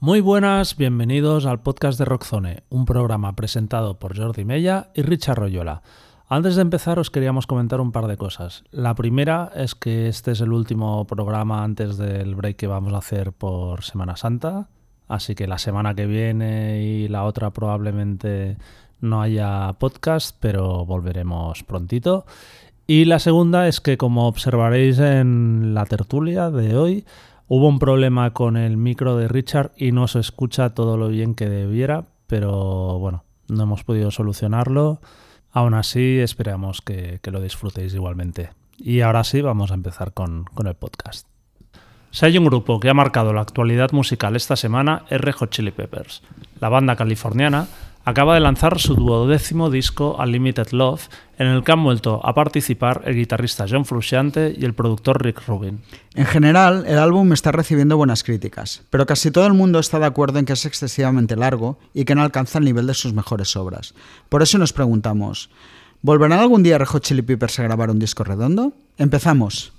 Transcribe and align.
Muy 0.00 0.20
buenas, 0.20 0.76
bienvenidos 0.76 1.44
al 1.44 1.60
podcast 1.60 1.98
de 1.98 2.04
Rockzone, 2.04 2.62
un 2.68 2.84
programa 2.84 3.34
presentado 3.34 3.98
por 3.98 4.16
Jordi 4.16 4.44
Mella 4.44 4.90
y 4.94 5.02
Richard 5.02 5.38
Royola. 5.38 5.82
Antes 6.28 6.54
de 6.54 6.62
empezar 6.62 7.00
os 7.00 7.10
queríamos 7.10 7.48
comentar 7.48 7.80
un 7.80 7.90
par 7.90 8.06
de 8.06 8.16
cosas. 8.16 8.62
La 8.70 8.94
primera 8.94 9.50
es 9.56 9.74
que 9.74 10.06
este 10.06 10.30
es 10.30 10.40
el 10.40 10.52
último 10.52 11.04
programa 11.08 11.64
antes 11.64 11.96
del 11.98 12.36
break 12.36 12.54
que 12.54 12.68
vamos 12.68 12.92
a 12.92 12.98
hacer 12.98 13.32
por 13.32 13.82
Semana 13.82 14.14
Santa, 14.14 14.68
así 15.08 15.34
que 15.34 15.48
la 15.48 15.58
semana 15.58 15.96
que 15.96 16.06
viene 16.06 16.80
y 16.80 17.08
la 17.08 17.24
otra 17.24 17.50
probablemente 17.50 18.56
no 19.00 19.20
haya 19.20 19.72
podcast, 19.80 20.36
pero 20.38 20.86
volveremos 20.86 21.64
prontito. 21.64 22.24
Y 22.86 23.04
la 23.06 23.18
segunda 23.18 23.66
es 23.66 23.80
que 23.80 23.98
como 23.98 24.28
observaréis 24.28 25.00
en 25.00 25.74
la 25.74 25.86
tertulia 25.86 26.50
de 26.50 26.76
hoy, 26.76 27.04
hubo 27.48 27.66
un 27.66 27.78
problema 27.78 28.32
con 28.32 28.56
el 28.56 28.76
micro 28.76 29.16
de 29.16 29.26
Richard 29.26 29.72
y 29.76 29.92
no 29.92 30.06
se 30.06 30.20
escucha 30.20 30.74
todo 30.74 30.96
lo 30.96 31.08
bien 31.08 31.34
que 31.34 31.48
debiera, 31.48 32.04
pero 32.26 32.98
bueno, 32.98 33.24
no 33.48 33.62
hemos 33.64 33.84
podido 33.84 34.10
solucionarlo. 34.10 35.00
Aún 35.50 35.74
así, 35.74 36.18
esperamos 36.18 36.82
que, 36.82 37.20
lo 37.24 37.40
disfrutéis 37.40 37.94
igualmente. 37.94 38.50
Y 38.76 39.00
ahora 39.00 39.24
sí, 39.24 39.40
vamos 39.40 39.70
a 39.70 39.74
empezar 39.74 40.12
con, 40.12 40.44
con 40.44 40.66
el 40.66 40.74
podcast. 40.74 41.26
Si 42.10 42.24
hay 42.24 42.38
un 42.38 42.44
grupo 42.44 42.80
que 42.80 42.88
ha 42.88 42.94
marcado 42.94 43.32
la 43.32 43.40
actualidad 43.40 43.92
musical 43.92 44.36
esta 44.36 44.56
semana 44.56 45.04
es 45.10 45.20
Red 45.20 45.34
Hot 45.34 45.50
Chili 45.50 45.72
Peppers. 45.72 46.22
La 46.60 46.68
banda 46.68 46.96
californiana 46.96 47.66
acaba 48.08 48.32
de 48.32 48.40
lanzar 48.40 48.78
su 48.78 48.94
duodécimo 48.94 49.68
disco 49.68 50.16
Unlimited 50.18 50.68
Love, 50.70 51.08
en 51.38 51.46
el 51.48 51.62
que 51.62 51.72
han 51.72 51.84
vuelto 51.84 52.24
a 52.24 52.34
participar 52.34 53.02
el 53.04 53.14
guitarrista 53.14 53.66
John 53.68 53.84
Frusciante 53.84 54.54
y 54.58 54.64
el 54.64 54.72
productor 54.72 55.22
Rick 55.22 55.46
Rubin. 55.46 55.82
En 56.14 56.24
general, 56.24 56.84
el 56.86 56.98
álbum 56.98 57.34
está 57.34 57.52
recibiendo 57.52 57.98
buenas 57.98 58.24
críticas, 58.24 58.82
pero 58.88 59.04
casi 59.04 59.30
todo 59.30 59.46
el 59.46 59.52
mundo 59.52 59.78
está 59.78 59.98
de 59.98 60.06
acuerdo 60.06 60.38
en 60.38 60.46
que 60.46 60.54
es 60.54 60.64
excesivamente 60.64 61.36
largo 61.36 61.78
y 61.92 62.06
que 62.06 62.14
no 62.14 62.22
alcanza 62.22 62.58
el 62.58 62.64
nivel 62.64 62.86
de 62.86 62.94
sus 62.94 63.12
mejores 63.12 63.54
obras. 63.56 63.92
Por 64.30 64.40
eso 64.40 64.56
nos 64.56 64.72
preguntamos, 64.72 65.50
¿volverán 66.00 66.38
algún 66.38 66.62
día 66.62 66.78
Red 66.78 66.86
Hot 66.86 67.02
Chili 67.04 67.20
Peppers 67.20 67.58
a 67.58 67.64
grabar 67.64 67.90
un 67.90 67.98
disco 67.98 68.24
redondo? 68.24 68.72
Empezamos. 68.96 69.77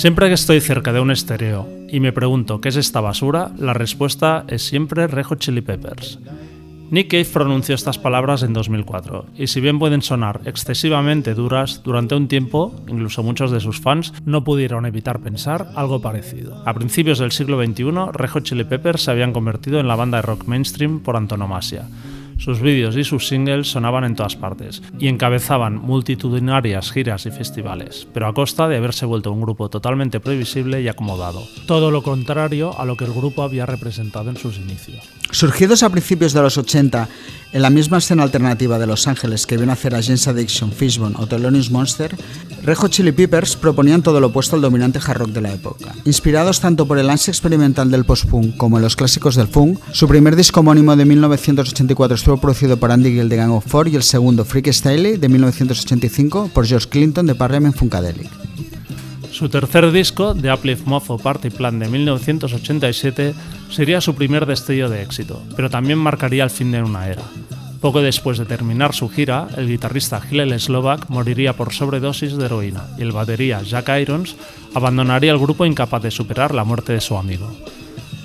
Siempre 0.00 0.28
que 0.28 0.34
estoy 0.34 0.62
cerca 0.62 0.94
de 0.94 1.00
un 1.00 1.10
estéreo 1.10 1.68
y 1.90 2.00
me 2.00 2.10
pregunto 2.10 2.62
qué 2.62 2.70
es 2.70 2.76
esta 2.76 3.02
basura, 3.02 3.50
la 3.58 3.74
respuesta 3.74 4.46
es 4.48 4.62
siempre 4.62 5.06
Red 5.06 5.24
Hot 5.24 5.40
Chili 5.40 5.60
Peppers. 5.60 6.18
Nick 6.90 7.10
Cave 7.10 7.26
pronunció 7.26 7.74
estas 7.74 7.98
palabras 7.98 8.42
en 8.42 8.54
2004, 8.54 9.26
y 9.36 9.48
si 9.48 9.60
bien 9.60 9.78
pueden 9.78 10.00
sonar 10.00 10.40
excesivamente 10.46 11.34
duras, 11.34 11.82
durante 11.84 12.14
un 12.14 12.28
tiempo, 12.28 12.74
incluso 12.88 13.22
muchos 13.22 13.50
de 13.50 13.60
sus 13.60 13.78
fans, 13.78 14.14
no 14.24 14.42
pudieron 14.42 14.86
evitar 14.86 15.20
pensar 15.20 15.70
algo 15.76 16.00
parecido. 16.00 16.62
A 16.64 16.72
principios 16.72 17.18
del 17.18 17.32
siglo 17.32 17.62
XXI, 17.62 17.92
Red 18.10 18.30
Hot 18.30 18.44
Chili 18.44 18.64
Peppers 18.64 19.02
se 19.02 19.10
habían 19.10 19.34
convertido 19.34 19.80
en 19.80 19.86
la 19.88 19.96
banda 19.96 20.16
de 20.16 20.22
rock 20.22 20.46
mainstream 20.46 21.00
por 21.00 21.16
antonomasia. 21.16 21.84
Sus 22.40 22.62
vídeos 22.62 22.96
y 22.96 23.04
sus 23.04 23.28
singles 23.28 23.70
sonaban 23.70 24.02
en 24.02 24.16
todas 24.16 24.34
partes 24.34 24.82
y 24.98 25.08
encabezaban 25.08 25.76
multitudinarias 25.76 26.90
giras 26.90 27.26
y 27.26 27.30
festivales, 27.30 28.08
pero 28.14 28.26
a 28.26 28.32
costa 28.32 28.66
de 28.66 28.78
haberse 28.78 29.04
vuelto 29.04 29.30
un 29.30 29.42
grupo 29.42 29.68
totalmente 29.68 30.20
previsible 30.20 30.80
y 30.80 30.88
acomodado. 30.88 31.46
Todo 31.66 31.90
lo 31.90 32.02
contrario 32.02 32.80
a 32.80 32.86
lo 32.86 32.96
que 32.96 33.04
el 33.04 33.12
grupo 33.12 33.42
había 33.42 33.66
representado 33.66 34.30
en 34.30 34.38
sus 34.38 34.56
inicios. 34.56 35.06
Surgidos 35.30 35.82
a 35.82 35.90
principios 35.90 36.32
de 36.32 36.40
los 36.40 36.56
80 36.56 37.08
en 37.52 37.62
la 37.62 37.70
misma 37.70 37.98
escena 37.98 38.22
alternativa 38.22 38.78
de 38.78 38.86
Los 38.86 39.06
Ángeles 39.06 39.46
que 39.46 39.56
vino 39.56 39.72
a 39.72 39.74
hacer 39.74 39.94
Agents 39.94 40.28
Addiction, 40.28 40.72
Fishbone 40.72 41.16
o 41.18 41.26
Thelonious 41.26 41.70
Monster, 41.70 42.16
Red 42.62 42.76
Hot 42.76 42.90
Chili 42.90 43.12
Peppers 43.12 43.56
proponían 43.56 44.02
todo 44.02 44.20
lo 44.20 44.28
opuesto 44.28 44.56
al 44.56 44.62
dominante 44.62 44.98
hard 45.04 45.18
rock 45.18 45.30
de 45.30 45.40
la 45.40 45.52
época. 45.52 45.94
Inspirados 46.04 46.60
tanto 46.60 46.86
por 46.86 46.98
el 46.98 47.10
ansia 47.10 47.30
experimental 47.30 47.90
del 47.90 48.04
post-punk 48.04 48.56
como 48.56 48.76
en 48.76 48.82
los 48.82 48.96
clásicos 48.96 49.34
del 49.34 49.48
funk, 49.48 49.78
su 49.92 50.06
primer 50.06 50.36
disco 50.36 50.60
homónimo 50.60 50.94
de 50.94 51.04
1984 51.04 52.14
estuvo 52.14 52.36
producido 52.36 52.76
por 52.76 52.92
Andy 52.92 53.12
Gill 53.12 53.28
de 53.28 53.36
Gang 53.36 53.52
of 53.52 53.66
Four 53.66 53.88
y 53.88 53.96
el 53.96 54.02
segundo, 54.02 54.44
Freak 54.44 54.70
Style, 54.72 55.18
de 55.18 55.28
1985 55.28 56.50
por 56.52 56.66
George 56.66 56.88
Clinton 56.88 57.26
de 57.26 57.34
Parliament 57.34 57.76
Funkadelic. 57.76 58.30
Su 59.32 59.48
tercer 59.48 59.90
disco, 59.92 60.34
The 60.34 60.52
Uplift 60.52 60.86
Mofo 60.86 61.16
Party 61.16 61.50
Plan 61.50 61.78
de 61.78 61.88
1987, 61.88 63.34
sería 63.70 64.00
su 64.00 64.14
primer 64.14 64.46
destello 64.46 64.88
de 64.88 65.02
éxito, 65.02 65.42
pero 65.56 65.70
también 65.70 65.98
marcaría 65.98 66.44
el 66.44 66.50
fin 66.50 66.72
de 66.72 66.82
una 66.82 67.08
era. 67.08 67.22
Poco 67.80 68.02
después 68.02 68.36
de 68.36 68.44
terminar 68.44 68.94
su 68.94 69.08
gira, 69.08 69.48
el 69.56 69.66
guitarrista 69.66 70.20
Hillel 70.30 70.58
Slovak 70.60 71.08
moriría 71.08 71.54
por 71.54 71.72
sobredosis 71.72 72.36
de 72.36 72.44
heroína 72.44 72.84
y 72.98 73.02
el 73.02 73.12
batería 73.12 73.62
Jack 73.62 73.88
Irons 74.00 74.36
abandonaría 74.74 75.32
el 75.32 75.38
grupo 75.38 75.64
incapaz 75.64 76.02
de 76.02 76.10
superar 76.10 76.54
la 76.54 76.64
muerte 76.64 76.92
de 76.92 77.00
su 77.00 77.16
amigo. 77.16 77.50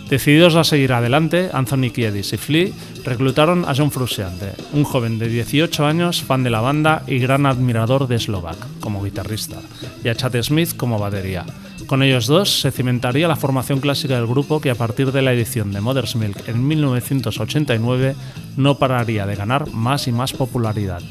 Decididos 0.10 0.56
a 0.56 0.64
seguir 0.64 0.94
adelante, 0.94 1.50
Anthony 1.52 1.90
Kiedis 1.92 2.34
y 2.34 2.38
Flea 2.38 2.74
reclutaron 3.06 3.66
a 3.66 3.74
John 3.76 3.92
Frusciante, 3.92 4.54
un 4.74 4.84
joven 4.84 5.18
de 5.18 5.30
18 5.30 5.86
años, 5.86 6.22
fan 6.22 6.44
de 6.44 6.52
la 6.52 6.62
banda 6.62 7.04
y 7.08 7.18
gran 7.18 7.46
admirador 7.46 8.08
de 8.08 8.20
Slovak 8.20 8.58
como 8.82 9.04
guitarrista, 9.04 9.58
y 10.04 10.10
a 10.10 10.16
Chad 10.16 10.36
Smith 10.44 10.76
como 10.76 11.00
batería. 11.00 11.46
Con 11.88 12.02
ellos 12.02 12.26
dos 12.26 12.62
se 12.62 12.72
cimentaría 12.72 13.28
la 13.28 13.36
formación 13.36 13.80
clásica 13.80 14.16
del 14.16 14.26
grupo 14.26 14.60
que 14.60 14.72
a 14.72 14.76
partir 14.76 15.12
de 15.12 15.22
la 15.22 15.34
edición 15.34 15.72
de 15.72 15.82
Mother's 15.82 16.16
Milk 16.16 16.48
en 16.48 16.68
1989 16.68 18.16
no 18.58 18.80
pararía 18.80 19.28
de 19.28 19.36
ganar 19.36 19.72
más 19.72 20.08
y 20.08 20.12
más 20.12 20.34
popularidad. 20.34 21.02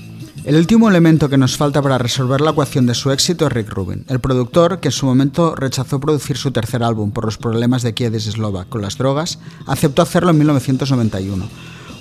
El 0.45 0.57
último 0.57 0.91
elemento 0.91 1.31
que 1.31 1.39
nos 1.39 1.57
falta 1.57 1.81
para 1.81 1.97
resolver 1.97 2.41
la 2.41 2.51
ecuación 2.51 2.87
de 2.87 2.95
su 2.95 3.11
éxito 3.13 3.47
es 3.47 3.53
Rick 3.53 3.71
Rubin, 3.71 4.05
el 4.09 4.21
productor 4.21 4.81
que 4.81 4.89
en 4.89 4.93
su 4.93 5.07
momento 5.07 5.55
rechazó 5.55 6.01
producir 6.01 6.37
su 6.37 6.51
tercer 6.51 6.83
álbum 6.83 7.13
por 7.13 7.25
los 7.25 7.39
problemas 7.39 7.83
de 7.83 7.95
Kiedis 7.95 8.25
Slovak 8.25 8.69
con 8.69 8.83
las 8.83 8.99
drogas, 8.99 9.39
aceptó 9.67 10.03
hacerlo 10.03 10.33
en 10.33 10.39
1991. 10.39 11.49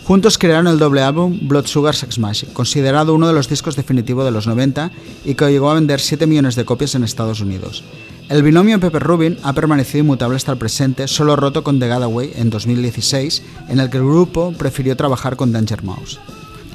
Juntos 0.06 0.38
crearon 0.38 0.68
el 0.68 0.80
doble 0.80 1.02
álbum 1.02 1.40
Blood 1.44 1.66
Sugar 1.66 1.96
Sex 1.96 2.19
Magic, 2.19 2.52
considerado 2.52 3.16
uno 3.16 3.25
de 3.25 3.34
los 3.34 3.47
discos 3.47 3.78
definitivos 3.78 4.25
de 4.25 4.31
los 4.31 4.47
90 4.47 4.91
y 5.24 5.36
que 5.36 5.50
llegó 5.50 5.72
a 5.72 5.75
vender 5.75 6.02
7 6.02 6.28
millones 6.28 6.56
de 6.56 6.66
copias 6.66 6.96
en 6.96 7.06
Estados 7.06 7.40
Unidos. 7.40 7.86
El 8.28 8.44
binomio 8.44 8.81
Pepper 8.81 9.02
Rubin 9.02 9.38
ha 9.44 9.53
permanecido 9.53 10.03
inmutable 10.03 10.36
hasta 10.36 10.52
el 10.52 10.58
presente, 10.58 11.08
solo 11.08 11.38
roto 11.38 11.64
con 11.64 11.80
The 11.80 11.88
Gadaway 11.88 12.31
en 12.36 12.50
2016, 12.50 13.44
en 13.69 13.80
el 13.80 13.90
que 13.90 13.97
el 13.97 14.03
grupo 14.03 14.52
prefirió 14.58 14.97
trabajar 14.97 15.38
con 15.38 15.53
Danger 15.53 15.84
Mouse. 15.84 16.20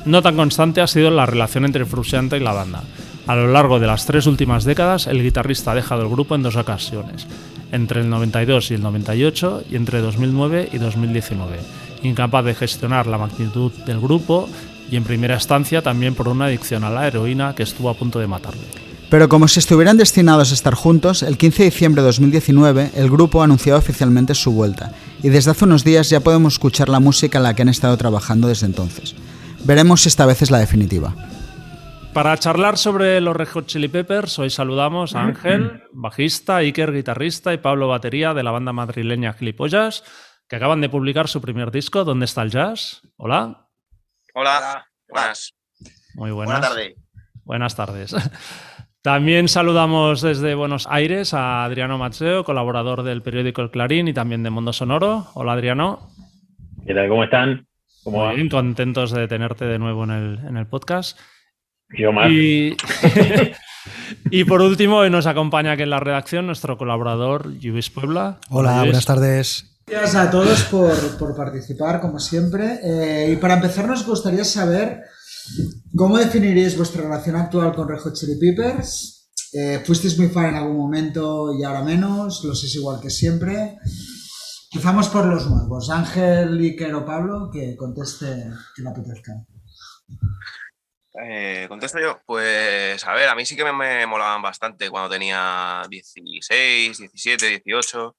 No 0.06 0.22
tan 0.22 0.37
constante 0.37 0.81
ha 0.81 0.87
sido 0.87 1.10
la 1.10 1.27
relación 1.27 1.66
entre 1.66 1.84
Frusciante 1.84 2.39
y 2.39 2.41
la 2.41 2.53
banda. 2.55 2.84
A 3.27 3.37
lo 3.37 3.53
largo 3.53 3.78
de 3.78 3.87
las 3.87 4.06
tres 4.06 4.27
últimas 4.27 4.65
décadas, 4.65 5.06
el 5.06 5.22
guitarrista 5.22 5.72
ha 5.72 5.75
dejado 5.75 6.00
el 6.00 6.09
grupo 6.09 6.34
en 6.34 6.43
dos 6.43 6.56
ocasiones, 6.56 7.27
entre 7.72 8.00
el 8.00 8.09
92 8.09 8.71
y 8.71 8.75
el 8.75 8.83
98 8.83 9.65
y 9.71 9.77
entre 9.77 10.00
2009 10.00 10.71
y 10.72 10.78
2019, 10.78 11.59
incapaz 12.03 12.44
de 12.44 12.54
gestionar 12.54 13.06
la 13.06 13.18
magnitud 13.18 13.72
del 13.86 14.00
grupo 14.00 14.48
y 14.91 14.97
en 14.97 15.04
primera 15.04 15.34
instancia 15.34 15.83
también 15.83 16.15
por 16.15 16.28
una 16.28 16.47
adicción 16.47 16.84
a 16.84 16.91
la 16.91 17.06
heroína 17.06 17.54
que 17.54 17.62
estuvo 17.62 17.91
a 17.91 17.95
punto 17.95 18.18
de 18.18 18.27
matarle. 18.27 18.62
Pero 19.10 19.28
como 19.28 19.48
si 19.48 19.59
estuvieran 19.59 19.97
destinados 19.97 20.50
a 20.50 20.54
estar 20.54 20.74
juntos, 20.74 21.22
el 21.22 21.39
15 21.39 21.62
de 21.62 21.71
diciembre 21.71 22.03
de 22.03 22.06
2019 22.06 22.91
el 22.95 23.10
grupo 23.10 23.41
ha 23.41 23.45
anunciado 23.45 23.78
oficialmente 23.78 24.34
su 24.34 24.53
vuelta, 24.53 24.92
y 25.22 25.30
desde 25.30 25.50
hace 25.50 25.65
unos 25.65 25.83
días 25.83 26.10
ya 26.10 26.21
podemos 26.21 26.54
escuchar 26.54 26.91
la 26.91 27.00
música 27.00 27.39
en 27.39 27.45
la 27.45 27.54
que 27.54 27.62
han 27.62 27.71
estado 27.71 27.97
trabajando 27.97 28.48
desde 28.48 28.66
entonces. 28.66 29.15
Veremos 29.65 30.03
si 30.03 30.09
esta 30.09 30.27
vez 30.27 30.42
es 30.42 30.50
la 30.50 30.59
definitiva. 30.59 31.15
Para 32.12 32.36
charlar 32.36 32.77
sobre 32.77 33.21
los 33.21 33.36
Red 33.36 33.48
Hot 33.48 33.66
Chili 33.66 33.89
Peppers, 33.89 34.39
hoy 34.39 34.50
saludamos 34.50 35.15
a 35.15 35.22
Ángel, 35.24 35.84
bajista, 35.92 36.56
Iker, 36.56 36.92
guitarrista 36.92 37.54
y 37.54 37.59
Pablo, 37.59 37.89
batería 37.89 38.34
de 38.34 38.42
la 38.42 38.50
banda 38.50 38.72
madrileña 38.72 39.33
Gilipollas, 39.33 40.04
que 40.48 40.56
acaban 40.56 40.80
de 40.80 40.89
publicar 40.89 41.28
su 41.28 41.41
primer 41.41 41.71
disco, 41.71 42.04
¿Dónde 42.04 42.24
está 42.24 42.42
el 42.42 42.50
jazz? 42.50 43.03
Hola. 43.16 43.68
Hola, 44.34 44.86
buenas. 45.09 45.54
Muy 46.15 46.30
buenas. 46.30 46.60
Buenas 46.60 46.68
tardes. 46.71 46.95
Buenas 47.45 47.77
tardes. 47.77 48.16
También 49.03 49.48
saludamos 49.48 50.22
desde 50.22 50.54
Buenos 50.54 50.86
Aires 50.91 51.34
a 51.34 51.65
Adriano 51.65 51.98
Macheo, 51.98 52.45
colaborador 52.45 53.03
del 53.03 53.22
periódico 53.22 53.62
El 53.62 53.71
Clarín 53.71 54.09
y 54.09 54.12
también 54.15 54.42
de 54.42 54.50
Mundo 54.50 54.72
Sonoro. 54.72 55.28
Hola 55.34 55.53
Adriano. 55.53 56.10
¿Qué 56.86 56.95
tal? 56.95 57.09
¿Cómo 57.09 57.24
están? 57.24 57.66
¿Cómo 58.03 58.27
Muy 58.27 58.36
bien, 58.36 58.48
contentos 58.48 59.10
de 59.12 59.28
tenerte 59.28 59.66
de 59.66 59.78
nuevo 59.78 60.04
en 60.04 60.10
el, 60.10 60.39
en 60.47 60.56
el 60.56 60.66
podcast. 60.66 61.18
Yo 61.91 62.12
más. 62.12 62.30
Y, 62.30 62.77
y 64.30 64.45
por 64.45 64.62
último, 64.62 64.97
hoy 64.98 65.10
nos 65.10 65.27
acompaña 65.27 65.72
aquí 65.72 65.83
en 65.83 65.91
la 65.91 66.00
redacción 66.00 66.47
nuestro 66.47 66.77
colaborador, 66.78 67.59
Lluís 67.59 67.91
Puebla. 67.91 68.39
Hola, 68.50 68.77
Lluís. 68.77 68.84
buenas 68.84 69.06
tardes. 69.06 69.78
Gracias 69.88 70.16
a 70.16 70.30
todos 70.30 70.64
por, 70.64 71.18
por 71.18 71.34
participar, 71.34 72.00
como 72.00 72.18
siempre. 72.18 72.78
Eh, 72.82 73.32
y 73.32 73.36
para 73.36 73.54
empezar, 73.54 73.86
nos 73.86 74.04
gustaría 74.04 74.44
saber 74.44 75.02
cómo 75.96 76.18
definiríais 76.18 76.76
vuestra 76.76 77.02
relación 77.02 77.36
actual 77.36 77.74
con 77.74 77.88
Red 77.88 78.00
Hot 78.00 78.14
Chili 78.14 78.38
Peppers. 78.38 79.30
Eh, 79.54 79.82
¿Fuisteis 79.86 80.18
muy 80.18 80.28
fan 80.28 80.50
en 80.50 80.56
algún 80.56 80.76
momento 80.76 81.54
y 81.58 81.64
ahora 81.64 81.82
menos? 81.82 82.44
¿Lo 82.44 82.54
sois 82.54 82.74
igual 82.74 83.00
que 83.00 83.08
siempre? 83.08 83.78
Empezamos 84.72 85.08
por 85.08 85.24
los 85.24 85.48
nuevos. 85.48 85.88
Ángel, 85.88 86.58
Iker 86.58 86.94
o 86.94 87.06
Pablo, 87.06 87.48
que 87.50 87.74
conteste 87.74 88.26
que 88.76 88.82
le 88.82 88.90
apetezca. 88.90 89.32
Eh, 91.24 91.64
contesto 91.66 91.98
yo. 91.98 92.20
Pues 92.26 93.02
a 93.06 93.14
ver, 93.14 93.30
a 93.30 93.34
mí 93.34 93.46
sí 93.46 93.56
que 93.56 93.64
me, 93.64 93.72
me 93.72 94.06
molaban 94.06 94.42
bastante 94.42 94.90
cuando 94.90 95.08
tenía 95.08 95.82
16, 95.88 96.98
17, 96.98 97.46
18. 97.64 98.16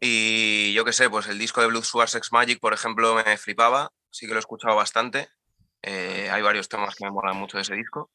Y 0.00 0.72
yo 0.74 0.84
qué 0.84 0.92
sé, 0.92 1.08
pues 1.08 1.28
el 1.28 1.38
disco 1.38 1.60
de 1.60 1.68
Blood 1.68 1.84
Sugar 1.84 2.08
Sex 2.08 2.32
Magic, 2.32 2.60
por 2.60 2.74
ejemplo, 2.74 3.14
me 3.14 3.36
flipaba. 3.36 3.90
Sí 4.10 4.26
que 4.26 4.32
lo 4.32 4.38
he 4.38 4.40
escuchado 4.40 4.76
bastante. 4.76 5.28
Eh, 5.82 6.28
hay 6.30 6.42
varios 6.42 6.68
temas 6.68 6.94
que 6.94 7.04
me 7.04 7.10
molan 7.10 7.36
mucho 7.36 7.56
de 7.56 7.62
ese 7.62 7.74
disco. 7.74 8.10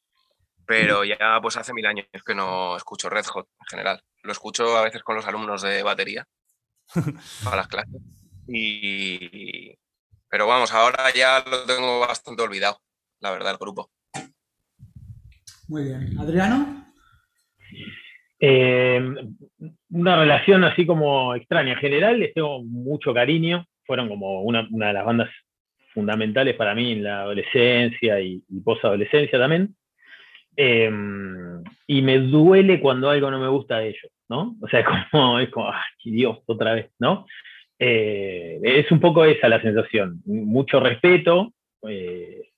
Pero 0.66 1.04
ya 1.04 1.40
pues 1.42 1.58
hace 1.58 1.74
mil 1.74 1.86
años 1.86 2.06
que 2.26 2.36
no 2.36 2.78
escucho 2.78 3.10
Red 3.10 3.26
Hot 3.26 3.48
en 3.60 3.68
general. 3.68 4.04
Lo 4.24 4.32
escucho 4.32 4.78
a 4.78 4.84
veces 4.84 5.04
con 5.04 5.16
los 5.16 5.26
alumnos 5.26 5.62
de 5.64 5.84
batería 5.84 6.28
para 7.44 7.58
las 7.58 7.68
clases. 7.68 8.02
Y... 8.48 9.76
Pero 10.30 10.48
vamos, 10.48 10.72
ahora 10.72 11.12
ya 11.14 11.44
lo 11.46 11.66
tengo 11.66 12.00
bastante 12.00 12.42
olvidado, 12.42 12.82
la 13.20 13.32
verdad, 13.32 13.52
el 13.52 13.58
grupo. 13.58 13.92
Muy 15.68 15.84
bien. 15.84 16.18
¿Adriano? 16.18 16.94
Eh, 18.40 19.00
una 19.92 20.16
relación 20.18 20.64
así 20.64 20.86
como 20.86 21.36
extraña. 21.36 21.74
En 21.74 21.80
general 21.80 22.20
les 22.20 22.34
tengo 22.34 22.64
mucho 22.64 23.14
cariño. 23.14 23.66
Fueron 23.86 24.10
como 24.10 24.42
una, 24.42 24.68
una 24.72 24.88
de 24.88 24.94
las 24.94 25.06
bandas 25.06 25.30
fundamentales 25.94 26.56
para 26.56 26.74
mí 26.74 26.94
en 26.94 27.04
la 27.04 27.22
adolescencia 27.22 28.20
y, 28.22 28.44
y 28.48 28.60
posadolescencia 28.62 29.38
también. 29.38 29.76
Eh, 30.56 30.92
y 31.88 32.02
me 32.02 32.20
duele 32.20 32.80
cuando 32.80 33.10
algo 33.10 33.32
no 33.32 33.40
me 33.40 33.48
gusta 33.48 33.80
de 33.80 33.90
ellos, 33.90 34.12
¿no? 34.30 34.56
O 34.62 34.68
sea, 34.68 34.82
es 34.82 34.86
como, 35.12 35.40
es 35.40 35.50
como 35.50 35.70
¡ay, 35.70 36.12
Dios, 36.12 36.40
otra 36.46 36.74
vez, 36.74 36.92
¿no? 37.00 37.26
Eh, 37.80 38.60
es 38.64 38.92
un 38.92 39.00
poco 39.00 39.26
esa 39.26 39.50
la 39.50 39.62
sensación. 39.62 40.22
Mucho 40.26 40.80
respeto, 40.80 41.54
eh, 41.88 42.51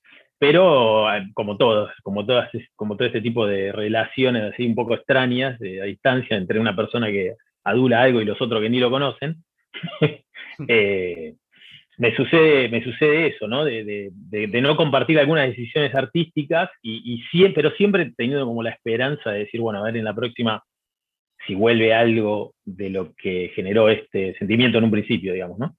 pero 0.46 1.10
eh, 1.16 1.30
como 1.34 1.56
todos, 1.56 1.90
como 2.04 2.26
todas, 2.26 2.50
como 2.76 2.98
todo 2.98 3.08
este 3.08 3.22
tipo 3.22 3.48
de 3.48 3.72
relaciones 3.72 4.52
así 4.54 4.66
un 4.66 4.76
poco 4.76 4.94
extrañas, 4.94 5.58
a 5.62 5.86
distancia 5.86 6.36
entre 6.36 6.60
una 6.60 6.76
persona 6.76 7.08
que 7.08 7.36
adula 7.64 8.02
algo 8.02 8.20
y 8.22 8.26
los 8.26 8.42
otros 8.42 8.62
que 8.62 8.70
ni 8.70 8.82
lo 8.82 8.90
conocen, 8.92 9.42
eh, 10.68 11.36
me 11.98 12.14
sucede, 12.14 12.68
me 12.68 12.84
sucede 12.84 13.28
eso, 13.28 13.48
¿no? 13.48 13.64
De, 13.64 13.86
de- 13.86 14.10
de- 14.12 14.48
de 14.48 14.62
no 14.62 14.76
compartir 14.76 15.18
algunas 15.18 15.48
decisiones 15.48 15.96
artísticas, 15.96 16.70
y, 16.82 17.14
y 17.14 17.22
siempre, 17.32 17.64
pero 17.64 17.76
siempre 17.78 18.12
teniendo 18.18 18.46
como 18.46 18.64
la 18.64 18.72
esperanza 18.72 19.32
de 19.32 19.40
decir, 19.46 19.62
bueno, 19.62 19.80
a 19.80 19.84
ver 19.84 19.96
en 19.96 20.04
la 20.04 20.14
próxima 20.14 20.62
si 21.48 21.56
vuelve 21.56 21.94
algo 21.94 22.54
de 22.66 22.90
lo 22.90 23.14
que 23.16 23.54
generó 23.56 23.88
este 23.88 24.38
sentimiento 24.38 24.78
en 24.78 24.84
un 24.84 24.92
principio, 24.92 25.32
digamos, 25.32 25.58
¿no? 25.58 25.74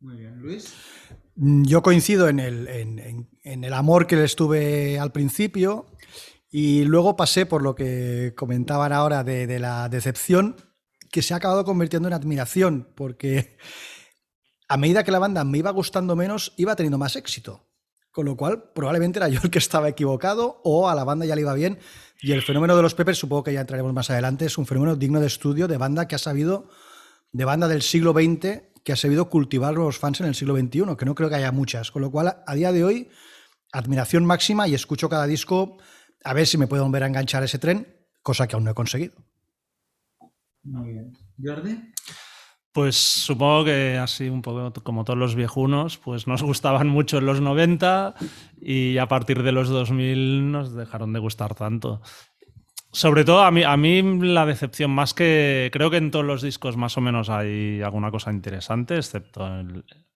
Muy 0.00 0.16
bien. 0.16 0.40
¿Luis? 0.40 1.14
Mm, 1.40 1.64
Yo 1.64 1.82
coincido 1.82 2.28
en 2.28 2.38
el, 2.38 3.72
amor 3.72 4.06
que 4.06 4.16
les 4.16 4.36
tuve 4.36 4.98
al 4.98 5.10
principio 5.10 5.86
y 6.50 6.84
luego 6.84 7.16
pasé 7.16 7.46
por 7.46 7.62
lo 7.62 7.74
que 7.74 8.34
comentaban 8.36 8.92
ahora 8.92 9.24
de, 9.24 9.46
de 9.46 9.58
la 9.58 9.88
decepción 9.88 10.56
que 11.10 11.22
se 11.22 11.32
ha 11.32 11.38
acabado 11.38 11.64
convirtiendo 11.64 12.08
en 12.08 12.14
admiración 12.14 12.92
porque 12.94 13.56
a 14.68 14.76
medida 14.76 15.02
que 15.02 15.12
la 15.12 15.18
banda 15.18 15.42
me 15.44 15.58
iba 15.58 15.70
gustando 15.70 16.14
menos, 16.14 16.52
iba 16.58 16.76
teniendo 16.76 16.98
más 16.98 17.16
éxito. 17.16 17.66
Con 18.12 18.26
lo 18.26 18.36
cual, 18.36 18.72
probablemente 18.74 19.18
era 19.20 19.28
yo 19.28 19.40
el 19.42 19.50
que 19.50 19.60
estaba 19.60 19.88
equivocado 19.88 20.60
o 20.64 20.90
a 20.90 20.94
la 20.94 21.04
banda 21.04 21.24
ya 21.24 21.36
le 21.36 21.42
iba 21.42 21.54
bien. 21.54 21.78
Y 22.20 22.32
el 22.32 22.42
fenómeno 22.42 22.76
de 22.76 22.82
los 22.82 22.94
Peppers, 22.94 23.18
supongo 23.18 23.44
que 23.44 23.52
ya 23.52 23.60
entraremos 23.60 23.94
más 23.94 24.10
adelante, 24.10 24.44
es 24.44 24.58
un 24.58 24.66
fenómeno 24.66 24.94
digno 24.96 25.20
de 25.20 25.28
estudio 25.28 25.68
de 25.68 25.78
banda 25.78 26.06
que 26.06 26.16
ha 26.16 26.18
sabido, 26.18 26.68
de 27.32 27.44
banda 27.44 27.66
del 27.68 27.82
siglo 27.82 28.12
XX, 28.12 28.62
que 28.84 28.92
ha 28.92 28.96
sabido 28.96 29.28
cultivar 29.28 29.74
los 29.74 29.98
fans 29.98 30.20
en 30.20 30.26
el 30.26 30.34
siglo 30.34 30.56
XXI, 30.56 30.96
que 30.96 31.04
no 31.04 31.14
creo 31.14 31.28
que 31.28 31.36
haya 31.36 31.52
muchas. 31.52 31.90
Con 31.90 32.02
lo 32.02 32.10
cual, 32.10 32.42
a 32.46 32.54
día 32.54 32.72
de 32.72 32.84
hoy, 32.84 33.08
admiración 33.72 34.24
máxima 34.24 34.68
y 34.68 34.74
escucho 34.74 35.08
cada 35.08 35.26
disco 35.26 35.78
a 36.24 36.34
ver 36.34 36.46
si 36.46 36.58
me 36.58 36.66
puedo 36.66 36.84
volver 36.84 37.04
a 37.04 37.06
enganchar 37.06 37.42
ese 37.42 37.58
tren, 37.58 37.86
cosa 38.22 38.46
que 38.46 38.56
aún 38.56 38.64
no 38.64 38.70
he 38.70 38.74
conseguido. 38.74 39.14
Muy 40.62 40.92
bien. 40.92 41.12
¿Jordi? 41.42 41.78
Pues 42.72 42.94
supongo 42.94 43.64
que 43.64 43.98
así 43.98 44.28
un 44.28 44.42
poco 44.42 44.72
como 44.84 45.04
todos 45.04 45.18
los 45.18 45.34
viejunos, 45.34 45.98
pues 45.98 46.28
nos 46.28 46.42
gustaban 46.42 46.86
mucho 46.86 47.18
en 47.18 47.26
los 47.26 47.40
90 47.40 48.14
y 48.60 48.98
a 48.98 49.08
partir 49.08 49.42
de 49.42 49.50
los 49.50 49.68
2000 49.68 50.52
nos 50.52 50.74
dejaron 50.74 51.12
de 51.12 51.18
gustar 51.18 51.56
tanto. 51.56 52.00
Sobre 52.92 53.24
todo 53.24 53.42
a 53.42 53.50
mí, 53.52 53.62
a 53.62 53.76
mí 53.76 54.02
la 54.20 54.46
decepción 54.46 54.90
más 54.90 55.14
que 55.14 55.70
creo 55.72 55.90
que 55.90 55.98
en 55.98 56.10
todos 56.10 56.24
los 56.24 56.42
discos 56.42 56.76
más 56.76 56.96
o 56.96 57.00
menos 57.00 57.30
hay 57.30 57.80
alguna 57.82 58.10
cosa 58.10 58.32
interesante, 58.32 58.96
excepto 58.96 59.48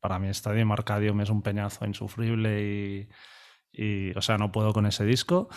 para 0.00 0.19
mí 0.19 0.29
Estadio 0.29 0.67
Marcadio 0.67 1.15
me 1.15 1.23
es 1.23 1.31
un 1.31 1.41
peñazo 1.41 1.87
insufrible 1.87 2.62
y, 2.62 3.09
y, 3.73 4.11
o 4.17 4.21
sea, 4.21 4.38
no 4.38 4.50
puedo 4.50 4.73
con 4.73 4.87
ese 4.87 5.05
disco. 5.05 5.49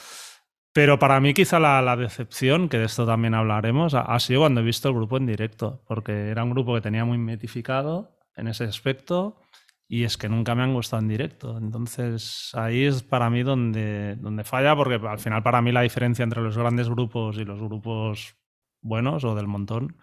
Pero 0.73 0.99
para 0.99 1.19
mí 1.19 1.33
quizá 1.33 1.59
la, 1.59 1.81
la 1.81 1.97
decepción, 1.97 2.69
que 2.69 2.77
de 2.77 2.85
esto 2.85 3.05
también 3.07 3.33
hablaremos, 3.33 3.95
ha, 3.95 4.01
ha 4.01 4.19
sido 4.19 4.41
cuando 4.41 4.61
he 4.61 4.63
visto 4.63 4.87
el 4.89 4.95
grupo 4.95 5.17
en 5.17 5.25
directo, 5.25 5.83
porque 5.87 6.29
era 6.29 6.43
un 6.43 6.51
grupo 6.51 6.75
que 6.75 6.81
tenía 6.81 7.03
muy 7.03 7.17
metificado 7.17 8.15
en 8.35 8.47
ese 8.47 8.65
aspecto 8.65 9.41
y 9.87 10.03
es 10.03 10.17
que 10.17 10.27
nunca 10.29 10.53
me 10.53 10.63
han 10.63 10.73
gustado 10.73 11.01
en 11.01 11.07
directo. 11.07 11.57
Entonces 11.57 12.51
ahí 12.53 12.85
es 12.85 13.03
para 13.03 13.29
mí 13.29 13.43
donde, 13.43 14.15
donde 14.17 14.43
falla, 14.43 14.75
porque 14.75 14.95
al 14.95 15.19
final 15.19 15.43
para 15.43 15.61
mí 15.61 15.71
la 15.71 15.81
diferencia 15.81 16.23
entre 16.23 16.41
los 16.41 16.57
grandes 16.57 16.89
grupos 16.89 17.37
y 17.37 17.45
los 17.45 17.59
grupos 17.59 18.35
buenos 18.81 19.23
o 19.23 19.35
del 19.35 19.47
montón 19.47 19.97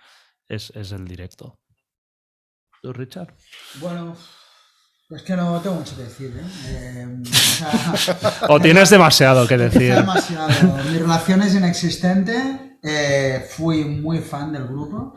es, 0.49 0.71
es 0.71 0.93
el 0.93 1.07
directo. 1.07 1.61
¿Tú, 2.83 2.93
Richard? 2.93 3.35
Bueno, 3.81 4.17
es 5.11 5.23
que 5.23 5.37
no 5.37 5.61
tengo 5.61 5.77
mucho 5.77 5.97
que 5.97 6.03
decir, 6.03 6.35
¿eh? 6.37 6.47
Eh, 6.67 7.23
o 7.23 7.97
sea, 7.97 8.11
¿O 8.49 8.61
tienes 8.61 8.91
demasiado 8.91 9.47
que 9.47 9.57
decir? 9.69 9.95
demasiado. 9.95 10.49
Mi 10.91 10.99
relación 10.99 11.43
es 11.43 11.55
inexistente. 11.55 12.79
Eh, 12.83 13.47
fui 13.51 13.85
muy 13.85 14.19
fan 14.21 14.53
del 14.53 14.67
grupo. 14.67 15.15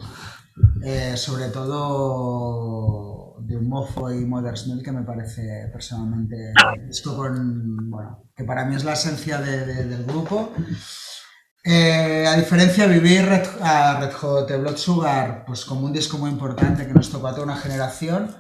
Eh, 0.83 1.15
sobre 1.17 1.49
todo 1.49 3.26
de 3.39 3.57
Mofo 3.59 4.11
y 4.11 4.25
Mother's 4.25 4.67
Milk, 4.67 4.83
que 4.83 4.91
me 4.91 5.03
parece 5.03 5.69
personalmente 5.71 6.53
disco 6.87 7.15
con, 7.15 7.89
bueno, 7.89 8.23
que 8.35 8.43
para 8.43 8.65
mí 8.65 8.75
es 8.75 8.83
la 8.83 8.93
esencia 8.93 9.39
de- 9.39 9.65
de- 9.65 9.85
del 9.85 10.05
grupo. 10.05 10.51
Eh, 11.63 12.25
a 12.27 12.35
diferencia, 12.37 12.87
viví 12.87 13.19
Red, 13.19 13.45
a 13.61 13.99
Red 13.99 14.13
Hot 14.13 14.47
de 14.49 14.57
Blood 14.57 14.77
Sugar 14.77 15.43
pues, 15.45 15.65
como 15.65 15.85
un 15.85 15.91
disco 15.93 16.17
muy 16.17 16.29
importante 16.31 16.87
que 16.87 16.93
nos 16.93 17.09
tocó 17.09 17.27
a 17.27 17.31
toda 17.31 17.43
una 17.43 17.57
generación. 17.57 18.33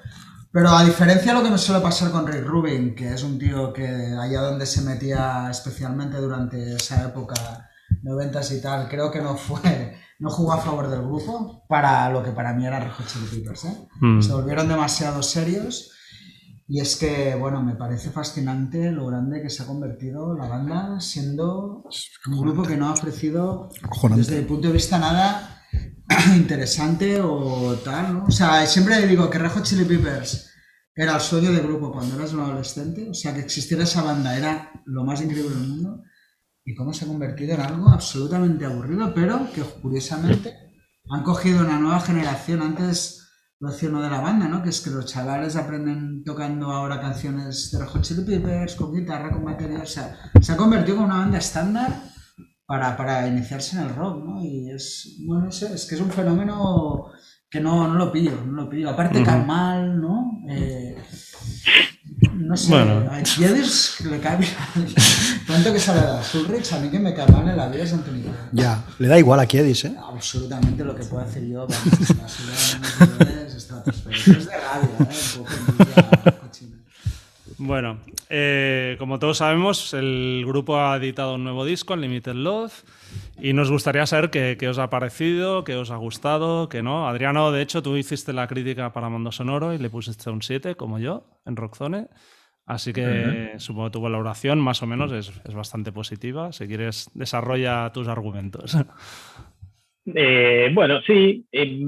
Pero 0.51 0.69
a 0.69 0.83
diferencia 0.85 1.33
de 1.33 1.37
lo 1.39 1.43
que 1.43 1.51
me 1.51 1.57
suele 1.57 1.81
pasar 1.83 2.09
con 2.09 2.25
Rick 2.25 2.45
Rubin, 2.45 2.95
que 2.95 3.13
es 3.13 3.21
un 3.23 3.37
tío 3.37 3.73
que 3.73 3.85
allá 3.85 4.41
donde 4.41 4.65
se 4.65 4.81
metía 4.81 5.49
especialmente 5.51 6.17
durante 6.17 6.75
esa 6.75 7.03
época, 7.03 7.69
noventas 8.03 8.51
y 8.51 8.61
tal, 8.61 8.87
creo 8.89 9.11
que 9.11 9.21
no 9.21 9.35
fue, 9.35 9.97
no 10.19 10.29
jugó 10.29 10.53
a 10.53 10.61
favor 10.61 10.89
del 10.89 11.01
grupo 11.01 11.65
para 11.67 12.09
lo 12.09 12.23
que 12.23 12.31
para 12.31 12.53
mí 12.53 12.65
era 12.65 12.79
Red 12.79 12.91
Hot 12.91 13.07
Chili 13.07 13.25
Peppers. 13.27 13.65
¿eh? 13.65 13.87
Mm. 14.01 14.21
Se 14.21 14.33
volvieron 14.33 14.67
demasiado 14.67 15.21
serios 15.23 15.91
y 16.69 16.81
es 16.81 16.97
que, 16.97 17.35
bueno, 17.35 17.63
me 17.63 17.75
parece 17.75 18.09
fascinante 18.09 18.91
lo 18.91 19.05
grande 19.07 19.41
que 19.41 19.49
se 19.49 19.63
ha 19.63 19.65
convertido 19.65 20.35
la 20.35 20.47
banda 20.47 20.99
siendo 20.99 21.83
un 22.27 22.41
grupo 22.41 22.63
que 22.63 22.75
no 22.75 22.89
ha 22.89 22.93
ofrecido 22.93 23.69
desde 24.15 24.39
el 24.39 24.45
punto 24.45 24.67
de 24.67 24.73
vista 24.73 24.99
nada 24.99 25.63
interesante 26.35 27.21
o 27.21 27.75
tal, 27.85 28.13
¿no? 28.13 28.25
O 28.25 28.31
sea, 28.31 28.65
siempre 28.65 29.05
digo 29.07 29.29
que 29.29 29.39
Red 29.39 29.51
Hot 29.51 29.63
Chili 29.63 29.85
Peppers 29.85 30.49
era 30.93 31.15
el 31.15 31.21
sueño 31.21 31.51
del 31.51 31.61
grupo 31.61 31.91
cuando 31.91 32.15
eras 32.15 32.33
un 32.33 32.41
adolescente, 32.41 33.09
o 33.09 33.13
sea, 33.13 33.33
que 33.33 33.41
existiera 33.41 33.83
esa 33.83 34.01
banda 34.01 34.35
era 34.35 34.71
lo 34.85 35.05
más 35.05 35.21
increíble 35.21 35.55
del 35.55 35.67
mundo 35.67 36.03
y 36.67 36.75
cómo 36.75 36.91
se 36.91 37.05
ha 37.05 37.07
convertido 37.07 37.55
en 37.55 37.61
algo 37.61 37.89
absolutamente 37.89 38.65
aburrido, 38.65 39.13
pero 39.13 39.49
que 39.55 39.61
curiosamente 39.61 40.53
han 41.09 41.23
cogido 41.23 41.61
una 41.61 41.79
nueva 41.79 42.01
generación. 42.01 42.61
Antes 42.61 43.25
lo 43.61 43.71
decía 43.71 43.87
uno 43.87 44.01
de 44.01 44.09
la 44.09 44.19
banda, 44.19 44.49
¿no? 44.49 44.61
Que 44.61 44.69
es 44.69 44.81
que 44.81 44.89
los 44.89 45.05
chavales 45.05 45.55
aprenden 45.55 46.25
tocando 46.25 46.69
ahora 46.69 46.99
canciones 46.99 47.71
de 47.71 47.79
Red 47.79 47.87
Hot 47.87 48.01
Chili 48.01 48.23
Peppers, 48.23 48.75
con 48.75 48.93
guitarra, 48.93 49.31
con 49.31 49.45
batería, 49.45 49.79
o 49.81 49.85
sea, 49.85 50.13
se 50.41 50.51
ha 50.51 50.57
convertido 50.57 50.97
en 50.97 51.03
una 51.05 51.19
banda 51.19 51.37
estándar 51.37 52.03
para, 52.65 52.97
para 52.97 53.25
iniciarse 53.25 53.77
en 53.77 53.83
el 53.83 53.95
rock, 53.95 54.25
¿no? 54.25 54.43
Y 54.43 54.69
es, 54.69 55.19
bueno, 55.25 55.45
no 55.45 55.51
sé, 55.51 55.73
es 55.73 55.85
que 55.85 55.95
es 55.95 56.01
un 56.01 56.11
fenómeno 56.11 57.05
que 57.49 57.61
no, 57.61 57.87
no 57.87 57.93
lo 57.93 58.11
pillo, 58.11 58.43
no 58.45 58.63
lo 58.63 58.69
pillo. 58.69 58.89
Aparte 58.89 59.23
mal, 59.23 60.01
¿no? 60.01 60.41
Eh, 60.49 60.97
no 62.37 62.55
sé, 62.55 62.69
Bueno. 62.69 63.09
a 63.11 63.21
Kiedis 63.23 64.01
le 64.05 64.19
cae. 64.19 64.39
Tanto 65.47 65.73
que 65.73 65.79
sale 65.79 66.01
de 66.01 66.23
Sulrich, 66.23 66.71
a 66.73 66.79
mí 66.79 66.89
que 66.89 66.99
me 66.99 67.13
cae 67.13 67.27
mal 67.31 67.47
en 67.49 67.57
la 67.57 67.67
vida 67.67 67.83
es 67.83 67.93
Anthony 67.93 68.13
Kiedis. 68.21 68.31
Ya, 68.51 68.83
le 68.99 69.07
da 69.07 69.17
igual 69.19 69.39
a 69.39 69.45
Kiedis, 69.45 69.85
¿eh? 69.85 69.95
Absolutamente 70.11 70.83
lo 70.83 70.95
que 70.95 71.03
puedo 71.05 71.23
hacer 71.23 71.45
yo, 71.45 71.67
vamos, 71.67 72.09
la 72.19 72.27
ciudad 72.29 72.79
de 72.99 73.07
mis 73.07 73.19
niveles 73.19 73.55
estratosféricos. 73.55 74.45
De 74.45 74.51
rabia, 74.51 74.89
¿eh? 74.99 75.15
Un 75.37 75.43
poco 75.43 75.53
envidia 75.67 76.39
cochina. 76.39 76.76
Bueno, 77.59 77.99
eh, 78.29 78.95
como 78.99 79.17
todos 79.17 79.39
sabemos, 79.39 79.93
el 79.95 80.43
grupo 80.45 80.77
ha 80.77 80.95
editado 80.97 81.35
un 81.35 81.43
nuevo 81.43 81.65
disco, 81.65 81.95
Unlimited 81.95 82.33
Love, 82.33 82.83
y 83.41 83.53
nos 83.53 83.71
gustaría 83.71 84.05
saber 84.05 84.29
qué, 84.29 84.57
qué 84.59 84.67
os 84.67 84.77
ha 84.77 84.91
parecido, 84.91 85.63
qué 85.63 85.75
os 85.75 85.89
ha 85.89 85.95
gustado, 85.95 86.69
qué 86.69 86.83
no. 86.83 87.07
Adriano, 87.07 87.51
de 87.51 87.63
hecho, 87.63 87.81
tú 87.81 87.97
hiciste 87.97 88.31
la 88.31 88.47
crítica 88.47 88.93
para 88.93 89.09
Mundo 89.09 89.31
Sonoro 89.31 89.73
y 89.73 89.79
le 89.79 89.89
pusiste 89.89 90.29
un 90.29 90.43
7, 90.43 90.75
como 90.75 90.99
yo, 90.99 91.25
en 91.45 91.55
Rockzone. 91.55 92.07
Así 92.67 92.91
que 92.91 93.53
supongo 93.57 93.87
que 93.87 93.93
tu 93.93 94.01
valoración 94.01 94.59
más 94.59 94.83
o 94.83 94.87
menos 94.87 95.11
es, 95.13 95.31
es 95.47 95.55
bastante 95.55 95.93
positiva. 95.93 96.51
Si 96.51 96.67
quieres, 96.67 97.09
desarrolla 97.13 97.91
tus 97.91 98.07
argumentos. 98.07 98.77
Eh, 100.15 100.71
bueno, 100.73 101.01
sí, 101.01 101.45
eh, 101.51 101.81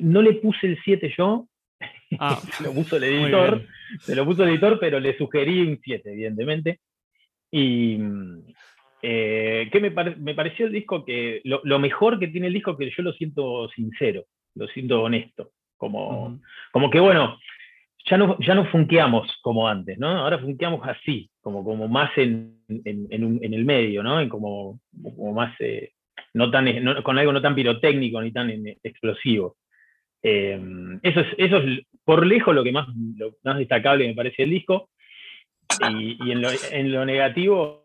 no 0.00 0.22
le 0.22 0.32
puse 0.34 0.68
el 0.68 0.78
7 0.82 1.12
yo, 1.18 1.47
Ah, 2.18 2.40
lo 2.62 2.72
puso 2.72 2.96
el 2.96 3.04
editor, 3.04 3.62
se 4.04 4.14
lo 4.14 4.24
puso 4.24 4.42
el 4.44 4.50
editor, 4.50 4.78
pero 4.80 5.00
le 5.00 5.16
sugerí 5.16 5.60
un 5.62 5.78
7, 5.82 6.12
evidentemente. 6.12 6.80
Y 7.50 7.98
eh, 9.02 9.68
¿qué 9.72 9.80
me, 9.80 9.90
pare- 9.90 10.16
me 10.16 10.34
pareció 10.34 10.66
el 10.66 10.72
disco 10.72 11.04
que 11.04 11.40
lo, 11.44 11.60
lo 11.64 11.78
mejor 11.78 12.18
que 12.18 12.28
tiene 12.28 12.48
el 12.48 12.52
disco 12.54 12.76
que 12.76 12.90
yo 12.90 13.02
lo 13.02 13.12
siento 13.12 13.68
sincero, 13.70 14.24
lo 14.54 14.66
siento 14.68 15.02
honesto, 15.02 15.52
como, 15.76 16.40
como 16.72 16.90
que 16.90 17.00
bueno, 17.00 17.38
ya 18.06 18.16
no, 18.16 18.36
ya 18.40 18.54
no 18.54 18.64
funkeamos 18.66 19.38
como 19.42 19.68
antes, 19.68 19.98
¿no? 19.98 20.08
Ahora 20.08 20.38
funkeamos 20.38 20.86
así, 20.86 21.30
como, 21.40 21.62
como 21.64 21.88
más 21.88 22.10
en, 22.16 22.58
en, 22.68 23.06
en 23.10 23.24
un- 23.24 23.38
en 23.44 23.54
el 23.54 23.64
medio, 23.64 24.02
¿no? 24.02 24.20
En 24.20 24.28
como, 24.28 24.80
como 25.02 25.32
más, 25.32 25.54
eh, 25.60 25.92
no 26.34 26.50
tan, 26.50 26.64
no- 26.84 27.02
con 27.02 27.18
algo 27.18 27.32
no 27.32 27.40
tan 27.42 27.54
pirotécnico 27.54 28.20
ni 28.20 28.32
tan 28.32 28.50
eh, 28.50 28.78
explosivo. 28.82 29.56
Eh, 30.22 30.60
eso, 31.02 31.20
es, 31.20 31.26
eso 31.38 31.58
es 31.58 31.86
por 32.08 32.26
lejos 32.26 32.54
lo 32.54 32.64
que 32.64 32.72
más, 32.72 32.88
destacable 33.58 34.08
me 34.08 34.14
parece 34.14 34.44
el 34.44 34.48
disco. 34.48 34.88
Y, 35.90 36.32
en, 36.32 36.90
lo, 36.90 37.04
negativo, 37.04 37.84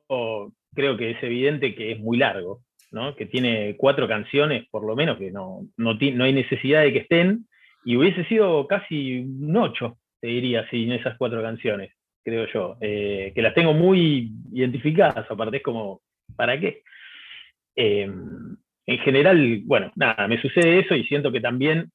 creo 0.74 0.96
que 0.96 1.12
es 1.12 1.22
evidente 1.22 1.75
que 1.75 1.92
es 1.92 2.00
muy 2.00 2.18
largo, 2.18 2.62
¿no? 2.92 3.18
que 3.18 3.25
tiene 3.25 3.75
cuatro 3.77 4.08
canciones, 4.08 4.65
por 4.72 4.86
lo 4.86 4.96
menos, 4.96 5.18
que 5.18 5.30
no, 5.30 5.68
no 5.75 6.24
hay 6.24 6.32
necesidad 6.32 6.84
de 6.84 6.94
que 6.94 7.00
estén, 7.00 7.50
y 7.84 7.98
hubiese 7.98 8.24
sido 8.24 8.65
casi 8.65 9.20
un 9.20 9.58
ocho, 9.58 9.98
te 10.22 10.27
diría, 10.27 10.70
sin 10.70 10.94
esas 10.94 11.18
cuatro 11.18 11.42
canciones, 11.42 11.92
creo 12.24 12.48
yo, 12.48 12.77
Eh, 12.80 13.34
que 13.36 13.42
las 13.42 13.53
tengo 13.53 13.74
muy 13.74 14.32
identificadas, 14.53 15.30
aparte 15.30 15.58
es 15.58 15.63
como, 15.63 16.00
¿para 16.38 16.58
qué? 16.58 16.82
Eh, 17.75 18.10
en 18.86 18.98
general, 19.00 19.63
bueno, 19.65 19.92
nada, 19.98 20.30
me 20.30 20.42
sucede 20.42 20.80
eso 20.80 20.96
y 20.96 21.03
siento 21.03 21.30
que 21.30 21.42
también 21.42 21.92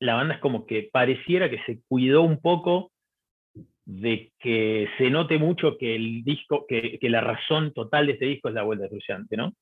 la 0.00 0.14
banda 0.14 0.34
es 0.34 0.40
como 0.40 0.66
que 0.66 0.88
pareciera 0.92 1.50
que 1.50 1.62
se 1.64 1.80
cuidó 1.88 2.22
un 2.22 2.40
poco 2.40 2.92
de 3.84 4.32
que 4.38 4.88
se 4.98 5.10
note 5.10 5.38
mucho 5.38 5.78
que 5.78 5.96
el 5.96 6.22
disco, 6.22 6.66
que, 6.68 6.98
que 6.98 7.08
la 7.08 7.20
razón 7.20 7.72
total 7.72 8.06
de 8.06 8.12
este 8.12 8.26
disco 8.26 8.48
es 8.48 8.54
la 8.54 8.62
vuelta 8.62 8.84
de 8.84 8.90
Fruciante, 8.90 9.36
¿no? 9.36 9.54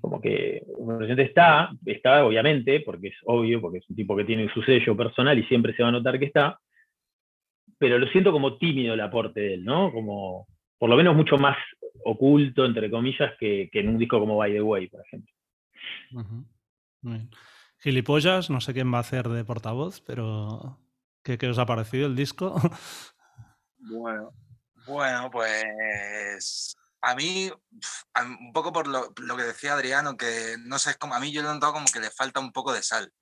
Como 0.00 0.20
que 0.20 0.62
Fruciante 0.76 1.22
está, 1.22 1.70
está 1.86 2.24
obviamente, 2.24 2.80
porque 2.80 3.08
es 3.08 3.16
obvio, 3.24 3.60
porque 3.60 3.78
es 3.78 3.88
un 3.88 3.96
tipo 3.96 4.16
que 4.16 4.24
tiene 4.24 4.52
su 4.52 4.62
sello 4.62 4.96
personal 4.96 5.38
y 5.38 5.44
siempre 5.44 5.74
se 5.74 5.82
va 5.82 5.90
a 5.90 5.92
notar 5.92 6.18
que 6.18 6.24
está, 6.24 6.58
pero 7.78 7.98
lo 7.98 8.06
siento 8.08 8.32
como 8.32 8.56
tímido 8.56 8.94
el 8.94 9.00
aporte 9.00 9.40
de 9.40 9.54
él, 9.54 9.64
¿no? 9.64 9.92
Como, 9.92 10.46
por 10.78 10.88
lo 10.88 10.96
menos 10.96 11.14
mucho 11.14 11.36
más 11.36 11.56
oculto, 12.04 12.64
entre 12.64 12.90
comillas, 12.90 13.34
que, 13.38 13.68
que 13.70 13.80
en 13.80 13.90
un 13.90 13.98
disco 13.98 14.18
como 14.18 14.36
By 14.36 14.52
the 14.52 14.62
Way, 14.62 14.88
por 14.88 15.02
ejemplo. 15.02 15.32
Ujú. 16.12 16.44
Muy 17.02 17.12
bien. 17.14 17.30
Gilipollas, 17.84 18.48
no 18.48 18.62
sé 18.62 18.72
quién 18.72 18.90
va 18.90 18.96
a 18.96 19.02
hacer 19.02 19.28
de 19.28 19.44
portavoz, 19.44 20.00
pero 20.00 20.80
¿qué, 21.22 21.36
qué 21.36 21.48
os 21.48 21.58
ha 21.58 21.66
parecido 21.66 22.06
el 22.06 22.16
disco? 22.16 22.54
Bueno, 23.76 24.32
bueno, 24.86 25.30
pues 25.30 26.74
a 27.02 27.14
mí, 27.14 27.52
un 28.22 28.52
poco 28.54 28.72
por 28.72 28.86
lo, 28.88 29.12
lo 29.18 29.36
que 29.36 29.42
decía 29.42 29.74
Adriano, 29.74 30.16
que 30.16 30.56
no 30.60 30.78
sé, 30.78 30.92
es 30.92 30.96
como 30.96 31.12
a 31.14 31.20
mí 31.20 31.30
yo 31.30 31.42
lo 31.42 31.50
he 31.50 31.52
notado 31.52 31.74
como 31.74 31.84
que 31.92 32.00
le 32.00 32.10
falta 32.10 32.40
un 32.40 32.52
poco 32.52 32.72
de 32.72 32.82
sal, 32.82 33.12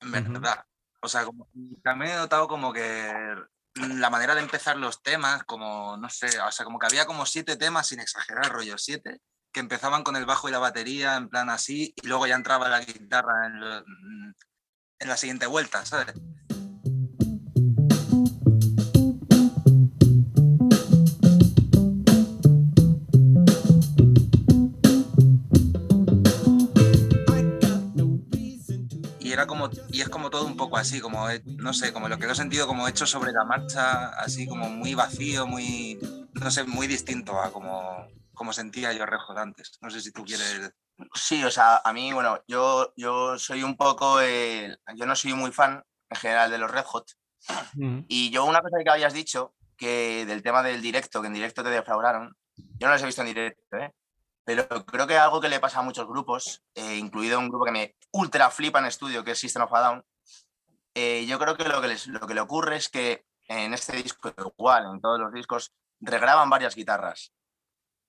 en 0.00 0.10
verdad. 0.10 0.64
O 1.00 1.06
sea, 1.06 1.24
como- 1.24 1.48
también 1.84 2.10
he 2.14 2.16
notado 2.16 2.48
como 2.48 2.72
que 2.72 3.12
la 3.74 4.10
manera 4.10 4.34
de 4.34 4.40
empezar 4.42 4.76
los 4.76 5.02
temas, 5.04 5.44
como, 5.44 5.96
no 5.96 6.10
sé, 6.10 6.26
o 6.40 6.50
sea, 6.50 6.64
como 6.64 6.80
que 6.80 6.86
había 6.86 7.06
como 7.06 7.26
siete 7.26 7.56
temas, 7.56 7.86
sin 7.86 8.00
exagerar, 8.00 8.50
rollo 8.50 8.76
siete, 8.76 9.20
que 9.54 9.60
empezaban 9.60 10.02
con 10.02 10.16
el 10.16 10.26
bajo 10.26 10.48
y 10.48 10.52
la 10.52 10.58
batería, 10.58 11.16
en 11.16 11.28
plan 11.28 11.48
así, 11.48 11.94
y 12.02 12.06
luego 12.08 12.26
ya 12.26 12.34
entraba 12.34 12.68
la 12.68 12.80
guitarra 12.80 13.46
en, 13.46 14.34
en 14.98 15.08
la 15.08 15.16
siguiente 15.16 15.46
vuelta, 15.46 15.86
¿sabes? 15.86 16.12
y 29.20 29.32
era 29.32 29.46
como 29.46 29.70
y 29.88 30.00
es 30.00 30.08
como 30.08 30.30
todo 30.30 30.46
un 30.46 30.56
poco 30.56 30.76
así 30.76 31.00
como 31.00 31.30
eh, 31.30 31.42
no 31.46 31.72
sé 31.72 31.92
como 31.92 32.08
lo 32.08 32.18
que 32.18 32.26
he 32.26 32.34
sentido 32.34 32.66
como 32.66 32.86
hecho 32.86 33.06
sobre 33.06 33.32
la 33.32 33.44
marcha 33.44 34.10
así 34.10 34.46
como 34.46 34.68
muy 34.68 34.94
vacío 34.94 35.46
muy 35.46 35.98
no 36.34 36.50
sé 36.50 36.64
muy 36.64 36.86
distinto 36.86 37.40
a 37.40 37.50
como 37.50 38.06
como 38.34 38.52
sentía 38.52 38.92
yo 38.92 39.06
Rejos 39.06 39.36
antes 39.36 39.78
no 39.80 39.90
sé 39.90 40.00
si 40.00 40.12
tú 40.12 40.24
quieres 40.24 40.70
Sí, 41.14 41.42
o 41.42 41.50
sea, 41.50 41.78
a 41.84 41.92
mí, 41.92 42.12
bueno, 42.12 42.38
yo, 42.46 42.92
yo 42.96 43.36
soy 43.36 43.64
un 43.64 43.76
poco, 43.76 44.20
el- 44.20 44.78
yo 44.94 45.06
no 45.06 45.16
soy 45.16 45.32
muy 45.34 45.50
fan 45.50 45.82
en 46.08 46.16
general 46.16 46.52
de 46.52 46.58
los 46.58 46.70
Red 46.70 46.84
Hot. 46.84 47.10
Ujú. 47.76 48.04
Y 48.06 48.30
yo 48.30 48.44
una 48.44 48.60
cosa 48.60 48.76
que 48.84 48.88
habías 48.90 49.12
dicho, 49.12 49.54
que 49.76 50.24
del 50.24 50.44
tema 50.44 50.62
del 50.62 50.80
directo, 50.80 51.20
que 51.20 51.26
en 51.26 51.34
directo 51.34 51.64
te 51.64 51.70
defraudaron, 51.70 52.36
yo 52.56 52.86
no 52.86 52.92
los 52.92 53.02
he 53.02 53.06
visto 53.06 53.22
en 53.22 53.26
directo, 53.26 53.76
¿eh? 53.76 53.92
pero 54.44 54.68
creo 54.86 55.08
que 55.08 55.18
algo 55.18 55.40
que 55.40 55.48
le 55.48 55.58
pasa 55.58 55.80
a 55.80 55.82
muchos 55.82 56.06
grupos, 56.06 56.62
eh, 56.76 56.94
incluido 56.96 57.40
un 57.40 57.48
grupo 57.48 57.64
que 57.64 57.72
me 57.72 57.96
ultra 58.12 58.48
flipa 58.50 58.78
en 58.78 58.84
estudio, 58.86 59.24
que 59.24 59.32
es 59.32 59.38
System 59.40 59.62
of 59.64 59.74
a 59.74 59.80
Down, 59.80 60.04
eh, 60.94 61.26
yo 61.26 61.40
creo 61.40 61.56
que 61.56 61.64
lo 61.64 61.80
que, 61.80 61.88
les, 61.88 62.06
lo 62.06 62.20
que 62.24 62.34
le 62.34 62.40
ocurre 62.40 62.76
es 62.76 62.88
que 62.88 63.24
en 63.48 63.74
este 63.74 63.96
disco, 63.96 64.32
igual, 64.56 64.86
en 64.94 65.00
todos 65.00 65.18
los 65.18 65.32
discos, 65.32 65.72
regraban 66.00 66.48
varias 66.50 66.76
guitarras, 66.76 67.32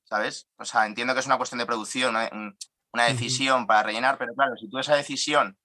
¿sabes? 0.05 0.47
O 0.57 0.65
sea, 0.65 0.85
entiendo 0.85 1.13
que 1.13 1.19
es 1.19 1.25
una 1.25 1.37
cuestión 1.37 1.59
de 1.59 1.65
producción, 1.65 2.15
una, 2.15 3.05
decisión 3.07 3.67
para 3.67 3.83
rellenar, 3.83 4.17
pero 4.17 4.33
claro, 4.33 4.55
si 4.55 4.69
tú 4.69 4.79
esa 4.79 4.95
decisión 4.95 5.57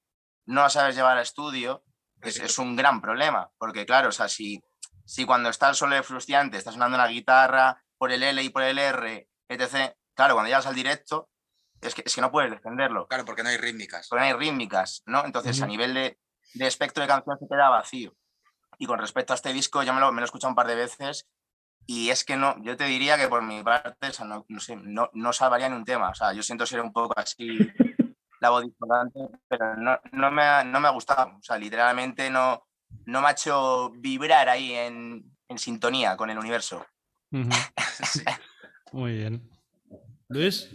no 0.47 0.63
la 0.63 0.71
sabes 0.71 0.97
llevar 0.97 1.17
al 1.17 1.23
estudio, 1.23 1.85
es, 2.23 2.41
es 2.41 2.59
un 2.59 2.75
gran 2.75 3.01
problema, 3.01 3.51
porque 3.57 3.87
claro, 3.87 4.09
o 4.09 4.13
sea, 4.13 4.29
si, 4.29 4.61
si 5.05 5.25
cuando 5.25 5.49
está 5.49 5.69
el 5.69 5.77
solo 5.77 5.95
de 5.95 6.03
frustrante 6.03 6.59
está 6.59 6.73
sonando 6.73 6.97
una 6.97 7.07
guitarra 7.07 7.83
por 7.97 8.11
el 8.11 8.23
L 8.23 8.43
y 8.43 8.49
por 8.49 8.63
el 8.63 8.79
R, 8.79 9.29
etc., 9.49 9.95
claro, 10.15 10.35
cuando 10.35 10.49
llegas 10.49 10.67
al 10.67 10.75
directo, 10.75 11.31
es 11.81 11.95
que, 11.95 12.03
es 12.05 12.15
que 12.15 12.21
no 12.21 12.33
puedes 12.33 12.51
defenderlo, 12.51 13.07
claro 13.07 13.25
porque 13.25 13.43
no 13.43 13.49
hay 13.49 13.57
rítmicas 13.57 14.09
porque 14.09 14.21
no 14.21 14.27
hay 14.27 14.33
rítmicas, 14.35 15.03
¿no? 15.07 15.25
Entonces, 15.25 15.63
a 15.63 15.67
nivel 15.67 15.95
de, 15.95 16.19
de 16.55 16.67
espectro 16.67 17.03
de 17.03 17.09
canción 17.09 17.39
se 17.39 17.47
queda 17.49 17.69
vacío. 17.69 18.15
Y 18.79 18.87
con 18.87 18.99
respecto 18.99 19.33
a 19.33 19.37
este 19.37 19.53
disco, 19.53 19.83
yo 19.83 19.93
me 19.95 20.01
lo, 20.01 20.11
me 20.11 20.21
lo 20.21 20.25
he 20.25 20.27
escuchado 20.27 20.51
un 20.51 20.57
par 20.57 20.67
de 20.67 20.75
veces 20.75 21.29
y 21.87 22.11
es 22.11 22.25
que 22.25 22.37
no, 22.37 22.57
yo 22.63 22.77
te 22.77 22.85
diría 22.85 23.17
que 23.17 23.29
por 23.29 23.43
mi 23.43 23.63
parte, 23.63 24.09
o 24.09 24.13
sea, 24.13 24.25
no, 24.27 24.45
no 24.49 24.61
sé, 24.61 24.77
no, 24.77 25.11
no 25.13 25.33
salvaría 25.33 25.69
ni 25.69 25.77
un 25.77 25.85
tema. 25.85 26.11
O 26.11 26.15
sea, 26.15 26.33
yo 26.33 26.43
siento 26.43 26.67
ser 26.67 26.81
un 26.81 26.93
poco 26.93 27.15
así 27.19 27.59
la 28.41 28.51
voz 28.51 28.65
discordante, 28.65 29.21
pero 29.49 29.77
no, 29.77 29.99
no, 30.13 30.31
me 30.31 30.43
ha, 30.43 30.65
no 30.65 30.81
me 30.81 30.89
ha 30.89 30.93
gustado. 30.93 31.37
O 31.39 31.43
sea, 31.43 31.59
literalmente 31.59 32.31
no, 32.31 32.67
no 33.07 33.21
me 33.21 33.29
ha 33.29 33.33
hecho 33.33 33.91
vibrar 33.91 34.49
ahí 34.49 34.73
en, 34.73 35.25
en 35.49 35.59
sintonía 35.59 36.17
con 36.17 36.31
el 36.31 36.39
universo. 36.39 36.87
Sí. 38.03 38.25
Muy 38.93 39.13
bien. 39.13 39.51
Luis, 40.29 40.69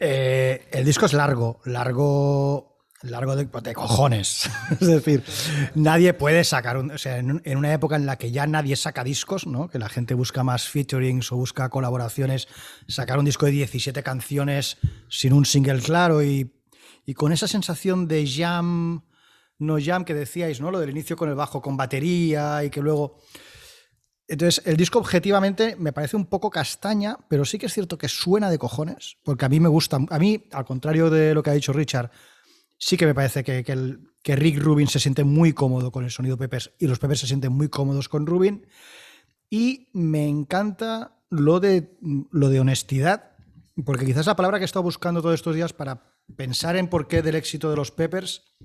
Eh, 0.00 0.68
el 0.72 0.84
disco 0.84 1.06
es 1.06 1.12
largo, 1.12 1.60
largo, 1.66 2.69
largo 3.02 3.36
de, 3.36 3.48
cojones. 3.74 4.50
es 4.70 4.86
decir, 4.86 5.22
nadie 5.74 6.12
puede 6.14 6.44
sacar 6.44 6.76
un. 6.76 6.90
O 6.90 6.98
sea, 6.98 7.18
en, 7.18 7.40
en 7.44 7.58
una 7.58 7.72
época 7.72 7.96
en 7.96 8.06
la 8.06 8.16
que 8.16 8.30
ya 8.30 8.46
nadie 8.46 8.76
saca 8.76 9.04
discos, 9.04 9.46
¿no? 9.46 9.68
Que 9.68 9.78
la 9.78 9.88
gente 9.88 10.14
busca 10.14 10.42
más 10.42 10.68
featurings 10.68 11.32
o 11.32 11.36
busca 11.36 11.68
colaboraciones, 11.68 12.48
sacar 12.88 13.18
un 13.18 13.24
disco 13.24 13.46
de 13.46 13.52
17 13.52 14.02
canciones 14.02 14.78
sin 15.08 15.32
un 15.32 15.46
single 15.46 15.80
claro 15.80 16.22
y, 16.22 16.52
y 17.06 17.14
con 17.14 17.32
esa 17.32 17.48
sensación 17.48 18.06
de 18.06 18.26
jam, 18.26 19.02
no 19.58 19.78
jam 19.82 20.04
que 20.04 20.14
decíais, 20.14 20.60
¿no? 20.60 20.70
Lo 20.70 20.80
del 20.80 20.90
inicio 20.90 21.16
con 21.16 21.28
el 21.28 21.34
bajo 21.34 21.62
con 21.62 21.76
batería 21.76 22.64
y 22.64 22.70
que 22.70 22.80
luego. 22.80 23.18
Entonces, 24.28 24.64
el 24.64 24.76
disco 24.76 25.00
objetivamente 25.00 25.74
me 25.76 25.92
parece 25.92 26.16
un 26.16 26.26
poco 26.26 26.50
castaña, 26.50 27.16
pero 27.28 27.44
sí 27.44 27.58
que 27.58 27.66
es 27.66 27.74
cierto 27.74 27.98
que 27.98 28.06
suena 28.06 28.48
de 28.48 28.58
cojones, 28.58 29.16
porque 29.24 29.44
a 29.44 29.48
mí 29.48 29.58
me 29.58 29.68
gusta, 29.68 29.98
a 30.08 30.18
mí, 30.20 30.46
al 30.52 30.64
contrario 30.64 31.10
de 31.10 31.34
lo 31.34 31.42
que 31.42 31.50
ha 31.50 31.54
dicho 31.54 31.72
Richard, 31.72 32.12
Sí 32.80 32.96
que 32.96 33.06
me 33.06 33.14
parece 33.14 33.44
que, 33.44 33.62
que 33.62 34.00
que 34.22 34.36
Rick 34.36 34.58
Rubin 34.58 34.88
se 34.88 35.00
siente 35.00 35.24
muy 35.24 35.52
cómodo 35.52 35.90
con 35.90 36.04
el 36.04 36.10
sonido 36.10 36.36
Peppers 36.36 36.72
y 36.78 36.86
los 36.86 36.98
Peppers 36.98 37.20
se 37.20 37.26
sienten 37.26 37.52
muy 37.52 37.68
cómodos 37.68 38.08
con 38.08 38.26
Rubin. 38.26 38.66
Y 39.48 39.88
me 39.92 40.28
encanta 40.28 41.16
lo 41.30 41.60
de, 41.60 41.96
lo 42.30 42.48
de 42.48 42.60
honestidad, 42.60 43.32
porque 43.84 44.04
quizás 44.04 44.26
la 44.26 44.36
palabra 44.36 44.58
que 44.58 44.64
he 44.64 44.66
estado 44.66 44.82
buscando 44.82 45.22
todos 45.22 45.34
estos 45.34 45.54
días 45.54 45.72
para 45.72 46.14
pensar 46.36 46.76
en 46.76 46.88
por 46.88 47.08
qué 47.08 47.22
del 47.22 47.34
éxito 47.34 47.70
de 47.70 47.76
los 47.76 47.90
Peppers 47.90 48.56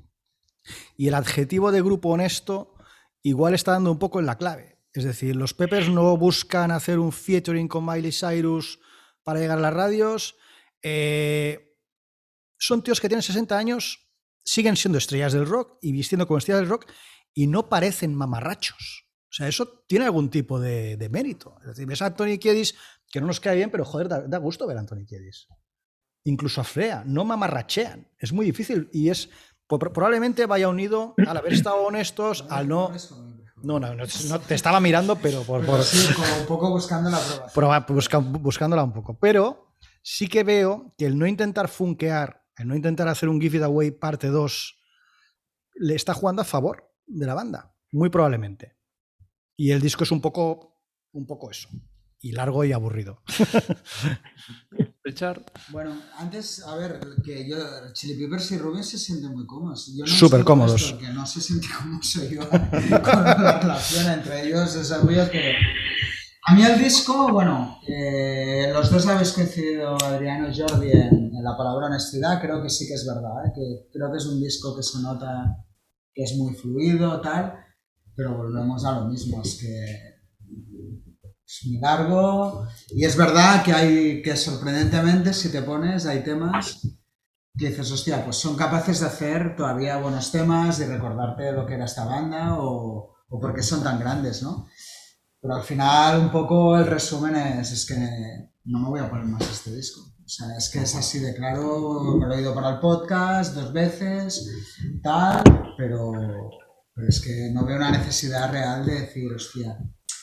y 0.97 1.07
el 1.07 1.13
adjetivo 1.13 1.71
de 1.71 1.81
grupo 1.81 2.09
honesto 2.09 2.75
igual 3.21 3.53
está 3.53 3.71
dando 3.71 3.91
un 3.91 3.99
poco 3.99 4.19
en 4.19 4.25
la 4.25 4.37
clave. 4.37 4.79
Es 4.93 5.03
decir, 5.03 5.35
los 5.35 5.53
Peppers 5.53 5.89
no 5.89 6.15
buscan 6.17 6.71
hacer 6.71 6.99
un 6.99 7.11
featuring 7.11 7.67
con 7.67 7.85
Miley 7.85 8.11
Cyrus 8.11 8.79
para 9.23 9.39
llegar 9.39 9.57
a 9.57 9.61
las 9.61 9.73
radios. 9.73 10.35
Eh, 10.81 11.75
son 12.57 12.83
tíos 12.83 13.01
que 13.01 13.09
tienen 13.09 13.23
60 13.23 13.57
años, 13.57 14.04
siguen 14.45 14.77
siendo 14.77 14.97
estrellas 14.97 15.33
del 15.33 15.45
rock 15.47 15.77
y 15.81 15.91
vistiendo 15.91 16.27
como 16.27 16.37
estrellas 16.37 16.61
del 16.61 16.69
rock 16.69 16.85
y 17.33 17.47
no 17.47 17.67
parecen 17.67 18.15
mamarrachos. 18.15 19.07
O 19.29 19.33
sea, 19.35 19.47
eso 19.49 19.83
tiene 19.87 20.05
algún 20.05 20.29
tipo 20.29 20.59
de, 20.59 20.95
de 20.95 21.09
mérito. 21.09 21.57
Es 21.61 21.67
decir, 21.67 21.85
ves 21.85 22.01
a 22.01 22.05
Anthony 22.05 22.37
Kiedis, 22.39 22.75
que 23.11 23.19
no 23.19 23.27
nos 23.27 23.39
cae 23.41 23.55
bien, 23.57 23.69
pero 23.69 23.83
joder, 23.83 24.07
da, 24.07 24.21
da 24.21 24.37
gusto 24.37 24.65
ver 24.65 24.77
a 24.77 24.79
Anthony 24.79 25.05
Kiedis. 25.05 25.47
Incluso 26.23 26.61
a 26.61 26.63
Freya, 26.63 27.03
no 27.05 27.25
mamarrachean. 27.25 28.07
Es 28.17 28.31
muy 28.31 28.45
difícil 28.45 28.89
y 28.93 29.09
es 29.09 29.29
po- 29.67 29.77
probablemente 29.79 30.45
vaya 30.45 30.69
unido 30.69 31.15
al 31.27 31.35
haber 31.37 31.53
estado 31.53 31.77
honestos, 31.83 32.45
al 32.49 32.67
no... 32.67 32.91
No, 33.63 33.79
no, 33.79 33.95
no, 33.95 34.39
te 34.41 34.53
estaba 34.53 34.79
mirando, 34.79 35.15
pero 35.15 35.41
por, 35.43 35.65
por- 35.65 35.81
Sí, 35.83 36.13
como 36.13 36.27
un 36.39 36.45
poco 36.45 36.69
buscando 36.69 37.09
la 37.09 37.19
prueba. 37.51 37.85
busca- 37.87 38.19
buscándola 38.19 38.83
un 38.83 38.93
poco. 38.93 39.17
Pero 39.19 39.73
sí 40.03 40.27
que 40.27 40.43
veo 40.43 40.93
que 40.97 41.07
el 41.07 41.17
no 41.17 41.25
intentar 41.25 41.67
funkear, 41.67 42.44
el 42.57 42.67
no 42.67 42.75
intentar 42.75 43.07
hacer 43.07 43.29
un 43.29 43.39
Give 43.41 43.57
It 43.57 43.63
Away 43.63 43.91
parte 43.91 44.27
2, 44.27 44.79
le 45.75 45.95
está 45.95 46.13
jugando 46.13 46.41
a 46.41 46.45
favor 46.45 46.91
de 47.05 47.25
la 47.25 47.33
banda, 47.33 47.75
muy 47.91 48.09
probablemente. 48.09 48.77
Y 49.57 49.71
el 49.71 49.81
disco 49.81 50.03
es 50.03 50.11
un 50.11 50.21
poco, 50.21 50.81
un 51.11 51.25
poco 51.25 51.51
eso. 51.51 51.69
Y 52.19 52.31
largo 52.31 52.63
y 52.63 52.71
aburrido. 52.71 53.21
Richard. 55.03 55.43
Bueno, 55.69 56.01
antes, 56.17 56.63
a 56.65 56.75
ver, 56.75 56.99
que 57.23 57.47
yo, 57.47 57.57
Chili 57.93 58.15
Peppers 58.23 58.51
y 58.51 58.57
Rubén 58.57 58.83
se 58.83 58.97
sienten 58.97 59.31
muy 59.31 59.45
cómodos. 59.45 59.93
Yo 59.95 60.03
no 60.03 60.11
Súper 60.11 60.43
cómodos. 60.43 60.81
esto, 60.81 60.97
que 60.97 61.09
no 61.09 61.25
se 61.27 61.39
siente 61.41 61.67
como 61.77 62.01
soy 62.01 62.35
yo 62.35 62.49
con 62.49 63.23
la 63.23 63.59
relación 63.59 64.11
entre 64.11 64.47
ellos. 64.47 64.75
Es 64.75 64.91
obvio 64.91 65.29
que. 65.29 65.53
A 66.47 66.53
mí 66.53 66.63
el 66.63 66.77
disco, 66.77 67.31
bueno, 67.31 67.79
eh, 67.87 68.69
los 68.71 68.91
dos 68.91 69.07
habéis 69.07 69.31
coincidido, 69.31 69.97
Adriano 70.03 70.47
y 70.47 70.55
Jordi, 70.55 70.91
en, 70.91 71.35
en 71.35 71.43
la 71.43 71.57
palabra 71.57 71.87
honestidad. 71.87 72.39
Creo 72.39 72.61
que 72.61 72.69
sí 72.69 72.87
que 72.87 72.93
es 72.93 73.03
verdad, 73.07 73.47
¿eh? 73.47 73.51
que 73.55 73.89
creo 73.91 74.11
que 74.11 74.17
es 74.17 74.25
un 74.27 74.39
disco 74.39 74.75
que 74.75 74.83
se 74.83 75.01
nota 75.01 75.57
que 76.13 76.21
es 76.21 76.37
muy 76.37 76.53
fluido, 76.53 77.19
tal, 77.19 77.55
pero 78.15 78.37
volvemos 78.37 78.85
a 78.85 78.99
lo 78.99 79.07
mismo, 79.07 79.41
es 79.41 79.57
que 79.59 80.15
es 81.47 81.61
muy 81.65 81.79
largo 81.79 82.67
y 82.89 83.05
es 83.05 83.17
verdad 83.17 83.63
que 83.63 83.73
hay 83.73 84.21
que 84.21 84.35
sorprendentemente 84.35 85.31
si 85.31 85.51
te 85.51 85.61
pones 85.61 86.07
hay 86.07 86.23
temas 86.23 86.81
que 87.55 87.69
dices 87.69 87.91
hostia 87.91 88.23
pues 88.23 88.37
son 88.37 88.55
capaces 88.55 89.01
de 89.01 89.05
hacer 89.05 89.55
todavía 89.55 89.97
buenos 89.97 90.31
temas 90.31 90.79
de 90.79 90.87
recordarte 90.87 91.51
lo 91.51 91.67
que 91.67 91.75
era 91.75 91.85
esta 91.85 92.05
banda 92.05 92.57
o, 92.57 93.13
o 93.29 93.39
por 93.39 93.53
qué 93.53 93.61
son 93.61 93.83
tan 93.83 93.99
grandes 93.99 94.41
no 94.41 94.65
pero 95.45 95.57
al 95.57 95.63
final 95.63 96.19
un 96.21 96.31
poco 96.31 96.75
el 96.77 96.87
resumen 96.87 97.35
es, 97.35 97.71
es 97.71 97.85
que 97.85 97.95
no 98.65 98.79
me 98.79 98.89
voy 98.89 98.99
a 98.99 99.09
poner 99.09 99.25
más 99.25 99.43
este 99.43 99.75
disco 99.75 100.01
o 100.01 100.27
sea 100.27 100.47
es 100.57 100.69
que 100.69 100.79
es 100.79 100.95
así 100.95 101.19
de 101.19 101.35
claro 101.35 102.17
me 102.19 102.25
lo 102.25 102.33
he 102.33 102.37
oído 102.37 102.55
para 102.55 102.69
el 102.71 102.79
podcast 102.79 103.53
dos 103.53 103.71
veces 103.71 104.49
tal 105.03 105.43
pero 105.77 106.11
pero 106.95 107.07
es 107.07 107.21
que 107.21 107.51
no 107.53 107.65
veo 107.65 107.77
una 107.77 107.91
necesidad 107.91 108.51
real 108.51 108.85
de 108.85 109.01
decir 109.01 109.31
hostia 109.33 109.77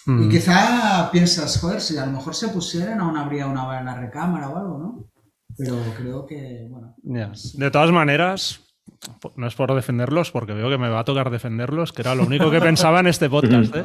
Mm. 0.05 0.25
y 0.25 0.29
quizá 0.29 1.09
piensas, 1.13 1.61
joder, 1.61 1.81
si 1.81 1.97
a 1.97 2.07
lo 2.07 2.13
mejor 2.13 2.35
se 2.35 2.49
pusieran, 2.49 3.01
aún 3.01 3.17
habría 3.17 3.47
una 3.47 3.65
bala 3.65 3.79
en 3.81 3.87
la 3.87 3.95
recámara 4.01 4.49
o 4.49 4.57
algo, 4.57 4.79
¿no? 4.79 5.11
Pero 5.57 5.77
creo 5.97 6.27
que, 6.27 6.67
bueno. 6.69 6.97
Ya. 7.05 7.31
De 7.55 7.71
todas 7.71 7.93
maneras, 7.93 8.61
no 9.37 9.47
es 9.47 9.55
por 9.55 9.75
defenderlos, 9.75 10.31
porque 10.31 10.53
veo 10.53 10.71
que 10.71 10.79
me 10.79 10.89
va 10.89 11.01
a 11.01 11.05
tocar 11.05 11.31
defenderlos, 11.31 11.93
que 11.93 12.03
era 12.03 12.15
lo 12.15 12.25
único 12.25 12.51
que 12.51 12.61
pensaba 12.61 13.01
en 13.01 13.07
este 13.07 13.29
podcast. 13.29 13.75
¿eh? 13.75 13.85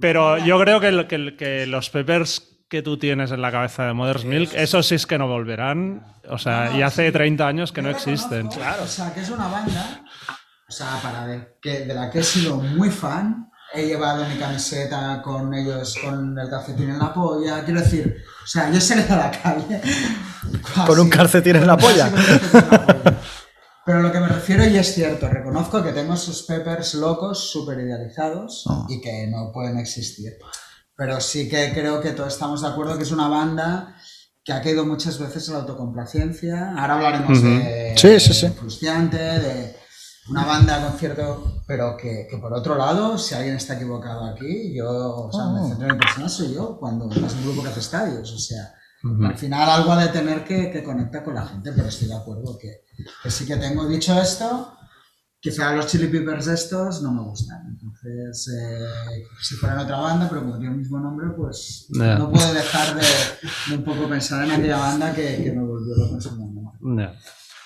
Pero 0.00 0.38
yo 0.38 0.60
creo 0.60 0.80
que, 0.80 1.06
que 1.08 1.36
que 1.36 1.66
los 1.66 1.90
Peppers 1.90 2.52
que 2.72 2.82
tú 2.82 2.96
tienes 2.96 3.30
en 3.30 3.42
la 3.42 3.52
cabeza 3.52 3.84
de 3.84 3.92
Mother's 3.92 4.24
Milk, 4.24 4.50
esos 4.54 4.86
sí 4.86 4.94
es 4.94 5.06
que 5.06 5.18
no 5.18 5.28
volverán. 5.28 6.06
O 6.30 6.38
sea, 6.38 6.64
No, 6.64 6.70
no, 6.72 6.78
y 6.78 6.82
hace 6.82 7.06
sí. 7.06 7.12
30 7.12 7.46
años 7.46 7.70
que 7.70 7.82
Yo 7.82 7.88
no 7.88 7.90
existen. 7.90 8.48
Claro, 8.48 8.84
o 8.84 8.86
sea, 8.86 9.12
que 9.12 9.20
es 9.20 9.28
una 9.28 9.46
banda, 9.48 10.02
o 10.66 10.72
sea, 10.72 10.98
para 11.02 11.26
ver, 11.26 11.58
que, 11.60 11.80
de 11.80 11.92
la 11.92 12.10
que 12.10 12.20
he 12.20 12.22
sido 12.22 12.56
muy 12.56 12.90
fan. 12.90 13.50
He 13.74 13.86
llevado 13.86 14.26
mi 14.26 14.36
camiseta 14.36 15.20
con 15.22 15.52
ellos, 15.52 15.98
con 16.02 16.38
el 16.38 16.48
calcetín 16.48 16.90
en 16.90 16.98
la 16.98 17.12
polla. 17.12 17.62
Quiero 17.64 17.80
decir, 17.80 18.22
o 18.42 18.46
sea, 18.46 18.70
yo 18.70 18.80
salí 18.80 19.02
a 19.08 19.16
la 19.16 19.30
calle. 19.30 19.80
Con 20.86 20.98
un 20.98 21.08
calcetín 21.08 21.56
en 21.56 21.66
la 21.66 21.76
polla. 21.76 22.10
Pero 23.84 24.00
lo 24.00 24.12
que 24.12 24.20
me 24.20 24.28
refiero, 24.28 24.64
y 24.64 24.76
es 24.76 24.94
cierto, 24.94 25.28
reconozco 25.28 25.82
que 25.82 25.92
tengo 25.92 26.14
esos 26.14 26.42
peppers 26.44 26.94
locos, 26.94 27.50
súper 27.50 27.80
idealizados 27.80 28.64
Ah. 28.68 28.86
y 28.88 29.00
que 29.00 29.26
no 29.26 29.50
pueden 29.52 29.78
existir. 29.78 30.32
Pero 30.96 31.20
sí 31.20 31.48
que 31.48 31.72
creo 31.72 32.00
que 32.00 32.10
todos 32.12 32.32
estamos 32.32 32.62
de 32.62 32.68
acuerdo 32.68 32.96
que 32.96 33.02
es 33.02 33.10
una 33.10 33.26
banda 33.28 33.96
que 34.44 34.52
ha 34.52 34.62
caído 34.62 34.84
muchas 34.86 35.18
veces 35.18 35.48
en 35.48 35.54
la 35.54 35.60
autocomplacencia. 35.60 36.70
Ahora 36.76 36.94
hablaremos 36.94 37.38
Ujú. 37.38 37.48
de, 37.48 37.94
Sí, 37.96 38.20
sí, 38.20 38.32
sí. 38.34 38.46
de 38.48 38.52
Frustiante, 38.52 39.16
de 39.18 39.76
una 40.28 40.44
banda 40.44 40.84
con 40.86 40.98
cierto... 40.98 41.62
Pero 41.66 41.96
que, 41.96 42.26
que 42.30 42.38
por 42.38 42.52
otro 42.52 42.76
lado, 42.76 43.16
si 43.18 43.34
alguien 43.34 43.56
está 43.56 43.74
equivocado 43.74 44.24
aquí, 44.26 44.72
yo, 44.76 44.88
o 45.26 45.32
sea, 45.32 45.42
Oh. 45.44 45.52
me 45.54 45.68
centro 45.68 45.86
en 45.88 45.92
mi 45.94 45.98
persona, 45.98 46.28
soy 46.28 46.54
yo, 46.54 46.76
cuando 46.78 47.08
es 47.10 47.16
un 47.34 47.42
grupo 47.44 47.62
que 47.62 47.68
hace 47.68 47.80
estadios, 47.80 48.30
o 48.32 48.38
sea... 48.38 48.74
Ujú. 49.04 49.24
Al 49.24 49.36
final 49.36 49.68
algo 49.68 49.92
ha 49.92 50.02
de 50.04 50.08
tener 50.12 50.44
que, 50.44 50.70
que 50.70 50.82
conectar 50.82 51.24
con 51.24 51.34
la 51.34 51.46
gente, 51.46 51.72
pero 51.74 51.88
estoy 51.88 52.08
de 52.08 52.16
acuerdo 52.16 52.56
que, 52.60 52.84
que 53.22 53.30
sí 53.30 53.46
que 53.46 53.56
tengo. 53.56 53.88
Dicho 53.88 54.18
esto, 54.20 54.76
quizá 55.40 55.74
los 55.74 55.86
Chili 55.88 56.06
Peppers 56.06 56.46
estos 56.46 57.02
no 57.02 57.12
me 57.12 57.22
gustan. 57.22 57.66
Entonces, 57.68 58.48
eh, 58.56 59.22
si 59.40 59.56
fueran 59.56 59.80
otra 59.80 59.98
banda, 59.98 60.28
pero 60.28 60.42
como 60.42 60.56
tiene 60.58 60.72
el 60.74 60.78
mismo 60.78 61.00
nombre, 61.00 61.28
pues 61.36 61.88
Ya. 61.90 62.16
no 62.16 62.30
puedo 62.30 62.52
dejar 62.54 62.94
de, 62.94 63.02
de 63.70 63.76
un 63.76 63.84
poco 63.84 64.08
pensar 64.08 64.44
en 64.44 64.52
aquella 64.52 64.78
banda 64.78 65.12
que, 65.14 65.42
que 65.42 65.52
me 65.52 65.62
volvió 65.64 65.96
loco 65.96 66.14
en 66.14 66.20
su 66.20 66.36
momento. 66.36 66.72
Ya. 66.82 67.14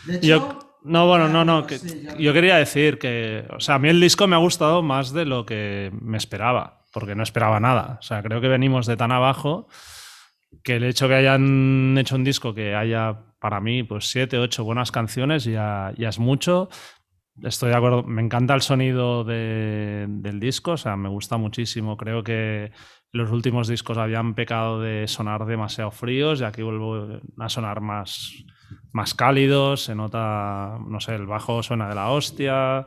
De 0.07 0.17
hecho, 0.17 0.27
Yo, 0.27 0.59
no, 0.85 1.07
bueno, 1.07 1.29
no, 1.29 1.45
no. 1.45 1.67
que- 1.67 1.79
Sí, 1.79 2.03
ya. 2.05 2.17
yo 2.17 2.33
quería 2.33 2.57
decir 2.57 2.99
que, 2.99 3.47
o 3.55 3.61
sea, 3.61 3.75
a 3.75 3.79
mí 3.79 3.89
el 3.91 4.01
disco 4.01 4.27
me 4.27 4.37
ha 4.37 4.39
gustado 4.39 4.83
más 4.83 5.13
de 5.13 5.27
lo 5.27 5.45
que 5.45 5.91
me 6.01 6.17
esperaba, 6.17 6.85
porque 6.93 7.15
no 7.15 7.23
esperaba 7.23 7.61
nada. 7.61 7.99
O 8.01 8.03
sea, 8.03 8.23
creo 8.23 8.41
que 8.41 8.49
venimos 8.49 8.87
de 8.87 8.97
tan 8.97 9.11
abajo 9.13 9.69
que 10.67 10.77
el 10.77 10.85
hecho 10.85 11.07
que 11.07 11.15
hayan 11.15 11.97
hecho 11.97 12.17
un 12.17 12.25
disco 12.25 12.53
que 12.53 12.75
haya, 12.75 13.17
para 13.39 13.61
mí, 13.61 13.85
pues 13.85 14.07
siete, 14.11 14.37
ocho 14.37 14.65
buenas 14.65 14.91
canciones 14.91 15.45
ya, 15.45 15.93
ya 15.97 16.09
es 16.09 16.19
mucho. 16.19 16.69
Estoy 17.43 17.71
de 17.71 17.77
acuerdo, 17.77 18.03
me 18.03 18.21
encanta 18.21 18.53
el 18.55 18.63
sonido 18.63 19.23
de- 19.23 20.07
del 20.09 20.41
disco, 20.41 20.73
o 20.73 20.77
sea, 20.77 20.97
me 20.97 21.09
gusta 21.09 21.37
muchísimo. 21.37 21.97
Creo 21.97 22.25
que 22.25 22.73
los 23.13 23.31
últimos 23.31 23.69
discos 23.69 23.97
habían 23.97 24.35
pecado 24.35 24.81
de 24.81 25.07
sonar 25.07 25.47
demasiado 25.47 25.93
fríos 25.93 26.41
y 26.41 26.45
aquí 26.45 26.63
vuelvo 26.63 27.21
a 27.39 27.49
sonar 27.49 27.81
más, 27.81 28.33
más 28.93 29.15
cálidos, 29.15 29.85
se 29.85 29.95
nota, 29.95 30.79
no 30.89 30.99
sé, 30.99 31.15
el 31.15 31.27
bajo 31.27 31.63
suena 31.63 31.89
de 31.89 31.95
la 31.95 32.11
hostia. 32.11 32.87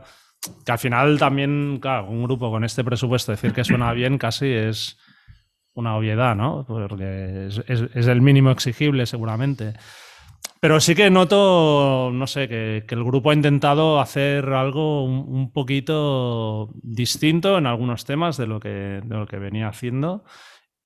Que 0.66 0.72
al 0.72 0.78
final 0.78 1.18
también, 1.18 1.78
claro, 1.80 2.08
un 2.10 2.24
grupo 2.24 2.50
con 2.50 2.62
este 2.64 2.84
presupuesto 2.84 3.32
decir 3.32 3.52
que 3.54 3.64
suena 3.64 3.92
bien 3.94 4.18
casi 4.18 4.48
es 4.48 4.98
una 5.80 5.96
obviedad, 5.96 6.36
¿no? 6.36 6.64
Porque 6.66 7.48
es, 7.48 7.62
es- 7.66 8.06
el 8.06 8.22
mínimo 8.22 8.50
exigible 8.50 9.06
seguramente. 9.06 9.74
Pero 10.60 10.78
sí 10.80 10.94
que 10.94 11.10
noto, 11.10 12.10
no 12.12 12.26
sé, 12.26 12.46
que, 12.48 12.84
el 12.88 13.04
grupo 13.04 13.30
ha 13.30 13.34
intentado 13.34 13.98
hacer 14.00 14.50
algo 14.50 15.04
un, 15.04 15.24
un 15.28 15.52
poquito 15.52 16.70
distinto 16.82 17.56
en 17.58 17.66
algunos 17.66 18.04
temas 18.04 18.36
de 18.36 18.46
lo 18.46 18.60
que, 18.60 19.00
de 19.04 19.16
lo 19.16 19.26
que 19.26 19.38
venía 19.38 19.68
haciendo. 19.68 20.24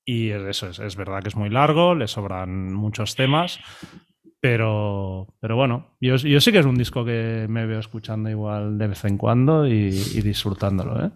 Y 0.05 0.31
eso 0.31 0.69
es, 0.69 0.79
es 0.79 0.97
verdad 0.97 1.23
que 1.23 1.29
es 1.29 1.37
muy 1.37 1.51
largo, 1.51 1.95
le 1.95 2.07
sobran 2.09 2.73
muchos 2.73 3.17
temas. 3.17 3.59
Pero, 4.41 5.35
pero 5.41 5.57
bueno, 5.57 5.97
yo, 6.01 6.17
yo 6.17 6.41
sí 6.41 6.53
que 6.53 6.59
es 6.59 6.67
un 6.67 6.77
disco 6.77 7.05
que 7.05 7.47
me 7.49 7.65
veo 7.67 7.81
escuchando 7.81 8.29
igual 8.29 8.77
de 8.77 8.89
vez 8.89 9.05
en 9.07 9.17
cuando 9.17 9.67
y, 9.67 9.89
y 9.89 10.21
disfrutándolo, 10.21 11.07
¿eh? 11.07 11.11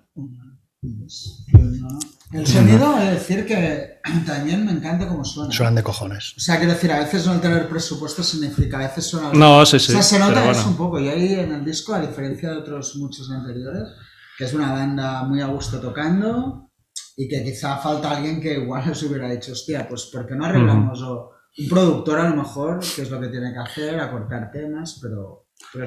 Pues, 0.81 1.45
no. 1.81 1.99
El 2.33 2.47
sonido, 2.47 2.99
es 2.99 3.11
decir 3.15 3.47
que 3.47 4.01
también 4.27 4.67
me 4.67 4.73
encanta 4.73 5.09
cómo 5.09 5.25
suena. 5.25 5.51
Suenan 5.53 5.75
de 5.75 5.83
cojones. 5.83 6.35
O 6.37 6.41
sea, 6.41 6.59
quiero 6.59 6.75
decir, 6.75 6.93
a 6.93 7.01
veces 7.01 7.27
no 7.27 7.35
el 7.35 7.41
tener 7.41 7.69
presupuesto 7.69 8.23
significa, 8.23 8.79
a 8.79 8.89
veces 8.89 9.07
suena... 9.07 9.33
No, 9.33 9.65
sí, 9.65 9.79
sí. 9.79 9.93
o 9.93 9.95
sea, 9.95 10.03
se 10.03 10.19
nota 10.19 10.35
pero 10.35 10.51
eso 10.51 10.61
bueno. 10.61 10.71
un 10.71 10.77
poco. 10.77 11.01
Y 11.01 11.09
ahí 11.09 11.35
en 11.35 11.53
el 11.53 11.65
disco, 11.65 11.95
a 11.95 12.01
diferencia 12.01 12.51
de 12.51 12.59
otros 12.59 12.97
muchos 12.97 13.31
anteriores, 13.31 13.89
que 14.37 14.45
es 14.45 14.53
una 14.53 14.73
banda 14.73 15.23
muy 15.25 15.41
a 15.41 15.47
gusto 15.47 15.81
tocando 15.81 16.71
y 17.17 17.29
que 17.29 17.43
quizá 17.43 17.79
falta 17.79 18.17
alguien 18.17 18.41
que 18.41 18.59
igual 18.59 18.85
les 18.87 19.03
hubiera 19.03 19.31
dicho, 19.31 19.53
hostia, 19.53 19.89
pues 19.89 20.05
¿por 20.13 20.27
qué 20.27 20.37
no 20.37 20.45
arreglamos? 20.45 21.03
O 21.03 21.31
un 21.59 21.69
productor 21.69 22.21
a 22.21 22.29
lo 22.29 22.37
mejor, 22.37 22.79
que 22.95 23.03
es 23.03 23.11
lo 23.11 23.21
que 23.21 23.29
tiene 23.29 23.53
que 23.53 23.59
hacer, 23.59 23.99
acortar 23.99 24.53
temas, 24.53 24.99
pero 25.03 25.48
No 25.75 25.85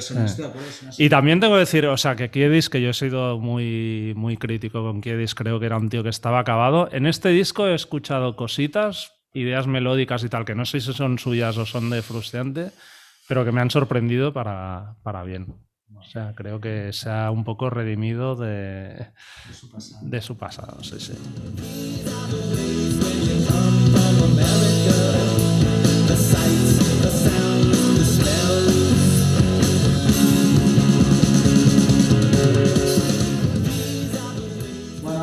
Y 0.97 1.09
también 1.09 1.39
tengo 1.39 1.53
que 1.53 1.61
decir, 1.61 1.87
o 1.87 1.97
sea, 1.97 2.15
que 2.15 2.29
Kiedis, 2.29 2.69
que 2.69 2.81
yo 2.81 2.89
he 2.89 2.93
sido 2.93 3.39
muy, 3.39 4.13
muy 4.15 4.37
crítico 4.37 4.83
con 4.83 5.01
Kiedis, 5.01 5.33
creo 5.33 5.59
que 5.59 5.65
era 5.65 5.77
un 5.77 5.89
tío 5.89 6.03
que 6.03 6.09
estaba 6.09 6.39
acabado. 6.39 6.89
En 6.91 7.07
este 7.07 7.29
disco 7.29 7.67
he 7.67 7.73
escuchado 7.73 8.35
cositas, 8.35 9.13
ideas 9.33 9.67
melódicas 9.67 10.23
y 10.23 10.29
tal, 10.29 10.45
que 10.45 10.55
no 10.55 10.65
sé 10.65 10.81
si 10.81 10.93
son 10.93 11.17
suyas 11.17 11.57
o 11.57 11.65
son 11.65 11.89
de 11.89 12.01
Frustrante, 12.01 12.71
pero 13.27 13.43
que 13.43 13.51
me 13.51 13.61
han 13.61 13.71
sorprendido 13.71 14.33
para, 14.33 14.95
para 15.03 15.23
bien. 15.23 15.55
O 15.95 16.03
sea, 16.03 16.33
creo 16.35 16.59
que 16.59 16.93
se 16.93 17.09
ha 17.09 17.31
un 17.31 17.43
poco 17.43 17.69
redimido 17.69 18.35
de, 18.35 19.07
de 19.47 19.53
su 19.53 19.69
pasado. 19.69 20.09
de 20.09 20.21
su 20.21 20.37
pasado. 20.37 20.83
Sí, 20.83 20.99
sí. 20.99 21.13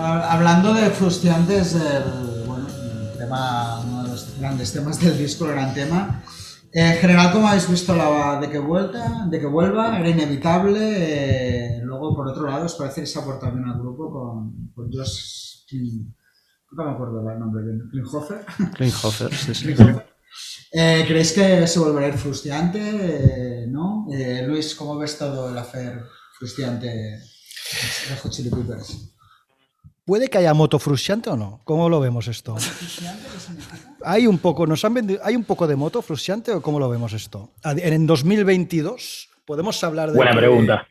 Hablando 0.09 0.75
de 0.75 0.91
Frustiantes, 0.91 1.75
el, 1.75 2.45
bueno, 2.47 2.67
el 2.69 3.19
tema, 3.19 3.81
uno 3.81 4.03
de 4.05 4.09
los 4.11 4.39
grandes 4.39 4.73
temas 4.73 5.01
del 5.01 5.17
disco, 5.19 5.47
el 5.47 5.53
gran 5.53 5.75
tema. 5.75 6.23
Eh, 6.73 6.93
en 6.93 6.99
general, 6.99 7.33
como 7.33 7.49
habéis 7.49 7.69
visto, 7.69 7.95
la 7.97 8.39
de 8.41 8.51
que 8.51 8.59
vuelta, 8.59 9.27
de 9.31 9.41
que 9.41 9.47
vuelva, 9.47 9.99
era 9.99 10.09
inevitable. 10.09 10.81
eh, 11.77 11.81
luego, 11.83 12.15
por 12.15 12.29
otro 12.29 12.47
lado, 12.49 12.67
os 12.67 12.75
parece 12.75 13.01
que 13.03 13.07
se 13.07 13.19
bien 13.51 13.65
al 13.69 13.79
grupo 13.79 14.13
con, 14.13 14.71
con 14.75 14.93
Josh 14.93 15.65
Kling- 15.71 16.15
no 16.71 16.85
me 16.85 16.91
acuerdo 16.91 17.23
el 17.33 17.39
nombre 17.39 17.63
bien, 17.65 17.89
Klinghoffer. 17.91 18.45
Klinghoffer, 18.75 19.35
sí, 19.35 19.55
sí. 19.55 19.65
Klinghoffer. 19.65 20.07
Eh, 20.71 21.05
¿Creéis 21.09 21.33
que 21.33 21.67
se 21.67 21.79
volverá 21.79 22.09
frustrante? 22.19 22.79
Eh, 23.63 23.67
¿No? 23.69 24.07
Luis, 24.47 24.75
¿cómo 24.75 24.99
ves 24.99 25.17
todo 25.17 25.49
el 25.51 25.57
hacer 25.57 26.03
frustrante 26.39 26.87
de 26.89 28.17
Hot 28.23 28.31
Chili 28.31 28.51
Peppers? 28.51 29.15
¿Puede 30.09 30.29
que 30.31 30.39
haya 30.39 30.55
moto 30.55 30.79
frustrante 30.79 31.29
o 31.29 31.37
no? 31.37 31.61
¿Cómo 31.65 31.91
lo 31.91 32.01
vemos 32.01 32.29
esto? 32.29 32.57
¿Hay 34.03 34.27
un 34.27 34.39
poco, 34.39 34.67
nos 34.67 34.83
han 34.87 34.95
vendido, 34.95 35.21
¿hay 35.23 35.37
un 35.37 35.45
poco 35.45 35.67
de 35.67 35.77
moto 35.77 36.01
frustrante 36.01 36.51
o 36.51 36.63
cómo 36.63 36.79
lo 36.81 36.89
vemos 36.89 37.13
esto? 37.13 37.53
En, 37.63 37.93
en 37.93 38.07
2022 38.07 39.29
podemos 39.45 39.85
hablar 39.85 40.11
de 40.11 40.17
Buena 40.17 40.33
que- 40.33 40.39
pregunta. 40.39 40.87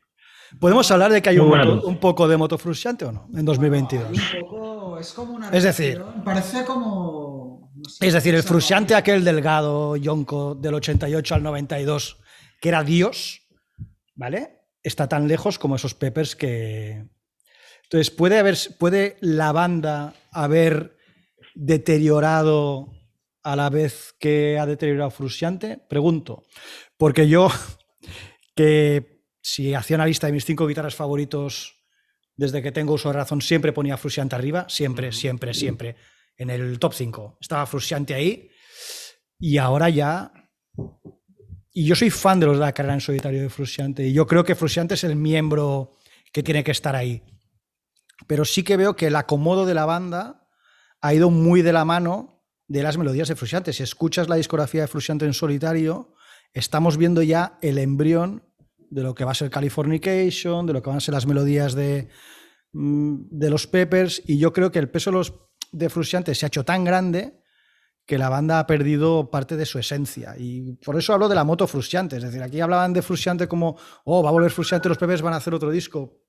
¿Podemos 0.60 0.90
hablar 0.92 1.12
de 1.12 1.22
que 1.24 1.30
hay 1.30 1.40
un, 1.40 1.50
moto- 1.50 2.00
poco 2.00 2.28
de 2.28 2.38
moto 2.38 2.60
frustrante 2.60 3.06
o 3.06 3.12
no 3.12 3.28
en 3.36 3.44
2022? 3.44 4.08
Hay 4.08 4.40
un 4.40 4.50
poco, 4.50 5.00
es 5.00 5.12
como 5.14 5.34
una 5.34 5.50
Es 5.50 5.64
decir- 5.64 5.96
relación, 5.98 6.24
parece 6.24 6.64
como 6.64 7.72
no 7.76 7.90
sé, 7.90 8.06
Es 8.08 8.14
decir, 8.14 8.36
el 8.36 8.44
frustrante 8.44 8.94
aquel 8.94 9.24
delgado, 9.24 9.96
Yonko, 9.96 10.54
del 10.54 10.76
88 10.76 11.34
al 11.34 11.42
92, 11.42 12.18
que 12.62 12.70
era 12.70 12.84
Dios, 12.84 13.42
¿vale? 14.16 14.62
Está 14.84 15.08
tan 15.10 15.28
lejos 15.28 15.58
como 15.58 15.76
esos 15.76 15.96
Peppers 15.96 16.36
que... 16.36 17.04
Entonces, 17.90 18.12
¿puede, 18.12 18.38
haber, 18.38 18.58
¿puede 18.78 19.18
la 19.22 19.54
banda 19.54 20.14
haber 20.32 20.98
deteriorado 21.56 22.94
a 23.44 23.56
la 23.56 23.70
vez 23.70 24.14
que 24.20 24.60
ha 24.60 24.66
deteriorado 24.66 25.10
Frusciante? 25.10 25.80
Pregunto. 25.90 26.44
Porque 26.98 27.30
yo, 27.30 27.50
que 28.56 29.24
si 29.42 29.74
hacía 29.74 29.96
una 29.96 30.06
lista 30.06 30.28
de 30.28 30.34
mis 30.34 30.44
cinco 30.44 30.68
guitarras 30.68 30.96
favoritos 30.96 31.86
desde 32.36 32.62
que 32.62 32.74
tengo 32.74 32.94
uso 32.94 33.10
de 33.10 33.14
razón, 33.14 33.42
siempre 33.42 33.72
ponía 33.72 33.96
Frusciante 33.96 34.36
arriba, 34.36 34.66
siempre, 34.68 35.14
siempre, 35.14 35.54
siempre 35.54 35.96
en 36.36 36.50
el 36.50 36.80
top 36.80 36.94
5. 36.94 37.38
Estaba 37.40 37.66
Frusciante 37.66 38.14
ahí. 38.14 38.50
Y 39.40 39.58
ahora 39.58 39.90
ya. 39.90 40.32
Y 41.72 41.86
yo 41.86 41.96
soy 41.96 42.10
fan 42.10 42.40
de 42.42 42.48
los 42.48 42.58
de 42.58 42.66
la 42.66 42.74
carrera 42.74 42.96
en 42.96 43.02
solitario 43.02 43.42
de 43.42 43.50
Frusciante. 43.50 44.06
Y 44.06 44.12
yo 44.12 44.28
creo 44.28 44.44
que 44.44 44.56
Frusciante 44.56 44.96
es 44.96 45.06
el 45.06 45.16
miembro 45.16 45.96
que 46.34 46.44
tiene 46.44 46.66
que 46.66 46.72
estar 46.72 46.94
ahí. 46.94 47.24
Pero 48.26 48.46
sí 48.46 48.64
que 48.64 48.78
veo 48.78 48.96
que 48.96 49.08
el 49.08 49.16
acomodo 49.16 49.66
de 49.66 49.74
la 49.74 49.86
banda 49.86 50.48
ha 51.02 51.14
ido 51.14 51.30
muy 51.30 51.62
de 51.62 51.74
la 51.74 51.86
mano 51.86 52.44
de 52.68 52.84
las 52.84 52.98
melodías 52.98 53.28
de 53.28 53.36
Frusciante. 53.36 53.74
Si 53.74 53.84
escuchas 53.84 54.28
la 54.30 54.36
discografía 54.36 54.82
de 54.82 54.88
Frusciante 54.88 55.26
en 55.26 55.34
solitario, 55.34 56.14
estamos 56.54 56.98
viendo 56.98 57.22
ya 57.22 57.58
el 57.62 57.78
embrión 57.78 58.44
de 58.90 59.04
lo 59.04 59.16
que 59.16 59.26
va 59.26 59.32
a 59.32 59.36
ser 59.36 59.50
Californication, 59.50 60.66
de 60.66 60.74
lo 60.74 60.82
que 60.82 60.90
van 60.90 60.98
a 60.98 61.02
ser 61.02 61.14
las 61.14 61.28
melodías 61.28 61.76
de, 61.76 62.10
mm, 62.74 63.28
de 63.30 63.50
los 63.50 63.68
Peppers. 63.68 64.24
Y 64.26 64.38
yo 64.38 64.54
creo 64.54 64.72
que 64.72 64.80
el 64.80 64.90
peso 64.90 65.12
de 65.12 65.18
los 65.18 65.34
Frusciante 65.90 66.34
se 66.34 66.46
ha 66.46 66.48
hecho 66.48 66.66
tan 66.66 66.84
grande 66.84 67.42
que 68.06 68.18
la 68.18 68.30
banda 68.30 68.60
ha 68.60 68.68
perdido 68.68 69.30
parte 69.30 69.58
de 69.58 69.66
su 69.66 69.80
esencia. 69.80 70.36
Y 70.38 70.74
por 70.78 70.98
eso 70.98 71.14
hablo 71.14 71.28
de 71.28 71.36
la 71.36 71.44
moto 71.44 71.68
Frusciante. 71.68 72.18
Es 72.18 72.24
decir, 72.24 72.42
aquí 72.42 72.62
hablaban 72.62 72.94
de 72.94 73.02
Frusciante 73.02 73.48
como, 73.48 73.78
oh, 74.06 74.24
va 74.24 74.30
a 74.30 74.32
volver 74.32 74.50
Frusciante, 74.50 74.88
los 74.88 74.98
Peppers 74.98 75.22
van 75.22 75.34
a 75.34 75.38
hacer 75.38 75.54
otro 75.54 75.70
disco. 75.70 76.22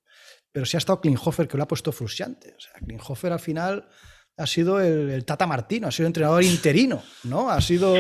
Pero 0.53 0.67
sí 0.67 0.77
ha 0.77 0.79
estado 0.79 1.01
Klinghoffer 1.01 1.47
que 1.47 1.57
lo 1.57 1.63
ha 1.63 1.69
puesto 1.69 1.93
Frusciante. 1.93 2.55
O 2.57 2.61
sea, 2.61 2.73
Klinghoffer 2.85 3.33
al 3.33 3.41
final 3.41 3.89
ha 4.37 4.47
sido 4.47 4.81
el, 4.81 5.11
el 5.11 5.25
Tata 5.25 5.47
Martino, 5.47 5.89
ha 5.89 5.93
sido 5.93 6.07
entrenador 6.07 6.43
interino, 6.45 7.03
¿no? 7.25 7.51
Ha 7.51 7.61
sido 7.61 7.95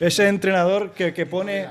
ese 0.00 0.28
entrenador 0.28 0.92
que, 0.92 1.12
que 1.12 1.26
pone 1.26 1.68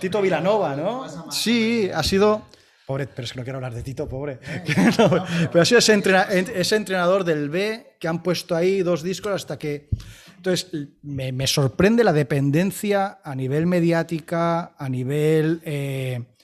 Tito 0.00 0.20
Vilanova, 0.20 0.76
¿no? 0.76 1.30
Sí, 1.30 1.88
ha 1.92 2.02
sido... 2.02 2.46
Pobre, 2.86 3.08
pero 3.08 3.24
es 3.24 3.32
que 3.32 3.38
no 3.40 3.44
quiero 3.44 3.56
hablar 3.56 3.74
de 3.74 3.82
Tito, 3.82 4.08
pobre. 4.08 4.38
Pero 5.50 5.60
ha 5.60 5.64
sido 5.64 5.78
ese 5.80 6.76
entrenador 6.76 7.24
del 7.24 7.50
B 7.50 7.96
que 7.98 8.06
han 8.06 8.22
puesto 8.22 8.54
ahí 8.54 8.82
dos 8.82 9.02
discos 9.02 9.32
hasta 9.32 9.58
que... 9.58 9.88
Entonces, 10.36 10.70
me, 11.02 11.32
me 11.32 11.48
sorprende 11.48 12.04
la 12.04 12.12
dependencia 12.12 13.18
a 13.24 13.34
nivel 13.34 13.66
mediática, 13.66 14.76
a 14.78 14.88
nivel 14.88 15.60
eh, 15.64 16.36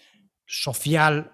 social, 0.44 1.30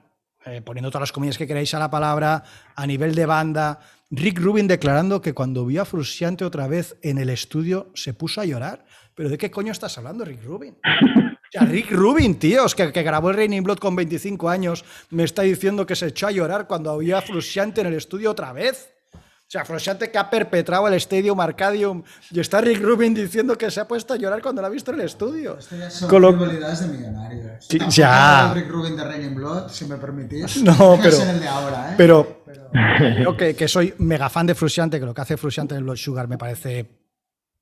eh, 0.49 0.63
poniendo 0.63 0.91
todas 0.91 1.03
las 1.03 1.13
comillas 1.13 1.39
que 1.39 1.47
queráis 1.47 1.73
a 1.75 1.79
la 1.79 1.91
palabra, 1.91 2.43
a 2.75 2.87
nivel 2.87 3.15
de 3.15 3.27
banda. 3.27 3.81
Rick 4.11 4.41
Rubin 4.41 4.67
declarando 4.67 5.21
que 5.21 5.35
cuando 5.35 5.67
vio 5.67 5.83
a 5.83 5.85
Frusciante 5.85 6.45
otra 6.45 6.67
vez 6.67 6.97
en 7.03 7.19
el 7.19 7.31
estudio 7.31 7.91
se 7.95 8.15
puso 8.15 8.41
a 8.41 8.45
llorar. 8.45 8.85
¿Pero 9.15 9.29
de 9.29 9.39
qué 9.39 9.51
coño 9.51 9.73
estás 9.73 9.99
hablando, 9.99 10.25
Rick 10.25 10.45
Rubin? 10.45 10.77
O 11.49 11.51
sea, 11.51 11.63
Rick 11.63 11.91
Rubin, 11.93 12.39
tíos, 12.39 12.75
que, 12.75 12.93
que 12.93 13.03
grabó 13.03 13.31
el 13.31 13.37
Raining 13.37 13.63
Blood 13.63 13.79
con 13.79 13.97
25 13.97 14.51
años, 14.51 14.85
me 15.11 15.25
está 15.25 15.43
diciendo 15.43 15.87
que 15.87 15.97
se 15.97 16.09
echó 16.09 16.27
a 16.27 16.31
llorar 16.31 16.67
cuando 16.67 16.97
vio 16.99 17.17
a 17.17 17.23
Frusciante 17.23 17.81
en 17.81 17.87
el 17.87 17.95
estudio 17.95 18.31
otra 18.31 18.53
vez. 18.53 18.93
O 19.49 19.51
sea, 19.51 19.65
Frusciante 19.65 20.11
que 20.11 20.19
ha 20.19 20.29
perpetrado 20.29 20.87
el 20.89 20.95
Stadium 20.95 21.41
Arcadium 21.41 22.03
y 22.31 22.39
está 22.39 22.61
Rick 22.61 22.83
Rubin 22.83 23.15
diciendo 23.15 23.57
que 23.57 23.71
se 23.71 23.81
ha 23.81 23.89
puesto 23.89 24.13
a 24.13 24.19
llorar 24.19 24.43
cuando 24.43 24.61
lo 24.61 24.67
ha 24.67 24.71
visto 24.71 24.91
en 24.93 25.01
el 25.01 25.07
estudio. 25.07 25.57
Esto 25.59 25.75
ya 25.75 25.89
son 25.91 26.11
Con 26.11 26.21
lo- 26.21 26.33
rivalidades 26.33 26.81
de 26.81 26.89
millonarios. 26.99 27.65
Sí, 27.67 27.79
Tampoco 27.79 27.97
ya. 27.97 28.53
Rick 28.55 28.69
Rubin 28.69 28.95
de 28.99 29.05
Raining 29.05 29.35
Blood, 29.35 29.71
si 29.71 29.87
me 29.87 29.97
permitís. 29.97 30.63
No, 30.63 30.97
Es 30.97 31.01
pero- 31.01 31.31
el 31.31 31.41
de 31.41 31.49
ahora, 31.49 31.93
¿eh? 31.93 31.95
Pero 31.97 32.43
yo 33.25 33.35
que, 33.39 33.57
que 33.57 33.69
soy 33.69 33.95
mega 33.97 34.29
fan 34.29 34.47
de 34.47 34.55
Frusciante, 34.55 35.01
que 35.01 35.07
lo 35.07 35.15
que 35.15 35.23
hace 35.23 35.39
Frusciante 35.39 35.73
en 35.75 35.79
el 35.79 35.85
Blood 35.85 35.97
Sugar 35.97 36.29
me 36.29 36.37
parece 36.37 36.91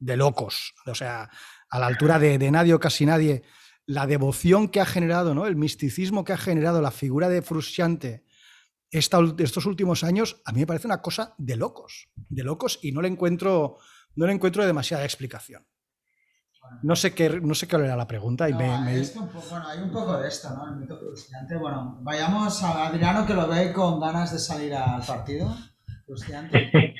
de 0.00 0.16
locos. 0.16 0.74
O 0.86 0.94
sea, 0.96 1.30
a 1.70 1.78
la 1.78 1.86
altura 1.86 2.18
de, 2.18 2.36
de 2.36 2.50
nadie 2.50 2.74
o 2.74 2.80
casi 2.80 3.06
nadie, 3.06 3.44
la 3.86 4.08
devoción 4.08 4.66
que 4.70 4.80
ha 4.80 4.86
generado, 4.86 5.36
¿no? 5.36 5.46
el 5.46 5.54
misticismo 5.54 6.24
que 6.24 6.32
ha 6.32 6.36
generado 6.36 6.82
la 6.82 6.90
figura 6.90 7.28
de 7.28 7.42
Frusciante 7.42 8.24
esta 8.90 9.18
estos 9.38 9.66
últimos 9.66 10.04
años, 10.04 10.40
a 10.44 10.52
mí 10.52 10.60
me 10.60 10.66
parece 10.66 10.86
una 10.86 11.02
cosa 11.02 11.34
de 11.38 11.56
locos. 11.56 12.08
De 12.28 12.44
locos 12.44 12.78
y 12.82 12.92
no 12.92 13.02
le 13.02 13.08
encuentro, 13.08 13.78
no 14.14 14.26
le 14.26 14.32
encuentro 14.32 14.64
demasiada 14.64 15.04
explicación. 15.04 15.64
No 16.82 16.94
sé 16.96 17.14
qué, 17.14 17.28
no 17.40 17.54
sé 17.54 17.66
qué 17.68 17.76
era 17.76 17.96
la 17.96 18.06
pregunta 18.06 18.48
y 18.48 18.52
No, 18.52 18.58
me- 18.58 18.78
me- 18.78 18.98
esto 19.00 19.20
un 19.22 19.28
poco- 19.30 19.48
bueno, 19.50 19.68
hay 19.68 19.78
un 19.80 19.90
poco 19.90 20.18
de 20.18 20.28
esto, 20.28 20.48
¿no? 20.50 20.72
El 20.72 20.80
mito 20.80 20.98
frustrante. 20.98 21.56
Bueno, 21.56 21.98
vayamos 22.02 22.62
a 22.62 22.86
Adriano 22.88 23.26
que 23.26 23.34
lo 23.34 23.48
ve 23.48 23.72
con 23.72 24.00
ganas 24.00 24.32
de 24.32 24.38
salir 24.38 24.74
al 24.74 25.02
partido. 25.04 25.48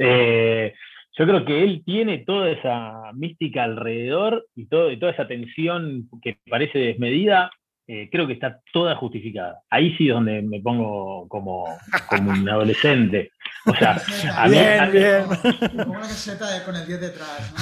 Eh, 0.00 0.72
yo 1.18 1.24
creo 1.26 1.44
que 1.44 1.64
él 1.64 1.82
tiene 1.84 2.18
toda 2.18 2.50
esa 2.50 3.12
mística 3.14 3.64
alrededor 3.64 4.46
y, 4.54 4.66
todo, 4.68 4.92
y 4.92 4.98
toda 5.00 5.10
esa 5.10 5.26
tensión 5.26 6.08
que 6.22 6.38
parece 6.48 6.78
desmedida, 6.78 7.50
eh, 7.88 8.08
creo 8.12 8.26
que 8.26 8.34
está 8.34 8.60
toda 8.72 8.94
justificada. 8.96 9.60
Ahí 9.70 9.96
sí 9.96 10.08
es 10.08 10.14
donde 10.14 10.42
me 10.42 10.60
pongo 10.60 11.26
como, 11.28 11.64
como 12.08 12.30
un 12.30 12.48
adolescente. 12.48 13.32
O 13.66 13.74
sea, 13.74 13.96
a 14.36 14.46
mí, 14.46 14.52
Bien, 14.56 14.80
a- 14.80 14.86
bien. 14.90 15.24
Como 15.84 15.92
una 15.98 16.00
caseta 16.02 16.46
con 16.64 16.76
el 16.76 16.86
10 16.86 17.00
detrás, 17.00 17.54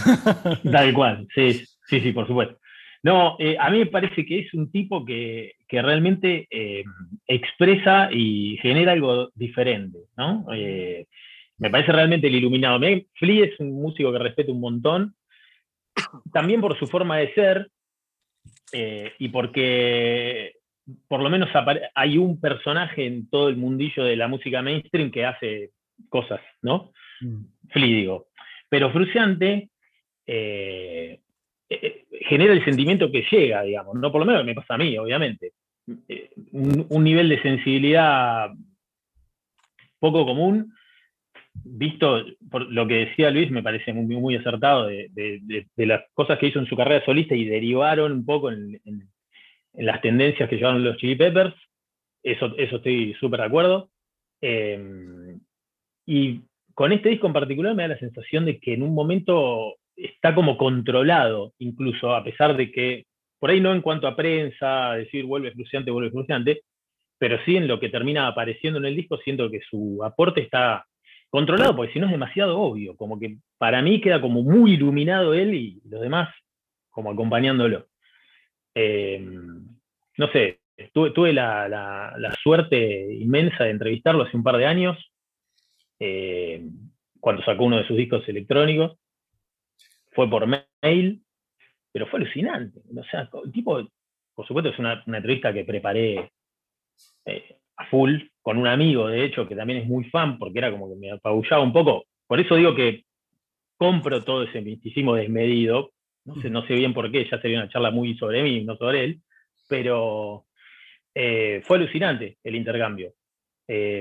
¿no? 0.65 0.71
Tal 0.73 0.93
cual, 0.93 1.27
sí, 1.35 1.53
sí, 1.87 2.01
sí, 2.01 2.13
por 2.13 2.27
supuesto. 2.27 2.59
No, 3.03 3.37
eh, 3.39 3.57
a 3.61 3.71
mí 3.71 3.79
me 3.79 3.87
parece 3.87 4.27
que 4.27 4.41
es 4.41 4.53
un 4.55 4.71
tipo 4.73 5.05
que, 5.05 5.53
que 5.69 5.81
realmente 5.81 6.49
eh, 6.51 6.83
expresa 7.29 8.09
y 8.11 8.59
genera 8.61 8.93
algo 8.93 9.31
diferente, 9.35 9.99
¿no? 10.17 10.45
Eh, 10.53 11.07
me 11.59 11.71
parece 11.71 11.93
realmente 11.93 12.27
el 12.27 12.35
iluminado. 12.35 12.81
Me- 12.81 13.07
Flea 13.15 13.45
es 13.45 13.61
un 13.61 13.81
músico 13.81 14.11
que 14.13 14.19
respeto 14.19 14.53
un 14.53 14.61
montón, 14.61 15.15
también 16.33 16.61
por 16.61 16.77
su 16.79 16.87
forma 16.87 17.19
de 17.19 17.33
ser 17.35 17.69
eh, 18.73 19.13
y 19.19 19.29
porque 19.29 20.57
por 21.09 21.21
lo 21.21 21.31
menos 21.31 21.49
hay 21.95 22.19
un 22.19 22.41
personaje 22.41 23.07
en 23.07 23.29
todo 23.29 23.49
el 23.49 23.57
mundillo 23.57 24.05
de 24.05 24.17
la 24.17 24.29
música 24.29 24.63
mainstream 24.63 25.11
que 25.11 25.25
hace 25.25 25.71
cosas, 26.09 26.41
¿no? 26.63 26.93
Flea, 27.71 27.87
digo. 27.87 28.29
Pero 28.69 28.93
Fruciante, 28.93 29.71
eh, 30.27 31.21
eh, 31.69 32.05
genera 32.29 32.53
el 32.53 32.65
sentimiento 32.65 33.11
que 33.11 33.27
llega, 33.31 33.63
digamos, 33.63 33.95
no 33.97 34.13
por 34.13 34.21
lo 34.21 34.27
menos 34.27 34.45
me 34.45 34.55
pasa 34.55 34.75
a 34.75 34.79
mí, 34.79 34.97
obviamente. 34.99 35.53
Eh, 36.09 36.31
un, 36.53 36.87
un 36.89 37.05
nivel 37.05 37.29
de 37.29 37.43
sensibilidad 37.43 38.51
poco 39.99 40.25
común, 40.25 40.75
visto 41.65 42.25
por 42.51 42.71
lo 42.71 42.87
que 42.87 43.07
decía 43.07 43.31
Luis, 43.31 43.51
me 43.51 43.63
parece 43.63 43.93
muy, 43.93 44.37
acertado 44.37 44.87
de, 44.87 45.67
las 45.77 46.03
cosas 46.15 46.39
que 46.39 46.49
hizo 46.49 46.59
en 46.59 46.67
su 46.67 46.77
carrera 46.77 47.05
solista 47.05 47.35
y 47.35 47.45
derivaron 47.45 48.13
un 48.13 48.25
poco 48.25 48.51
en, 48.51 48.81
las 49.75 50.01
tendencias 50.01 50.49
que 50.49 50.57
llevaron 50.57 50.85
los 50.85 50.97
Chili 50.97 51.17
Peppers. 51.17 51.55
Eso, 52.23 52.57
estoy 52.57 53.15
súper 53.21 53.41
de 53.41 53.47
acuerdo. 53.47 53.91
Eh, 54.41 55.37
y 56.07 56.41
con 56.75 56.93
este 56.93 57.11
disco 57.11 57.27
en 57.27 57.33
particular 57.33 57.75
me 57.75 57.83
da 57.83 57.89
la 57.89 57.99
sensación 57.99 58.45
de 58.45 58.59
que 58.59 58.75
en 58.75 58.83
un 58.83 58.95
momento 58.95 59.77
está 59.97 60.35
como 60.35 60.57
controlado, 60.57 61.53
incluso 61.59 62.15
a 62.15 62.23
pesar 62.23 62.57
de 62.57 62.71
que, 62.71 63.07
por 63.39 63.51
ahí 63.51 63.61
no 63.61 63.73
en 63.73 63.83
cuanto 63.83 64.07
a 64.07 64.17
prensa, 64.17 64.93
decir 64.93 65.25
vuelve 65.25 65.53
frustrante, 65.53 65.91
vuelve 65.91 66.11
frustrante, 66.11 66.63
pero 67.19 67.39
sí 67.45 67.57
en 67.57 67.67
lo 67.67 67.81
que 67.81 67.89
termina 67.89 68.29
apareciendo 68.29 68.79
en 68.79 68.85
el 68.87 68.97
disco, 68.97 69.19
siento 69.19 69.51
que 69.51 69.61
su 69.69 70.03
aporte 70.05 70.43
está 70.43 70.85
controlado, 71.31 71.77
porque 71.77 71.93
si 71.93 71.99
no 72.01 72.07
es 72.07 72.13
demasiado 72.13 72.59
obvio, 72.59 72.97
como 72.97 73.19
que 73.19 73.39
para 73.59 73.83
mí 73.83 74.01
queda 74.01 74.21
como 74.21 74.43
muy 74.43 74.73
iluminado 74.75 75.35
él 75.35 75.55
y 75.55 75.81
los 75.89 76.01
demás 76.01 76.35
como 76.91 77.11
acompañándolo. 77.11 77.87
Eh, 78.75 79.21
no 80.19 80.29
sé, 80.33 80.61
tuve, 80.93 81.11
tuve 81.11 81.33
la, 81.33 81.69
la- 81.69 82.15
la 82.19 82.33
suerte 82.43 83.15
inmensa 83.15 83.65
de 83.65 83.71
entrevistarlo 83.71 84.25
hace 84.25 84.37
un 84.37 84.43
par 84.43 84.57
de 84.57 84.67
años, 84.67 84.97
eh, 86.01 86.65
cuando 87.21 87.43
sacó 87.45 87.65
uno 87.65 87.79
de 87.79 87.87
sus 87.87 87.97
discos 87.97 88.27
electrónicos. 88.29 88.99
Fue 90.13 90.31
por 90.31 90.47
mail, 90.47 91.23
pero 91.93 92.07
fue 92.07 92.21
alucinante. 92.21 92.81
O 92.99 93.05
sea, 93.05 93.29
el 93.45 93.53
tipo, 93.53 93.87
por 94.35 94.47
supuesto, 94.47 94.71
es 94.71 94.79
una, 94.79 95.03
una 95.07 95.19
entrevista 95.19 95.53
que 95.53 95.65
preparé 95.65 96.31
eh, 97.27 97.59
a 97.77 97.87
full 97.91 98.19
con 98.47 98.59
un 98.59 98.69
amigo, 98.69 99.09
de 99.09 99.25
hecho, 99.25 99.49
que 99.49 99.57
también 99.57 99.81
es 99.81 99.89
muy 99.89 100.05
fan, 100.05 100.39
porque 100.39 100.61
era 100.61 100.71
como 100.71 100.89
que 100.89 100.95
me 100.95 101.11
apabullaba 101.11 101.65
un 101.65 101.73
poco. 101.73 102.05
Por 102.29 102.39
eso 102.39 102.55
digo 102.55 102.77
que 102.77 103.03
compro 103.77 104.23
todo 104.23 104.45
ese 104.45 104.61
misticismo 104.61 105.17
desmedido. 105.17 105.91
No 106.25 106.65
sé, 106.65 106.75
bien 106.75 106.95
por 106.95 107.11
qué, 107.11 107.29
ya 107.29 107.41
sería 107.41 107.59
una 107.59 107.69
charla 107.69 107.91
muy 107.91 108.17
sobre 108.17 108.45
mí, 108.45 108.63
no 108.63 108.77
sobre 108.77 109.03
él, 109.03 109.21
pero 109.69 110.45
eh, 111.13 111.61
fue 111.65 111.79
alucinante 111.79 112.39
el 112.45 112.55
intercambio. 112.55 113.15
Eh, 113.67 114.01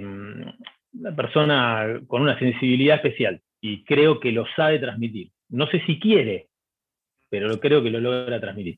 una 0.93 1.15
persona 1.15 1.99
con 2.05 2.21
una 2.21 2.37
sensibilidad 2.37 2.97
especial 2.97 3.41
y 3.59 3.83
creo 3.83 4.19
que 4.19 4.31
lo 4.31 4.45
sabe 4.55 4.77
transmitir. 4.77 5.31
No 5.49 5.65
sé 5.71 5.83
si 5.87 5.99
quiere, 5.99 6.49
pero 7.31 7.59
creo 7.59 7.81
que 7.81 7.89
lo 7.89 7.99
logra 7.99 8.39
transmitir. 8.39 8.77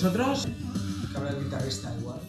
¿Vosotros? 0.00 0.46
Habla 1.16 1.30
el 1.30 1.42
guitarrista 1.42 1.92
igual. 1.98 2.20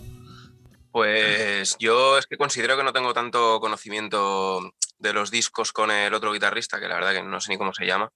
Pues 0.92 1.78
yo 1.78 2.18
es 2.18 2.26
que 2.26 2.36
considero 2.36 2.76
que 2.76 2.84
no 2.84 2.94
tengo 2.94 3.14
tanto 3.14 3.60
conocimiento 3.60 4.74
de 4.98 5.14
los 5.14 5.30
discos 5.30 5.72
con 5.72 5.92
el 5.92 6.12
otro 6.16 6.34
guitarrista, 6.34 6.80
que 6.80 6.88
la 6.88 6.96
verdad 6.96 7.14
que 7.14 7.22
no 7.22 7.40
sé 7.40 7.52
ni 7.52 7.60
cómo 7.60 7.72
se 7.72 7.86
llama. 7.86 8.10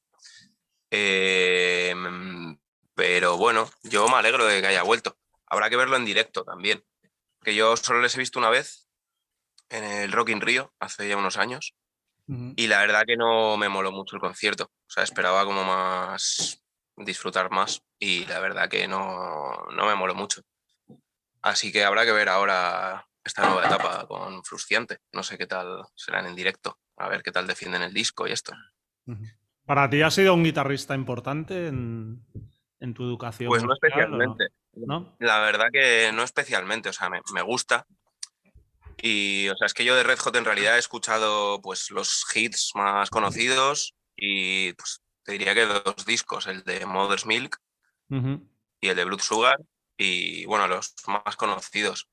Eh, 0.89 1.93
pero 2.95 3.37
bueno, 3.37 3.69
yo 3.83 4.07
me 4.07 4.15
alegro 4.15 4.43
de 4.47 4.59
que 4.59 4.67
haya 4.67 4.81
vuelto. 4.81 5.19
Habrá 5.45 5.69
que 5.69 5.77
verlo 5.77 5.97
en 5.97 6.05
directo 6.05 6.43
también. 6.43 6.83
Que 7.43 7.53
yo 7.53 7.77
solo 7.77 8.01
les 8.01 8.15
he 8.15 8.19
visto 8.19 8.39
una 8.39 8.49
vez 8.49 8.89
en 9.69 9.83
el 9.83 10.11
Rock 10.11 10.29
in 10.29 10.41
Rio, 10.41 10.73
hace 10.79 11.07
ya 11.07 11.15
unos 11.15 11.37
años. 11.37 11.75
Y 12.55 12.65
la 12.65 12.79
verdad 12.79 13.03
que 13.05 13.17
no 13.17 13.55
me 13.57 13.69
moló 13.69 13.91
mucho 13.91 14.15
el 14.15 14.21
concierto. 14.21 14.63
O 14.63 14.89
sea, 14.89 15.03
esperaba 15.03 15.45
como 15.45 15.63
más 15.63 16.62
disfrutar 16.97 17.51
más. 17.51 17.81
Y 17.99 18.25
la 18.25 18.39
verdad 18.39 18.69
que 18.69 18.87
no, 18.87 19.65
no 19.75 19.85
me 19.85 19.95
moló 19.95 20.15
mucho. 20.15 20.41
Así 21.41 21.71
que 21.71 21.83
habrá 21.83 22.05
que 22.05 22.11
ver 22.11 22.29
ahora 22.29 23.07
esta 23.23 23.45
nueva 23.45 23.65
etapa 23.65 24.07
con 24.07 24.43
Frustiante. 24.43 24.99
No 25.11 25.23
sé 25.23 25.37
qué 25.37 25.47
tal 25.47 25.83
serán 25.95 26.25
en 26.25 26.35
directo. 26.35 26.77
A 26.97 27.09
ver 27.09 27.23
qué 27.23 27.31
tal 27.31 27.47
defienden 27.47 27.81
el 27.81 27.93
disco 27.93 28.27
y 28.27 28.31
esto. 28.31 28.53
¿Para 29.65 29.89
ti 29.89 30.01
ha 30.01 30.11
sido 30.11 30.33
un 30.33 30.43
guitarrista 30.43 30.95
importante 30.95 31.67
en, 31.67 32.25
en 32.79 32.93
tu 32.93 33.03
educación? 33.03 33.49
Pues 33.49 33.63
no 33.63 33.69
musical 33.69 33.89
especialmente. 33.89 34.47
¿No? 34.73 35.15
La 35.19 35.39
verdad 35.39 35.67
que 35.71 36.11
no 36.13 36.23
especialmente. 36.23 36.89
O 36.89 36.93
sea, 36.93 37.09
me, 37.09 37.21
me 37.33 37.41
gusta. 37.41 37.85
Y, 39.01 39.49
o 39.49 39.57
sea, 39.57 39.65
es 39.65 39.73
que 39.73 39.85
yo 39.85 39.95
de 39.95 40.03
Red 40.03 40.19
Hot 40.19 40.35
en 40.35 40.45
realidad 40.45 40.75
he 40.75 40.79
escuchado 40.79 41.61
pues 41.61 41.91
los 41.91 42.25
hits 42.33 42.71
más 42.75 43.09
conocidos 43.09 43.95
y 44.15 44.73
pues 44.73 45.02
te 45.23 45.33
diría 45.33 45.53
que 45.53 45.65
dos 45.65 46.05
discos, 46.05 46.47
el 46.47 46.63
de 46.63 46.85
Mother's 46.85 47.25
Milk 47.25 47.59
y 48.09 48.87
el 48.87 48.95
de 48.95 49.05
Blood 49.05 49.21
Sugar 49.21 49.59
y 49.97 50.45
bueno, 50.45 50.67
los 50.67 50.93
más 51.07 51.35
conocidos. 51.35 52.09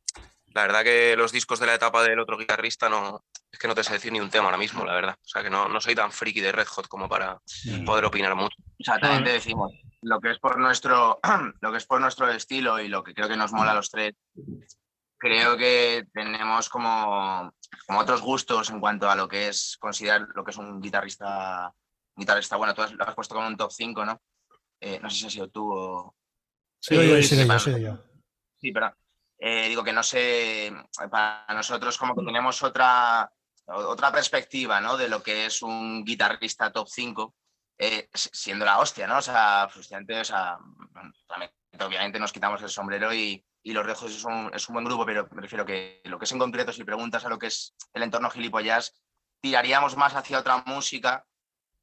La 0.47 0.63
verdad 0.63 0.83
que 0.83 1.15
los 1.17 1.33
discos 1.33 1.61
de 1.61 1.67
la 1.67 1.75
etapa 1.75 2.03
del 2.03 2.19
otro 2.19 2.37
guitarrista 2.37 2.89
no 2.89 3.25
es 3.53 3.59
que 3.59 3.69
no 3.69 3.75
te 3.75 3.85
sé 3.85 3.95
decir 3.95 4.13
ni 4.13 4.21
un 4.21 4.31
tema 4.31 4.47
ahora 4.47 4.57
mismo, 4.57 4.85
la 4.85 4.95
verdad. 4.95 5.17
O 5.21 5.29
sea 5.29 5.43
que 5.43 5.51
no, 5.51 5.69
no 5.69 5.81
soy 5.81 5.95
tan 5.95 6.13
friki 6.13 6.41
de 6.41 6.53
Red 6.53 6.67
Hot 6.69 6.89
como 6.89 7.09
para 7.09 7.41
poder 7.85 8.05
opinar 8.05 8.35
mucho. 8.35 8.57
O 8.59 8.85
sea, 8.85 8.99
también 8.99 9.25
te 9.25 9.33
decimos, 9.33 9.73
lo 10.03 10.21
que 10.21 10.31
es 10.31 10.39
por 10.39 10.59
nuestro, 10.59 11.21
lo 11.61 11.71
que 11.71 11.79
es 11.79 11.87
por 11.87 12.01
nuestro 12.01 12.29
estilo 12.31 12.81
y 12.81 12.89
lo 12.89 13.03
que 13.03 13.15
creo 13.15 13.29
que 13.29 13.37
nos 13.37 13.53
mola 13.53 13.73
a 13.73 13.75
los 13.75 13.91
tres, 13.91 14.15
creo 15.19 15.57
que 15.57 16.07
tenemos 16.13 16.69
como, 16.69 17.53
como 17.87 18.01
otros 18.01 18.23
gustos 18.23 18.71
en 18.71 18.81
cuanto 18.81 19.11
a 19.11 19.17
lo 19.17 19.29
que 19.29 19.49
es 19.49 19.77
considerar 19.79 20.29
lo 20.35 20.45
que 20.45 20.53
es 20.53 20.57
un 20.57 20.81
guitarrista, 20.81 21.73
un 22.21 22.25
guitarrista 22.27 22.57
bueno, 22.57 22.75
tú 22.75 22.83
has- 22.83 22.93
lo 22.93 23.03
has 23.09 23.15
puesto 23.15 23.35
como 23.35 23.47
un 23.49 23.57
top 23.57 23.73
5, 23.73 24.05
¿no? 24.05 24.21
Eh, 24.81 24.99
no 25.01 25.09
sé 25.09 25.17
si 25.17 25.27
has 25.27 25.33
sido 25.33 25.49
tú 25.49 25.73
o... 25.73 26.15
Sí, 26.79 26.95
Eh, 26.97 27.23
sí, 27.23 27.45
para- 27.47 27.59
sí, 27.59 27.81
yo. 27.81 27.99
Sí, 28.61 28.73
perdón. 28.73 28.95
Eh, 29.39 29.69
digo 29.69 29.83
que 29.83 29.93
no 29.93 30.03
sé, 30.03 30.71
para 31.11 31.47
nosotros 31.55 31.97
como 31.97 32.15
que 32.15 32.25
tenemos 32.25 32.63
otra, 32.63 33.31
otra 33.67 34.13
perspectiva, 34.13 34.81
¿no? 34.83 34.99
De 34.99 35.09
lo 35.09 35.23
que 35.23 35.47
es 35.47 35.63
un 35.63 36.05
guitarrista 36.05 36.71
top 36.71 36.89
5, 36.89 37.35
eh, 37.79 38.09
siendo 38.13 38.67
la 38.67 38.79
hostia, 38.79 39.07
¿no? 39.07 39.17
O 39.19 39.23
sea, 39.23 39.67
frustrante, 39.71 40.21
o 40.21 40.25
sea, 40.25 40.59
obviamente 41.81 42.19
nos 42.19 42.33
quitamos 42.33 42.61
el 42.63 42.69
sombrero 42.69 43.15
y, 43.15 43.43
y 43.63 43.73
los 43.73 43.87
Rejos 43.87 44.11
es 44.15 44.25
un, 44.25 44.51
es 44.55 44.69
un 44.69 44.75
buen 44.75 44.85
grupo, 44.85 45.07
pero 45.07 45.27
me 45.33 45.41
refiero 45.41 45.65
que 45.65 46.03
lo 46.05 46.19
que 46.19 46.25
es 46.27 46.33
en 46.33 46.39
concreto, 46.39 46.73
si 46.73 46.85
preguntas 46.85 47.25
a 47.25 47.31
lo 47.31 47.39
que 47.39 47.47
es 47.47 47.75
el 47.95 48.03
entorno 48.03 48.29
gilipollas, 48.31 49.01
tiraríamos 49.41 49.97
más 49.97 50.15
hacia 50.15 50.39
otra 50.39 50.63
música 50.67 51.25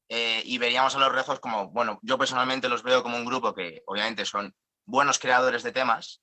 eh, 0.08 0.42
y 0.44 0.58
veríamos 0.58 0.94
a 0.96 0.98
los 0.98 1.12
Rejos 1.12 1.40
como, 1.40 1.70
bueno, 1.70 1.98
yo 2.02 2.16
personalmente 2.18 2.68
los 2.68 2.82
veo 2.82 3.02
como 3.02 3.16
un 3.16 3.26
grupo 3.26 3.54
que 3.54 3.82
obviamente 3.86 4.24
son 4.24 4.54
buenos 4.86 5.18
creadores 5.18 5.62
de 5.62 5.72
temas, 5.72 6.22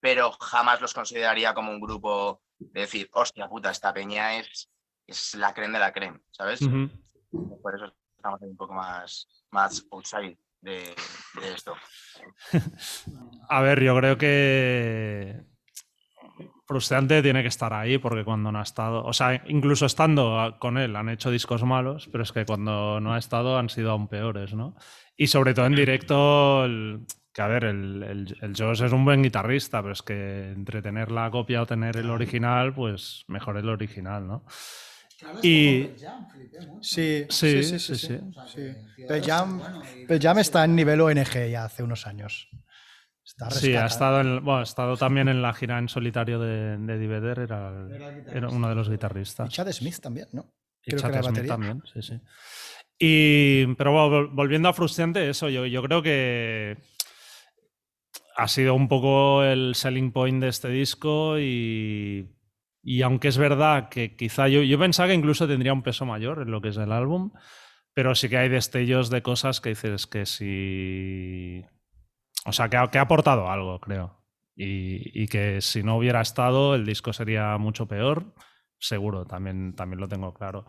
pero 0.00 0.32
jamás 0.32 0.80
los 0.80 0.94
consideraría 0.94 1.54
como 1.54 1.72
un 1.72 1.80
grupo 1.80 2.42
de 2.58 2.82
decir, 2.82 3.08
hostia 3.12 3.48
puta, 3.48 3.70
esta 3.70 3.92
peña 3.92 4.38
es, 4.38 4.70
es 5.06 5.34
la 5.34 5.52
creme 5.52 5.74
de 5.74 5.80
la 5.80 5.92
creme, 5.92 6.20
¿sabes? 6.30 6.60
Por 6.60 7.74
eso 7.74 7.92
estamos 8.16 8.40
un 8.42 8.56
poco 8.56 8.74
más, 8.74 9.26
más 9.50 9.84
outside 9.90 10.38
de, 10.60 10.94
de 11.40 11.52
esto. 11.52 11.74
A 13.48 13.60
ver, 13.60 13.82
yo 13.82 13.96
creo 13.96 14.18
que 14.18 15.44
frustrante 16.66 17.22
tiene 17.22 17.42
que 17.42 17.48
estar 17.48 17.72
ahí 17.72 17.98
porque 17.98 18.24
cuando 18.24 18.50
no 18.52 18.58
ha 18.58 18.62
estado, 18.62 19.04
o 19.04 19.12
sea, 19.12 19.42
incluso 19.46 19.86
estando 19.86 20.56
con 20.58 20.78
él 20.78 20.96
han 20.96 21.08
hecho 21.08 21.30
discos 21.30 21.62
malos, 21.64 22.08
pero 22.10 22.24
es 22.24 22.32
que 22.32 22.44
cuando 22.44 23.00
no 23.00 23.14
ha 23.14 23.18
estado 23.18 23.58
han 23.58 23.68
sido 23.68 23.90
aún 23.92 24.08
peores, 24.08 24.54
¿no? 24.54 24.76
Y 25.16 25.28
sobre 25.28 25.54
todo 25.54 25.66
en 25.66 25.74
directo, 25.76 26.64
el- 26.64 27.06
que 27.32 27.42
a 27.42 27.46
ver, 27.48 27.64
el, 27.64 28.02
el, 28.02 28.36
el 28.40 28.54
Josh 28.56 28.82
es 28.82 28.92
un 28.92 29.04
buen 29.04 29.22
guitarrista, 29.22 29.82
pero 29.82 29.92
es 29.92 30.02
que 30.02 30.52
entre 30.52 30.80
tener 30.82 31.10
la 31.12 31.30
copia 31.30 31.62
o 31.62 31.66
tener 31.66 31.96
el 31.98 32.08
original, 32.10 32.72
pues 32.74 33.24
mejor 33.28 33.58
el 33.58 33.68
original, 33.68 34.26
¿no? 34.26 34.44
Y- 35.42 35.96
Sí, 36.80 37.26
Sí, 37.28 37.62
sí, 37.62 37.62
sí. 37.62 37.78
sí, 37.78 37.96
sí, 37.96 37.96
sí. 37.96 38.18
sí. 38.44 38.60
Pearl 39.06 39.22
Jam, 39.24 39.62
Pearl 40.06 40.20
Jam 40.22 40.38
está 40.38 40.64
en 40.64 40.74
nivel 40.76 41.00
ONG 41.00 41.50
ya 41.50 41.64
hace 41.64 41.82
unos 41.82 42.06
años. 42.06 42.48
Está 43.26 43.50
Sí, 43.50 43.74
ha 43.74 43.86
estado, 43.86 44.20
en, 44.20 44.44
bueno, 44.44 44.60
ha 44.60 44.62
estado 44.62 44.96
también 44.96 45.26
en 45.28 45.42
la 45.42 45.52
gira 45.52 45.78
en 45.80 45.88
solitario 45.88 46.38
de, 46.38 46.78
de 46.78 47.42
era, 47.42 47.68
el- 47.70 48.26
Era 48.32 48.48
uno 48.48 48.68
de 48.68 48.74
los 48.76 48.88
guitarristas. 48.88 49.48
Y 49.48 49.52
Chad 49.52 49.70
Smith 49.72 49.98
también, 50.00 50.28
¿no? 50.32 50.46
Y 50.84 50.92
Creo 50.92 51.02
que 51.02 51.08
Chad 51.08 51.14
la 51.14 51.22
Smith 51.22 51.30
batería. 51.32 51.48
también, 51.52 51.82
sí, 51.92 52.02
sí. 52.02 52.20
Y, 52.98 53.74
pero 53.74 53.90
bueno, 53.92 54.10
vol- 54.10 54.30
volviendo 54.32 54.68
a 54.68 54.72
Frustrante, 54.72 55.28
eso, 55.28 55.48
yo, 55.48 55.66
yo 55.66 55.82
creo 55.82 56.02
que 56.02 56.78
ha 58.36 58.46
sido 58.48 58.74
un 58.74 58.86
poco 58.86 59.42
el 59.42 59.74
selling 59.74 60.12
point 60.12 60.40
de 60.40 60.48
este 60.48 60.68
disco 60.68 61.38
y, 61.40 62.30
y 62.82 63.02
aunque 63.02 63.28
es 63.28 63.38
verdad 63.38 63.88
que 63.88 64.14
quizá 64.14 64.46
yo, 64.48 64.62
yo 64.62 64.78
pensaba 64.78 65.08
que 65.08 65.14
incluso 65.14 65.48
tendría 65.48 65.72
un 65.72 65.82
peso 65.82 66.06
mayor 66.06 66.42
en 66.42 66.50
lo 66.52 66.60
que 66.60 66.68
es 66.68 66.76
el 66.76 66.92
álbum, 66.92 67.32
pero 67.92 68.14
sí 68.14 68.28
que 68.28 68.36
hay 68.38 68.48
destellos 68.48 69.10
de 69.10 69.22
cosas 69.22 69.60
que 69.60 69.70
dices 69.70 70.06
que 70.06 70.26
sí... 70.26 71.64
O 72.46 72.52
sea, 72.52 72.68
que 72.68 72.76
ha, 72.76 72.88
que 72.90 72.98
aportado 72.98 73.50
algo, 73.50 73.80
creo. 73.80 74.22
y, 74.54 75.26
que 75.28 75.60
si 75.60 75.82
no 75.82 75.96
hubiera 75.98 76.20
estado 76.22 76.74
el 76.74 76.86
disco 76.86 77.12
sería 77.12 77.58
mucho 77.58 77.86
peor, 77.86 78.34
seguro, 78.78 79.26
también, 79.26 79.74
también 79.74 80.00
lo 80.00 80.08
tengo 80.08 80.32
claro. 80.32 80.64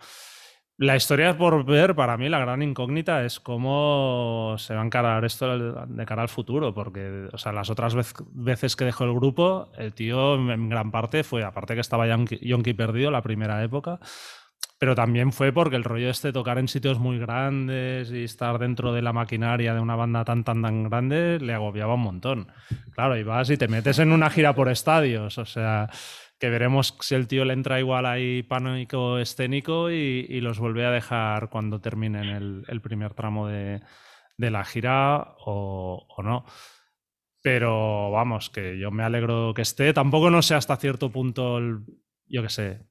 La 0.80 0.96
historia 0.96 1.36
por 1.38 1.66
ver, 1.66 1.96
para 1.96 2.18
mí, 2.18 2.30
la 2.30 2.38
gran 2.40 2.62
incógnita 2.62 3.24
es 3.26 3.40
cómo 3.40 4.56
se 4.60 4.76
va 4.76 4.82
a 4.82 4.86
encarar 4.86 5.26
esto 5.26 5.58
de 5.88 6.06
cara 6.06 6.22
al 6.22 6.30
futuro, 6.30 6.74
porque 6.74 7.30
o 7.34 7.38
sea, 7.40 7.52
las 7.52 7.70
otras 7.72 7.96
veces 8.32 8.76
que 8.76 8.86
dejó 8.86 9.06
el 9.06 9.14
grupo, 9.14 9.72
el 9.78 9.94
tío 9.94 10.36
en- 10.36 10.52
en 10.52 10.70
gran 10.70 10.92
parte 10.92 11.24
fue, 11.24 11.44
aparte 11.44 11.74
que 11.74 11.82
estaba 11.82 12.08
Yonki, 12.08 12.38
Yonki 12.48 12.74
perdido 12.76 13.10
la 13.10 13.24
primera 13.24 13.64
época, 13.64 14.00
pero 14.80 14.94
también 14.94 15.32
fue 15.32 15.52
porque 15.52 15.76
el 15.76 15.84
rollo 15.84 16.10
este 16.10 16.32
tocar 16.32 16.60
en 16.60 16.68
sitios 16.68 17.00
muy 17.00 17.18
grandes 17.18 18.12
y 18.12 18.24
estar 18.24 18.60
dentro 18.60 18.94
de 18.94 19.02
la 19.02 19.12
maquinaria 19.12 19.74
de 19.74 19.80
una 19.80 19.96
banda 19.96 20.24
tan 20.24 20.44
tan 20.44 20.62
tan 20.62 20.84
grande 20.84 21.40
le 21.40 21.54
agobiaba 21.54 21.96
un 21.96 22.02
montón. 22.02 22.48
Claro, 22.94 23.18
y 23.18 23.24
vas 23.24 23.50
y 23.50 23.58
te 23.58 23.68
metes 23.68 24.00
en 24.00 24.12
una 24.12 24.30
gira 24.30 24.54
por 24.54 24.70
estadios, 24.70 25.38
o 25.38 25.46
sea, 25.46 25.90
que 26.40 26.50
veremos 26.50 26.96
si 27.00 27.16
el 27.16 27.28
tío 27.28 27.46
le 27.46 27.54
entra 27.54 27.80
igual 27.80 28.06
ahí 28.06 28.44
pánico 28.44 29.18
escénico 29.18 29.90
y, 29.90 30.40
los 30.42 30.60
vuelve 30.60 30.86
a 30.86 30.92
dejar 30.92 31.50
cuando 31.50 31.82
terminen 31.82 32.64
el, 32.68 32.82
primer 32.82 33.14
tramo 33.16 33.48
de, 33.48 33.82
de 34.38 34.52
la 34.52 34.64
gira 34.64 35.36
o, 35.40 36.06
o 36.08 36.24
no. 36.24 36.46
Pero 37.42 38.12
vamos, 38.12 38.50
que 38.50 38.78
yo 38.78 38.92
me 38.92 39.04
alegro 39.04 39.54
que 39.56 39.62
esté. 39.62 39.94
Tampoco 39.94 40.30
no 40.30 40.42
sé 40.42 40.56
hasta 40.56 40.78
cierto 40.78 41.12
punto, 41.12 41.58
el- 41.58 41.80
yo 42.28 42.42
qué 42.44 42.50
sé, 42.50 42.82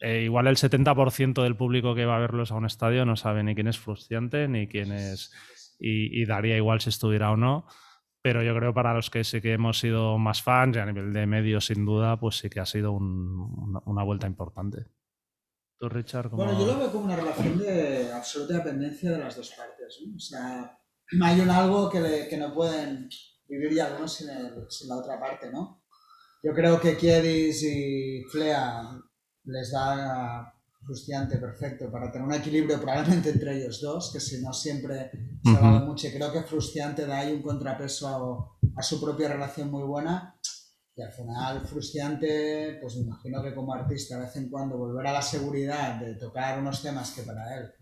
eh, 0.00 0.22
igual 0.22 0.46
el 0.46 0.56
70% 0.56 1.42
del 1.42 1.56
público 1.56 1.94
que 1.94 2.04
va 2.04 2.16
a 2.16 2.20
verlos 2.20 2.50
a 2.52 2.56
un 2.56 2.66
estadio 2.66 3.04
no 3.04 3.16
sabe 3.16 3.42
ni 3.42 3.54
quién 3.54 3.68
es 3.68 3.78
Frustiante, 3.78 4.48
ni 4.48 4.66
quién 4.68 4.92
es... 4.92 5.32
Y, 5.78 6.20
y 6.22 6.24
daría 6.26 6.56
igual 6.56 6.80
si 6.80 6.88
estuviera 6.90 7.30
o 7.32 7.36
no. 7.36 7.66
Pero 8.22 8.42
yo 8.42 8.54
creo 8.56 8.72
para 8.72 8.94
los 8.94 9.10
que 9.10 9.22
sí 9.24 9.40
que 9.42 9.52
hemos 9.52 9.78
sido 9.78 10.16
más 10.18 10.40
fans 10.42 10.76
y 10.76 10.80
a 10.80 10.86
nivel 10.86 11.12
de 11.12 11.26
medios, 11.26 11.66
sin 11.66 11.84
duda, 11.84 12.18
pues 12.18 12.36
sí 12.38 12.48
que 12.48 12.60
ha 12.60 12.64
sido 12.66 12.92
un- 12.92 13.52
una, 13.68 13.80
una 13.84 14.02
vuelta 14.02 14.26
importante. 14.26 14.86
¿Tú, 15.78 15.88
Richard? 15.88 16.30
cómo- 16.30 16.44
Bueno, 16.44 16.58
yo 16.58 16.66
lo 16.66 16.78
veo 16.78 16.92
como 16.92 17.04
una 17.04 17.16
relación 17.16 17.58
de 17.58 18.10
absoluta 18.12 18.54
dependencia 18.54 19.10
de 19.10 19.18
las 19.18 19.36
dos 19.36 19.50
partes. 19.50 20.00
¿no? 20.06 20.16
O 20.16 20.18
sea, 20.20 20.78
hay 21.22 21.40
un 21.40 21.50
algo 21.50 21.90
que, 21.90 22.00
le- 22.00 22.28
que 22.28 22.36
no 22.38 22.54
pueden 22.54 23.08
vivir 23.46 23.74
ya 23.74 23.88
algunos 23.88 24.14
sin, 24.14 24.30
el- 24.30 24.64
sin 24.70 24.88
la 24.88 24.96
otra 24.96 25.20
parte, 25.20 25.50
¿no? 25.52 25.82
Yo 26.42 26.52
creo 26.54 26.80
que 26.80 26.96
Kiedis 26.96 27.62
y 27.62 28.22
Flea 28.30 28.82
les 29.44 29.70
da 29.70 30.50
Frustiante 30.84 31.38
perfecto 31.38 31.90
para 31.90 32.12
tener 32.12 32.26
un 32.28 32.34
equilibrio 32.34 32.78
probablemente 32.78 33.30
entre 33.30 33.56
ellos 33.56 33.80
dos, 33.80 34.10
que 34.12 34.20
si 34.20 34.42
no 34.42 34.52
siempre 34.52 35.10
se 35.42 35.52
va 35.52 35.80
mucho. 35.80 36.08
Y 36.08 36.12
creo 36.12 36.30
que 36.30 36.42
Frustiante 36.42 37.06
da 37.06 37.18
ahí 37.20 37.32
un 37.32 37.40
contrapeso 37.42 38.06
a, 38.06 38.78
a 38.78 38.82
su 38.82 39.00
propia 39.00 39.28
relación 39.28 39.70
muy 39.70 39.82
buena. 39.82 40.38
Y 40.96 41.00
al 41.02 41.10
final, 41.10 41.66
Frustiante, 41.66 42.78
pues 42.82 42.96
me 42.96 43.04
imagino 43.04 43.42
que 43.42 43.54
como 43.54 43.72
artista, 43.72 44.16
de 44.16 44.26
vez 44.26 44.36
en 44.36 44.50
cuando, 44.50 44.76
volver 44.76 45.06
a 45.06 45.12
la 45.12 45.22
seguridad 45.22 45.98
de 45.98 46.16
tocar 46.16 46.58
unos 46.58 46.82
temas 46.82 47.12
que 47.12 47.22
para 47.22 47.56
él, 47.56 47.72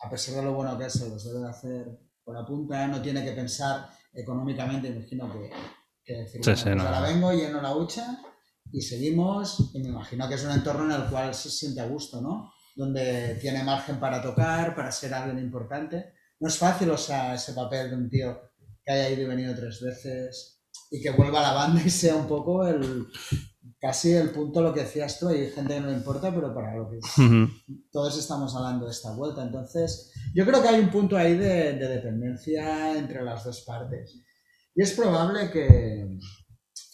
a 0.00 0.10
pesar 0.10 0.36
de 0.36 0.42
lo 0.42 0.52
bueno 0.54 0.76
que 0.78 0.84
es, 0.86 0.92
se 0.92 1.08
los 1.08 1.24
debe 1.24 1.40
de 1.40 1.48
hacer 1.48 1.98
por 2.22 2.34
la 2.34 2.44
punta, 2.44 2.86
no 2.88 3.00
tiene 3.00 3.24
que 3.24 3.32
pensar 3.32 3.88
económicamente, 4.12 4.88
imagino 4.88 5.32
que, 5.32 5.50
que 6.04 6.12
decir, 6.12 6.44
Sí, 6.44 6.50
bueno, 6.50 6.56
sí, 6.58 6.64
pues 6.64 6.76
no. 6.76 6.82
ahora 6.82 7.00
vengo, 7.00 7.32
lleno 7.32 7.60
la 7.62 7.74
hucha 7.74 8.20
y 8.76 8.80
seguimos, 8.82 9.70
y 9.72 9.78
me 9.78 9.88
imagino 9.88 10.28
que 10.28 10.34
es 10.34 10.44
un 10.44 10.50
entorno 10.50 10.84
en 10.92 11.00
el 11.02 11.08
cual 11.08 11.32
se 11.34 11.48
siente 11.48 11.80
a 11.80 11.86
gusto, 11.86 12.20
¿no? 12.20 12.52
Donde 12.74 13.36
tiene 13.40 13.62
margen 13.62 14.00
para 14.00 14.20
tocar, 14.20 14.74
para 14.74 14.90
ser 14.90 15.14
alguien 15.14 15.38
importante. 15.38 16.12
No 16.40 16.48
es 16.48 16.58
fácil, 16.58 16.90
o 16.90 16.96
sea, 16.98 17.34
ese 17.34 17.52
papel 17.52 17.90
de 17.90 17.96
un 17.96 18.10
tío 18.10 18.36
que 18.84 18.92
haya 18.92 19.10
ido 19.10 19.22
y 19.22 19.26
venido 19.26 19.54
tres 19.54 19.80
veces 19.80 20.60
y 20.90 21.00
que 21.00 21.10
vuelva 21.10 21.38
a 21.38 21.42
la 21.42 21.52
banda 21.52 21.82
y 21.86 21.88
sea 21.90 22.16
un 22.16 22.26
poco 22.26 22.66
el 22.66 23.06
casi 23.80 24.12
el 24.12 24.30
punto 24.30 24.60
lo 24.60 24.72
que 24.74 24.80
decías 24.80 25.18
tú, 25.18 25.28
hay 25.28 25.50
gente 25.50 25.74
que 25.74 25.80
no 25.80 25.86
le 25.88 25.94
importa, 25.94 26.34
pero 26.34 26.52
para 26.54 26.74
lo 26.74 26.90
que 26.90 26.98
es- 26.98 27.18
Ujú. 27.18 27.48
todos 27.92 28.18
estamos 28.18 28.54
hablando 28.56 28.86
de 28.86 28.90
esta 28.90 29.12
vuelta. 29.12 29.42
Entonces, 29.42 30.10
yo 30.34 30.44
creo 30.44 30.60
que 30.62 30.68
hay 30.68 30.80
un 30.80 30.90
punto 30.90 31.16
ahí 31.16 31.36
de, 31.36 31.74
de 31.74 31.88
dependencia 31.88 32.98
entre 32.98 33.22
las 33.22 33.44
dos 33.44 33.60
partes. 33.60 34.20
Y 34.74 34.82
es 34.82 34.92
probable 34.94 35.50
que, 35.52 36.18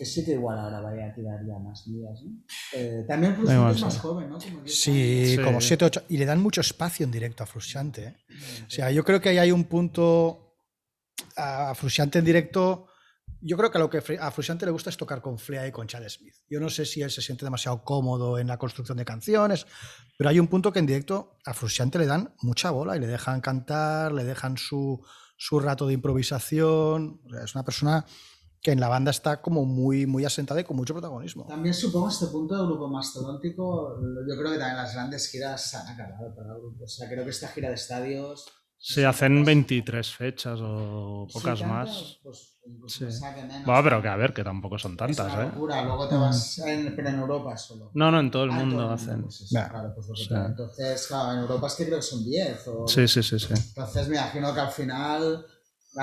que 0.01 0.07
sí 0.07 0.25
que 0.25 0.33
igual 0.33 0.59
ahora 0.59 0.81
vaya 0.81 1.09
a 1.11 1.15
tirar 1.15 1.39
ya 1.47 1.59
más 1.59 1.85
días. 1.85 2.23
¿no? 2.25 2.31
Eh, 2.73 3.05
también 3.07 3.35
Frustrante 3.35 3.61
igual, 3.61 3.77
es 3.77 3.83
más 3.83 3.93
sí. 3.95 4.01
joven, 4.01 4.31
¿no? 4.31 4.39
Como 4.39 4.61
10 4.63 4.75
Sí, 4.81 5.37
Sí. 5.37 5.43
como 5.45 5.61
7, 5.61 5.85
8. 5.85 6.03
Y 6.09 6.17
le 6.17 6.25
dan 6.25 6.41
mucho 6.41 6.63
espacio 6.63 7.05
en 7.05 7.11
directo 7.13 7.43
a 7.43 7.47
Frusciante. 7.47 8.05
¿eh? 8.07 8.17
O 8.67 8.71
sea, 8.71 8.91
yo 8.91 9.05
creo 9.05 9.21
que 9.21 9.29
ahí 9.29 9.37
hay 9.37 9.53
un 9.53 9.65
punto 9.65 10.55
a 11.37 11.75
Frusciante 11.75 12.19
en 12.19 12.25
directo. 12.25 12.87
Yo 13.43 13.57
creo 13.59 13.71
que 13.71 13.77
a 13.79 13.81
lo 13.81 13.91
que 13.91 14.03
Fre- 14.03 14.19
a 14.21 14.31
Frusciante 14.31 14.65
le 14.67 14.73
gusta 14.73 14.89
es 14.91 14.97
tocar 14.97 15.21
con 15.21 15.39
Flea 15.39 15.67
y 15.67 15.71
con 15.71 15.87
Chad 15.87 16.09
Smith. 16.09 16.35
Yo 16.49 16.61
no 16.61 16.71
sé 16.71 16.87
si 16.87 17.03
él 17.03 17.11
se 17.11 17.21
siente 17.23 17.45
demasiado 17.45 17.85
cómodo 17.85 18.39
en 18.39 18.47
la 18.47 18.57
construcción 18.59 18.97
de 18.99 19.05
canciones, 19.05 19.67
pero 20.19 20.31
hay 20.31 20.39
un 20.41 20.49
punto 20.49 20.73
que 20.73 20.79
en 20.79 20.87
directo 20.87 21.37
a 21.45 21.53
Frusciante 21.53 21.99
le 21.99 22.07
dan 22.07 22.35
mucha 22.43 22.71
bola 22.71 22.97
y 22.97 23.01
le 23.01 23.07
dejan 23.07 23.41
cantar, 23.43 24.13
le 24.13 24.25
dejan 24.25 24.57
su, 24.57 25.05
su 25.37 25.61
rato 25.61 25.87
de 25.87 25.93
improvisación. 25.95 27.21
O 27.27 27.31
sea, 27.31 27.45
es 27.45 27.55
una 27.55 27.65
persona 27.65 28.07
que 28.63 28.73
en 28.73 28.81
la 28.81 28.89
banda 28.89 29.11
está 29.11 29.41
como 29.41 29.65
muy, 29.65 30.07
muy 30.07 30.25
asentada 30.25 30.61
y 30.61 30.65
con 30.65 30.77
mucho 30.77 30.93
protagonismo. 30.93 31.47
También 31.47 31.75
supongo 31.75 32.09
este 32.09 32.27
punto 32.27 32.57
del 32.57 32.67
grupo 32.67 32.89
mastodóntico, 32.89 33.97
yo 34.29 34.37
creo 34.37 34.53
que 34.53 34.59
también 34.59 34.77
las 34.77 34.95
grandes 34.95 35.29
giras 35.31 35.71
se 35.71 35.77
han 35.77 35.89
acabado 35.89 36.35
para 36.35 36.53
el 36.55 36.61
grupo. 36.61 36.85
O 36.85 36.89
sea, 36.89 37.09
creo 37.09 37.25
que 37.25 37.31
esta 37.31 37.49
gira 37.49 37.69
de 37.69 37.75
estadios... 37.77 38.47
Se 38.83 39.05
hacen 39.05 39.45
23 39.45 40.11
fechas 40.15 40.59
o 40.63 41.27
pocas 41.31 41.59
Sí, 41.59 41.65
más. 41.67 42.19
pues, 42.23 42.57
Sí. 42.87 43.05
menos. 43.05 43.65
Bueno, 43.67 43.83
pero 43.83 44.01
que 44.03 44.09
a 44.09 44.17
ver, 44.17 44.33
que 44.33 44.43
tampoco 44.45 44.79
son 44.79 44.93
Es 44.93 44.99
tantas, 44.99 45.33
una 45.35 45.43
¿eh? 45.43 45.47
locura. 45.47 45.83
Luego 45.85 46.09
te 46.09 46.15
vas 46.17 46.59
en, 46.61 46.95
pero 46.97 47.09
en 47.11 47.19
Europa 47.19 47.57
solo. 47.59 47.91
No, 47.95 48.11
no, 48.11 48.21
en 48.21 48.31
todo 48.31 48.45
el 48.45 48.51
Ah, 48.51 48.55
mundo 48.55 48.77
todo 48.77 48.87
el 48.89 48.95
hacen. 48.95 49.23
pues 49.23 49.41
eso, 49.43 49.49
claro, 49.71 49.93
pues 49.95 50.07
lo 50.09 50.15
que 50.15 50.21
Sí. 50.23 50.29
Entonces, 50.35 51.07
claro, 51.09 51.33
en 51.33 51.39
Europa 51.41 51.67
es 51.67 51.75
que 51.75 51.85
creo 51.87 51.97
que 51.99 52.03
son 52.03 52.25
10. 52.25 52.69
O... 52.69 52.89
Sí, 52.89 53.07
sí, 53.09 53.23
sí, 53.23 53.39
sí. 53.39 53.53
Entonces 53.55 54.09
me 54.09 54.17
imagino 54.17 54.55
que 54.55 54.61
al 54.61 54.71
final 54.71 55.47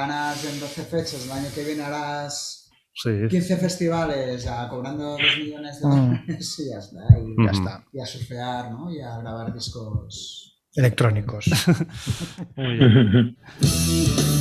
ganas 0.02 0.46
en 0.46 0.60
12 0.60 0.84
fechas, 0.84 1.26
el 1.26 1.32
año 1.32 1.48
que 1.54 1.64
viene 1.64 1.84
harás 1.84 2.64
Sí. 2.94 3.10
15 3.30 3.58
festivales 3.58 4.44
ya 4.44 4.68
cobrando 4.70 5.04
2 5.12 5.22
millones 5.38 5.80
de 5.80 5.88
Mm. 5.88 5.92
dólares 5.92 6.56
y 6.60 6.70
ya 6.72 6.78
está. 6.80 7.00
Y, 7.20 7.36
Ya 7.46 7.52
Ujú. 7.52 7.60
está. 7.60 7.86
y 7.94 8.00
a 8.00 8.06
surfear, 8.06 8.72
¿no? 8.72 8.92
Y 8.92 9.02
a 9.02 9.18
grabar 9.20 9.54
discos. 9.54 10.44
Electrónicos. 10.76 11.46
Muy 12.56 12.74
bien. 12.78 13.38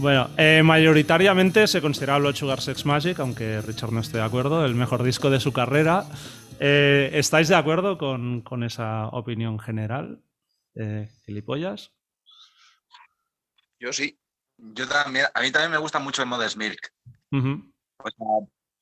Bueno, 0.00 0.30
eh, 0.38 0.62
mayoritariamente 0.64 1.66
se 1.66 1.82
considera 1.82 2.16
Blood 2.16 2.34
Sugar 2.34 2.62
Sex 2.62 2.86
Magic, 2.86 3.18
aunque 3.18 3.60
Richard 3.60 3.92
no 3.92 4.00
esté 4.00 4.16
de 4.16 4.22
acuerdo, 4.22 4.64
el 4.64 4.74
mejor 4.74 5.02
disco 5.02 5.28
de 5.28 5.40
su 5.40 5.52
carrera. 5.52 6.06
Eh, 6.58 7.10
¿Estáis 7.12 7.48
de 7.48 7.56
acuerdo 7.56 7.98
con, 7.98 8.40
con 8.40 8.64
esa 8.64 9.08
opinión 9.08 9.58
general? 9.58 10.22
Eh, 10.74 11.06
¿Gilipollas? 11.26 11.92
Yo 13.78 13.92
sí. 13.92 14.18
Yo 14.56 14.88
también, 14.88 15.26
a 15.34 15.42
mí 15.42 15.50
también 15.50 15.72
me 15.72 15.76
gusta 15.76 15.98
mucho 15.98 16.22
el 16.22 16.28
Modest 16.28 16.56
Milk. 16.56 16.94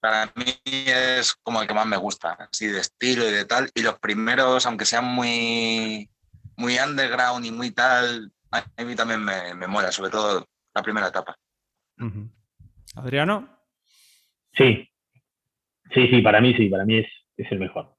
Para 0.01 0.33
mí 0.37 0.55
es 0.65 1.35
como 1.43 1.61
el 1.61 1.67
que 1.67 1.75
más 1.75 1.87
me 1.87 1.97
gusta, 1.97 2.49
así 2.49 2.69
de 2.69 2.79
estilo 2.79 3.29
y 3.29 3.33
de 3.33 3.45
tal. 3.45 3.69
Y 3.75 3.83
los 3.83 3.99
primeros, 3.99 4.67
aunque 4.67 4.85
sean 4.85 5.05
muy, 5.05 6.09
muy 6.57 6.79
underground 6.79 7.45
y 7.45 7.51
muy 7.51 7.73
tal, 7.73 8.31
a 8.53 8.85
mí 8.85 8.95
también 8.95 9.25
me, 9.25 9.53
me 9.55 9.67
mola, 9.67 9.91
sobre 9.91 10.13
todo 10.13 10.47
la 10.79 10.83
primera 10.83 11.09
etapa. 11.09 11.37
¿Adriano? 12.95 13.49
Sí, 14.55 14.89
sí, 15.93 16.09
sí, 16.09 16.23
para 16.23 16.41
mí 16.41 16.55
sí, 16.55 16.69
para 16.69 16.85
mí 16.85 16.99
es, 16.99 17.09
es 17.37 17.51
el 17.53 17.59
mejor. 17.59 17.95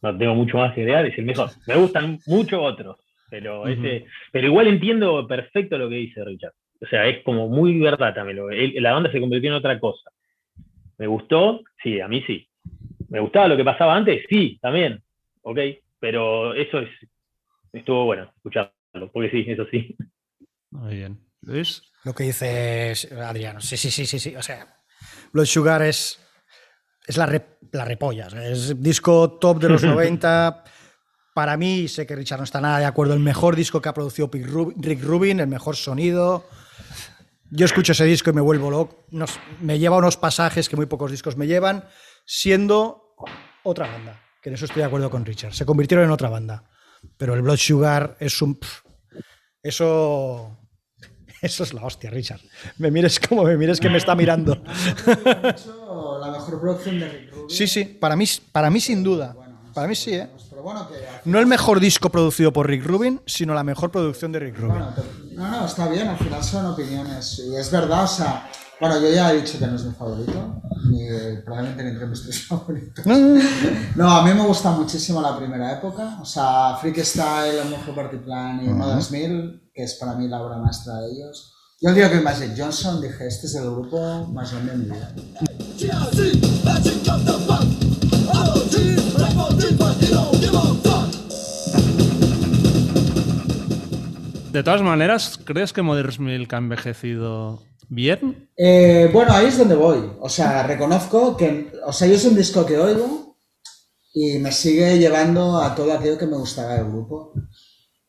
No 0.00 0.16
tengo 0.16 0.34
mucho 0.34 0.58
más 0.58 0.74
que 0.74 0.82
agregar, 0.82 1.06
es 1.06 1.18
el 1.18 1.24
mejor. 1.24 1.50
Me 1.66 1.76
gustan 1.76 2.20
mucho 2.26 2.62
otros, 2.62 2.98
pero 3.28 3.66
ese, 3.66 4.06
pero 4.30 4.46
igual 4.46 4.68
entiendo 4.68 5.26
perfecto 5.26 5.76
lo 5.76 5.88
que 5.88 5.96
dice 5.96 6.24
Richard. 6.24 6.52
O 6.80 6.86
sea, 6.86 7.06
es 7.08 7.24
como 7.24 7.48
muy 7.48 7.80
verdad 7.80 8.14
también. 8.14 8.38
la 8.82 8.92
banda 8.92 9.10
se 9.10 9.20
convirtió 9.20 9.50
en 9.50 9.56
otra 9.56 9.80
cosa. 9.80 10.10
¿Me 10.96 11.08
gustó? 11.08 11.62
Sí, 11.82 12.00
a 12.00 12.06
mí 12.06 12.22
sí. 12.26 12.48
¿Me 13.08 13.20
gustaba 13.20 13.48
lo 13.48 13.56
que 13.56 13.64
pasaba 13.64 13.96
antes? 13.96 14.24
Sí, 14.28 14.58
también. 14.62 15.02
Ok, 15.42 15.58
pero 15.98 16.54
eso 16.54 16.78
es, 16.78 16.90
estuvo 17.72 18.04
bueno 18.04 18.30
escucharlo, 18.36 19.10
porque 19.12 19.30
sí, 19.30 19.44
eso 19.48 19.66
sí. 19.70 19.96
Muy 20.70 20.96
bien. 20.96 21.27
¿Luis? 21.42 21.82
Lo 22.04 22.14
que 22.14 22.24
dice 22.24 22.94
Adriano. 23.24 23.60
Sí, 23.60 23.76
sí, 23.76 23.90
sí, 23.90 24.06
sí, 24.06 24.18
sí. 24.18 24.36
O 24.36 24.42
sea, 24.42 24.76
Blood 25.32 25.46
Sugar 25.46 25.82
es, 25.82 26.18
es 27.06 27.16
la, 27.16 27.26
rep- 27.26 27.58
la 27.72 27.84
repolla. 27.84 28.26
o 28.26 28.30
sea, 28.30 28.46
Es 28.48 28.80
disco 28.82 29.32
top 29.38 29.60
de 29.60 29.68
los 29.68 29.82
90. 29.84 30.64
Para 31.34 31.56
mí, 31.56 31.86
sé 31.88 32.06
que 32.06 32.16
Richard 32.16 32.38
no 32.38 32.44
está 32.44 32.60
nada 32.60 32.78
de 32.78 32.84
acuerdo. 32.84 33.14
El 33.14 33.20
mejor 33.20 33.54
disco 33.56 33.80
que 33.80 33.88
ha 33.88 33.94
producido 33.94 34.28
Rick 34.32 34.46
Rub- 34.46 34.74
Rick 34.76 35.02
Rubin, 35.02 35.40
el 35.40 35.46
mejor 35.48 35.76
sonido. 35.76 36.48
Yo 37.50 37.64
escucho 37.64 37.92
ese 37.92 38.04
disco 38.04 38.30
y 38.30 38.32
me 38.32 38.40
vuelvo 38.40 38.70
loco. 38.70 39.04
Nos- 39.10 39.38
me 39.60 39.78
lleva 39.78 39.96
unos 39.96 40.16
pasajes 40.16 40.68
que 40.68 40.76
muy 40.76 40.86
pocos 40.86 41.10
discos 41.10 41.36
me 41.36 41.46
llevan, 41.46 41.84
siendo 42.26 43.14
otra 43.64 43.86
banda. 43.86 44.22
Que 44.42 44.48
en 44.50 44.54
eso 44.56 44.64
estoy 44.66 44.80
de 44.80 44.86
acuerdo 44.86 45.10
con 45.10 45.24
Richard. 45.24 45.52
Se 45.54 45.64
convirtieron 45.66 46.04
en 46.04 46.10
otra 46.10 46.28
banda. 46.28 46.64
pero 47.16 47.34
el 47.34 47.42
Blood 47.42 47.56
Sugar 47.58 48.16
es 48.20 48.42
un... 48.42 48.58
Eso... 49.62 50.56
Eso 51.42 51.62
es 51.62 51.72
la 51.72 51.84
hostia, 51.84 52.10
Richard. 52.10 52.40
Me 52.78 52.90
mires 52.90 53.20
como 53.20 53.44
me 53.44 53.56
mires 53.56 53.80
que 53.80 53.88
me 53.88 53.98
está 53.98 54.14
mirando. 54.14 54.56
la 56.20 56.30
mejor 56.32 56.60
producción 56.60 57.00
de 57.00 57.08
Rick 57.08 57.32
Rubin. 57.32 57.50
Sí, 57.50 57.66
sí, 57.66 57.84
para 57.84 58.16
mí, 58.16 58.24
para 58.52 58.70
mí 58.70 58.80
sin 58.80 59.02
duda. 59.02 59.36
Para 59.74 59.86
mí 59.86 59.94
sí, 59.94 60.14
¿eh? 60.14 60.28
No 61.24 61.38
el 61.38 61.46
mejor 61.46 61.78
disco 61.78 62.10
producido 62.10 62.52
por 62.52 62.66
Rick 62.66 62.84
Rubin, 62.84 63.20
sino 63.26 63.54
la 63.54 63.62
mejor 63.62 63.90
producción 63.90 64.32
de 64.32 64.40
Rick 64.40 64.58
Rubin. 64.58 64.82
No, 65.34 65.48
no, 65.48 65.66
está 65.66 65.88
bien, 65.88 66.08
al 66.08 66.18
final 66.18 66.42
son 66.42 66.66
opiniones. 66.66 67.40
Y 67.46 67.54
es 67.54 67.70
verdad, 67.70 68.04
o 68.04 68.08
sea, 68.08 68.50
bueno, 68.80 69.00
yo 69.00 69.10
ya 69.12 69.32
he 69.32 69.40
dicho 69.40 69.58
que 69.58 69.66
no 69.66 69.76
es 69.76 69.84
mi 69.84 69.92
favorito, 69.92 70.62
ni 70.90 71.08
probablemente 71.44 71.82
ni 71.82 71.90
entre 71.90 72.06
mis 72.06 72.22
tres 72.22 72.42
favoritos. 72.46 73.04
No, 73.96 74.10
a 74.10 74.24
mí 74.24 74.32
me 74.32 74.46
gusta 74.46 74.70
muchísimo 74.70 75.20
la 75.20 75.36
primera 75.36 75.72
época, 75.72 76.18
o 76.20 76.24
sea, 76.24 76.76
Freakstyle, 76.80 77.58
El 77.62 77.70
Monje 77.70 77.92
Party 77.92 78.18
Plan 78.18 78.64
y 78.64 78.68
Modern 78.68 79.04
Mill, 79.10 79.70
que 79.74 79.82
es 79.82 79.94
para 79.94 80.14
mí 80.14 80.28
la 80.28 80.40
obra 80.40 80.58
maestra 80.58 81.00
de 81.00 81.12
ellos. 81.12 81.54
Yo 81.80 81.90
el 81.90 81.94
día 81.94 82.10
que 82.10 82.20
Magic 82.20 82.54
Johnson 82.56 83.00
dije, 83.00 83.26
este 83.26 83.46
es 83.46 83.54
el 83.54 83.70
grupo 83.70 84.26
más 84.32 84.52
grande 84.52 84.72
de 84.72 84.78
mi 84.78 84.84
vida. 84.86 85.14
De 94.52 94.62
todas 94.64 94.82
maneras, 94.82 95.38
¿crees 95.44 95.72
que 95.72 95.82
Modern 95.82 96.24
Milk 96.24 96.52
ha 96.52 96.56
envejecido 96.56 97.62
bien? 97.88 98.50
Eh, 98.56 99.10
bueno, 99.12 99.32
ahí 99.32 99.46
es 99.46 99.58
donde 99.58 99.74
voy. 99.74 100.12
O 100.20 100.28
sea, 100.28 100.62
reconozco 100.66 101.36
que, 101.36 101.72
o 101.84 101.92
sea, 101.92 102.08
yo 102.08 102.14
es 102.14 102.24
un 102.24 102.36
disco 102.36 102.64
que 102.66 102.78
oigo 102.78 103.36
y 104.12 104.38
me 104.38 104.52
sigue 104.52 104.98
llevando 104.98 105.58
a 105.58 105.74
todo 105.74 105.92
aquello 105.92 106.18
que 106.18 106.26
me 106.26 106.36
gustaba 106.36 106.74
del 106.74 106.88
grupo. 106.88 107.32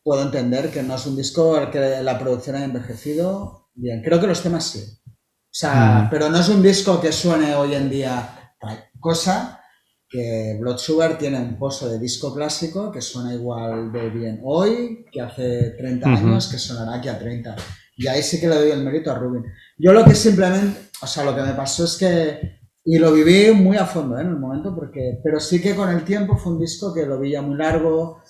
Puedo 0.04 0.24
entender 0.24 0.72
que 0.72 0.82
no 0.82 0.96
es 0.96 1.06
un 1.06 1.16
disco 1.16 1.56
al 1.56 1.70
que 1.70 2.02
la 2.02 2.18
producción 2.18 2.56
ha 2.56 2.64
envejecido 2.64 3.70
bien. 3.76 4.02
Creo 4.04 4.20
que 4.20 4.28
los 4.28 4.42
temas 4.42 4.66
sí. 4.66 4.84
O 5.06 5.52
sea, 5.52 6.08
pero 6.12 6.30
no 6.30 6.40
es 6.40 6.50
un 6.50 6.62
disco 6.62 7.02
que 7.02 7.12
suene 7.12 7.56
hoy 7.56 7.74
en 7.74 7.90
día. 7.90 8.54
Cosa 9.00 9.62
que 10.10 10.58
Blood 10.60 10.78
Sugar 10.78 11.18
tiene 11.18 11.40
un 11.40 11.58
pozo 11.58 11.88
de 11.88 12.00
disco 12.00 12.34
clásico 12.34 12.92
que 12.92 13.02
suena 13.02 13.34
igual 13.34 13.92
de 13.92 14.10
bien 14.10 14.42
hoy 14.44 15.06
que 15.12 15.22
hace 15.22 15.72
30 15.78 16.08
Ujú. 16.08 16.18
años, 16.18 16.48
que 16.48 16.58
sonará 16.58 16.98
aquí 16.98 17.08
a 17.10 17.20
30. 17.20 17.56
Y 17.98 18.08
ahí 18.08 18.24
sí 18.24 18.40
que 18.40 18.48
le 18.48 18.56
doy 18.56 18.72
el 18.72 18.84
mérito 18.84 19.12
a 19.12 19.16
Rubin. 19.20 19.44
Yo 19.82 19.94
lo 19.94 20.04
que 20.04 20.14
simplemente, 20.14 20.90
o 21.02 21.08
sea, 21.08 21.24
lo 21.24 21.34
que 21.34 21.42
me 21.42 21.54
pasó 21.54 21.86
es 21.86 21.96
que, 21.96 22.60
y 22.84 22.98
lo 22.98 23.14
viví 23.14 23.52
muy 23.54 23.78
a 23.78 23.86
fondo 23.86 24.18
¿eh? 24.18 24.22
en 24.22 24.28
el 24.28 24.38
momento, 24.38 24.76
porque, 24.76 25.22
pero 25.24 25.40
sí 25.40 25.62
que 25.62 25.74
con 25.74 25.90
el 25.90 26.04
tiempo 26.04 26.36
fue 26.36 26.52
un 26.52 26.60
disco 26.60 26.94
que 26.94 27.06
lo 27.06 27.18
vi 27.18 27.32
ya 27.32 27.42
muy 27.42 27.56
largo. 27.56 28.22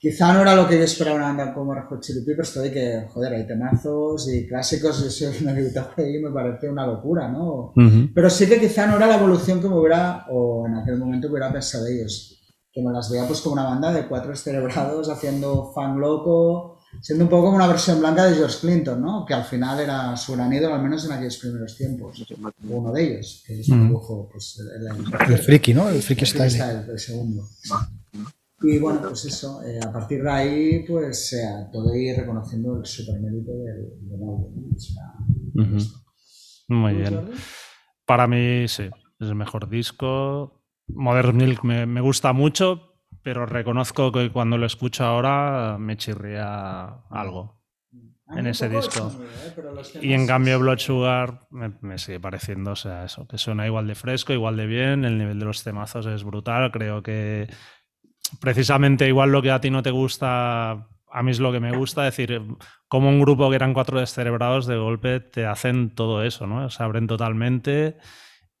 Quizá 0.00 0.32
no 0.32 0.40
era 0.40 0.56
lo 0.56 0.66
que 0.66 0.78
yo 0.78 0.84
esperaba 0.84 1.16
una 1.16 1.26
banda 1.26 1.52
como 1.52 1.74
Red 1.74 1.84
Hot 1.90 2.00
Chili 2.00 2.24
Peppers, 2.24 2.54
todo 2.54 2.64
y 2.64 2.70
que, 2.70 3.06
joder, 3.12 3.34
hay 3.34 3.46
temazos 3.46 4.26
y 4.32 4.46
clásicos, 4.46 5.04
yo 5.04 5.10
soy 5.10 5.42
una 5.42 5.54
guitarra 5.54 6.02
y 6.02 6.18
me 6.18 6.30
parece 6.30 6.70
una 6.70 6.86
locura, 6.86 7.28
¿no? 7.28 7.74
Pero 8.14 8.30
sí 8.30 8.46
que 8.46 8.58
quizá 8.58 8.86
no 8.86 8.96
era 8.96 9.06
la 9.06 9.16
evolución 9.16 9.60
que 9.60 9.68
me 9.68 9.78
hubiera, 9.78 10.24
o 10.30 10.66
en 10.66 10.76
aquel 10.76 10.98
momento 10.98 11.28
hubiera 11.28 11.52
pensado 11.52 11.86
ellos. 11.86 12.40
Que 12.72 12.82
me 12.82 12.90
las 12.90 13.10
veía 13.10 13.26
pues 13.26 13.40
como 13.40 13.54
una 13.54 13.64
banda 13.64 13.92
de 13.92 14.06
cuatro 14.08 14.34
cerebrados 14.34 15.08
haciendo 15.10 15.72
fan 15.74 16.00
loco, 16.00 16.73
siendo 17.00 17.24
un 17.24 17.30
poco 17.30 17.44
como 17.46 17.56
una 17.56 17.66
versión 17.66 18.00
blanca 18.00 18.24
de 18.24 18.36
George 18.36 18.58
Clinton, 18.60 19.00
¿no? 19.02 19.24
Que 19.24 19.34
al 19.34 19.44
final 19.44 19.78
era 19.80 20.16
su 20.16 20.32
gran 20.32 20.52
ídolo, 20.52 20.74
al 20.74 20.82
menos 20.82 21.04
en 21.04 21.12
aquellos 21.12 21.36
primeros 21.38 21.76
tiempos. 21.76 22.24
Uno 22.68 22.92
de 22.92 23.04
ellos, 23.04 23.42
que 23.46 23.60
es 23.60 23.68
un 23.68 23.80
Mm. 23.84 23.86
dibujo, 23.88 24.28
pues, 24.30 24.58
el, 24.60 24.86
el- 24.86 25.32
El 25.32 25.38
friki, 25.38 25.74
¿no? 25.74 25.88
El 25.88 26.02
friki 26.02 26.22
el 26.22 26.26
style. 26.26 26.50
freestyle, 26.50 26.90
el 26.90 26.98
segundo. 26.98 27.48
Y 28.62 28.78
bueno, 28.78 29.00
pues 29.02 29.24
eso, 29.26 29.62
eh, 29.62 29.78
a 29.84 29.92
partir 29.92 30.22
de 30.22 30.30
ahí, 30.30 30.84
pues 30.86 31.32
eh, 31.34 31.66
todo 31.70 31.94
ir 31.94 32.16
reconociendo 32.16 32.78
el 32.78 32.86
super 32.86 33.20
mérito 33.20 33.52
del, 33.52 34.08
del 34.08 34.22
álbum. 34.22 34.54
¿no? 34.56 34.74
O 34.74 34.78
sea. 34.80 35.82
Muy 36.68 36.92
¿Tú, 36.92 36.98
bien. 36.98 37.14
Jordi? 37.14 37.32
Para 38.06 38.26
mí, 38.26 38.66
sí, 38.68 38.84
es 38.84 39.28
el 39.28 39.34
mejor 39.34 39.68
disco. 39.68 40.62
Modern 40.88 41.36
Milk 41.36 41.62
me, 41.64 41.84
me 41.86 42.00
gusta 42.00 42.32
mucho, 42.32 42.93
pero 43.24 43.46
reconozco 43.46 44.12
que 44.12 44.30
cuando 44.30 44.58
lo 44.58 44.66
escucho 44.66 45.02
ahora 45.02 45.78
me 45.80 45.96
chirría 45.96 46.84
algo. 47.10 47.64
En 48.28 48.46
ese 48.46 48.68
disco. 48.68 49.12
¿eh? 49.46 49.98
Y 50.00 50.12
en 50.12 50.26
cambio 50.26 50.58
Blood 50.58 50.78
Sugar 50.78 51.40
me, 51.50 51.72
me 51.80 51.98
sigue 51.98 52.20
pareciendo, 52.20 52.72
o 52.72 52.76
sea, 52.76 53.04
eso, 53.04 53.26
que 53.26 53.38
suena 53.38 53.66
igual 53.66 53.86
de 53.86 53.94
fresco, 53.94 54.32
igual 54.32 54.56
de 54.56 54.66
bien, 54.66 55.04
el 55.04 55.18
nivel 55.18 55.38
de 55.38 55.44
los 55.46 55.62
temazos 55.62 56.06
es 56.06 56.22
brutal, 56.24 56.70
creo 56.70 57.02
que 57.02 57.48
precisamente 58.40 59.08
igual 59.08 59.30
lo 59.30 59.42
que 59.42 59.50
a 59.50 59.60
ti 59.60 59.70
no 59.70 59.82
te 59.82 59.90
gusta, 59.90 60.70
a 60.72 61.22
mí 61.22 61.30
es 61.30 61.40
lo 61.40 61.52
que 61.52 61.60
me 61.60 61.76
gusta, 61.76 62.06
es 62.06 62.16
decir, 62.16 62.42
como 62.88 63.08
un 63.08 63.20
grupo 63.20 63.48
que 63.48 63.56
eran 63.56 63.74
cuatro 63.74 64.00
descerebrados 64.00 64.66
de 64.66 64.76
golpe 64.76 65.20
te 65.20 65.46
hacen 65.46 65.94
todo 65.94 66.22
eso, 66.22 66.46
¿no? 66.46 66.68
Se 66.70 66.82
abren 66.82 67.06
totalmente 67.06 67.96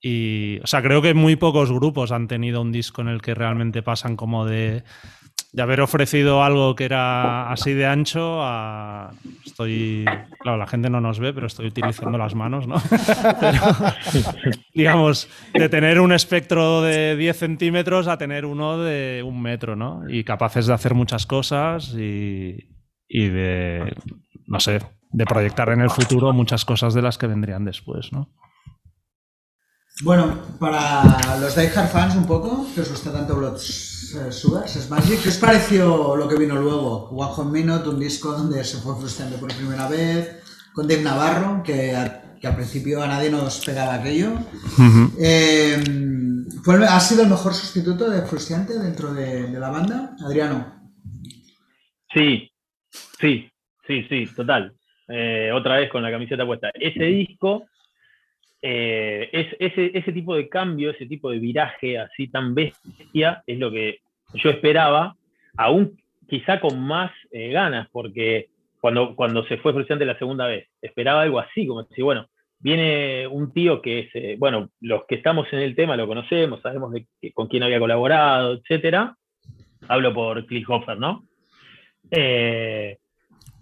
y, 0.06 0.60
o 0.62 0.66
sea, 0.66 0.82
creo 0.82 1.00
que 1.00 1.14
muy 1.14 1.34
pocos 1.36 1.72
grupos 1.72 2.12
han 2.12 2.28
tenido 2.28 2.60
un 2.60 2.72
disco 2.72 3.00
en 3.00 3.08
el 3.08 3.22
que 3.22 3.34
realmente 3.34 3.82
pasan 3.82 4.16
como 4.16 4.44
de, 4.44 4.84
haber 5.58 5.80
ofrecido 5.80 6.44
algo 6.44 6.74
que 6.74 6.84
era 6.84 7.50
así 7.50 7.72
de 7.72 7.86
ancho 7.86 8.42
a... 8.42 9.12
Estoy... 9.46 10.04
Claro, 10.40 10.58
la 10.58 10.66
gente 10.66 10.90
no 10.90 11.00
nos 11.00 11.20
ve, 11.20 11.32
pero 11.32 11.46
estoy 11.46 11.68
utilizando 11.68 12.18
las 12.18 12.34
manos, 12.34 12.68
¿no? 12.68 12.74
Digamos, 14.74 15.30
de 15.54 15.70
tener 15.70 15.98
un 16.00 16.12
espectro 16.12 16.82
de 16.82 17.16
10 17.16 17.38
centímetros 17.38 18.06
a 18.06 18.18
tener 18.18 18.44
uno 18.44 18.76
de 18.76 19.22
un 19.24 19.40
metro, 19.40 19.74
¿no? 19.74 20.02
Y 20.06 20.22
capaces 20.22 20.66
de 20.66 20.74
hacer 20.74 20.92
muchas 20.92 21.24
cosas 21.24 21.94
y, 21.94 22.58
y 23.08 23.28
de, 23.28 23.96
no 24.46 24.60
sé, 24.60 24.80
de 25.12 25.24
proyectar 25.24 25.70
en 25.70 25.80
el 25.80 25.88
futuro 25.88 26.34
muchas 26.34 26.66
cosas 26.66 26.92
de 26.92 27.00
las 27.00 27.16
que 27.16 27.26
vendrían 27.26 27.64
después, 27.64 28.12
¿no? 28.12 28.28
Bueno, 30.02 30.42
para 30.58 31.02
los 31.40 31.54
Die 31.54 31.68
Hard 31.68 31.88
fans 31.88 32.16
un 32.16 32.26
poco, 32.26 32.66
que 32.74 32.80
os 32.80 32.90
gusta 32.90 33.12
tanto 33.12 33.36
Blood 33.36 33.54
eh, 33.56 34.32
Sugar, 34.32 34.64
es 34.64 34.90
Magic, 34.90 35.22
¿qué 35.22 35.28
os 35.28 35.36
pareció 35.38 36.16
lo 36.16 36.28
que 36.28 36.36
vino 36.36 36.56
luego? 36.56 37.08
One 37.10 37.30
Hot 37.32 37.46
Minute, 37.52 37.88
un 37.88 38.00
disco 38.00 38.32
donde 38.32 38.64
se 38.64 38.78
fue 38.78 38.96
frustrando 38.96 39.36
por 39.36 39.54
primera 39.54 39.88
vez, 39.88 40.42
con 40.72 40.88
Dave 40.88 41.02
Navarro, 41.02 41.62
que, 41.62 41.94
a- 41.94 42.34
que 42.40 42.46
al 42.48 42.56
principio 42.56 43.02
a 43.02 43.06
nadie 43.06 43.30
nos 43.30 43.64
pegaba 43.64 43.94
aquello. 43.94 44.32
Eh, 45.18 45.80
¿fue- 46.64 46.84
¿Ha 46.86 46.98
sido 46.98 47.22
el 47.22 47.28
mejor 47.30 47.54
sustituto 47.54 48.10
de 48.10 48.22
Frustrante 48.22 48.76
dentro 48.76 49.14
de, 49.14 49.44
de 49.44 49.60
la 49.60 49.70
banda? 49.70 50.16
Adriano. 50.26 50.74
Sí, 52.12 52.50
sí, 53.20 53.48
sí, 53.86 54.02
sí, 54.08 54.26
total. 54.34 54.74
Eh, 55.08 55.50
otra 55.54 55.76
vez 55.76 55.88
con 55.90 56.02
la 56.02 56.10
camiseta 56.10 56.44
puesta. 56.44 56.70
Ese 56.74 57.04
disco, 57.04 57.64
eh, 58.66 59.28
es, 59.30 59.76
ese, 59.92 60.12
tipo 60.12 60.34
de 60.34 60.48
cambio, 60.48 60.90
ese 60.90 61.04
tipo 61.04 61.30
de 61.30 61.38
viraje 61.38 61.98
así 61.98 62.28
tan 62.28 62.54
bestia, 62.54 63.42
es 63.46 63.58
lo 63.58 63.70
que 63.70 63.98
yo 64.32 64.48
esperaba, 64.48 65.16
aún 65.58 66.00
quizá 66.26 66.60
con 66.60 66.80
más 66.80 67.12
eh, 67.30 67.50
ganas, 67.50 67.90
porque 67.92 68.48
cuando, 68.80 69.14
cuando 69.16 69.44
se 69.44 69.58
fue 69.58 69.74
Frustrante 69.74 70.06
la 70.06 70.18
segunda 70.18 70.46
vez, 70.46 70.66
esperaba 70.80 71.20
algo 71.20 71.40
así, 71.40 71.66
como 71.66 71.82
decir, 71.82 72.04
bueno, 72.04 72.26
viene 72.58 73.26
un 73.26 73.52
tío 73.52 73.82
que 73.82 73.98
es, 73.98 74.10
eh, 74.14 74.36
bueno, 74.38 74.70
los 74.80 75.04
que 75.04 75.16
estamos 75.16 75.46
en 75.52 75.58
el 75.58 75.74
tema 75.76 75.94
lo 75.94 76.06
conocemos, 76.06 76.62
sabemos 76.62 76.94
que- 77.20 77.32
con 77.32 77.48
quién 77.48 77.64
había 77.64 77.78
colaborado, 77.78 78.54
etcétera. 78.54 79.14
Hablo 79.88 80.14
por 80.14 80.46
Klinghoffer, 80.46 80.98
¿no? 80.98 81.26
Eh, 82.10 82.96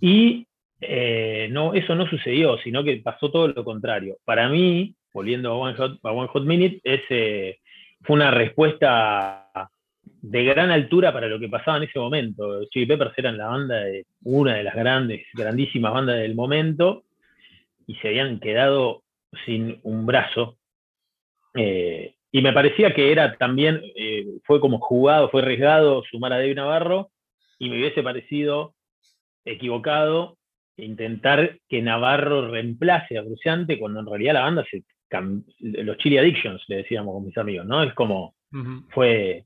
y 0.00 0.46
eh, 0.84 1.48
no, 1.50 1.74
eso 1.74 1.94
no 1.94 2.08
sucedió, 2.08 2.58
sino 2.58 2.82
que 2.82 2.96
pasó 2.96 3.30
todo 3.30 3.46
lo 3.46 3.64
contrario. 3.64 4.16
Para 4.24 4.48
mí, 4.48 4.96
volviendo 5.14 5.50
a 5.50 5.56
One 5.56 5.76
Hot, 5.76 6.00
a 6.02 6.40
Minute, 6.40 6.80
eh, 6.82 7.58
fue 8.02 8.16
una 8.16 8.32
respuesta 8.32 9.48
de 10.02 10.44
gran 10.44 10.72
altura 10.72 11.12
para 11.12 11.28
lo 11.28 11.38
que 11.38 11.48
pasaba 11.48 11.76
en 11.76 11.84
ese 11.84 12.00
momento. 12.00 12.64
Chili 12.70 12.86
Peppers 12.86 13.16
eran 13.16 13.38
la 13.38 13.46
banda 13.46 13.76
de 13.76 14.06
una 14.24 14.54
de 14.54 14.64
las 14.64 14.74
grandes, 14.74 15.24
grandísimas 15.34 15.92
bandas 15.92 16.18
del 16.18 16.34
momento 16.34 17.04
y 17.86 17.94
se 17.96 18.08
habían 18.08 18.40
quedado 18.40 19.04
sin 19.46 19.78
un 19.84 20.04
brazo. 20.04 20.58
Eh, 21.54 22.16
y 22.32 22.42
me 22.42 22.52
parecía 22.52 22.92
que 22.92 23.12
era 23.12 23.36
también, 23.36 23.82
fue 24.44 24.58
como 24.58 24.80
jugado, 24.80 25.28
fue 25.28 25.42
arriesgado 25.42 26.02
sumar 26.10 26.32
a 26.32 26.38
David 26.38 26.56
Navarro 26.56 27.10
y 27.58 27.68
me 27.68 27.78
hubiese 27.78 28.02
parecido 28.02 28.74
equivocado 29.44 30.38
intentar 30.76 31.58
que 31.68 31.82
Navarro 31.82 32.48
reemplace 32.50 33.18
a 33.18 33.22
Bruciante 33.22 33.78
cuando 33.78 34.00
en 34.00 34.06
realidad 34.06 34.34
la 34.34 34.40
banda 34.42 34.64
se 34.70 34.82
los 35.60 35.98
Chili 35.98 36.16
Addictions, 36.16 36.62
le 36.68 36.76
decíamos 36.76 37.12
con 37.14 37.26
mis 37.26 37.36
amigos, 37.36 37.66
¿no? 37.66 37.82
Es 37.82 37.92
como, 37.92 38.34
fue, 38.90 39.44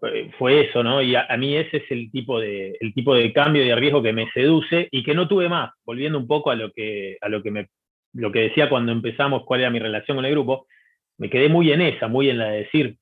fue- 0.00 0.30
fue 0.38 0.62
eso, 0.68 0.82
¿no? 0.82 1.00
Y 1.00 1.14
a, 1.14 1.26
a 1.28 1.36
mí 1.36 1.54
ese 1.56 1.76
es 1.76 1.90
el 1.90 2.10
tipo, 2.10 2.40
de, 2.40 2.76
el 2.80 2.92
tipo 2.94 3.14
de 3.14 3.32
cambio 3.32 3.62
y 3.64 3.68
de 3.68 3.76
riesgo 3.76 4.02
que 4.02 4.12
me 4.12 4.28
seduce 4.32 4.88
y 4.90 5.04
que 5.04 5.14
no 5.14 5.28
tuve 5.28 5.48
más, 5.48 5.70
volviendo 5.84 6.18
un 6.18 6.26
poco 6.26 6.50
a 6.50 6.56
lo 6.56 6.72
que, 6.72 7.16
a 7.20 7.28
lo 7.28 7.42
que, 7.44 7.52
me, 7.52 7.68
lo 8.12 8.32
que 8.32 8.40
decía 8.40 8.68
cuando 8.68 8.90
empezamos, 8.90 9.44
cuál 9.44 9.60
era 9.60 9.70
mi 9.70 9.78
relación 9.78 10.16
con 10.16 10.24
el 10.24 10.32
grupo, 10.32 10.66
me 11.18 11.30
quedé 11.30 11.48
muy 11.48 11.70
en 11.70 11.80
esa, 11.82 12.08
muy 12.08 12.28
en 12.28 12.38
la 12.38 12.48
de 12.48 12.58
decir, 12.64 12.96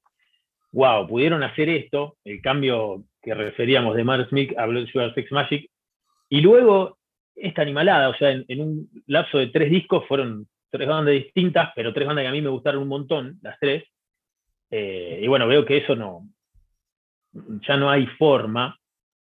wow, 0.73 1.07
pudieron 1.09 1.43
hacer 1.43 1.71
esto, 1.71 2.17
el 2.25 2.43
cambio 2.43 3.05
que 3.23 3.33
referíamos 3.35 3.97
de 3.97 4.05
Mark 4.05 4.29
Smith 4.29 4.53
a 4.59 4.67
Blood 4.67 4.89
Sugar 4.89 5.15
Sex 5.15 5.33
Magic. 5.33 5.71
Y 6.29 6.41
luego 6.43 6.99
esta 7.35 7.63
animalada, 7.63 8.09
o 8.09 8.15
sea, 8.15 8.31
en, 8.31 8.61
un 8.61 8.91
lapso 9.07 9.39
de 9.39 9.49
tres 9.49 9.71
discos 9.71 10.07
fueron 10.07 10.47
tres 10.71 10.89
bandas 10.89 11.15
distintas, 11.15 11.71
pero 11.75 11.93
tres 11.93 12.07
bandas 12.07 12.23
que 12.25 12.29
a 12.29 12.33
mí 12.33 12.41
me 12.41 12.49
gustaron 12.49 12.83
un 12.83 12.89
montón, 12.89 13.39
las 13.43 13.59
tres. 13.59 13.85
Eh, 14.71 15.21
y 15.23 15.27
bueno, 15.27 15.47
veo 15.47 15.65
que 15.65 15.79
eso 15.79 15.95
no, 15.95 16.27
ya 17.67 17.77
no 17.77 17.91
hay 17.91 18.07
forma 18.19 18.79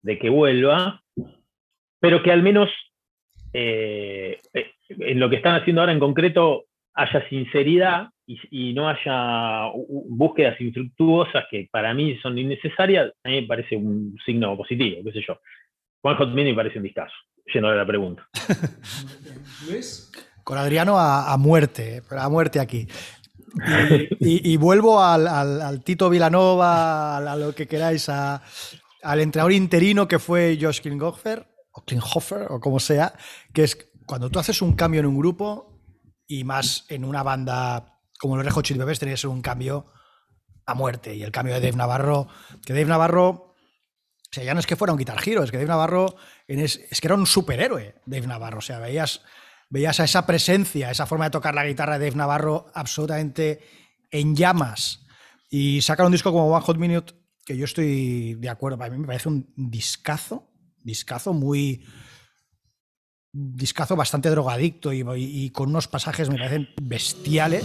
de 0.02 0.18
que 0.18 0.28
vuelva, 0.28 1.02
pero 2.00 2.22
que 2.22 2.32
al 2.32 2.42
menos 2.42 2.70
eh, 3.52 4.40
eh, 4.52 4.72
en 4.88 5.20
lo 5.20 5.30
que 5.30 5.36
están 5.36 5.54
haciendo 5.54 5.80
ahora 5.80 5.92
en 5.92 6.00
concreto 6.00 6.64
haya 6.94 7.28
sinceridad 7.28 8.08
y, 8.26 8.72
no 8.72 8.88
haya 8.88 9.70
búsquedas 10.08 10.58
infructuosas 10.60 11.44
que 11.50 11.68
para 11.70 11.92
mí 11.92 12.16
son 12.22 12.38
innecesarias, 12.38 13.12
a 13.22 13.28
mí 13.28 13.42
me 13.42 13.46
parece 13.46 13.76
un 13.76 14.16
signo 14.24 14.56
positivo, 14.56 15.02
qué 15.04 15.12
sé 15.12 15.24
yo. 15.26 15.38
Hot 16.02 16.28
Minute 16.28 16.50
me 16.50 16.54
parece 16.54 16.78
un 16.78 16.84
discazo, 16.84 17.14
yendo 17.52 17.68
a 17.68 17.74
la 17.74 17.86
pregunta. 17.86 18.28
Luis. 19.68 20.10
Con 20.42 20.58
Adriano 20.58 20.98
a, 20.98 21.32
a 21.32 21.36
muerte, 21.36 22.02
pero 22.08 22.20
a 22.20 22.28
muerte 22.28 22.60
aquí. 22.60 22.86
Y, 24.20 24.28
y- 24.48 24.52
y 24.52 24.56
vuelvo 24.56 25.02
al, 25.02 25.26
al- 25.28 25.62
al 25.62 25.82
Tito 25.84 26.10
Vilanova, 26.10 27.16
a, 27.16 27.32
a 27.32 27.36
lo 27.36 27.54
que 27.54 27.66
queráis, 27.66 28.08
a- 28.08 28.42
al 29.02 29.20
entrenador 29.20 29.52
interino 29.52 30.08
que 30.08 30.18
fue 30.18 30.58
Josh 30.60 30.80
Klinghoffer, 30.80 31.46
o 31.72 31.82
Klinghoffer, 31.84 32.46
o 32.50 32.60
como 32.60 32.78
sea, 32.80 33.14
que 33.52 33.64
es 33.64 33.78
cuando 34.06 34.28
tú 34.30 34.38
haces 34.38 34.60
un 34.60 34.74
cambio 34.74 35.00
en 35.00 35.06
un 35.06 35.18
grupo 35.18 35.80
y 36.26 36.44
más 36.44 36.84
en 36.88 37.04
una 37.04 37.22
banda 37.22 37.98
como 38.18 38.36
los 38.36 38.44
Red 38.44 38.52
Hot 38.52 38.64
Chili 38.64 38.78
Peppers, 38.80 38.98
tenía 38.98 39.14
que 39.14 39.20
ser 39.20 39.30
un 39.30 39.42
cambio 39.42 39.86
a 40.66 40.74
muerte. 40.74 41.14
Y 41.14 41.22
el 41.22 41.30
cambio 41.32 41.54
de 41.54 41.60
Dave 41.60 41.76
Navarro, 41.76 42.28
que 42.64 42.72
Dave 42.72 42.86
Navarro, 42.86 43.53
o 44.34 44.40
sea, 44.42 44.42
ya 44.42 44.52
no 44.52 44.58
es 44.58 44.66
que 44.66 44.74
fuera 44.74 44.92
un 44.92 44.98
guitar 44.98 45.16
hero, 45.24 45.44
es 45.44 45.52
que 45.52 45.58
Dave 45.58 45.68
Navarro 45.68 46.16
es, 46.48 46.80
que 47.00 47.06
era 47.06 47.14
un 47.14 47.24
superhéroe, 47.24 47.94
Dave 48.04 48.26
Navarro. 48.26 48.58
O 48.58 48.62
sea, 48.62 48.80
veías, 48.80 49.20
veías 49.70 50.00
a 50.00 50.04
esa 50.04 50.26
presencia, 50.26 50.90
esa 50.90 51.06
forma 51.06 51.26
de 51.26 51.30
tocar 51.30 51.54
la 51.54 51.64
guitarra 51.64 52.00
de 52.00 52.06
Dave 52.06 52.16
Navarro 52.16 52.66
absolutamente 52.74 53.60
en 54.10 54.34
llamas. 54.34 55.06
Y 55.50 55.82
sacar 55.82 56.04
un 56.04 56.10
disco 56.10 56.32
como 56.32 56.48
One 56.48 56.64
Hot 56.64 56.78
Minute, 56.78 57.14
que 57.46 57.56
yo 57.56 57.64
estoy 57.64 58.34
de 58.34 58.48
acuerdo, 58.48 58.76
para 58.76 58.90
mí 58.90 58.98
me 58.98 59.06
parece 59.06 59.28
un 59.28 59.52
discazo, 59.56 60.50
discazo 60.82 61.32
muy. 61.32 61.86
Discazo 63.32 63.94
bastante 63.94 64.30
drogadicto 64.30 64.92
y 64.92 65.50
con 65.50 65.68
unos 65.68 65.86
pasajes 65.86 66.28
me 66.28 66.38
parecen 66.38 66.70
bestiales. 66.82 67.64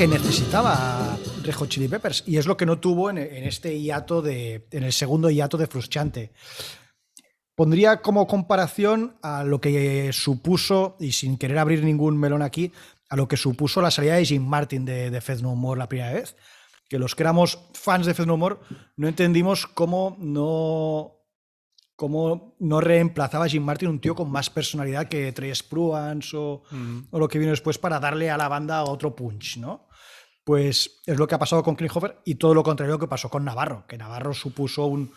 Que 0.00 0.08
necesitaba 0.08 1.18
Red 1.42 1.52
Hot 1.56 1.68
Chili 1.68 1.86
Peppers. 1.86 2.24
Y 2.26 2.38
es 2.38 2.46
lo 2.46 2.56
que 2.56 2.64
no 2.64 2.78
tuvo 2.78 3.10
en, 3.10 3.18
en 3.18 3.44
este 3.44 3.78
hiato 3.78 4.22
de. 4.22 4.66
en 4.70 4.84
el 4.84 4.94
segundo 4.94 5.28
hiato 5.28 5.58
de 5.58 5.66
Frustrante. 5.66 6.32
Pondría 7.54 8.00
como 8.00 8.26
comparación 8.26 9.18
a 9.20 9.44
lo 9.44 9.60
que 9.60 10.10
supuso, 10.14 10.96
y 11.00 11.12
sin 11.12 11.36
querer 11.36 11.58
abrir 11.58 11.84
ningún 11.84 12.16
melón 12.16 12.40
aquí, 12.40 12.72
a 13.10 13.16
lo 13.16 13.28
que 13.28 13.36
supuso 13.36 13.82
la 13.82 13.90
salida 13.90 14.14
de 14.14 14.24
Jim 14.24 14.42
Martin 14.42 14.86
de, 14.86 15.10
de 15.10 15.20
Fez 15.20 15.42
No 15.42 15.54
More 15.54 15.78
la 15.78 15.90
primera 15.90 16.14
vez. 16.14 16.34
Que 16.88 16.98
los 16.98 17.14
que 17.14 17.22
éramos 17.22 17.58
fans 17.74 18.06
de 18.06 18.14
Fez 18.14 18.26
No 18.26 18.38
More 18.38 18.56
no 18.96 19.06
entendimos 19.06 19.66
cómo 19.66 20.16
no. 20.18 21.18
cómo 21.94 22.56
no 22.58 22.80
reemplazaba 22.80 23.44
a 23.44 23.48
Jim 23.48 23.62
Martin 23.62 23.90
un 23.90 24.00
tío 24.00 24.14
con 24.14 24.30
más 24.30 24.48
personalidad 24.48 25.08
que 25.08 25.30
Trey 25.32 25.54
Spruance 25.54 26.34
o, 26.34 26.62
o 27.10 27.18
lo 27.18 27.28
que 27.28 27.38
vino 27.38 27.50
después 27.50 27.76
para 27.76 28.00
darle 28.00 28.30
a 28.30 28.38
la 28.38 28.48
banda 28.48 28.84
otro 28.84 29.14
punch, 29.14 29.58
¿no? 29.58 29.89
Pues 30.50 31.00
es 31.06 31.16
lo 31.16 31.28
que 31.28 31.36
ha 31.36 31.38
pasado 31.38 31.62
con 31.62 31.76
Klinghoffer 31.76 32.22
y 32.24 32.34
todo 32.34 32.54
lo 32.54 32.64
contrario 32.64 32.98
que 32.98 33.06
pasó 33.06 33.28
con 33.30 33.44
Navarro, 33.44 33.84
que 33.86 33.96
Navarro 33.96 34.34
supuso 34.34 34.86
un- 34.86 35.12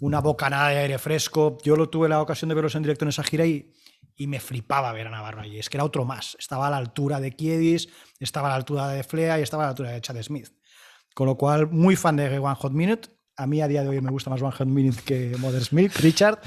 una 0.00 0.20
bocanada 0.22 0.70
de 0.70 0.78
aire 0.78 0.98
fresco. 0.98 1.58
Yo 1.62 1.76
lo 1.76 1.90
tuve 1.90 2.08
la 2.08 2.22
ocasión 2.22 2.48
de 2.48 2.54
verlos 2.54 2.74
en 2.74 2.84
directo 2.84 3.04
en 3.04 3.10
esa 3.10 3.22
gira 3.22 3.44
y, 3.44 3.74
y 4.16 4.26
me 4.28 4.40
flipaba 4.40 4.90
ver 4.94 5.08
a 5.08 5.10
Navarro 5.10 5.42
allí. 5.42 5.58
Es 5.58 5.68
que 5.68 5.76
era 5.76 5.84
otro 5.84 6.06
más. 6.06 6.38
Estaba 6.38 6.68
a 6.68 6.70
la 6.70 6.78
altura 6.78 7.20
de 7.20 7.32
Kiedis, 7.32 7.90
estaba 8.18 8.46
a 8.48 8.52
la 8.52 8.56
altura 8.56 8.88
de 8.88 9.04
Flea 9.04 9.38
y 9.38 9.42
estaba 9.42 9.64
a 9.64 9.66
la 9.66 9.70
altura 9.72 9.90
de 9.90 10.00
Chad 10.00 10.22
Smith. 10.22 10.48
Con 11.14 11.26
lo 11.26 11.36
cual, 11.36 11.68
muy 11.70 11.94
fan 11.94 12.16
de 12.16 12.38
One 12.38 12.54
Hot 12.58 12.72
Minute. 12.72 13.10
A 13.36 13.46
mí 13.46 13.60
a 13.60 13.68
día 13.68 13.82
de 13.82 13.90
hoy 13.90 14.00
me 14.00 14.10
gusta 14.10 14.30
más 14.30 14.40
One 14.40 14.52
Hot 14.52 14.68
Minute 14.68 15.02
que 15.04 15.36
Mother's 15.38 15.70
Milk, 15.70 15.92
Richard. 15.96 16.38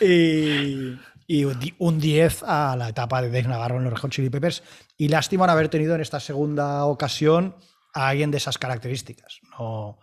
Y, 0.00 0.96
y 1.26 1.44
un 1.44 1.58
di- 1.58 1.74
un 1.78 1.98
10 2.00 2.42
a 2.44 2.76
la 2.76 2.88
etapa 2.88 3.22
de 3.22 3.28
Dave 3.28 3.48
Navarro 3.48 3.78
en 3.78 3.84
los 3.84 3.92
Red 3.92 4.00
Hot 4.00 4.10
Chili 4.10 4.30
Peppers. 4.30 4.62
Y 4.96 5.08
lástima 5.08 5.46
no 5.46 5.52
haber 5.52 5.68
tenido 5.68 5.94
en 5.94 6.00
esta 6.00 6.20
segunda 6.20 6.84
ocasión 6.84 7.56
a 7.94 8.08
alguien 8.08 8.30
de 8.30 8.36
esas 8.38 8.58
características. 8.58 9.40
No, 9.58 9.98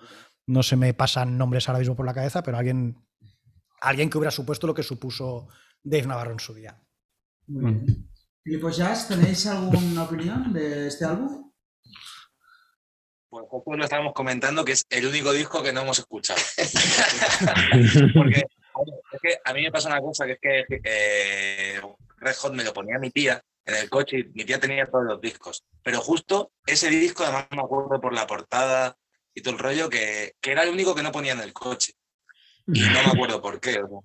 no 0.47 0.63
se 0.63 0.75
me 0.75 0.93
pasan 0.93 1.37
nombres 1.37 1.67
ahora 1.69 1.79
mismo 1.79 1.95
por 1.95 2.05
la 2.05 2.13
cabeza, 2.13 2.41
pero 2.43 2.57
alguien, 2.57 2.97
alguien 3.81 4.09
que 4.09 4.17
hubiera 4.17 4.31
supuesto 4.31 4.67
lo 4.67 4.73
que 4.73 4.83
supuso 4.83 5.47
Dave 5.83 6.07
Navarro 6.07 6.31
en 6.31 6.39
su 6.39 6.53
día. 6.53 6.81
Muy 7.47 7.73
bien. 7.73 8.07
Filipos 8.43 8.77
Jazz, 8.77 9.07
¿tenéis 9.07 9.45
alguna 9.45 10.03
opinión 10.03 10.51
de 10.51 10.87
este 10.87 11.05
álbum? 11.05 11.51
Pues 13.29 13.45
justo 13.47 13.73
lo 13.77 13.83
estábamos 13.83 14.13
comentando 14.13 14.65
que 14.65 14.71
es 14.73 14.83
el 14.89 15.05
único 15.05 15.31
disco 15.31 15.61
que 15.63 15.71
no 15.71 15.81
hemos 15.81 15.99
escuchado. 15.99 16.39
Porque 18.13 18.43
es 19.11 19.21
que 19.21 19.37
a 19.43 19.53
mí 19.53 19.61
me 19.63 19.71
pasa 19.71 19.89
una 19.89 20.01
cosa, 20.01 20.25
que 20.25 20.33
es 20.33 20.39
que 20.39 20.81
eh, 20.83 21.81
Red 22.17 22.35
Hot 22.35 22.53
me 22.53 22.63
lo 22.63 22.73
ponía 22.73 22.99
mi 22.99 23.09
tía 23.11 23.41
en 23.65 23.75
el 23.75 23.89
coche 23.89 24.19
y 24.19 24.23
mi 24.33 24.43
tía 24.45 24.59
tenía 24.59 24.85
todos 24.89 25.05
los 25.05 25.21
discos. 25.21 25.63
Pero 25.83 26.01
justo 26.01 26.51
ese 26.65 26.89
disco, 26.89 27.23
además 27.23 27.47
me 27.51 27.61
acuerdo 27.61 27.99
por 28.01 28.13
la 28.13 28.25
portada 28.27 28.97
y 29.33 29.41
todo 29.41 29.53
el 29.53 29.59
rollo, 29.59 29.89
que, 29.89 30.33
que 30.41 30.51
era 30.51 30.63
el 30.63 30.69
único 30.69 30.93
que 30.95 31.03
no 31.03 31.11
ponía 31.11 31.33
en 31.33 31.39
el 31.41 31.53
coche. 31.53 31.93
Y 32.67 32.81
no 32.81 33.03
me 33.03 33.09
acuerdo 33.11 33.41
por 33.41 33.59
qué, 33.59 33.79
no 33.79 34.01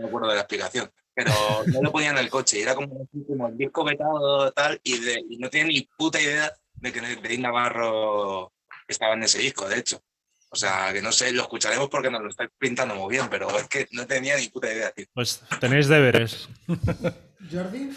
me 0.00 0.06
acuerdo 0.06 0.28
de 0.28 0.34
la 0.34 0.40
explicación. 0.42 0.90
Pero 1.14 1.32
no 1.72 1.80
lo 1.80 1.92
ponía 1.92 2.10
en 2.10 2.18
el 2.18 2.28
coche 2.28 2.58
y 2.58 2.62
era 2.62 2.74
como, 2.74 3.08
como 3.26 3.48
el 3.48 3.56
disco 3.56 3.84
vetado 3.84 4.50
tal 4.52 4.80
y, 4.82 4.98
de- 4.98 5.24
y 5.30 5.38
no 5.38 5.48
tenía 5.48 5.68
ni 5.68 5.82
puta 5.96 6.20
idea 6.20 6.52
de 6.74 6.92
que 6.92 7.00
Dave 7.00 7.38
Navarro 7.38 8.52
estaba 8.88 9.14
en 9.14 9.22
ese 9.22 9.38
disco, 9.38 9.68
de 9.68 9.78
hecho. 9.78 10.02
O 10.54 10.56
sea, 10.56 10.92
que 10.92 11.02
no 11.02 11.10
sé, 11.10 11.32
lo 11.32 11.42
escucharemos 11.42 11.88
porque 11.88 12.10
nos 12.10 12.22
lo 12.22 12.28
estáis 12.28 12.48
pintando 12.58 12.94
muy 12.94 13.10
bien, 13.10 13.26
pero 13.28 13.48
es 13.58 13.66
que 13.68 13.88
no 13.90 14.06
tenía 14.06 14.36
ni 14.36 14.48
puta 14.48 14.72
idea, 14.72 14.92
tío. 14.92 15.04
Pues 15.12 15.42
tenéis 15.60 15.88
deberes. 15.88 16.48
Jordi. 17.52 17.90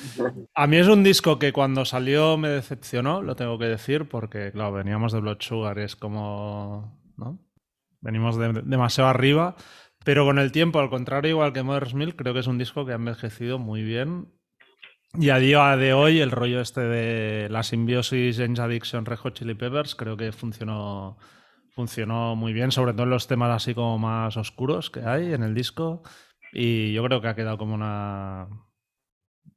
A 0.56 0.66
mí 0.68 0.78
es 0.78 0.88
un 0.88 1.04
disco 1.04 1.38
que 1.40 1.54
cuando 1.54 1.86
salió 1.86 2.36
me 2.38 2.50
decepcionó, 2.50 3.22
lo 3.22 3.36
tengo 3.36 3.60
que 3.60 3.66
decir, 3.66 4.10
porque 4.10 4.52
claro, 4.52 4.74
veníamos 4.74 5.14
de 5.14 5.20
Blood 5.22 5.38
Sugar, 5.40 5.78
es 5.80 5.96
como. 5.96 7.00
¿no? 7.16 7.40
Venimos 8.02 8.38
de- 8.38 8.62
demasiado 8.66 9.10
arriba. 9.10 9.56
Pero 10.04 10.26
con 10.26 10.40
el 10.40 10.52
tiempo, 10.52 10.80
al 10.80 10.90
contrario, 10.90 11.32
igual 11.32 11.54
que 11.54 11.64
Mother's 11.64 11.94
Milk, 11.94 12.16
creo 12.16 12.34
que 12.34 12.40
es 12.40 12.48
un 12.48 12.58
disco 12.58 12.86
que 12.86 12.94
ha 12.94 12.96
envejecido 12.96 13.60
muy 13.60 13.84
bien. 13.84 14.28
Y 15.14 15.30
a 15.30 15.38
día 15.38 15.76
de 15.78 15.94
hoy, 15.94 16.20
el 16.22 16.32
rollo 16.32 16.60
este 16.62 16.82
de 16.82 17.50
la 17.50 17.64
simbiosis 17.64 18.38
James 18.38 18.60
Addiction 18.60 19.06
Red 19.06 19.18
Hot 19.18 19.34
Chili 19.36 19.54
Peppers, 19.54 19.96
creo 19.96 20.16
que 20.18 20.32
funcionó, 20.32 21.18
funcionó 21.78 22.36
muy 22.36 22.54
bien, 22.54 22.72
sobre 22.72 22.94
todo 22.94 23.04
en 23.04 23.12
los 23.12 23.28
temas 23.28 23.56
así 23.56 23.76
como 23.76 24.00
más 24.00 24.36
oscuros 24.36 24.90
que 24.90 25.02
hay 25.02 25.32
en 25.32 25.44
el 25.44 25.54
disco. 25.54 26.02
Y 26.52 26.92
yo 26.92 27.04
creo 27.04 27.22
que 27.22 27.28
ha 27.28 27.36
quedado 27.36 27.60
como 27.60 27.76
una, 27.76 28.48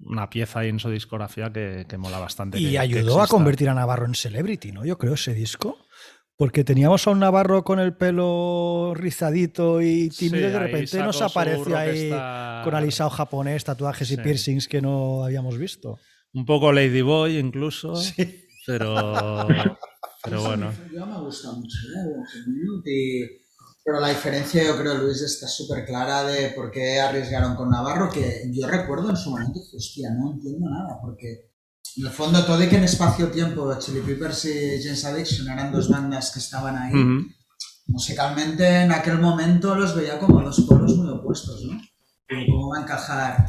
una 0.01 0.29
pieza 0.29 0.61
ahí 0.61 0.69
en 0.69 0.79
su 0.79 0.91
discografía 0.91 1.51
que, 1.51 1.87
que 1.89 1.97
mola 1.97 2.19
bastante. 2.19 2.59
Y 2.59 2.73
que 2.73 2.79
ayudó 2.79 3.23
a 3.23 3.27
convertir 3.27 3.71
a 3.71 3.75
Navarro 3.75 4.05
en 4.05 4.15
celebrity, 4.15 4.71
¿no? 4.71 4.85
Yo 4.85 4.99
creo 4.99 5.15
ese 5.15 5.33
disco. 5.33 5.79
Porque 6.37 6.63
teníamos 6.63 7.07
a 7.07 7.11
un 7.11 7.21
Navarro 7.21 7.65
con 7.65 7.81
el 7.81 7.97
pelo 7.97 8.93
rizadito 8.95 9.81
y 9.81 10.11
tímido 10.11 10.37
Sí, 10.37 10.49
y 10.49 10.53
de 10.53 10.59
repente 10.59 10.99
nos 10.99 11.23
apareció 11.23 11.75
ahí 11.75 12.11
con 12.65 12.75
alisado 12.75 13.09
japonés, 13.09 13.65
tatuajes 13.65 14.11
y 14.11 14.19
piercings 14.19 14.69
que 14.69 14.83
no 14.83 15.25
habíamos 15.25 15.57
visto. 15.57 15.99
Un 16.35 16.45
poco 16.45 16.71
Ladyboy 16.71 17.39
incluso, 17.39 17.97
Sí. 17.97 18.47
pero, 18.67 19.49
pero 20.23 20.43
bueno. 20.43 20.73
Yo 20.93 21.07
me 21.07 21.21
gusta 21.21 21.53
mucho, 21.53 21.77
¿eh? 21.97 22.83
Y- 22.85 23.41
Pero 23.83 23.99
la 23.99 24.09
diferencia, 24.09 24.63
yo 24.63 24.77
creo, 24.79 24.95
Luis, 24.99 25.23
está 25.23 25.49
súper 25.49 25.87
clara 25.87 26.23
de 26.25 26.51
por 26.51 26.71
qué 26.71 27.01
arriesgaron 27.01 27.57
con 27.57 27.71
Navarro, 27.71 28.11
que 28.11 28.43
yo 28.53 28.69
recuerdo 28.69 29.09
en 29.11 29.17
su 29.17 29.31
momento 29.31 29.59
hostia, 29.75 30.11
no 30.11 30.33
entiendo 30.33 30.69
nada, 30.69 30.99
porque 31.01 31.51
en 31.97 32.07
el 32.07 32.13
fondo 32.13 32.45
todo 32.45 32.63
y 32.63 32.69
que 32.69 32.77
en 32.77 32.85
espacio-tiempo 32.85 33.75
Chili 33.79 34.01
Peppers 34.01 34.45
y 34.45 34.83
James 34.83 35.05
Addiction 35.07 35.49
eran 35.49 35.73
dos 35.73 35.89
bandas 35.89 36.31
que 36.31 36.41
estaban 36.41 36.77
ahí, 36.77 36.95
Ujú. 36.95 37.27
musicalmente 37.87 38.83
en 38.83 38.93
aquel 38.93 39.19
momento 39.19 39.75
los 39.75 39.95
veía 39.97 40.19
como 40.19 40.43
dos 40.43 40.61
polos 40.69 40.95
muy 40.97 41.09
opuestos, 41.09 41.65
¿no? 41.65 41.81
Cómo 42.47 42.69
va 42.69 42.79
a 42.79 42.83
encajar. 42.83 43.47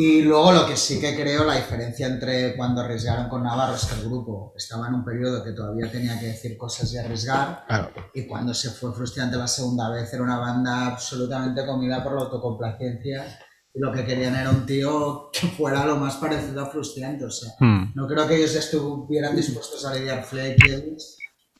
Y 0.00 0.22
luego 0.22 0.52
lo 0.52 0.64
que 0.64 0.76
sí 0.76 1.00
que 1.00 1.16
creo, 1.16 1.44
la 1.44 1.56
diferencia 1.56 2.06
entre 2.06 2.56
cuando 2.56 2.82
arriesgaron 2.82 3.28
con 3.28 3.42
Navarro 3.42 3.74
es 3.74 3.84
que 3.84 3.96
el 3.96 4.06
grupo 4.08 4.52
estaba 4.56 4.86
en 4.86 4.94
un 4.94 5.04
periodo 5.04 5.42
que 5.42 5.50
todavía 5.50 5.90
tenía 5.90 6.16
que 6.20 6.26
decir 6.26 6.56
cosas 6.56 6.92
y 6.92 6.98
arriesgar. 6.98 7.64
Claro. 7.66 7.90
Y 8.14 8.24
cuando 8.24 8.54
se 8.54 8.70
fue 8.70 8.94
frustrante 8.94 9.36
la 9.36 9.48
segunda 9.48 9.90
vez 9.90 10.12
era 10.14 10.22
una 10.22 10.38
banda 10.38 10.86
absolutamente 10.86 11.66
comida 11.66 12.04
por 12.04 12.14
la 12.14 12.20
autocomplacencia. 12.22 13.40
Y 13.74 13.80
lo 13.80 13.90
que 13.92 14.06
querían 14.06 14.36
era 14.36 14.50
un 14.50 14.64
tío 14.64 15.30
que 15.32 15.48
fuera 15.48 15.84
lo 15.84 15.96
más 15.96 16.14
parecido 16.14 16.62
a 16.62 16.66
frustrante. 16.66 17.24
O 17.24 17.30
sea, 17.30 17.50
Hmm. 17.58 17.90
no 17.96 18.06
creo 18.06 18.28
que 18.28 18.36
ellos 18.36 18.54
estuvieran 18.54 19.34
dispuestos 19.34 19.84
a 19.84 19.94
lidiar 19.94 20.22
Flake 20.22 20.96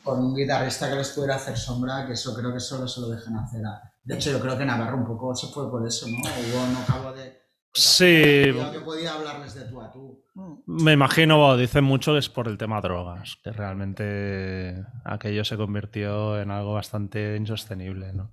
con 0.04 0.24
un 0.24 0.36
guitarrista 0.36 0.88
que 0.88 0.94
les 0.94 1.08
pudiera 1.08 1.34
hacer 1.34 1.58
sombra, 1.58 2.06
que 2.06 2.12
eso 2.12 2.32
creo 2.36 2.52
que 2.52 2.60
solo 2.60 2.86
se 2.86 3.00
lo 3.00 3.08
dejan 3.08 3.36
hacer. 3.36 3.66
A... 3.66 3.82
De 4.04 4.14
hecho, 4.14 4.30
yo 4.30 4.38
creo 4.38 4.56
que 4.56 4.64
Navarro 4.64 4.96
un 4.96 5.06
poco 5.06 5.34
se 5.34 5.48
fue 5.48 5.68
por 5.68 5.84
eso, 5.84 6.06
¿no? 6.06 6.18
Hubo 6.18 6.66
no 6.72 6.78
acabo 6.78 7.12
de... 7.12 7.37
Sí. 7.74 8.42
Creo 8.42 8.72
que 8.72 8.80
podía 8.80 9.14
hablarles 9.14 9.54
de 9.54 9.64
tú 9.66 9.80
a 9.80 9.90
tú. 9.90 10.24
Me 10.66 10.92
imagino, 10.92 11.56
dicen 11.56 11.84
mucho 11.84 12.12
que 12.12 12.18
es 12.18 12.28
por 12.28 12.48
el 12.48 12.56
tema 12.58 12.80
drogas, 12.80 13.38
que 13.42 13.50
realmente 13.52 14.84
aquello 15.04 15.44
se 15.44 15.56
convirtió 15.56 16.40
en 16.40 16.50
algo 16.50 16.74
bastante 16.74 17.36
insostenible, 17.36 18.12
¿no? 18.12 18.32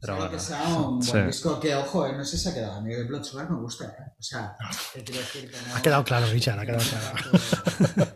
Pero 0.00 0.14
Sí, 0.14 0.18
bueno, 0.20 0.32
que 0.32 0.38
sea 0.40 0.62
un 0.64 0.98
buen 0.98 1.02
sí. 1.02 1.18
disco 1.22 1.58
que, 1.60 1.74
ojo, 1.74 2.06
eh, 2.06 2.12
no 2.14 2.24
sé 2.24 2.36
si 2.36 2.42
se 2.44 2.50
ha 2.50 2.54
quedado. 2.54 2.74
A 2.74 2.80
mí 2.82 2.92
el 2.92 3.06
Blood 3.06 3.24
Sugar 3.24 3.48
me 3.50 3.56
gusta, 3.56 3.86
¿eh? 3.86 4.12
O 4.18 4.22
sea, 4.22 4.54
¿qué 4.92 5.02
quiero 5.02 5.20
decir? 5.20 5.50
Que 5.50 5.56
no... 5.56 5.76
Ha 5.76 5.80
quedado 5.82 6.04
claro, 6.04 6.26
Richard, 6.26 6.58
ha 6.60 6.66
quedado 6.66 6.82
claro. 6.84 8.10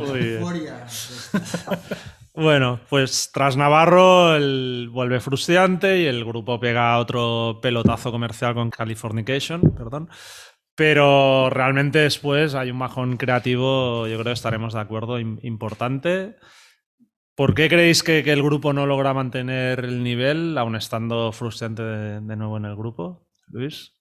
Muy 0.06 0.20
bien. 0.20 0.40
Bueno, 2.36 2.80
pues 2.90 3.30
tras 3.32 3.56
Navarro 3.56 4.34
el 4.34 4.88
vuelve 4.92 5.20
frustrante 5.20 6.00
y 6.00 6.06
el 6.06 6.24
grupo 6.24 6.58
pega 6.58 6.98
otro 6.98 7.60
pelotazo 7.62 8.10
comercial 8.10 8.54
con 8.54 8.70
Californication, 8.70 9.72
perdón. 9.76 10.08
Pero 10.74 11.48
realmente 11.50 12.00
después 12.00 12.56
hay 12.56 12.72
un 12.72 12.80
bajón 12.80 13.16
creativo, 13.16 14.08
yo 14.08 14.14
creo 14.14 14.24
que 14.24 14.32
estaremos 14.32 14.74
de 14.74 14.80
acuerdo, 14.80 15.20
im- 15.20 15.38
importante. 15.44 16.34
¿Por 17.36 17.54
qué 17.54 17.68
creéis 17.68 18.02
que, 18.02 18.18
el 18.18 18.42
grupo 18.42 18.72
no 18.72 18.84
logra 18.84 19.14
mantener 19.14 19.84
el 19.84 20.02
nivel, 20.02 20.58
aun 20.58 20.74
estando 20.74 21.30
frustrante 21.30 21.84
de, 21.84 22.20
de 22.20 22.36
nuevo 22.36 22.56
en 22.56 22.64
el 22.64 22.74
grupo? 22.74 23.28
Luis. 23.46 23.92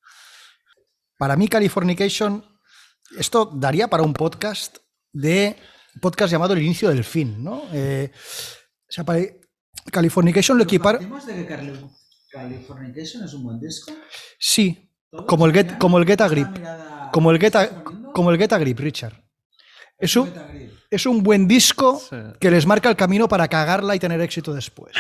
Para 1.20 1.36
mí, 1.36 1.48
Californication, 1.48 2.44
esto 3.16 3.46
daría 3.54 3.88
para 3.88 4.02
un 4.02 4.14
podcast 4.14 4.78
de 5.12 5.56
podcast 6.02 6.32
llamado 6.32 6.54
El 6.54 6.62
inicio 6.64 6.90
del 6.90 7.04
fin, 7.04 7.44
¿no? 7.44 7.64
Eh, 7.74 8.12
o 8.14 8.92
sea, 8.92 9.04
para 9.04 9.20
Californication 9.92 10.58
lo 10.58 10.64
equipar. 10.64 10.96
¿Partimos 10.96 11.26
de 11.26 11.36
que 11.36 11.46
Cali- 11.48 11.90
Californication 12.32 13.24
es 13.24 13.34
un 13.34 13.44
buen 13.44 13.60
disco? 13.60 13.92
Sí, 14.40 14.90
como 15.28 15.46
el 15.46 15.54
Get, 15.54 15.78
como 15.78 15.98
el 16.00 16.06
Get 16.06 16.22
a 16.22 16.26
¿Esa 16.26 16.34
Grip. 16.36 16.48
Como 17.12 17.32
el 17.32 17.40
Get 17.40 17.56
a, 17.56 17.84
como 18.14 18.32
el 18.32 18.38
Get 18.38 18.54
a 18.54 18.58
Grip, 18.58 18.80
Richard. 18.80 19.24
Es 19.98 20.16
un, 20.16 20.32
es 20.90 21.06
un 21.06 21.22
buen 21.24 21.48
disco 21.48 22.00
Sí. 22.10 22.16
que 22.40 22.50
les 22.52 22.66
marca 22.66 22.90
el 22.90 22.96
camino 22.96 23.28
para 23.28 23.48
cagarla 23.48 23.96
y 23.96 24.00
tener 24.00 24.20
éxito 24.22 24.54
después. 24.54 24.94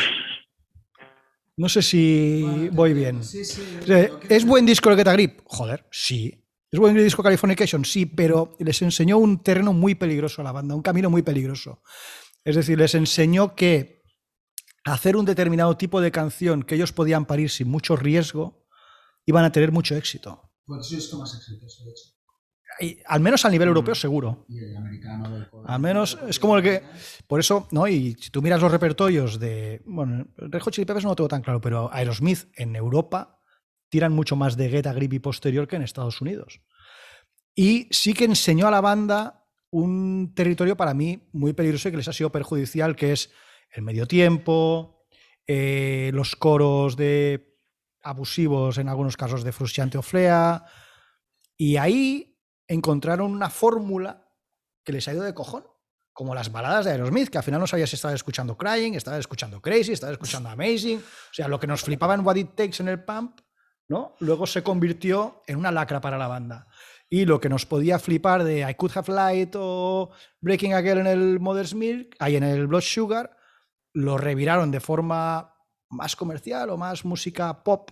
No 1.58 1.70
sé 1.70 1.82
si 1.82 2.41
Bueno, 2.44 2.70
voy 2.72 2.94
bien. 2.94 3.24
Sí, 3.24 3.44
sí. 3.46 3.62
¿Es 4.30 4.46
buen 4.46 4.66
disco 4.66 4.89
el 4.89 4.96
Get 4.98 5.08
a 5.08 5.14
Grip? 5.14 5.39
Joder, 5.46 5.86
sí. 5.91 6.43
¿Es 6.74 6.80
buen 6.80 6.95
disco 6.95 7.21
Californication? 7.21 7.86
Sí, 7.86 8.07
pero 8.07 8.55
les 8.57 8.82
enseñó 8.82 9.19
un 9.19 9.43
terreno 9.43 9.74
muy 9.74 9.93
peligroso 9.93 10.41
a 10.41 10.43
la 10.43 10.51
banda, 10.51 10.74
un 10.74 10.82
camino 10.82 11.07
muy 11.07 11.21
peligroso. 11.21 11.84
Es 12.43 12.55
decir, 12.55 12.80
les 12.80 12.95
enseñó 12.95 13.53
que 13.55 14.01
hacer 14.84 15.15
un 15.15 15.24
determinado 15.26 15.78
tipo 15.78 16.01
de 16.01 16.11
canción 16.11 16.63
que 16.63 16.74
ellos 16.74 16.91
podían 16.91 17.26
parir 17.26 17.51
sin 17.51 17.67
mucho 17.69 17.95
riesgo, 17.95 18.65
iban 19.28 19.45
a 19.45 19.51
tener 19.51 19.71
mucho 19.71 19.95
éxito. 19.95 20.49
Fue 20.65 20.82
su 20.82 20.95
disco 20.95 21.17
más 21.19 21.36
exitoso, 21.36 21.86
de 21.86 21.91
hecho. 21.91 22.03
Y, 22.80 22.97
al 23.05 23.19
menos 23.19 23.45
a 23.45 23.51
nivel 23.51 23.67
Mm. 23.67 23.69
europeo, 23.69 23.93
seguro. 23.93 24.45
Y 24.49 24.57
el 24.57 24.76
americano 24.76 25.30
del. 25.30 25.47
Al 25.67 25.80
menos 25.80 26.17
es 26.28 26.39
como 26.39 26.57
el 26.57 26.63
que- 26.63 26.82
Por 27.28 27.39
eso, 27.39 27.67
¿no? 27.69 27.88
Y 27.88 28.15
si 28.19 28.32
tú 28.32 28.41
miras 28.41 28.59
los 28.59 28.71
repertorios 28.71 29.39
de. 29.39 29.84
Bueno, 29.86 30.26
Red 30.38 30.59
Hot 30.63 30.74
Chili 30.74 30.86
Peppers 30.86 31.03
no 31.03 31.11
lo 31.11 31.15
tengo 31.15 31.28
tan 31.28 31.43
claro, 31.43 31.61
pero 31.61 31.93
Aerosmith 31.93 32.45
en 32.55 32.76
Europa 32.76 33.39
tiran 33.94 34.12
mucho 34.12 34.36
más 34.36 34.58
de 34.58 34.70
Get 34.70 34.88
a 34.88 34.94
Grip 34.94 35.14
y 35.14 35.20
posterior 35.20 35.68
que 35.68 35.76
en 35.76 35.84
Estados 35.84 36.20
Unidos. 36.20 36.62
Y 37.54 37.88
sí 37.91 38.16
que 38.16 38.26
enseñó 38.26 38.68
a 38.68 38.72
la 38.72 38.82
banda 38.82 39.46
un 39.70 40.34
territorio 40.34 40.76
para 40.76 40.96
mí 40.96 41.30
muy 41.32 41.54
peligroso 41.54 41.89
y 41.89 41.91
que 41.91 41.98
les 41.98 42.08
ha 42.08 42.14
sido 42.14 42.32
perjudicial, 42.32 42.96
que 42.96 43.12
es 43.12 43.30
el 43.70 43.84
medio 43.84 44.08
tiempo, 44.08 45.06
eh, 45.46 46.10
los 46.12 46.36
coros 46.36 46.98
de 46.98 47.56
abusivos, 48.02 48.80
en 48.80 48.89
algunos 48.89 49.16
casos 49.16 49.44
de 49.44 49.52
Frusciante 49.52 50.00
o 50.00 50.02
Flea. 50.02 50.66
Y 51.56 51.78
ahí 51.78 52.41
encontraron 52.68 53.32
una 53.32 53.52
fórmula 53.52 54.28
que 54.84 54.94
les 54.94 55.08
ha 55.08 55.14
ido 55.14 55.22
de 55.22 55.36
cojón. 55.36 55.68
Como 56.14 56.34
las 56.34 56.52
baladas 56.52 56.86
de 56.86 56.91
Aerosmith, 56.91 57.30
que 57.30 57.38
al 57.38 57.44
final 57.44 57.60
no 57.60 57.68
sabías 57.68 57.91
si 57.91 57.96
estabas 57.96 58.16
escuchando 58.16 58.58
Crying, 58.58 58.96
estabas 58.96 59.20
escuchando 59.20 59.62
Crazy, 59.62 59.91
estabas 59.91 60.14
escuchando 60.14 60.50
Amazing. 60.50 60.98
O 60.98 61.34
sea, 61.34 61.48
lo 61.48 61.60
que 61.60 61.68
nos 61.68 61.84
flipaba 61.84 62.16
en 62.16 62.26
What 62.26 62.38
It 62.38 62.56
Takes 62.56 62.82
en 62.82 62.88
el 62.88 63.04
Pump, 63.04 63.39
¿no? 63.88 64.16
Luego 64.20 64.46
se 64.48 64.64
convirtió 64.64 65.42
en 65.48 65.58
una 65.58 65.72
lacra 65.72 66.02
para 66.02 66.18
la 66.18 66.28
banda. 66.28 66.68
Y 67.10 67.26
lo 67.26 67.40
que 67.40 67.50
nos 67.50 67.66
podía 67.66 68.00
flipar 68.00 68.44
de 68.44 68.68
I 68.70 68.74
Could 68.76 68.98
Have 68.98 69.14
Light 69.14 69.56
o 69.56 70.12
Breaking 70.42 70.74
Again 70.74 71.00
en 71.00 71.08
el 71.08 71.40
Mother's 71.40 71.76
Milk, 71.76 72.16
ahí 72.20 72.36
en 72.36 72.44
el 72.44 72.68
Blood 72.68 72.82
Sugar, 72.82 73.38
lo 73.94 74.18
reviraron 74.18 74.72
de 74.72 74.80
forma 74.80 75.56
más 75.90 76.16
comercial 76.16 76.72
o 76.72 76.78
más 76.78 77.06
música 77.06 77.64
pop 77.64 77.92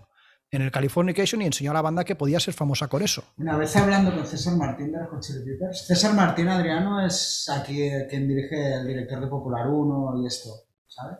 en 0.49 0.61
el 0.61 0.71
Californication 0.71 1.41
y 1.41 1.45
enseñó 1.45 1.71
a 1.71 1.75
la 1.75 1.81
banda 1.81 2.03
que 2.03 2.15
podía 2.15 2.39
ser 2.39 2.53
famosa 2.53 2.87
con 2.87 3.01
eso. 3.01 3.23
Una 3.37 3.57
vez 3.57 3.75
hablando 3.75 4.13
con 4.13 4.25
César 4.25 4.57
Martín 4.57 4.91
de 4.91 4.99
Chili 5.21 5.39
Peppers, 5.45 5.85
César 5.87 6.13
Martín 6.13 6.49
Adriano 6.49 7.05
es 7.05 7.49
aquí 7.49 7.89
quien 8.09 8.27
dirige 8.27 8.73
el 8.73 8.87
director 8.87 9.21
de 9.21 9.27
Popular 9.27 9.67
1 9.69 10.23
y 10.23 10.27
esto, 10.27 10.49
¿sabes? 10.87 11.19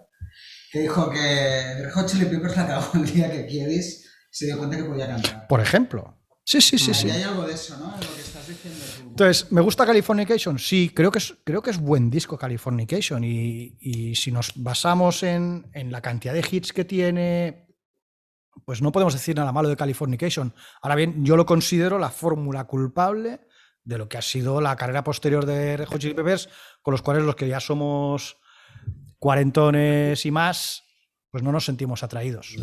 Que 0.72 0.82
dijo 0.82 1.10
que 1.10 1.84
Red 1.84 1.92
Hot 1.94 2.08
Chili 2.08 2.26
Peppers 2.26 2.58
la 2.58 2.64
acabó 2.64 2.86
el 2.96 3.06
día 3.06 3.32
que 3.32 3.46
Kiedis 3.46 4.11
se 4.32 4.48
dio 4.48 4.58
cuenta 4.58 4.78
que 4.78 4.84
podía 4.86 5.08
cantar. 5.08 5.48
Por 5.48 5.62
ejemplo. 5.62 6.18
Sí, 6.44 6.60
sí, 6.60 6.80
sí, 6.80 6.90
Ahí 6.90 6.96
sí. 6.96 7.10
hay 7.12 7.22
algo 7.22 7.44
de 7.46 7.54
eso, 7.54 7.78
¿no? 7.78 7.94
En 7.94 8.02
lo 8.02 8.16
que 8.16 8.22
estás 8.22 8.48
diciendo. 8.48 8.84
Entonces, 9.10 9.52
¿me 9.52 9.62
gusta 9.62 9.86
Californication? 9.86 10.58
Sí, 10.58 10.92
creo 10.94 11.12
que 11.12 11.20
es, 11.20 11.36
creo 11.44 11.62
que 11.62 11.70
es 11.70 11.78
buen 11.78 12.10
disco 12.10 12.38
Californication. 12.38 13.24
Y, 13.24 13.78
y 13.80 14.16
si 14.16 14.32
nos 14.32 14.52
basamos 14.56 15.22
en, 15.22 15.70
en 15.74 15.92
la 15.92 16.02
cantidad 16.02 16.34
de 16.34 16.44
hits 16.50 16.74
que 16.74 16.84
tiene, 16.84 17.68
pues 18.66 18.82
no 18.82 18.92
podemos 18.92 19.14
decir 19.14 19.36
nada 19.36 19.52
malo 19.52 19.70
de 19.70 19.76
Californication. 19.78 20.54
Ahora 20.82 20.96
bien, 20.96 21.24
yo 21.24 21.38
lo 21.38 21.46
considero 21.46 22.00
la 22.00 22.10
fórmula 22.10 22.64
culpable 22.66 23.42
de 23.84 23.98
lo 23.98 24.10
que 24.10 24.18
ha 24.18 24.22
sido 24.22 24.62
la 24.62 24.76
carrera 24.76 25.04
posterior 25.04 25.46
de 25.46 25.78
Red 25.78 25.88
Hot 25.88 26.00
Chili 26.00 26.14
Peppers, 26.16 26.50
con 26.82 26.94
los 26.94 27.02
cuales 27.02 27.24
los 27.24 27.36
que 27.36 27.48
ya 27.48 27.60
somos 27.60 28.38
cuarentones 29.20 30.26
y 30.26 30.32
más, 30.32 30.84
pues 31.30 31.44
no 31.44 31.52
nos 31.52 31.66
sentimos 31.66 32.02
atraídos. 32.04 32.56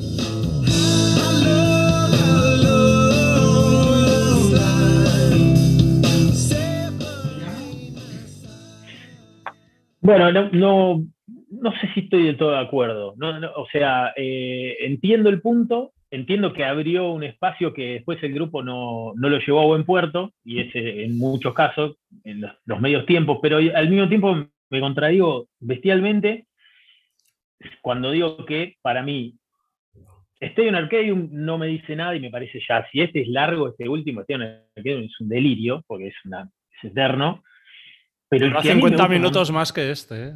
Bueno, 10.01 10.31
no, 10.31 11.05
no, 11.51 11.73
sé 11.81 11.91
si 11.95 12.01
estoy 12.01 12.25
del 12.25 12.37
todo 12.37 12.53
de 12.53 12.61
acuerdo. 12.61 13.15
O 13.57 13.67
sea, 13.71 14.13
eh, 14.17 14.77
entiendo 14.81 15.29
el 15.29 15.41
punto, 15.41 15.93
entiendo 16.11 16.53
que 16.53 16.65
abrió 16.65 17.11
un 17.11 17.25
espacio 17.25 17.75
que 17.75 17.95
después 17.95 18.23
el 18.23 18.33
grupo 18.33 18.63
no, 18.63 19.13
no 19.17 19.29
lo 19.29 19.39
llevó 19.39 19.61
a 19.61 19.67
buen 19.67 19.85
puerto, 19.85 20.33
y 20.45 20.61
es 20.61 20.75
eh, 20.75 21.05
en 21.05 21.19
muchos 21.19 21.55
casos, 21.55 21.97
en 22.25 22.43
los, 22.43 22.53
los 22.65 22.81
medios 22.81 23.07
tiempos, 23.07 23.39
pero 23.43 23.59
al 23.59 23.91
mismo 23.91 24.09
tiempo 24.09 24.37
me 24.71 24.81
contradigo 24.81 25.49
bestialmente 25.61 26.47
cuando 27.81 28.11
digo 28.11 28.45
que 28.45 28.77
para 28.83 29.03
mí 29.03 29.35
Stadium 30.41 30.77
Arcadium 30.77 31.29
no 31.33 31.59
me 31.59 31.67
dice 31.67 31.97
nada 31.97 32.15
y 32.15 32.21
me 32.21 32.31
parece 32.31 32.61
ya, 32.67 32.87
si 32.91 33.01
este 33.01 33.23
es 33.23 33.29
largo, 33.29 33.69
este 33.69 33.89
último 33.89 34.21
Stadium 34.21 34.49
Arcadium 34.77 35.03
es 35.03 35.21
un 35.21 35.29
delirio, 35.29 35.83
porque 35.87 36.09
es, 36.09 36.15
una, 36.25 36.49
es 36.77 36.91
eterno. 36.91 37.43
Pero, 38.31 38.47
a 38.47 38.63
me 38.63 38.63
50 38.63 38.79
gusta 38.89 39.09
minutos 39.09 39.51
más 39.51 39.73
que 39.73 39.91
este. 39.91 40.29
¿eh? 40.29 40.33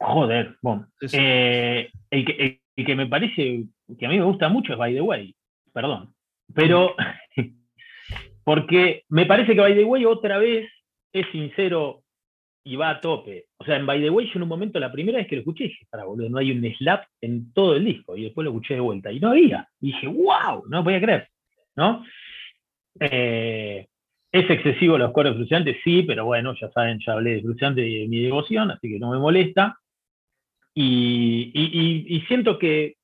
Joder, 0.00 0.56
bueno. 0.62 0.86
Sí, 1.00 1.08
sí. 1.08 1.16
Eh, 1.20 1.90
el, 2.10 2.24
que, 2.24 2.32
el- 2.32 2.60
el 2.76 2.86
que 2.86 2.94
me 2.94 3.06
parece 3.06 3.64
que 3.98 4.06
a 4.06 4.08
mí 4.08 4.18
me 4.18 4.24
gusta 4.24 4.48
mucho 4.48 4.72
es 4.72 4.78
By 4.78 4.94
the 4.94 5.00
Way, 5.00 5.34
perdón. 5.72 6.14
Pero, 6.54 6.94
porque 8.44 9.02
me 9.08 9.26
parece 9.26 9.54
que 9.54 9.60
By 9.60 9.74
the 9.74 9.84
Way 9.84 10.04
otra 10.04 10.38
vez 10.38 10.68
es 11.12 11.26
sincero 11.32 12.02
y 12.64 12.76
va 12.76 12.90
a 12.90 13.00
tope. 13.00 13.46
O 13.58 13.64
sea, 13.64 13.76
en 13.76 13.86
By 13.86 14.00
the 14.00 14.10
Way 14.10 14.26
yo 14.26 14.32
en 14.36 14.42
un 14.42 14.48
momento, 14.48 14.78
la 14.78 14.92
primera 14.92 15.18
vez 15.18 15.26
que 15.26 15.36
lo 15.36 15.40
escuché, 15.40 15.64
dije, 15.64 15.86
para 15.90 16.04
boludo, 16.04 16.28
no 16.28 16.38
hay 16.38 16.52
un 16.52 16.62
slap 16.76 17.04
en 17.20 17.52
todo 17.52 17.74
el 17.76 17.84
disco. 17.84 18.16
Y 18.16 18.24
después 18.24 18.44
lo 18.44 18.50
escuché 18.50 18.74
de 18.74 18.80
vuelta 18.80 19.10
y 19.10 19.20
no 19.20 19.30
había. 19.30 19.66
Y 19.80 19.86
dije, 19.92 20.06
wow, 20.06 20.64
no 20.68 20.78
lo 20.78 20.84
podía 20.84 21.00
creer. 21.00 21.28
¿No? 21.76 22.04
Eh, 23.00 23.86
¿Es 24.38 24.48
excesivo 24.50 24.96
los 24.98 25.10
coros 25.12 25.34
frustrantes? 25.36 25.76
Sí, 25.82 26.02
pero 26.04 26.24
bueno, 26.24 26.54
ya 26.60 26.70
saben, 26.70 26.98
ya 27.04 27.14
hablé 27.14 27.34
de 27.36 27.42
frustrante 27.42 27.86
y 27.86 28.00
de 28.02 28.08
mi 28.08 28.20
devoción, 28.20 28.70
así 28.70 28.88
que 28.88 28.98
no 28.98 29.10
me 29.10 29.18
molesta. 29.18 29.76
Y, 30.74 31.50
y- 31.54 31.70
y- 31.80 32.16
y 32.16 32.20
siento 32.22 32.58
que 32.58 32.94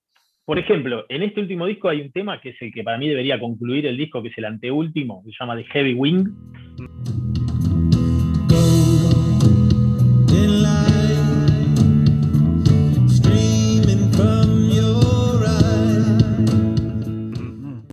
por 0.47 0.59
ejemplo, 0.59 1.07
en 1.09 1.22
este 1.22 1.41
último 1.41 1.64
disco 1.64 1.89
hay 1.89 2.03
un 2.03 2.12
tema 2.12 2.39
que 2.39 2.51
es 2.51 2.61
el 2.61 2.70
que 2.70 2.85
para 2.85 2.99
mí 2.99 3.09
debería 3.09 3.41
concluir 3.41 3.87
el 3.87 3.97
disco, 3.97 4.22
que 4.22 4.28
es 4.28 4.37
el 4.37 4.45
anteúltimo, 4.45 5.22
que 5.24 5.30
se 5.30 5.37
llama 5.41 5.57
The 5.57 5.64
Heavy 5.64 5.95
Wing. 5.95 6.26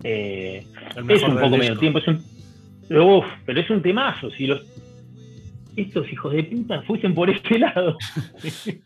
Eh, 0.04 0.66
es 1.08 1.22
un 1.22 1.34
poco 1.34 1.40
disco. 1.42 1.56
medio 1.58 1.78
tiempo, 1.78 1.98
es 1.98 2.08
un. 2.08 2.31
Uf, 3.00 3.24
pero 3.46 3.60
es 3.60 3.70
un 3.70 3.82
temazo. 3.82 4.30
Si 4.30 4.46
los. 4.46 4.60
Estos 5.76 6.10
hijos 6.12 6.32
de 6.34 6.42
puta 6.44 6.82
fuesen 6.82 7.14
por 7.14 7.30
este 7.30 7.58
lado. 7.58 7.96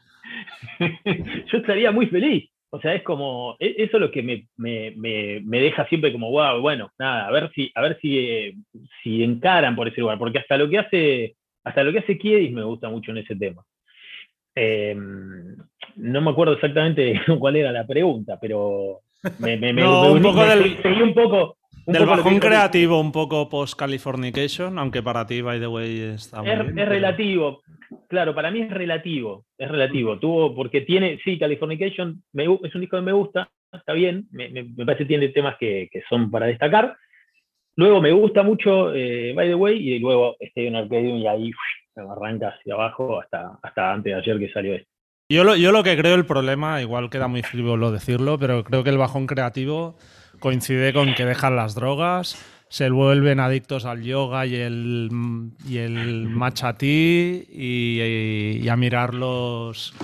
Yo 1.50 1.58
estaría 1.58 1.90
muy 1.90 2.06
feliz. 2.06 2.48
O 2.70 2.80
sea, 2.80 2.94
es 2.94 3.02
como. 3.02 3.56
e- 3.58 3.74
Eso 3.78 3.96
es 3.96 4.00
lo 4.00 4.10
que 4.10 4.22
me, 4.22 4.46
me- 4.56 4.92
me- 4.96 5.40
me 5.44 5.60
deja 5.60 5.86
siempre 5.88 6.12
como, 6.12 6.30
wow, 6.30 6.60
bueno, 6.60 6.90
nada, 6.98 7.26
a 7.26 7.30
ver 7.30 7.50
si, 7.54 7.70
a 7.74 7.80
ver 7.82 7.98
si, 8.00 8.18
eh, 8.18 8.54
si 9.02 9.22
encaran 9.22 9.74
por 9.76 9.88
ese 9.88 10.00
lugar. 10.00 10.18
Porque 10.18 10.38
hasta 10.38 10.56
lo 10.56 10.68
que 10.68 10.78
hace. 10.78 11.36
Hasta 11.64 11.82
lo 11.82 11.92
que 11.92 11.98
hace 11.98 12.16
Kiedis 12.18 12.52
me 12.52 12.62
gusta 12.62 12.88
mucho 12.88 13.10
en 13.10 13.18
ese 13.18 13.34
tema. 13.34 13.62
Eh, 14.54 14.96
no 15.96 16.20
me 16.20 16.30
acuerdo 16.30 16.54
exactamente 16.54 17.20
cuál 17.38 17.56
era 17.56 17.72
la 17.72 17.86
pregunta, 17.86 18.38
pero 18.40 19.00
me, 19.40 19.56
me, 19.56 19.72
No, 19.72 20.12
un 20.12 20.22
poco 20.22 20.44
del- 20.46 20.80
seguí 20.82 21.02
un 21.02 21.14
poco. 21.14 21.56
Un 21.86 21.92
Del 21.92 22.04
bajón 22.06 22.38
creativo, 22.40 23.00
un 23.00 23.12
poco 23.12 23.48
post-Californication, 23.48 24.78
aunque 24.78 25.02
para 25.02 25.26
ti, 25.26 25.40
by 25.40 25.58
the 25.60 25.66
way, 25.68 26.00
está 26.14 26.42
muy 26.42 26.50
Es, 26.50 26.56
bien, 26.58 26.68
es 26.68 26.74
pero- 26.74 26.90
relativo. 26.90 27.62
Claro, 28.08 28.34
para 28.34 28.50
mí 28.50 28.60
es 28.62 28.70
relativo. 28.70 29.44
Es 29.56 29.68
relativo. 29.70 30.18
Tuvo, 30.18 30.54
porque 30.54 30.80
tiene, 30.82 31.18
sí, 31.24 31.38
Californication 31.38 32.22
me 32.32 32.44
es 32.44 32.74
un 32.74 32.80
disco 32.80 32.96
que 32.96 33.02
me 33.02 33.12
gusta, 33.12 33.48
está 33.72 33.92
bien. 33.92 34.26
Me, 34.32 34.48
me- 34.50 34.64
me 34.64 34.84
parece 34.84 35.04
que 35.04 35.08
tiene 35.08 35.28
temas 35.28 35.56
que, 35.58 35.88
que 35.90 36.02
son 36.08 36.30
para 36.30 36.46
destacar. 36.46 36.96
Luego 37.76 38.00
me 38.00 38.10
gusta 38.12 38.42
mucho 38.42 38.92
eh, 38.94 39.32
By 39.34 39.48
the 39.48 39.54
Way 39.54 39.76
y 39.88 39.98
luego 39.98 40.36
Stadium 40.40 40.76
Arcadium 40.76 41.18
y 41.18 41.26
ahí 41.26 41.50
uf, 41.50 41.56
me 42.04 42.10
arranca 42.10 42.48
hacia 42.48 42.74
abajo 42.74 43.20
hasta, 43.20 43.58
hasta 43.62 43.92
antes 43.92 44.12
de 44.12 44.18
ayer 44.18 44.38
que 44.38 44.52
salió 44.52 44.74
esto. 44.74 44.88
Yo 45.28 45.44
lo, 45.44 45.56
yo 45.56 45.72
lo 45.72 45.82
que 45.82 45.96
creo 45.96 46.14
el 46.14 46.24
problema, 46.24 46.80
igual 46.80 47.10
queda 47.10 47.28
muy 47.28 47.42
frívolo 47.42 47.90
decirlo, 47.92 48.38
pero 48.38 48.62
creo 48.64 48.82
que 48.84 48.90
el 48.90 48.98
bajón 48.98 49.26
creativo 49.26 49.96
coincide 50.40 50.92
con 50.92 51.14
que 51.14 51.24
dejan 51.24 51.56
las 51.56 51.74
drogas, 51.74 52.36
se 52.68 52.90
vuelven 52.90 53.40
adictos 53.40 53.84
al 53.84 54.02
yoga 54.02 54.46
y 54.46 54.56
el, 54.56 55.08
y 55.68 55.78
el 55.78 56.28
matcha 56.28 56.74
tea 56.74 57.42
y, 57.48 58.60
y 58.60 58.68
a 58.68 58.76
mirar 58.76 59.14
los, 59.14 59.94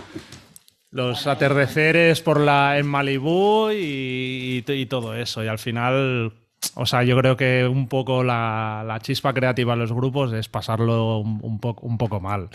los 0.91 1.26
atardeceres 1.26 2.20
por 2.20 2.39
la, 2.39 2.78
en 2.78 2.87
Malibú 2.87 3.70
y, 3.72 4.64
y 4.66 4.87
todo 4.87 5.14
eso. 5.14 5.43
Y 5.43 5.49
al 5.49 5.59
final, 5.59 6.33
o 6.74 6.87
sea, 6.87 7.03
yo 7.03 7.16
creo 7.18 7.37
que 7.37 7.66
un 7.66 7.89
poco 7.89 8.22
la, 8.22 8.85
la 8.87 9.01
chispa 9.01 9.35
creativa 9.35 9.72
en 9.72 9.80
los 9.80 9.93
grupos 9.93 10.33
es 10.33 10.49
pasarlo 10.49 11.18
un, 11.18 11.61
un 11.62 11.99
poco 11.99 12.20
mal. 12.20 12.49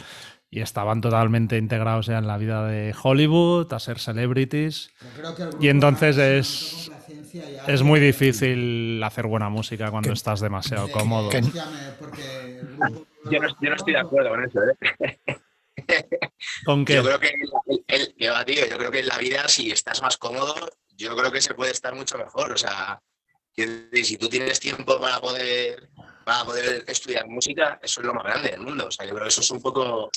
Y 0.50 0.62
estaban 0.62 1.02
totalmente 1.02 1.58
integrados 1.58 2.06
ya 2.06 2.20
en 2.20 2.28
la 2.28 2.38
vida 2.38 2.66
de 2.66 2.96
Hollywood, 3.04 3.74
a 3.74 3.80
ser 3.80 4.00
celebrities. 4.00 4.92
Y 5.60 5.68
entonces 5.68 6.18
es, 6.18 6.92
es 7.66 7.82
muy 7.84 8.00
difícil 8.00 9.02
hacer 9.04 9.28
buena 9.28 9.50
música 9.50 9.92
cuando 9.92 10.12
estás 10.14 10.40
demasiado 10.40 10.90
cómodo. 10.90 11.30
que- 11.30 11.42
Yo 13.30 13.40
no, 13.42 13.48
yo 13.60 13.70
no 13.70 13.76
estoy 13.76 13.94
de 13.94 14.00
acuerdo 14.00 14.30
con 14.30 14.44
eso, 14.44 14.60
¿eh? 14.64 15.20
¿Con 16.66 16.86
qué? 16.86 16.96
Yo 16.96 17.04
creo 17.04 17.20
que, 17.20 17.28
el- 17.68 17.84
el- 17.88 18.16
que 18.16 18.30
va, 18.30 18.46
tío, 18.46 18.66
yo 18.68 18.78
creo 18.78 18.92
que 18.92 19.00
en 19.00 19.08
la 19.08 19.18
vida, 19.18 19.48
si 19.48 19.72
estás 19.72 20.02
más 20.02 20.18
cómodo, 20.18 20.56
yo 20.96 21.16
creo 21.16 21.32
que 21.32 21.42
se 21.42 21.54
puede 21.54 21.72
estar 21.72 21.94
mucho 21.94 22.18
mejor. 22.18 22.52
O 22.54 22.58
sea, 22.58 23.00
si 23.56 24.18
tú 24.18 24.30
tienes 24.30 24.60
tiempo 24.60 25.00
para 25.00 25.20
poder, 25.20 25.90
para 26.26 26.46
poder 26.46 26.84
estudiar 26.88 27.28
música, 27.28 27.80
eso 27.82 28.02
es 28.02 28.08
lo 28.08 28.14
más 28.14 28.24
grande 28.24 28.50
del 28.50 28.62
mundo. 28.62 28.88
O 28.88 28.92
sea, 28.92 29.06
yo 29.06 29.12
creo 29.12 29.24
que 29.24 29.30
eso 29.30 29.42
es 29.42 29.52
un 29.52 29.62
poco 29.62 30.10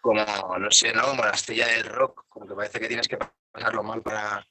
como, 0.00 0.24
no 0.58 0.70
sé, 0.70 0.92
¿no? 0.92 1.02
Como 1.02 1.24
la 1.24 1.30
estrella 1.32 1.66
del 1.68 1.84
rock, 1.84 2.24
como 2.28 2.46
que 2.46 2.54
parece 2.54 2.78
que 2.80 2.88
tienes 2.88 3.08
que 3.08 3.18
pasarlo 3.52 3.82
mal 3.82 4.00
para, 4.02 4.46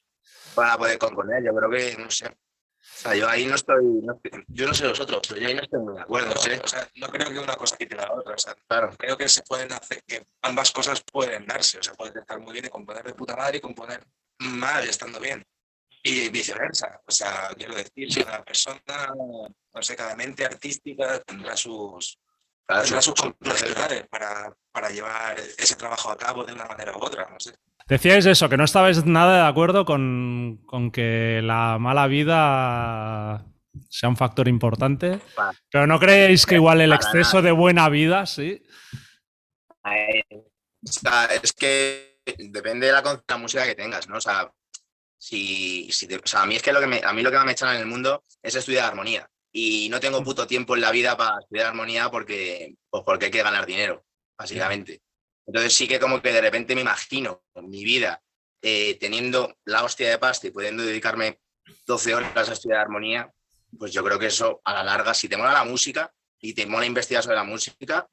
para 0.58 0.76
poder 0.78 0.98
componer. 0.98 1.42
Yo 1.44 1.54
creo 1.54 1.70
que, 1.70 1.96
no 1.98 2.10
sé. 2.10 2.26
O 2.26 3.00
sea, 3.00 3.14
yo 3.14 3.28
ahí 3.28 3.46
no 3.46 3.54
estoy, 3.54 3.84
no 4.02 4.14
estoy- 4.14 4.44
yo 4.48 4.66
no 4.66 4.74
sé 4.74 4.88
vosotros, 4.88 5.20
pero 5.28 5.40
yo 5.40 5.48
ahí 5.48 5.54
no 5.54 5.62
estoy 5.62 5.80
muy 5.80 5.94
de 5.94 6.00
acuerdo. 6.00 6.34
¿sí? 6.36 6.50
o 6.62 6.66
sea, 6.68 6.88
no 6.96 7.08
creo 7.08 7.28
que 7.30 7.38
una 7.38 7.54
cosa 7.56 7.76
quite 7.76 7.94
la 7.96 8.12
otra. 8.12 8.34
O 8.34 8.38
sea, 8.38 8.54
Claro. 8.66 8.90
creo 8.96 9.16
que 9.16 9.28
se 9.28 9.42
pueden 9.42 9.72
hacer, 9.72 10.02
que 10.06 10.26
ambas 10.42 10.70
cosas 10.72 11.02
pueden 11.02 11.46
darse. 11.46 11.78
O 11.78 11.82
sea, 11.82 11.94
puedes 11.94 12.16
estar 12.16 12.38
muy 12.40 12.52
bien 12.52 12.64
y 12.66 12.68
componer 12.68 13.04
de 13.04 13.14
puta 13.14 13.36
madre 13.36 13.58
y 13.58 13.60
componer 13.60 14.04
mal 14.38 14.84
estando 14.88 15.20
bien. 15.20 15.44
Y 16.02 16.28
viceversa. 16.30 17.00
O 17.06 17.10
sea, 17.10 17.50
quiero 17.56 17.74
decir, 17.74 18.10
si 18.12 18.22
cada 18.24 18.42
persona, 18.44 19.12
no 19.14 19.82
sé, 19.82 19.94
cada 19.96 20.14
mente 20.16 20.44
artística 20.44 21.20
tendrá 21.20 21.56
sus, 21.56 22.18
Claro, 22.66 22.82
tendrá 22.82 23.02
sus 23.02 23.14
complejidades 23.14 24.06
para, 24.08 24.54
para 24.72 24.90
llevar 24.90 25.38
ese 25.40 25.74
trabajo 25.74 26.10
a 26.10 26.16
cabo 26.16 26.44
de 26.44 26.52
una 26.52 26.64
manera 26.66 26.96
u 26.96 27.02
otra. 27.02 27.28
No 27.28 27.38
sé. 27.40 27.54
Decíais 27.88 28.26
eso, 28.26 28.48
que 28.48 28.56
no 28.58 28.64
estabais 28.64 29.04
nada 29.06 29.42
de 29.44 29.48
acuerdo 29.48 29.84
con, 29.84 30.60
con 30.66 30.90
que 30.90 31.40
la 31.42 31.78
mala 31.78 32.06
vida 32.06 33.46
sea 33.88 34.08
un 34.08 34.16
factor 34.16 34.46
importante, 34.48 35.20
pero 35.70 35.86
¿no 35.86 35.98
creéis 35.98 36.44
que 36.44 36.56
igual 36.56 36.80
el 36.80 36.92
exceso 36.92 37.40
de 37.42 37.52
buena 37.52 37.88
vida, 37.88 38.26
sí? 38.26 38.62
Eh, 39.84 40.22
o 40.30 40.92
sea, 40.92 41.26
es 41.26 41.52
que 41.52 42.20
depende 42.38 42.88
de 42.88 42.92
la, 42.92 43.22
la 43.26 43.36
música 43.38 43.64
que 43.64 43.74
tengas, 43.74 44.08
¿no? 44.08 44.18
O 44.18 44.20
sea, 44.20 44.50
si, 45.16 45.90
si 45.90 46.06
te- 46.06 46.16
o 46.16 46.26
sea, 46.26 46.42
a 46.42 46.46
mí 46.46 46.56
es 46.56 46.62
que, 46.62 46.72
lo 46.72 46.80
que 46.80 46.86
me, 46.86 47.00
a 47.02 47.12
mí 47.12 47.22
lo 47.22 47.30
que 47.30 47.38
me 47.38 47.52
echan 47.52 47.74
en 47.74 47.80
el 47.80 47.86
mundo 47.86 48.24
es 48.42 48.54
estudiar 48.54 48.86
armonía. 48.86 49.28
Y 49.50 49.88
no 49.88 49.98
tengo 49.98 50.22
puto 50.22 50.46
tiempo 50.46 50.74
en 50.74 50.82
la 50.82 50.90
vida 50.90 51.16
para 51.16 51.40
estudiar 51.40 51.68
armonía 51.68 52.10
porque, 52.10 52.74
pues 52.90 53.02
porque 53.04 53.26
hay 53.26 53.30
que 53.30 53.42
ganar 53.42 53.64
dinero, 53.64 54.04
básicamente. 54.36 55.00
Entonces 55.48 55.72
sí 55.72 55.88
que 55.88 55.98
como 55.98 56.20
que 56.20 56.30
de 56.30 56.42
repente 56.42 56.74
me 56.74 56.82
imagino 56.82 57.42
mi 57.62 57.82
vida 57.82 58.22
eh, 58.60 58.98
teniendo 59.00 59.56
la 59.64 59.82
hostia 59.82 60.10
de 60.10 60.18
pasta 60.18 60.46
y 60.46 60.50
pudiendo 60.50 60.82
dedicarme 60.82 61.40
12 61.86 62.14
horas 62.14 62.48
a 62.50 62.52
estudiar 62.52 62.80
armonía, 62.80 63.32
pues 63.78 63.92
yo 63.92 64.04
creo 64.04 64.18
que 64.18 64.26
eso 64.26 64.60
a 64.62 64.74
la 64.74 64.84
larga, 64.84 65.14
si 65.14 65.26
te 65.26 65.38
mola 65.38 65.54
la 65.54 65.64
música 65.64 66.12
y 66.38 66.52
te 66.52 66.66
mola 66.66 66.84
investigar 66.84 67.22
sobre 67.22 67.36
la 67.36 67.44
música, 67.44 68.06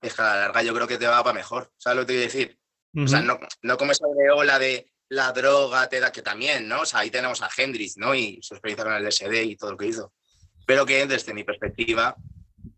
es 0.00 0.14
que 0.14 0.22
a 0.22 0.24
la 0.24 0.40
larga 0.40 0.62
yo 0.62 0.72
creo 0.72 0.88
que 0.88 0.96
te 0.96 1.06
va 1.06 1.22
para 1.22 1.34
mejor. 1.34 1.70
¿Sabes 1.76 1.96
lo 1.96 2.02
que 2.02 2.06
te 2.06 2.12
quiero 2.14 2.32
decir? 2.32 2.58
O 2.96 3.06
sea, 3.06 3.20
no, 3.20 3.38
no 3.62 3.76
como 3.76 3.92
esa 3.92 4.06
ola 4.06 4.58
de 4.58 4.90
la 5.10 5.30
droga, 5.32 5.90
te 5.90 6.00
da, 6.00 6.10
que 6.10 6.22
también, 6.22 6.68
¿no? 6.68 6.82
O 6.82 6.86
sea, 6.86 7.00
ahí 7.00 7.10
tenemos 7.10 7.42
a 7.42 7.50
Hendrix, 7.54 7.98
¿no? 7.98 8.14
Y 8.14 8.38
su 8.40 8.54
experiencia 8.54 8.84
con 8.84 8.94
el 8.94 9.06
LSD 9.06 9.42
y 9.44 9.56
todo 9.56 9.72
lo 9.72 9.76
que 9.76 9.86
hizo. 9.86 10.14
Pero 10.66 10.86
que 10.86 11.06
desde 11.06 11.34
mi 11.34 11.44
perspectiva, 11.44 12.16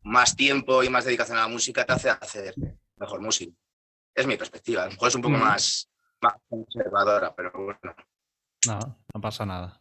más 0.02 0.34
tiempo 0.34 0.82
y 0.82 0.88
más 0.88 1.04
dedicación 1.04 1.38
a 1.38 1.42
la 1.42 1.48
música 1.48 1.84
te 1.84 1.92
hace 1.92 2.10
hacer 2.10 2.54
mejor 2.96 3.20
música. 3.20 3.52
Es 4.14 4.26
mi 4.26 4.36
perspectiva. 4.36 4.82
A 4.82 4.86
lo 4.86 4.92
mejor 4.92 5.08
es 5.08 5.14
un 5.14 5.22
poco 5.22 5.34
Ujú. 5.34 5.44
más, 5.44 5.90
más 6.20 6.34
conservadora, 6.48 7.34
pero 7.34 7.52
bueno, 7.52 7.78
No, 8.66 8.78
no 9.14 9.20
pasa 9.20 9.44
nada. 9.44 9.80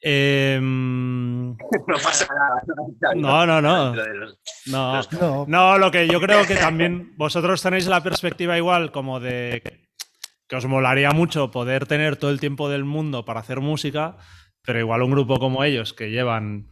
Em, 0.00 1.50
no 1.88 1.96
pasa 2.02 2.26
nada. 2.34 2.62
no, 3.16 3.46
no, 3.46 3.60
no. 3.62 3.94
No, 4.66 5.02
No, 5.10 5.46
No, 5.46 5.78
lo 5.78 5.90
que 5.90 6.06
yo 6.08 6.20
creo 6.20 6.46
que 6.46 6.56
también 6.56 7.14
vosotros 7.16 7.62
tenéis 7.62 7.86
la 7.86 8.02
perspectiva 8.02 8.56
igual 8.56 8.92
como 8.92 9.20
de 9.20 9.62
que 10.46 10.56
os 10.56 10.66
molaría 10.66 11.10
mucho 11.12 11.50
poder 11.50 11.86
tener 11.86 12.16
todo 12.16 12.30
el 12.30 12.40
tiempo 12.40 12.68
del 12.68 12.84
mundo 12.84 13.24
para 13.24 13.40
hacer 13.40 13.60
música, 13.60 14.18
pero 14.62 14.78
igual 14.78 15.02
un 15.02 15.10
grupo 15.12 15.38
como 15.38 15.64
ellos 15.64 15.94
que 15.94 16.10
llevan 16.10 16.70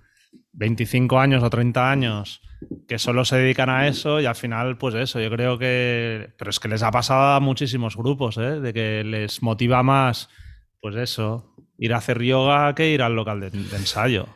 25 0.53 1.19
años 1.19 1.43
o 1.43 1.49
30 1.49 1.91
años 1.91 2.43
que 2.89 2.99
solo 2.99 3.25
se 3.25 3.37
dedican 3.37 3.71
a 3.71 3.89
eso 3.89 4.21
y 4.21 4.27
al 4.27 4.35
final 4.35 4.79
pues 4.79 4.95
eso, 4.95 5.21
yo 5.21 5.31
creo 5.31 5.59
que 5.59 6.33
pero 6.37 6.51
es 6.51 6.61
que 6.61 6.69
les 6.69 6.83
ha 6.83 6.91
pasado 6.91 7.35
a 7.35 7.41
muchísimos 7.41 7.97
grupos, 7.97 8.37
¿eh? 8.39 8.61
de 8.61 8.73
que 8.73 9.05
les 9.05 9.43
motiva 9.43 9.83
más 9.83 10.29
pues 10.81 10.97
eso, 10.97 11.55
ir 11.79 11.95
a 11.95 11.99
hacer 11.99 12.23
yoga 12.23 12.75
que 12.75 12.91
ir 12.91 13.03
al 13.03 13.15
local 13.15 13.41
de, 13.41 13.51
de 13.51 13.77
ensayo, 13.77 14.29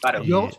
Claro, 0.00 0.24
Yo-. 0.24 0.50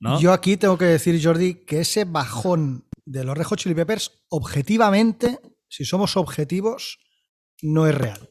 ¿no? 0.00 0.20
Yo 0.20 0.32
aquí 0.32 0.56
tengo 0.56 0.78
que 0.78 0.84
decir, 0.86 1.20
Jordi, 1.22 1.54
que 1.64 1.80
ese 1.80 2.04
bajón 2.04 2.88
de 3.04 3.24
los 3.24 3.36
Red 3.36 3.44
Hot 3.44 3.58
Chili 3.58 3.74
Peppers, 3.74 4.24
objetivamente, 4.28 5.38
si 5.68 5.84
somos 5.84 6.16
objetivos, 6.16 6.98
no 7.62 7.86
es 7.86 7.94
real. 7.94 8.30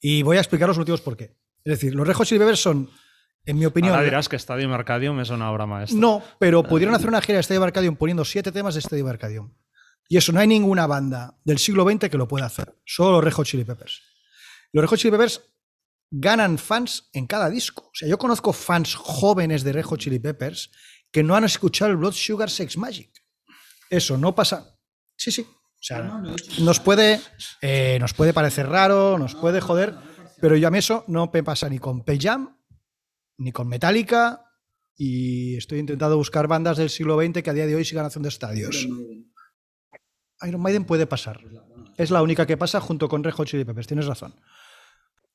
Y 0.00 0.22
voy 0.22 0.36
a 0.36 0.40
explicar 0.40 0.68
los 0.68 0.78
motivos 0.78 1.00
por 1.00 1.16
qué. 1.16 1.36
Es 1.64 1.72
decir, 1.72 1.94
los 1.94 2.06
Red 2.06 2.14
Hot 2.14 2.26
Chili 2.26 2.38
Peppers 2.38 2.60
son, 2.60 2.90
en 3.44 3.58
mi 3.58 3.66
opinión, 3.66 3.94
Ahora 3.94 4.04
dirás 4.04 4.28
que 4.28 4.36
Estadio 4.36 4.72
Arcadium 4.72 5.18
es 5.20 5.30
una 5.30 5.50
obra 5.50 5.66
maestra. 5.66 5.98
no, 5.98 6.22
pero 6.38 6.62
pudieron 6.62 6.94
hacer 6.94 7.08
una 7.08 7.20
gira 7.20 7.36
de 7.36 7.40
Estadio 7.40 7.62
Arcadium 7.62 7.96
poniendo 7.96 8.24
siete 8.24 8.52
temas 8.52 8.74
de 8.74 8.80
Estadio 8.80 9.06
Arcadium. 9.08 9.52
Y 10.08 10.16
eso 10.16 10.32
no 10.32 10.40
hay 10.40 10.46
ninguna 10.46 10.86
banda 10.86 11.36
del 11.44 11.58
siglo 11.58 11.84
XX 11.88 12.10
que 12.10 12.18
lo 12.18 12.28
pueda 12.28 12.46
hacer. 12.46 12.76
Solo 12.84 13.12
los 13.12 13.24
Red 13.24 13.32
Hot 13.32 13.46
Chili 13.46 13.64
Peppers. 13.64 14.02
Los 14.72 14.82
Red 14.82 14.90
Hot 14.90 14.98
Chili 14.98 15.10
Peppers 15.12 15.40
ganan 16.10 16.58
fans 16.58 17.08
en 17.12 17.26
cada 17.26 17.48
disco. 17.48 17.84
O 17.84 17.94
sea, 17.94 18.08
yo 18.08 18.18
conozco 18.18 18.52
fans 18.52 18.94
jóvenes 18.94 19.64
de 19.64 19.72
Red 19.72 19.84
Hot 19.84 20.00
Chili 20.00 20.18
Peppers 20.18 20.70
que 21.10 21.22
no 21.22 21.34
han 21.34 21.44
escuchado 21.44 21.90
el 21.90 21.96
Blood 21.96 22.12
Sugar 22.12 22.50
Sex 22.50 22.76
Magic. 22.76 23.10
Eso 23.88 24.16
no 24.18 24.34
pasa. 24.34 24.76
Sí, 25.16 25.30
sí. 25.30 25.42
O 25.42 25.84
sea, 25.84 26.22
nos 26.60 26.78
puede, 26.80 27.20
eh, 27.60 27.98
nos 28.00 28.14
puede 28.14 28.32
parecer 28.32 28.68
raro, 28.68 29.18
nos 29.18 29.34
puede 29.34 29.60
joder, 29.60 29.94
Pero 30.40 30.56
yo 30.56 30.68
a 30.68 30.70
mí 30.70 30.78
eso 30.78 31.04
no 31.08 31.30
me 31.32 31.42
pasa 31.42 31.68
ni 31.68 31.78
con 31.78 32.04
Pearl 32.04 32.20
Jam, 32.20 32.56
ni 33.38 33.52
con 33.52 33.68
Metallica, 33.68 34.52
y 34.96 35.56
estoy 35.56 35.78
intentando 35.78 36.16
buscar 36.16 36.46
bandas 36.48 36.76
del 36.76 36.90
siglo 36.90 37.20
XX 37.20 37.42
que 37.42 37.50
a 37.50 37.54
día 37.54 37.66
de 37.66 37.74
hoy 37.74 37.84
sigan 37.84 38.06
haciendo 38.06 38.28
estadios. 38.28 38.86
Iron 40.42 40.60
Maiden 40.60 40.84
puede 40.84 41.06
pasar. 41.06 41.40
Es 41.96 42.10
la 42.10 42.22
única 42.22 42.46
que 42.46 42.56
pasa 42.56 42.80
junto 42.80 43.08
con 43.08 43.24
Red 43.24 43.32
Hot 43.32 43.48
Chili 43.48 43.64
Peppers, 43.64 43.86
tienes 43.86 44.06
razón. 44.06 44.34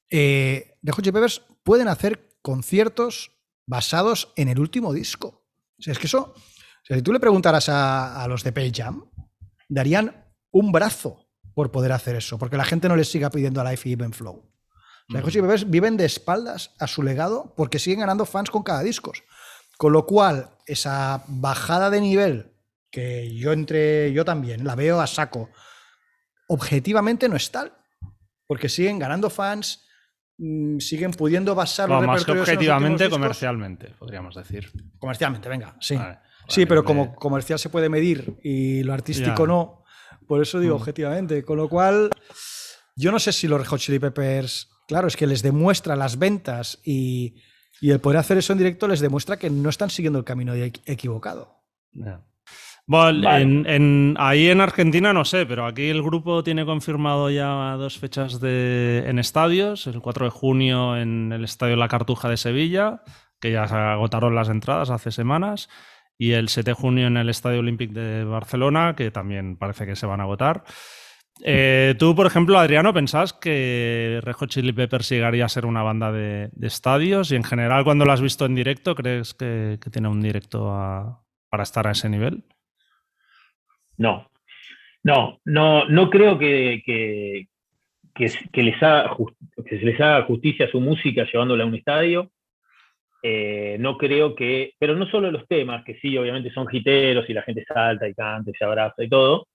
Eh, 0.09 0.77
Red 0.81 0.93
Hot 0.93 1.03
Chili 1.03 1.11
Peppers 1.13 1.41
pueden 1.63 1.87
hacer 1.87 2.37
conciertos 2.41 3.31
basados 3.65 4.31
en 4.35 4.47
el 4.47 4.59
último 4.59 4.93
disco. 4.93 5.45
O 5.77 5.81
sea, 5.81 5.93
es 5.93 5.99
que 5.99 6.07
eso, 6.07 6.33
o 6.35 6.85
sea, 6.85 6.97
si 6.97 7.03
tú 7.03 7.11
le 7.11 7.19
preguntaras 7.19 7.69
a, 7.69 8.23
a 8.23 8.27
los 8.27 8.43
de 8.43 8.51
Pearl 8.51 8.71
Jam, 8.73 9.09
darían 9.67 10.25
un 10.51 10.71
brazo 10.71 11.27
por 11.53 11.71
poder 11.71 11.91
hacer 11.91 12.15
eso, 12.15 12.37
porque 12.37 12.57
la 12.57 12.65
gente 12.65 12.87
no 12.87 12.95
les 12.95 13.09
siga 13.09 13.29
pidiendo 13.29 13.61
a 13.61 13.69
Life 13.69 13.89
Even 13.89 14.13
Flow. 14.13 14.49
Red 15.09 15.21
Hot 15.23 15.31
Chili 15.31 15.41
Peppers 15.43 15.69
viven 15.69 15.95
de 15.97 16.05
espaldas 16.05 16.75
a 16.79 16.87
su 16.87 17.01
legado 17.01 17.53
porque 17.55 17.79
siguen 17.79 18.01
ganando 18.01 18.25
fans 18.25 18.49
con 18.49 18.63
cada 18.63 18.81
disco. 18.83 19.13
Con 19.77 19.93
lo 19.93 20.05
cual, 20.05 20.49
esa 20.65 21.23
bajada 21.27 21.89
de 21.89 22.01
nivel 22.01 22.53
que 22.91 23.33
yo 23.35 23.51
entre 23.53 24.11
yo 24.11 24.25
también 24.25 24.65
la 24.65 24.75
veo 24.75 24.99
a 24.99 25.07
saco, 25.07 25.49
objetivamente 26.47 27.29
no 27.29 27.35
es 27.35 27.51
tal, 27.51 27.73
porque 28.47 28.69
siguen 28.69 28.97
ganando 28.99 29.29
fans, 29.29 29.85
mm, 30.37 30.79
siguen 30.79 31.11
pudiendo 31.11 31.53
basar 31.55 31.87
No, 31.89 31.95
los 31.97 32.07
más 32.07 32.25
que 32.25 32.31
repertorios 32.33 32.47
en 32.49 32.55
los 32.55 32.57
objetivamente, 32.75 33.09
comercialmente, 33.09 33.87
podríamos 33.99 34.35
decir. 34.35 34.71
Comercialmente, 34.99 35.47
venga, 35.49 35.75
sí. 35.79 35.95
Vale, 35.95 36.19
sí, 36.47 36.65
pero 36.65 36.83
como 36.83 37.13
comercial 37.15 37.59
se 37.59 37.69
puede 37.69 37.89
medir 37.89 38.39
y 38.43 38.83
lo 38.83 38.93
artístico 38.93 39.43
Ya. 39.43 39.47
no. 39.47 39.83
Por 40.27 40.41
eso 40.41 40.59
digo 40.59 40.75
Mm. 40.75 40.81
objetivamente. 40.81 41.43
Con 41.43 41.57
lo 41.57 41.69
cual, 41.69 42.09
yo 42.95 43.11
no 43.11 43.19
sé 43.19 43.31
si 43.31 43.47
los 43.47 43.65
Hot 43.67 43.79
Chili 43.79 43.99
Peppers, 43.99 44.69
claro, 44.87 45.07
es 45.07 45.15
que 45.15 45.27
les 45.27 45.41
demuestra 45.43 45.95
las 45.95 46.17
ventas 46.17 46.79
y, 46.83 47.35
y 47.81 47.91
el 47.91 47.99
poder 47.99 48.17
hacer 48.19 48.37
eso 48.37 48.53
en 48.53 48.59
directo 48.59 48.87
les 48.87 48.99
demuestra 48.99 49.37
que 49.37 49.49
no 49.49 49.69
están 49.69 49.89
siguiendo 49.89 50.17
el 50.19 50.25
camino 50.25 50.55
equ- 50.55 50.81
equivocado. 50.85 51.63
Bueno, 52.89 53.21
Vale. 53.21 53.41
en- 53.41 53.65
en- 53.67 54.15
ahí 54.17 54.47
en 54.47 54.61
Argentina 54.61 55.11
no 55.11 55.25
sé, 55.25 55.45
pero 55.45 55.65
aquí 55.65 55.89
el 55.89 56.01
grupo 56.01 56.41
tiene 56.43 56.65
confirmado 56.65 57.29
ya 57.29 57.73
dos 57.75 57.97
fechas 57.99 58.39
de, 58.39 59.03
en 59.07 59.19
estadios. 59.19 59.87
El 59.87 59.99
4 60.01 60.25
de 60.25 60.31
junio 60.31 60.95
en 60.95 61.33
el 61.33 61.43
Estadio 61.43 61.75
La 61.75 61.89
Cartuja 61.89 62.29
de 62.29 62.37
Sevilla, 62.37 63.03
que 63.41 63.51
ya 63.51 63.67
se 63.67 63.75
agotaron 63.75 64.35
las 64.35 64.47
entradas 64.49 64.89
hace 64.89 65.11
semanas. 65.11 65.67
Y 66.17 66.31
el 66.31 66.47
7 66.49 66.71
de 66.71 66.75
junio 66.75 67.07
en 67.07 67.17
el 67.17 67.29
Estadio 67.29 67.59
Olímpic 67.59 67.91
de 67.91 68.23
Barcelona, 68.23 68.95
que 68.95 69.11
también 69.11 69.57
parece 69.57 69.85
que 69.85 69.95
se 69.97 70.05
van 70.07 70.21
a 70.21 70.23
agotar. 70.23 70.63
Eh, 71.43 71.95
tú, 71.99 72.15
por 72.15 72.25
ejemplo, 72.25 72.57
Adriano, 72.57 72.93
¿pensás 72.93 73.31
que 73.33 74.19
Red 74.23 74.33
Hot 74.33 74.49
Chili 74.49 74.73
Peppers 74.73 75.09
llegaría 75.09 75.45
a 75.45 75.49
ser 75.49 75.65
una 75.65 75.83
banda 75.83 76.11
de, 76.11 76.49
de 76.51 76.67
estadios? 76.67 77.31
Y 77.31 77.35
en 77.35 77.43
general, 77.43 77.83
cuando 77.83 78.05
lo 78.05 78.11
has 78.11 78.21
visto 78.21 78.45
en 78.45 78.55
directo, 78.55 78.95
¿crees 78.95 79.33
que, 79.33 79.77
que 79.81 79.89
tiene 79.89 80.07
un 80.07 80.21
directo 80.21 80.71
a- 80.71 81.21
para 81.49 81.63
estar 81.63 81.87
a 81.87 81.91
ese 81.91 82.09
nivel? 82.09 82.43
No, 83.97 84.29
no, 85.03 85.39
no, 85.45 85.85
no 85.87 86.09
creo 86.09 86.37
que, 86.37 86.81
que, 86.85 87.47
les 88.53 88.83
haga 88.83 89.15
que 89.65 89.79
se 89.79 89.85
les 89.85 89.99
haga 90.01 90.23
justicia 90.23 90.65
a 90.65 90.71
su 90.71 90.79
música 90.81 91.25
llevándola 91.31 91.63
a 91.63 91.67
un 91.67 91.75
estadio. 91.75 92.31
Eh, 93.23 93.77
no 93.79 93.97
creo 93.97 94.35
que, 94.35 94.73
pero 94.77 94.95
no 94.95 95.07
solo 95.07 95.31
los 95.31 95.47
temas, 95.47 95.83
que 95.83 95.95
sí, 95.99 96.17
obviamente 96.17 96.51
son 96.51 96.67
hiteros 96.71 97.29
y 97.29 97.33
la 97.33 97.41
gente 97.41 97.63
salta 97.67 98.07
y 98.07 98.13
canta 98.13 98.51
y 98.51 98.53
se 98.53 98.65
abraza 98.65 99.03
y 99.03 99.09
todo. 99.09 99.47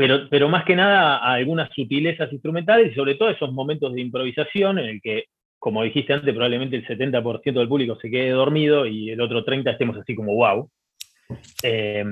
Pero, 0.00 0.30
pero 0.30 0.48
más 0.48 0.64
que 0.64 0.74
nada 0.74 1.18
a 1.18 1.34
algunas 1.34 1.68
sutilezas 1.74 2.32
instrumentales 2.32 2.90
y 2.90 2.94
sobre 2.94 3.16
todo 3.16 3.28
esos 3.28 3.52
momentos 3.52 3.92
de 3.92 4.00
improvisación 4.00 4.78
en 4.78 4.86
el 4.86 5.02
que, 5.02 5.24
como 5.58 5.82
dijiste 5.82 6.14
antes, 6.14 6.32
probablemente 6.32 6.74
el 6.76 6.86
70% 6.86 7.52
del 7.58 7.68
público 7.68 7.98
se 8.00 8.10
quede 8.10 8.30
dormido 8.30 8.86
y 8.86 9.10
el 9.10 9.20
otro 9.20 9.44
30% 9.44 9.70
estemos 9.72 9.98
así 9.98 10.14
como 10.14 10.34
wow. 10.36 10.70
Eh, 11.62 12.02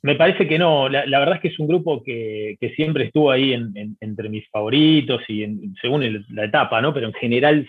me 0.00 0.14
parece 0.14 0.48
que 0.48 0.58
no, 0.58 0.88
la, 0.88 1.04
verdad 1.18 1.34
es 1.34 1.40
que 1.42 1.48
es 1.48 1.58
un 1.58 1.68
grupo 1.68 2.02
que, 2.02 2.56
que 2.58 2.70
siempre 2.70 3.04
estuvo 3.04 3.30
ahí 3.30 3.52
en- 3.52 3.76
en- 3.76 3.96
entre 4.00 4.30
mis 4.30 4.48
favoritos 4.48 5.20
y 5.28 5.44
según 5.82 6.24
la 6.30 6.46
etapa, 6.46 6.80
¿no? 6.80 6.94
Pero 6.94 7.08
en 7.08 7.12
general 7.12 7.66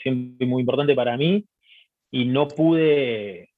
siempre 0.00 0.46
muy 0.46 0.60
importante 0.60 0.94
para 0.94 1.16
mí 1.16 1.44
y 2.12 2.26
no 2.26 2.46
pude, 2.46 3.48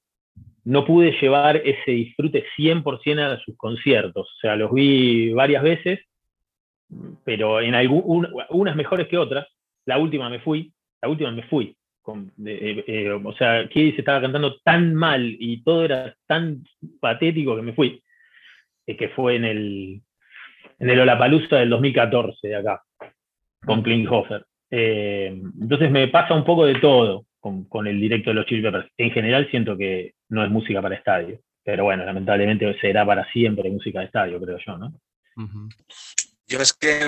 no 0.65 0.83
pude 0.85 1.11
llevar 1.21 1.57
ese 1.57 1.91
disfrute 1.91 2.43
100% 2.57 3.21
a 3.21 3.39
sus 3.39 3.55
conciertos. 3.57 4.27
O 4.35 4.39
sea, 4.41 4.55
los 4.55 4.73
vi 4.73 5.31
varias 5.31 5.63
veces, 5.63 5.99
pero 7.23 7.61
en 7.61 7.75
algún, 7.75 8.01
un- 8.05 8.27
unas 8.49 8.75
mejores 8.75 9.07
que 9.07 9.17
otras. 9.17 9.47
La 9.85 9.97
última 9.97 10.29
me 10.29 10.39
fui, 10.39 10.71
la 11.01 11.09
última 11.09 11.31
me 11.31 11.43
fui. 11.43 11.75
Con- 12.01 12.31
eh, 12.45 12.83
eh, 12.87 13.11
o 13.11 13.33
sea, 13.33 13.67
se 13.71 13.89
estaba 13.89 14.21
cantando 14.21 14.57
tan 14.63 14.93
mal 14.95 15.35
y 15.39 15.63
todo 15.63 15.85
era 15.85 16.15
tan 16.27 16.63
patético 16.99 17.55
que 17.55 17.61
me 17.63 17.73
fui, 17.73 18.01
eh, 18.87 18.95
que 18.97 19.09
fue 19.09 19.35
en 19.35 19.45
el, 19.45 20.01
en 20.79 20.89
el 20.89 20.99
Olapalooza 20.99 21.57
del 21.57 21.69
2014 21.69 22.47
de 22.47 22.55
acá, 22.55 22.81
con 23.65 23.81
Klinghoffer. 23.81 24.45
Eh, 24.71 25.27
entonces 25.61 25.89
me 25.91 26.07
pasa 26.07 26.33
un 26.33 26.43
poco 26.43 26.65
de 26.65 26.75
todo 26.75 27.25
con, 27.45 27.65
con 27.65 27.85
el 27.85 28.01
directo 28.01 28.31
de 28.31 28.33
los 28.33 28.47
Chili 28.47 28.63
Peppers. 28.63 28.89
En 28.97 29.11
general 29.11 29.47
siento 29.51 29.77
que 29.77 30.15
no 30.29 30.43
es 30.43 30.49
música 30.49 30.81
para 30.81 30.95
estadio, 30.95 31.41
pero 31.63 31.83
bueno, 31.83 32.03
lamentablemente 32.03 32.75
será 32.81 33.05
para 33.05 33.31
siempre 33.31 33.69
música 33.69 33.99
de 33.99 34.05
estadio, 34.05 34.41
creo 34.41 34.57
yo, 34.65 34.77
¿no? 34.79 34.91
Yo 36.47 36.59
es 36.59 36.73
que, 36.73 37.05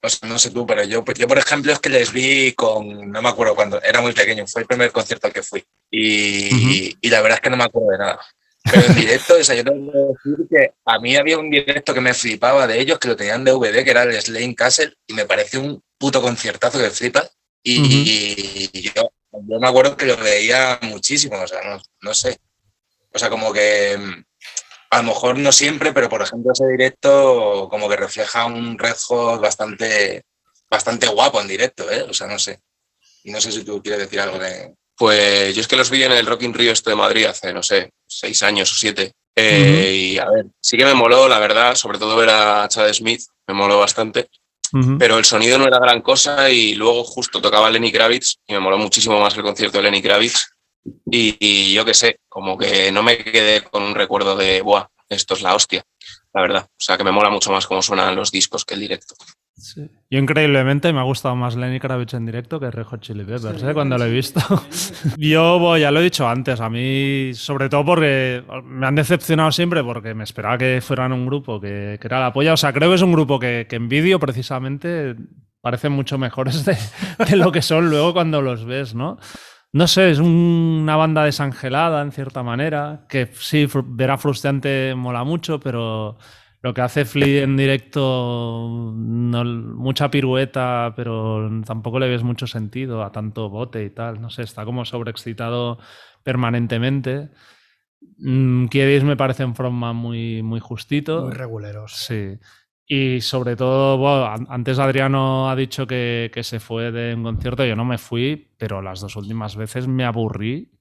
o 0.00 0.08
sea, 0.08 0.28
no 0.28 0.38
sé 0.38 0.52
tú, 0.52 0.64
pero 0.64 0.84
yo, 0.84 1.04
yo, 1.18 1.26
por 1.26 1.38
ejemplo, 1.38 1.72
es 1.72 1.80
que 1.80 1.88
les 1.88 2.12
vi 2.12 2.52
con, 2.52 3.10
no 3.10 3.20
me 3.20 3.28
acuerdo 3.28 3.56
cuándo, 3.56 3.82
era 3.82 4.00
muy 4.00 4.12
pequeño, 4.12 4.46
fue 4.46 4.62
el 4.62 4.68
primer 4.68 4.92
concierto 4.92 5.26
al 5.26 5.32
que 5.32 5.42
fui. 5.42 5.64
Y, 5.90 6.96
y 7.00 7.10
la 7.10 7.20
verdad 7.20 7.38
es 7.38 7.40
que 7.40 7.50
no 7.50 7.56
me 7.56 7.64
acuerdo 7.64 7.90
de 7.90 7.98
nada. 7.98 8.20
Pero 8.62 8.86
en 8.86 8.94
directo, 8.94 9.34
o 9.34 9.42
sea, 9.42 9.56
yo 9.56 9.64
tengo 9.64 9.90
que 9.90 9.98
decir 9.98 10.48
que 10.48 10.74
a 10.84 11.00
mí 11.00 11.16
había 11.16 11.38
un 11.38 11.50
directo 11.50 11.92
que 11.92 12.00
me 12.00 12.14
flipaba 12.14 12.68
de 12.68 12.80
ellos, 12.80 13.00
que 13.00 13.08
lo 13.08 13.16
tenían 13.16 13.42
de 13.42 13.50
DVD, 13.50 13.82
que 13.82 13.90
era 13.90 14.04
el 14.04 14.12
Slane 14.12 14.54
Castle, 14.54 14.94
y 15.08 15.14
me 15.14 15.24
pareció 15.24 15.60
un 15.60 15.82
puto 15.98 16.22
conciertazo 16.22 16.78
que 16.78 16.90
flipas. 16.90 17.36
Y, 17.64 18.70
y 18.72 18.92
yo, 18.94 19.10
yo 19.46 19.60
me 19.60 19.68
acuerdo 19.68 19.96
que 19.96 20.06
lo 20.06 20.16
veía 20.16 20.78
muchísimo, 20.82 21.40
o 21.40 21.46
sea, 21.46 21.62
no, 21.62 21.80
no 22.02 22.14
sé. 22.14 22.38
O 23.12 23.18
sea, 23.18 23.30
como 23.30 23.52
que 23.52 23.96
mm, 23.98 24.24
a 24.90 24.96
lo 24.98 25.02
mejor 25.04 25.38
no 25.38 25.52
siempre, 25.52 25.92
pero 25.92 26.08
por 26.08 26.22
ejemplo 26.22 26.52
ese 26.52 26.66
directo 26.66 27.68
como 27.70 27.88
que 27.88 27.96
refleja 27.96 28.46
un 28.46 28.78
Red 28.78 28.96
Hot 29.08 29.40
bastante, 29.40 30.24
bastante 30.70 31.06
guapo 31.08 31.40
en 31.40 31.48
directo, 31.48 31.90
¿eh? 31.90 32.02
O 32.02 32.14
sea, 32.14 32.26
no 32.26 32.38
sé. 32.38 32.60
Y 33.24 33.30
no 33.32 33.40
sé 33.40 33.50
si 33.52 33.64
tú 33.64 33.82
quieres 33.82 34.00
decir 34.00 34.20
algo 34.20 34.38
de... 34.38 34.74
Pues 34.96 35.54
yo 35.54 35.60
es 35.60 35.68
que 35.68 35.76
los 35.76 35.90
vi 35.90 36.04
en 36.04 36.12
el 36.12 36.24
Rock 36.24 36.42
in 36.42 36.54
Rio 36.54 36.72
este 36.72 36.90
de 36.90 36.96
Madrid 36.96 37.26
hace, 37.26 37.52
no 37.52 37.62
sé, 37.62 37.90
seis 38.06 38.42
años 38.42 38.72
o 38.72 38.76
siete. 38.76 39.12
Eh, 39.34 39.92
Y 39.92 40.18
a 40.18 40.30
ver, 40.30 40.46
sí 40.60 40.78
que 40.78 40.86
me 40.86 40.94
moló, 40.94 41.28
la 41.28 41.38
verdad, 41.38 41.74
sobre 41.74 41.98
todo 41.98 42.16
ver 42.16 42.30
a 42.30 42.66
Chad 42.68 42.90
Smith, 42.94 43.22
me 43.46 43.52
moló 43.52 43.78
bastante. 43.78 44.28
Pero 44.98 45.18
el 45.18 45.24
sonido 45.24 45.58
no 45.58 45.66
era 45.66 45.78
gran 45.78 46.02
cosa 46.02 46.50
y 46.50 46.74
luego 46.74 47.04
justo 47.04 47.40
tocaba 47.40 47.70
Lenny 47.70 47.92
Kravitz 47.92 48.36
y 48.46 48.52
me 48.52 48.60
moló 48.60 48.78
muchísimo 48.78 49.20
más 49.20 49.36
el 49.36 49.42
concierto 49.42 49.78
de 49.78 49.84
Lenny 49.84 50.02
Kravitz. 50.02 50.50
Y, 51.10 51.36
y 51.40 51.74
yo 51.74 51.84
qué 51.84 51.94
sé, 51.94 52.20
como 52.28 52.56
que 52.56 52.92
no 52.92 53.02
me 53.02 53.18
quedé 53.18 53.62
con 53.62 53.82
un 53.82 53.94
recuerdo 53.94 54.36
de, 54.36 54.60
¡buah! 54.60 54.86
Esto 55.08 55.34
es 55.34 55.42
la 55.42 55.54
hostia, 55.54 55.84
la 56.32 56.40
verdad. 56.40 56.66
O 56.68 56.80
sea, 56.80 56.96
que 56.96 57.04
me 57.04 57.12
mola 57.12 57.30
mucho 57.30 57.50
más 57.52 57.66
cómo 57.66 57.82
suenan 57.82 58.16
los 58.16 58.30
discos 58.30 58.64
que 58.64 58.74
el 58.74 58.80
directo. 58.80 59.14
Sí. 59.58 59.90
Yo 60.10 60.18
increíblemente 60.18 60.92
me 60.92 61.00
ha 61.00 61.04
gustado 61.04 61.34
más 61.34 61.56
Lenny 61.56 61.80
Kravitz 61.80 62.12
en 62.12 62.26
directo 62.26 62.60
que 62.60 62.70
Red 62.70 62.84
Hot 62.84 63.00
Chili 63.00 63.24
Peppers, 63.24 63.62
¿eh? 63.62 63.72
cuando 63.72 63.96
lo 63.96 64.04
he 64.04 64.10
visto. 64.10 64.38
Yo, 65.16 65.58
bueno, 65.58 65.78
ya 65.78 65.90
lo 65.90 66.00
he 66.00 66.04
dicho 66.04 66.28
antes, 66.28 66.60
a 66.60 66.68
mí, 66.68 67.30
sobre 67.32 67.70
todo 67.70 67.82
porque 67.86 68.44
me 68.64 68.86
han 68.86 68.94
decepcionado 68.96 69.50
siempre 69.52 69.82
porque 69.82 70.12
me 70.14 70.24
esperaba 70.24 70.58
que 70.58 70.80
fueran 70.82 71.12
un 71.14 71.24
grupo 71.24 71.58
que, 71.58 71.96
que 71.98 72.06
era 72.06 72.20
la 72.20 72.32
polla. 72.34 72.52
O 72.52 72.56
sea, 72.58 72.72
creo 72.74 72.90
que 72.90 72.96
es 72.96 73.02
un 73.02 73.12
grupo 73.12 73.38
que, 73.38 73.66
que 73.68 73.76
en 73.76 73.88
vídeo 73.88 74.20
precisamente 74.20 75.16
parecen 75.62 75.92
mucho 75.92 76.18
mejores 76.18 76.64
de, 76.66 76.76
de 77.26 77.36
lo 77.36 77.50
que 77.50 77.62
son 77.62 77.88
luego 77.88 78.12
cuando 78.12 78.42
los 78.42 78.66
ves, 78.66 78.94
¿no? 78.94 79.18
No 79.72 79.86
sé, 79.88 80.10
es 80.10 80.18
un- 80.18 80.80
una 80.82 80.96
banda 80.96 81.24
desangelada 81.24 82.02
en 82.02 82.12
cierta 82.12 82.42
manera, 82.42 83.06
que 83.08 83.30
sí, 83.32 83.66
fr- 83.66 83.84
ver 83.88 84.10
a 84.10 84.18
Frustrante 84.18 84.94
mola 84.94 85.24
mucho, 85.24 85.58
pero 85.60 86.18
lo 86.66 86.74
que 86.74 86.80
hace 86.80 87.04
Flea 87.04 87.44
en 87.44 87.56
directo, 87.56 88.92
no- 88.96 89.44
mucha 89.44 90.10
pirueta, 90.10 90.92
pero 90.96 91.48
tampoco 91.64 92.00
le 92.00 92.08
ves 92.08 92.24
mucho 92.24 92.48
sentido 92.48 93.04
a 93.04 93.12
tanto 93.12 93.48
bote 93.48 93.84
y 93.84 93.90
tal. 93.90 94.20
No 94.20 94.30
sé, 94.30 94.42
está 94.42 94.64
como 94.64 94.84
sobreexcitado 94.84 95.78
permanentemente. 96.24 97.30
Mm, 98.18 98.66
Kiedis 98.66 99.04
me 99.04 99.16
parece 99.16 99.44
un 99.44 99.54
frontman 99.54 99.94
muy, 99.94 100.42
muy 100.42 100.58
justito. 100.58 101.22
Muy 101.26 101.34
reguleros. 101.34 101.92
Sí. 101.92 102.36
Y 102.84 103.20
sobre 103.20 103.54
todo, 103.54 103.96
bueno, 103.96 104.26
an- 104.26 104.46
antes 104.50 104.80
Adriano 104.80 105.48
ha 105.48 105.54
dicho 105.54 105.86
que, 105.86 106.32
que 106.34 106.42
se 106.42 106.58
fue 106.58 106.90
de 106.90 107.14
un 107.14 107.22
concierto, 107.22 107.64
yo 107.64 107.76
no 107.76 107.84
me 107.84 107.98
fui, 107.98 108.50
pero 108.58 108.82
las 108.82 109.00
dos 109.00 109.14
últimas 109.14 109.54
veces 109.54 109.86
me 109.86 110.04
aburrí, 110.04 110.72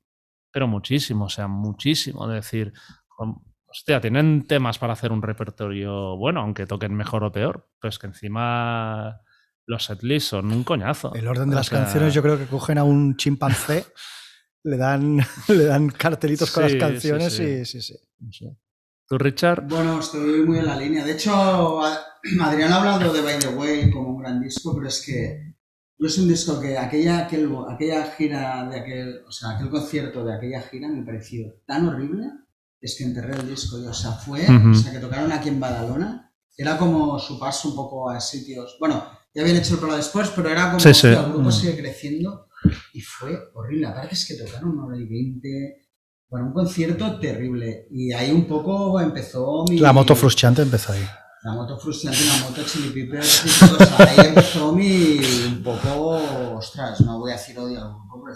pero 0.51 0.67
muchísimo, 0.67 1.25
o 1.25 1.29
sea, 1.29 1.47
muchísimo. 1.47 2.27
Es 2.27 2.43
decir, 2.43 2.73
hostia, 3.75 3.99
tienen 4.01 4.47
temas 4.47 4.77
para 4.79 4.93
hacer 4.93 5.11
un 5.11 5.21
repertorio 5.21 6.15
bueno, 6.17 6.41
aunque 6.41 6.65
toquen 6.65 6.93
mejor 6.95 7.23
o 7.23 7.31
peor, 7.31 7.69
pues 7.81 7.99
que 7.99 8.07
encima 8.07 9.21
los 9.67 9.85
setlists 9.85 10.29
son 10.29 10.51
un 10.51 10.63
coñazo. 10.63 11.13
El 11.15 11.27
orden 11.27 11.49
de 11.49 11.55
O 11.55 11.59
las 11.59 11.67
sea, 11.67 11.79
canciones 11.79 12.13
yo 12.13 12.21
creo 12.21 12.37
que 12.37 12.45
cogen 12.45 12.77
a 12.77 12.83
un 12.83 13.15
chimpancé, 13.17 13.85
le 14.63 14.77
dan, 14.77 15.17
le 15.49 15.65
dan 15.65 15.89
cartelitos 15.89 16.51
con 16.51 16.63
las 16.63 16.75
canciones 16.75 17.33
sí. 17.33 17.43
y 17.43 17.65
sí, 17.65 17.81
sí. 17.81 17.95
no 18.19 18.31
sé. 18.31 18.57
¿Tú, 19.07 19.19
Richard? 19.19 19.67
Bueno, 19.67 19.99
estoy 19.99 20.41
muy 20.45 20.57
en 20.57 20.65
la 20.65 20.75
línea. 20.75 21.03
De 21.05 21.11
hecho, 21.11 21.31
Adrián 22.41 22.71
ha 22.73 22.77
hablado 22.79 23.13
de 23.13 23.21
By 23.21 23.37
the 23.39 23.49
Way 23.49 23.91
como 23.91 24.09
un 24.15 24.21
gran 24.23 24.41
disco, 24.41 24.73
pero 24.75 24.87
es 24.87 25.03
que 25.05 25.53
yo 25.99 26.07
es 26.07 26.17
un 26.17 26.27
disco 26.27 26.59
que 26.59 26.75
aquella, 26.77 27.27
aquel- 27.29 27.51
aquella 27.71 28.03
gira 28.11 28.67
de 28.67 28.79
aquel, 28.79 29.21
o 29.27 29.31
sea, 29.31 29.51
aquel 29.51 29.69
concierto 29.69 30.25
de 30.25 30.33
aquella 30.35 30.61
gira 30.61 30.87
me 30.87 31.03
pareció 31.05 31.53
tan 31.67 31.87
horrible, 31.87 32.31
es 32.85 32.95
que 32.97 33.03
enterré 33.03 33.35
el 33.35 33.47
disco. 33.49 33.79
Y, 33.79 33.85
o 33.87 33.93
sea, 33.93 34.11
fue, 34.11 34.41
Ujú. 34.43 34.71
o 34.71 34.73
sea, 34.75 34.91
que 34.91 34.99
tocaron 34.99 35.31
aquí 35.31 35.49
en 35.49 35.59
Badalona, 35.59 36.33
era 36.57 36.77
como 36.77 37.19
su 37.19 37.37
paso 37.39 37.69
un 37.69 37.75
poco 37.75 38.09
a 38.09 38.19
sitios. 38.19 38.77
Bueno, 38.79 39.03
ya 39.33 39.41
habían 39.41 39.57
hecho 39.57 39.73
el 39.73 39.79
programa 39.79 39.97
después, 39.97 40.29
pero 40.35 40.49
era 40.49 40.67
como 40.67 40.79
Sí, 40.79 40.93
sí. 40.93 41.07
el 41.07 41.15
grupo 41.23 41.49
Mm. 41.49 41.51
sigue 41.51 41.77
creciendo 41.77 42.47
y 42.93 43.01
fue 43.01 43.37
horrible. 43.53 43.87
Aparte 43.87 44.13
es 44.15 44.25
que 44.25 44.35
tocaron 44.35 44.69
una 44.71 44.85
hora 44.85 44.97
y 44.97 45.05
veinte. 45.05 45.81
Bueno, 46.29 46.47
un 46.47 46.53
concierto 46.53 47.19
terrible. 47.19 47.87
Y 47.91 48.11
ahí 48.13 48.31
un 48.31 48.47
poco 48.47 48.99
empezó 48.99 49.63
mi. 49.69 49.77
La 49.79 49.91
moto 49.93 50.15
frustrante 50.15 50.61
empezó 50.61 50.93
ahí. 50.93 51.05
La 51.43 51.53
moto 51.53 51.77
frustrante, 51.77 52.19
la 52.25 52.47
moto 52.49 52.63
chili 52.63 52.89
peppers 52.89 53.43
y 53.45 53.59
todo. 53.67 53.77
O 53.77 53.85
sea, 53.85 53.97
ahí 54.09 54.27
empezó 54.29 54.71
mi. 54.73 55.19
Un 55.47 55.61
poco. 55.63 56.55
Ostras, 56.57 57.01
no 57.01 57.19
voy 57.19 57.31
a 57.31 57.35
decir 57.35 57.57
odio 57.59 57.79
al 57.83 57.89
grupo, 57.91 58.23
pero 58.25 58.35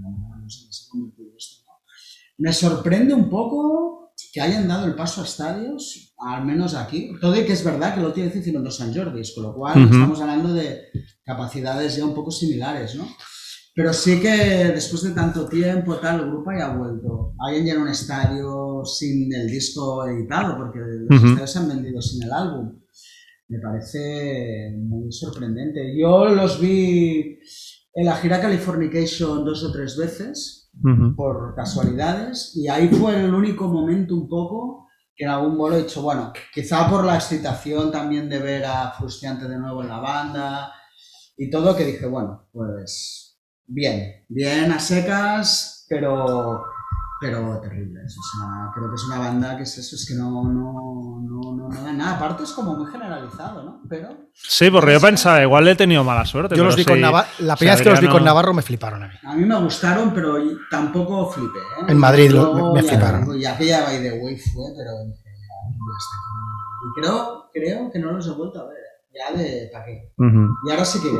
no, 0.00 0.36
no 0.40 0.48
sé 0.48 0.64
qué 0.66 0.72
se 0.72 0.84
ha 0.86 0.90
convertido 0.90 1.28
esto, 1.28 1.28
¿no? 1.28 1.29
Me 2.40 2.52
sorprende 2.54 3.12
un 3.12 3.28
poco 3.28 4.12
que 4.32 4.40
hayan 4.40 4.66
dado 4.66 4.86
el 4.86 4.94
paso 4.94 5.20
a 5.20 5.24
estadios, 5.24 6.14
al 6.18 6.46
menos 6.46 6.74
aquí. 6.74 7.12
Todo 7.20 7.36
y 7.38 7.44
que 7.44 7.52
es 7.52 7.62
verdad 7.62 7.94
que 7.94 8.00
lo 8.00 8.12
tiene 8.14 8.32
hicieron 8.34 8.64
dos 8.64 8.76
San 8.78 8.94
Jordis, 8.94 9.32
con 9.34 9.44
lo 9.44 9.54
cual 9.54 9.84
Ujú. 9.84 9.94
estamos 9.94 10.20
hablando 10.22 10.54
de 10.54 10.80
capacidades 11.24 11.96
ya 11.96 12.04
un 12.06 12.14
poco 12.14 12.30
similares, 12.30 12.94
¿no? 12.94 13.06
Pero 13.74 13.92
sí 13.92 14.20
que 14.20 14.28
después 14.74 15.02
de 15.02 15.10
tanto 15.10 15.46
tiempo, 15.48 15.96
tal, 15.96 16.20
el 16.20 16.26
grupo 16.30 16.50
haya 16.50 16.74
vuelto. 16.76 17.34
Alguien 17.38 17.64
llena 17.66 17.82
un 17.82 17.88
estadio 17.88 18.82
sin 18.84 19.32
el 19.34 19.46
disco 19.46 20.06
editado, 20.08 20.56
porque 20.56 20.78
los 21.08 21.18
Ujú. 21.18 21.28
estadios 21.28 21.50
se 21.52 21.58
han 21.58 21.68
vendido 21.68 22.00
sin 22.00 22.22
el 22.22 22.32
álbum. 22.32 22.80
Me 23.48 23.58
parece 23.58 24.72
muy 24.78 25.12
sorprendente. 25.12 25.94
Yo 25.98 26.26
los 26.26 26.60
vi 26.60 27.38
en 27.94 28.06
la 28.06 28.16
gira 28.16 28.40
Californication 28.40 29.44
dos 29.44 29.62
o 29.64 29.72
tres 29.72 29.96
veces, 29.96 30.59
Por 31.16 31.54
casualidades, 31.54 32.56
y 32.56 32.68
ahí 32.68 32.88
fue 32.88 33.22
el 33.22 33.34
único 33.34 33.68
momento 33.68 34.14
un 34.14 34.28
poco 34.28 34.88
que 35.14 35.24
en 35.24 35.30
algún 35.30 35.58
vuelo 35.58 35.76
he 35.76 35.82
dicho, 35.82 36.00
bueno, 36.00 36.32
quizá 36.54 36.88
por 36.88 37.04
la 37.04 37.16
excitación 37.16 37.92
también 37.92 38.28
de 38.30 38.38
ver 38.38 38.64
a 38.64 38.90
Frustiante 38.92 39.46
de 39.46 39.58
nuevo 39.58 39.82
en 39.82 39.88
la 39.88 39.98
banda 39.98 40.72
y 41.36 41.50
todo, 41.50 41.76
que 41.76 41.84
dije, 41.84 42.06
bueno, 42.06 42.48
pues 42.52 43.38
bien, 43.66 44.24
bien 44.28 44.72
a 44.72 44.78
secas, 44.78 45.84
pero, 45.88 46.64
pero 47.20 47.60
terribles. 47.60 48.16
O 48.18 48.22
sea, 48.38 48.70
creo 48.74 48.88
que 48.88 48.94
es 48.94 49.04
una 49.04 49.18
banda 49.18 49.56
que 49.56 49.64
es 49.64 49.76
eso, 49.78 49.94
es 49.94 50.06
que 50.08 50.14
no, 50.14 50.30
no, 50.44 51.20
no, 51.22 51.54
no, 51.54 51.68
no 51.68 51.82
da 51.84 51.92
nada. 51.92 52.16
Aparte 52.16 52.44
es 52.44 52.52
como 52.52 52.74
muy 52.76 52.90
generalizado, 52.90 53.62
¿no? 53.62 53.82
Pero 53.88 54.08
Sí, 54.32 54.70
porque 54.70 54.92
yo 54.94 55.00
pensaba, 55.00 55.42
igual 55.42 55.68
he 55.68 55.76
tenido 55.76 56.02
mala 56.02 56.24
suerte. 56.24 56.56
Yo 56.56 56.64
los 56.64 56.76
vi 56.76 56.84
con 56.84 57.00
Navarro. 57.00 57.28
La 57.40 57.56
primera 57.56 57.76
vez 57.76 57.82
que 57.84 57.90
los 57.90 58.00
vi 58.00 58.08
con 58.08 58.24
Navarro 58.24 58.54
me 58.54 58.62
fliparon 58.62 59.02
a 59.04 59.08
mí. 59.08 59.14
a 59.22 59.34
mí 59.36 59.44
me 59.44 59.60
gustaron, 59.62 60.12
pero 60.14 60.36
tampoco 60.70 61.30
flipé. 61.30 61.58
¿eh? 61.58 61.84
En 61.88 61.98
Madrid 61.98 62.30
Luego 62.30 62.74
me 62.74 62.82
ya- 62.82 62.88
fliparon. 62.88 63.38
Y 63.38 63.44
aquella 63.44 63.84
by 63.84 63.98
the 64.02 64.12
way 64.22 64.36
fue, 64.38 64.64
pero 64.76 64.90
dije, 65.04 65.22
ya, 65.24 65.76
ya 65.76 65.96
está. 65.98 66.16
Y 66.82 67.00
creo, 67.00 67.50
creo 67.52 67.90
que 67.92 67.98
no 67.98 68.12
los 68.12 68.26
he 68.26 68.30
vuelto 68.32 68.60
a 68.60 68.64
ver. 68.68 68.76
Ya 69.12 69.36
de 69.36 69.68
pa' 69.72 69.84
qué. 69.84 70.12
Y 70.66 70.70
ahora 70.70 70.84
sí 70.84 71.00
que 71.02 71.08
iré. 71.08 71.18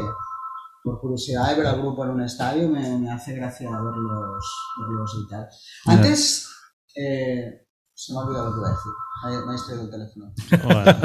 Por 0.82 1.00
curiosidad 1.00 1.50
de 1.50 1.56
ver 1.56 1.66
al 1.66 1.80
grupo 1.80 2.04
en 2.04 2.10
un 2.10 2.22
estadio 2.22 2.68
me, 2.68 2.98
me 2.98 3.10
hace 3.10 3.34
gracia 3.34 3.70
verlos, 3.70 4.44
verlos 4.80 5.24
y 5.24 5.28
tal. 5.28 5.46
Antes, 5.86 6.48
eh, 6.96 7.66
se 7.92 8.12
me 8.12 8.18
ha 8.18 8.22
olvidado 8.22 8.46
lo 8.46 8.54
que 8.54 8.60
iba 8.60 8.68
a 8.68 8.72
decir. 8.72 9.44
Me, 9.44 9.50
ha 9.50 9.52
distraído 9.52 9.84
el 9.84 9.90
teléfono. 9.90 10.32
Bueno. 10.64 10.98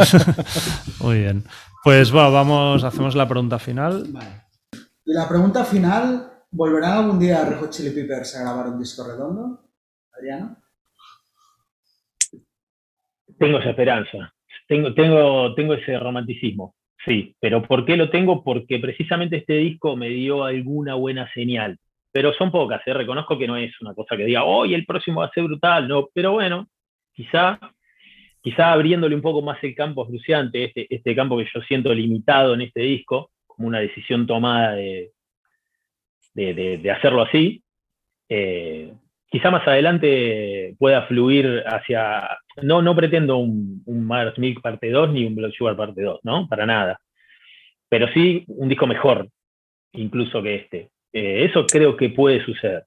Muy 1.02 1.20
bien. 1.20 1.44
Pues 1.84 2.12
bueno, 2.12 2.32
vamos, 2.32 2.84
hacemos 2.84 3.16
la 3.16 3.28
pregunta 3.28 3.60
final. 3.60 4.06
Vale. 4.10 4.44
Y 5.06 5.14
la 5.14 5.28
pregunta 5.28 5.66
final, 5.66 6.46
¿volverán 6.52 6.94
algún 6.94 7.20
día 7.20 7.42
a 7.42 7.46
Red 7.46 7.60
Hot 7.60 7.70
Chili 7.70 7.92
Peppers 7.92 8.36
a 8.38 8.42
grabar 8.42 8.70
un 8.70 8.80
disco 8.80 9.04
redondo? 9.04 9.70
Adriano. 10.18 10.58
Tengo 13.38 13.60
esa 13.60 13.72
esperanza, 13.72 14.34
tengo, 14.68 14.94
tengo, 14.94 15.54
tengo 15.56 15.74
ese 15.74 16.00
romanticismo, 16.00 16.76
sí, 17.06 17.36
pero 17.40 17.62
¿por 17.64 17.86
qué 17.86 17.96
lo 17.98 18.10
tengo? 18.10 18.44
Porque 18.44 18.80
precisamente 18.80 19.38
este 19.38 19.54
disco 19.58 19.96
me 19.96 20.10
dio 20.10 20.44
alguna 20.44 20.96
buena 20.96 21.32
señal, 21.34 21.78
pero 22.12 22.34
son 22.34 22.52
pocas, 22.52 22.82
¿eh? 22.88 22.94
reconozco 22.94 23.38
que 23.38 23.48
no 23.48 23.58
es 23.58 23.80
una 23.82 23.94
cosa 23.94 24.18
que 24.18 24.26
diga, 24.26 24.44
hoy 24.44 24.74
el 24.74 24.86
próximo 24.86 25.22
va 25.22 25.28
a 25.28 25.32
ser 25.32 25.44
brutal, 25.44 25.88
no, 25.88 26.10
pero 26.14 26.32
bueno, 26.34 26.68
quizá, 27.14 27.60
quizá 28.42 28.72
abriéndole 28.74 29.16
un 29.16 29.22
poco 29.22 29.42
más 29.42 29.64
el 29.64 29.76
campo 29.76 30.06
Fruciante, 30.06 30.66
este, 30.66 30.88
este 30.94 31.16
campo 31.16 31.38
que 31.38 31.48
yo 31.54 31.62
siento 31.62 31.94
limitado 31.94 32.54
en 32.54 32.62
este 32.62 32.82
disco, 32.82 33.32
como 33.46 33.68
una 33.68 33.80
decisión 33.80 34.26
tomada 34.28 34.74
de, 34.74 35.12
de, 36.34 36.54
de- 36.54 36.78
de 36.78 36.92
hacerlo 36.92 37.22
así, 37.22 37.64
eh, 38.30 38.94
quizá 39.30 39.52
más 39.52 39.68
adelante 39.68 40.76
pueda 40.80 41.04
fluir 41.04 41.64
hacia. 41.68 42.28
No, 42.62 42.82
no 42.82 42.96
pretendo 42.96 43.38
un, 43.38 43.84
un 43.86 44.06
Mars 44.06 44.38
Milk 44.38 44.62
parte 44.62 44.90
2 44.90 45.12
ni 45.12 45.26
un 45.26 45.36
Blood 45.36 45.52
Sugar 45.52 45.76
parte 45.76 46.02
2, 46.02 46.22
¿no? 46.24 46.48
Para 46.48 46.66
nada. 46.66 47.00
Pero 47.90 48.08
sí 48.14 48.46
un 48.48 48.70
disco 48.70 48.88
mejor, 48.88 49.30
incluso 49.94 50.42
que 50.42 50.56
este. 50.56 50.92
Eh, 51.14 51.46
eso 51.46 51.66
creo 51.66 51.96
que 51.96 52.10
puede 52.10 52.44
suceder. 52.44 52.86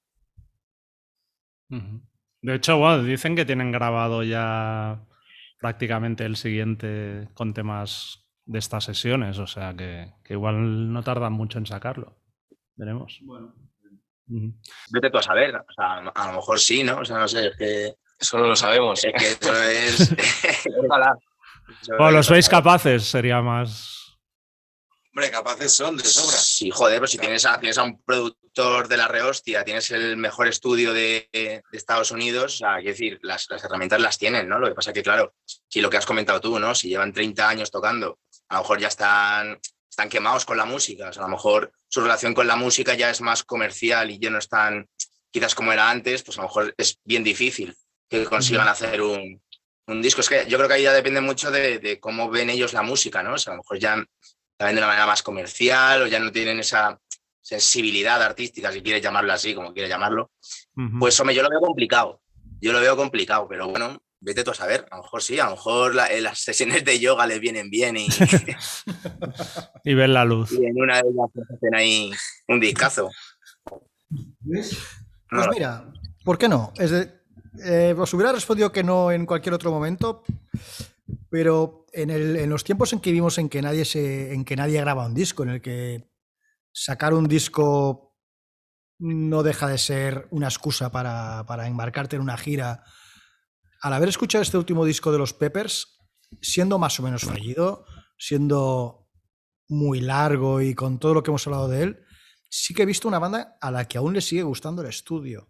De 1.69 2.55
hecho, 2.55 2.79
bueno, 2.79 3.03
dicen 3.03 3.37
que 3.37 3.45
tienen 3.45 3.73
grabado 3.73 4.23
ya 4.23 5.01
prácticamente 5.59 6.25
el 6.25 6.37
siguiente 6.37 7.29
con 7.35 7.53
temas 7.53 8.27
de 8.47 8.59
estas 8.59 8.85
sesiones, 8.85 9.39
o 9.39 9.47
sea 9.47 9.75
que, 9.77 10.13
que 10.25 10.35
igual 10.35 10.93
no 10.93 11.03
tardan 11.03 11.35
mucho 11.35 11.59
en 11.59 11.67
sacarlo. 11.67 12.17
Veremos. 12.77 13.19
Bueno. 13.23 13.55
Vete 14.91 15.11
tú 15.11 15.19
a 15.19 15.23
saber. 15.23 15.57
O 15.57 15.73
sea, 15.75 15.99
a 15.99 16.27
lo 16.29 16.37
mejor 16.37 16.59
sí, 16.59 16.85
¿no? 16.85 16.99
O 16.99 17.05
sea, 17.05 17.19
no 17.19 17.29
sé, 17.29 17.49
es 17.49 17.57
que, 17.57 17.95
Eso 18.19 18.39
no 18.39 18.47
lo 18.49 18.57
sabemos. 18.57 19.05
es 19.05 19.13
que 19.17 19.29
eso 19.29 19.63
es. 19.63 20.15
Ojalá. 20.85 21.17
Es- 21.69 21.89
los 21.89 22.31
veis 22.31 22.49
capaces, 22.49 23.05
sería 23.05 23.43
más. 23.43 24.17
Hombre, 25.13 25.31
capaces 25.31 25.75
son 25.75 25.97
de 25.97 26.05
sobra. 26.05 26.37
Sí, 26.37 26.71
joder, 26.71 26.97
pero 26.97 27.07
si 27.07 27.19
tienes 27.19 27.45
a, 27.45 27.59
tienes 27.61 27.77
a 27.77 27.83
un 27.83 28.01
productor 28.03 28.89
de 28.89 28.97
la 28.97 29.07
rehostia, 29.09 29.65
tienes 29.65 29.91
el 29.91 30.17
mejor 30.17 30.49
estudio 30.49 30.93
de, 30.93 31.29
de 31.33 31.63
Estados 31.73 32.11
Unidos, 32.11 32.55
o 32.55 32.57
sea, 32.59 32.77
quiero 32.77 32.91
decir, 32.93 33.19
las, 33.23 33.47
las 33.51 33.63
herramientas 33.65 34.01
las 34.01 34.17
tienen, 34.17 34.49
¿no? 34.49 34.59
Lo 34.59 34.69
que 34.69 34.75
pasa 34.75 34.93
que, 34.93 35.03
claro, 35.03 35.35
si 35.69 35.81
lo 35.81 35.91
que 35.91 35.97
has 35.97 36.07
comentado 36.07 36.41
tú, 36.41 36.59
¿no? 36.59 36.75
Si 36.75 36.89
llevan 36.89 37.13
30 37.13 37.49
años 37.49 37.71
tocando, 37.71 38.19
a 38.49 38.55
lo 38.55 38.61
mejor 38.63 38.79
ya 38.79 38.89
están, 38.89 39.59
están 39.91 40.09
quemados 40.09 40.45
con 40.45 40.57
la 40.57 40.65
música, 40.65 41.09
o 41.09 41.13
sea, 41.13 41.25
a 41.25 41.27
lo 41.27 41.33
mejor 41.33 41.73
su 41.89 42.01
relación 42.01 42.33
con 42.33 42.47
la 42.47 42.57
música 42.57 42.95
ya 42.95 43.11
es 43.11 43.21
más 43.21 43.43
comercial 43.43 44.11
y 44.11 44.19
ya 44.19 44.31
no 44.31 44.39
es 44.39 44.49
tan, 44.49 44.89
quizás 45.31 45.55
como 45.55 45.73
era 45.73 45.91
antes, 45.91 46.23
pues 46.23 46.39
a 46.39 46.43
lo 46.43 46.49
mejor 46.49 46.75
es 46.79 46.99
bien 47.05 47.25
difícil 47.25 47.77
que 48.09 48.25
consigan 48.25 48.69
hacer 48.69 49.01
un, 49.03 49.41
un 49.87 50.03
disco. 50.03 50.21
Es 50.21 50.29
que 50.29 50.47
yo 50.49 50.57
creo 50.59 50.69
que 50.69 50.75
ahí 50.75 50.83
ya 50.83 50.93
depende 50.93 51.21
mucho 51.21 51.51
de, 51.51 51.79
de 51.79 52.01
cómo 52.01 52.31
ven 52.31 52.51
ellos 52.51 52.73
la 52.73 52.83
música, 52.83 53.23
¿no? 53.23 53.35
O 53.35 53.39
sea, 53.39 53.53
a 53.53 53.57
lo 53.57 53.63
mejor 53.63 53.79
ya 53.79 53.97
la 53.97 54.67
ven 54.67 54.75
de 54.75 54.81
una 54.81 54.87
manera 54.89 55.07
más 55.07 55.23
comercial 55.23 56.03
o 56.03 56.07
ya 56.07 56.19
no 56.19 56.33
tienen 56.33 56.59
esa 56.61 56.99
sensibilidad 57.41 58.23
artística, 58.23 58.71
si 58.73 58.83
quieres 58.83 59.03
llamarlo 59.03 59.33
así, 59.33 59.55
como 59.55 59.73
quieres 59.73 59.91
llamarlo. 59.91 60.31
Pues 60.99 61.19
hombre, 61.21 61.35
yo 61.37 61.43
lo 61.43 61.49
veo 61.51 61.61
complicado. 61.61 62.21
Yo 62.61 62.73
lo 62.73 62.81
veo 62.81 62.97
complicado, 62.97 63.47
pero 63.49 63.69
bueno, 63.69 64.03
vete 64.21 64.43
tú 64.45 64.51
a 64.51 64.55
saber. 64.55 64.85
A 64.91 64.97
lo 64.97 65.03
mejor 65.03 65.23
sí, 65.23 65.39
a 65.39 65.45
lo 65.45 65.53
mejor 65.53 65.95
la- 65.95 66.07
eh, 66.09 66.21
las 66.21 66.41
sesiones 66.41 66.85
de 66.85 66.99
yoga 66.99 67.27
les 67.27 67.39
vienen 67.41 67.71
bien 67.71 67.97
y, 67.97 68.09
Y 69.85 69.95
ven 69.95 70.13
la 70.13 70.25
luz. 70.25 70.53
y 70.53 70.65
en 70.67 70.81
una 70.81 70.97
de 70.97 71.09
ellas 71.09 71.31
pues 71.33 71.47
hacen 71.51 71.75
ahí 71.75 72.11
un 72.49 72.61
discazo. 72.61 73.11
¿Ves? 74.41 74.77
No, 75.31 75.45
Pues 75.45 75.49
mira, 75.53 75.85
¿por 76.25 76.37
qué 76.39 76.49
no? 76.49 76.73
Es 76.79 76.91
de- 76.91 77.18
eh, 77.65 77.95
os 77.97 78.13
hubiera 78.15 78.33
respondido 78.33 78.73
que 78.73 78.83
no 78.85 79.11
en 79.11 79.27
cualquier 79.27 79.55
otro 79.55 79.71
momento, 79.71 80.23
pero 81.31 81.87
en, 81.93 82.11
el- 82.11 82.37
en 82.37 82.51
los 82.51 82.65
tiempos 82.65 82.93
en 82.93 83.01
que 83.01 83.11
vivimos 83.11 83.39
en 83.39 83.49
que 83.49 83.63
nadie 83.63 83.85
se, 83.85 84.33
en 84.33 84.45
que 84.45 84.57
nadie 84.57 84.81
graba 84.81 85.07
un 85.07 85.15
disco, 85.15 85.43
en 85.43 85.51
el 85.51 85.61
que 85.61 86.11
sacar 86.73 87.15
un 87.15 87.27
disco 87.29 88.17
no 89.01 89.43
deja 89.43 89.69
de 89.69 89.79
ser 89.79 90.27
una 90.31 90.49
excusa 90.49 90.91
para, 90.91 91.45
para 91.47 91.67
embarcarte 91.67 92.17
en 92.17 92.23
una 92.23 92.37
gira. 92.37 92.85
Al 93.81 93.93
haber 93.93 94.09
escuchado 94.09 94.43
este 94.43 94.59
último 94.59 94.85
disco 94.85 95.13
de 95.13 95.19
los 95.19 95.33
Peppers, 95.35 95.99
siendo 96.41 96.79
más 96.79 96.99
o 96.99 97.03
menos 97.05 97.23
fallido, 97.23 97.85
siendo 98.19 99.09
muy 99.69 100.01
largo 100.01 100.61
y 100.61 100.75
con 100.75 100.99
todo 100.99 101.15
lo 101.15 101.23
que 101.23 101.31
hemos 101.31 101.47
hablado 101.47 101.69
de 101.69 101.83
él, 101.85 102.05
sí 102.51 102.75
que 102.75 102.83
he 102.83 102.87
visto 102.87 103.07
una 103.07 103.19
banda 103.21 103.57
a 103.61 103.71
la 103.71 103.87
que 103.87 103.99
aún 103.99 104.15
le 104.15 104.21
sigue 104.21 104.43
gustando 104.43 104.83
el 104.83 104.89
estudio. 104.89 105.47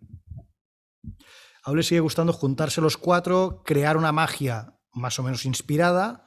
Aún 1.64 1.76
le 1.76 1.82
sigue 1.82 2.00
gustando 2.00 2.32
juntarse 2.32 2.80
los 2.80 2.96
cuatro, 2.96 3.62
crear 3.64 3.96
una 3.96 4.12
magia 4.12 4.78
más 4.92 5.18
o 5.18 5.22
menos 5.22 5.44
inspirada, 5.44 6.24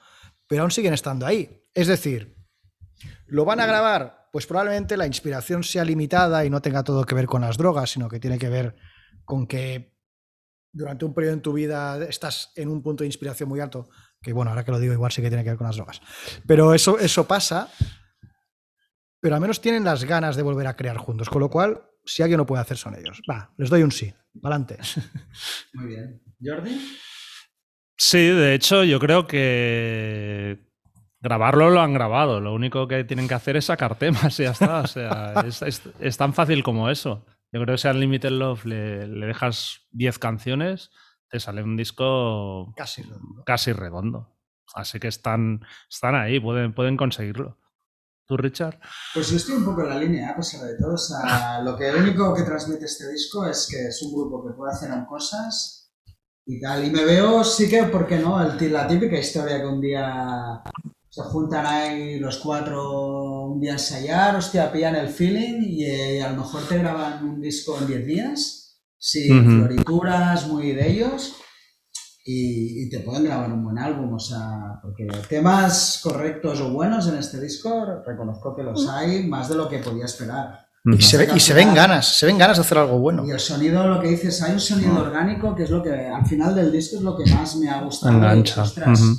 pero 0.48 0.62
aún 0.62 0.72
siguen 0.72 0.94
estando 0.94 1.26
ahí. 1.26 1.64
Es 1.74 1.88
decir, 1.88 2.42
¿Lo 3.32 3.46
van 3.46 3.60
a 3.60 3.66
grabar? 3.66 4.28
Pues 4.32 4.46
probablemente 4.46 4.98
la 4.98 5.08
inspiración 5.08 5.64
sea 5.64 5.86
limitada 5.86 6.46
y 6.46 6.50
no 6.50 6.62
tenga 6.62 6.84
todo 6.84 7.06
que 7.06 7.16
ver 7.16 7.28
con 7.28 7.42
las 7.42 7.58
drogas, 7.58 7.92
sino 7.92 8.10
que 8.10 8.20
tiene 8.20 8.38
que 8.38 8.50
ver 8.50 8.76
con 9.26 9.48
que 9.48 9.98
durante 10.74 11.06
un 11.06 11.14
periodo 11.14 11.34
en 11.36 11.42
tu 11.42 11.54
vida 11.54 12.04
estás 12.06 12.52
en 12.56 12.70
un 12.70 12.82
punto 12.82 13.04
de 13.04 13.08
inspiración 13.08 13.50
muy 13.50 13.60
alto, 13.60 13.90
que 14.22 14.34
bueno, 14.34 14.52
ahora 14.52 14.64
que 14.64 14.72
lo 14.72 14.80
digo, 14.80 14.94
igual 14.94 15.12
sí 15.12 15.22
que 15.22 15.30
tiene 15.30 15.44
que 15.44 15.50
ver 15.52 15.58
con 15.58 15.68
las 15.68 15.76
drogas. 15.76 16.02
Pero 16.48 16.74
eso, 16.74 16.98
eso 17.00 17.28
pasa, 17.28 17.70
pero 19.20 19.36
al 19.36 19.42
menos 19.42 19.62
tienen 19.62 19.84
las 19.84 20.04
ganas 20.04 20.36
de 20.36 20.44
volver 20.44 20.68
a 20.68 20.76
crear 20.76 20.98
juntos, 20.98 21.30
con 21.30 21.42
lo 21.42 21.50
cual, 21.50 21.90
si 22.06 22.22
alguien 22.24 22.38
lo 22.40 22.46
puede 22.46 22.62
hacer, 22.62 22.78
son 22.78 22.96
ellos. 22.96 23.22
Va, 23.30 23.54
les 23.58 23.70
doy 23.70 23.84
un 23.84 23.92
sí. 23.92 24.14
Adelante. 24.44 24.78
Muy 25.74 25.88
bien. 25.88 26.22
¿Jordi? 26.44 26.80
Sí, 27.98 28.18
de 28.30 28.56
hecho, 28.56 28.84
yo 28.84 29.00
creo 29.00 29.28
que 29.28 30.66
grabarlo 31.20 31.70
lo 31.70 31.82
han 31.82 31.94
grabado. 31.94 32.40
Lo 32.40 32.54
único 32.54 32.88
que 32.88 33.04
tienen 33.04 33.28
que 33.28 33.36
hacer 33.36 33.56
es 33.58 33.66
sacar 33.66 33.96
temas 33.98 34.40
y 34.40 34.44
ya 34.44 34.52
está. 34.52 34.82
O 34.82 34.88
sea, 34.88 35.34
es, 35.46 35.62
es- 35.62 35.82
es 36.00 36.18
tan 36.18 36.34
fácil 36.34 36.64
como 36.64 36.90
eso. 36.90 37.26
Yo 37.52 37.62
creo 37.62 37.76
que 37.76 37.82
si 37.82 37.88
al 37.88 38.00
Limited 38.00 38.30
Love 38.32 38.66
le, 38.66 39.08
le 39.08 39.26
dejas 39.28 39.82
10 39.92 40.18
canciones, 40.20 40.90
te 41.30 41.40
sale 41.40 41.62
un 41.64 41.76
disco 41.78 42.74
Casi. 42.76 43.04
redondo. 43.04 43.44
casi 43.46 43.74
redondo. 43.74 44.38
Así 44.74 45.00
que 45.00 45.10
están, 45.10 45.60
están 45.90 46.16
ahí, 46.16 46.40
pueden, 46.40 46.74
pueden 46.74 46.96
conseguirlo. 46.96 47.60
¿Tú, 48.32 48.38
Richard? 48.38 48.80
Pues 49.14 49.30
yo 49.30 49.36
estoy 49.36 49.56
un 49.56 49.66
poco 49.66 49.82
en 49.82 49.90
la 49.90 50.00
línea, 50.00 50.30
a 50.30 50.38
pesar 50.38 50.66
de 50.66 50.78
todo. 50.78 50.94
O 50.94 50.98
sea, 50.98 51.60
lo 51.66 51.76
que 51.76 51.92
lo 51.92 52.00
único 52.00 52.34
que 52.34 52.44
transmite 52.44 52.86
este 52.86 53.12
disco 53.12 53.46
es 53.46 53.68
que 53.70 53.88
es 53.88 54.02
un 54.04 54.14
grupo 54.14 54.48
que 54.48 54.54
puede 54.54 54.72
hacer 54.72 54.90
cosas 55.06 55.92
y 56.46 56.62
tal. 56.62 56.86
Y 56.86 56.92
me 56.92 57.04
veo, 57.04 57.44
sí 57.44 57.70
que, 57.70 57.84
¿por 57.84 58.08
qué 58.08 58.20
no? 58.20 58.42
El, 58.42 58.72
la 58.72 58.88
típica 58.88 59.20
historia 59.20 59.60
que 59.60 59.68
un 59.68 59.82
día 59.82 60.62
se 61.10 61.22
juntan 61.24 61.66
ahí 61.66 62.22
los 62.22 62.38
cuatro 62.38 63.48
un 63.48 63.60
día 63.60 63.72
a 63.72 63.74
ensayar, 63.74 64.38
hostia, 64.38 64.72
pillan 64.72 64.96
el 64.96 65.10
feeling 65.10 65.62
y, 65.64 65.84
eh, 65.84 66.24
a 66.24 66.30
lo 66.30 66.38
mejor 66.38 66.66
te 66.70 66.78
graban 66.78 67.26
un 67.26 67.42
disco 67.42 67.78
en 67.80 67.88
10 67.88 68.06
días, 68.06 68.82
sin 68.98 69.44
florituras 69.44 70.48
muy 70.48 70.72
de 70.72 70.90
ellos. 70.90 71.36
Y, 72.24 72.84
y 72.86 72.90
te 72.90 73.00
pueden 73.00 73.24
grabar 73.24 73.52
un 73.52 73.64
buen 73.64 73.80
álbum, 73.80 74.14
o 74.14 74.20
sea, 74.20 74.80
porque 74.82 75.08
temas 75.28 76.00
correctos 76.04 76.62
o 76.62 76.70
buenos 76.72 77.08
en 77.08 77.16
este 77.18 77.42
disco, 77.42 77.84
reconozco 78.06 78.56
que 78.56 78.62
los 78.62 78.88
hay 78.88 79.26
más 79.28 79.50
de 79.50 79.56
lo 79.56 79.68
que 79.68 79.80
podía 79.80 80.06
esperar. 80.06 80.68
Y 80.86 81.02
se, 81.02 81.18
ve- 81.18 81.30
y 81.36 81.40
se 81.40 81.54
ven 81.56 81.74
ganas, 81.74 82.08
se 82.18 82.26
ven 82.28 82.38
ganas 82.38 82.58
de 82.58 82.62
hacer 82.62 82.78
algo 82.78 83.00
bueno. 83.00 83.26
Y 83.26 83.32
el 83.32 83.40
sonido, 83.40 83.88
lo 83.88 84.00
que 84.00 84.10
dices, 84.10 84.40
hay 84.44 84.54
un 84.54 84.60
sonido 84.60 85.00
orgánico 85.00 85.56
que 85.56 85.64
es 85.64 85.70
lo 85.72 85.82
que 85.82 85.92
al 85.94 86.26
final 86.26 86.54
del 86.56 86.72
disco 86.72 86.98
es 86.98 87.02
lo 87.04 87.18
que 87.18 87.26
más 87.32 87.56
me 87.56 87.70
ha 87.70 87.82
gustado. 87.82 88.14
Engancha. 88.16 88.62
Ostras, 88.64 89.00
Ujú. 89.02 89.16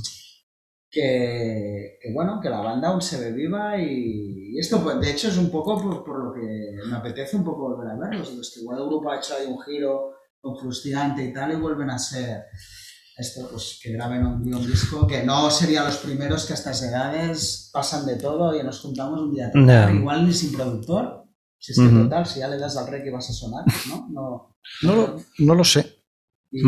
que, 0.90 1.98
que 2.00 2.12
bueno, 2.12 2.40
que 2.40 2.50
la 2.50 2.60
banda 2.60 2.88
aún 2.88 3.00
se 3.00 3.18
ve 3.20 3.32
viva 3.32 3.78
y, 3.78 4.52
y 4.54 4.58
esto 4.58 4.82
pues, 4.82 5.00
de 5.00 5.10
hecho 5.10 5.28
es 5.28 5.38
un 5.38 5.50
poco 5.50 5.80
por, 5.80 6.04
por 6.04 6.24
lo 6.24 6.32
que 6.32 6.76
me 6.88 6.96
apetece 6.96 7.36
un 7.36 7.44
poco 7.44 7.68
volver 7.70 7.90
a 7.92 7.96
verlos. 7.96 8.32
Los 8.34 8.52
que 8.54 8.60
igual 8.60 8.78
el 8.80 8.86
grupo 8.86 9.10
ha 9.10 9.16
hecho 9.18 9.34
ahí 9.34 9.46
un 9.46 9.60
giro 9.62 10.10
con 10.40 10.56
frustrante 10.58 11.24
y 11.24 11.32
tal 11.32 11.52
y 11.52 11.56
vuelven 11.56 11.90
a 11.90 11.98
ser 11.98 12.42
esto, 13.22 13.48
pues 13.50 13.80
que 13.82 13.92
graben 13.92 14.26
un, 14.26 14.54
un 14.54 14.66
disco 14.66 15.06
que 15.06 15.22
no 15.24 15.50
serían 15.50 15.86
los 15.86 15.96
primeros 15.96 16.44
que 16.46 16.52
a 16.52 16.56
estas 16.56 16.82
edades 16.82 17.70
pasan 17.72 18.04
de 18.06 18.16
todo 18.16 18.54
y 18.58 18.62
nos 18.62 18.80
juntamos 18.80 19.18
un 19.20 19.32
día 19.34 19.50
Ya. 19.54 19.90
igual 19.90 20.26
ni 20.26 20.32
sin 20.34 20.52
productor. 20.52 21.24
Si 21.58 21.72
es 21.72 21.78
que 21.78 21.88
total, 21.88 22.26
si 22.26 22.40
ya 22.40 22.48
le 22.48 22.58
das 22.58 22.76
al 22.76 22.88
rey 22.88 23.02
que 23.04 23.10
vas 23.12 23.30
a 23.30 23.32
sonar, 23.32 23.64
¿no? 23.88 24.08
No, 24.10 24.56
No 24.82 24.94
lo, 24.96 25.16
no 25.38 25.54
lo 25.54 25.62
sé. 25.64 26.02
y. 26.50 26.60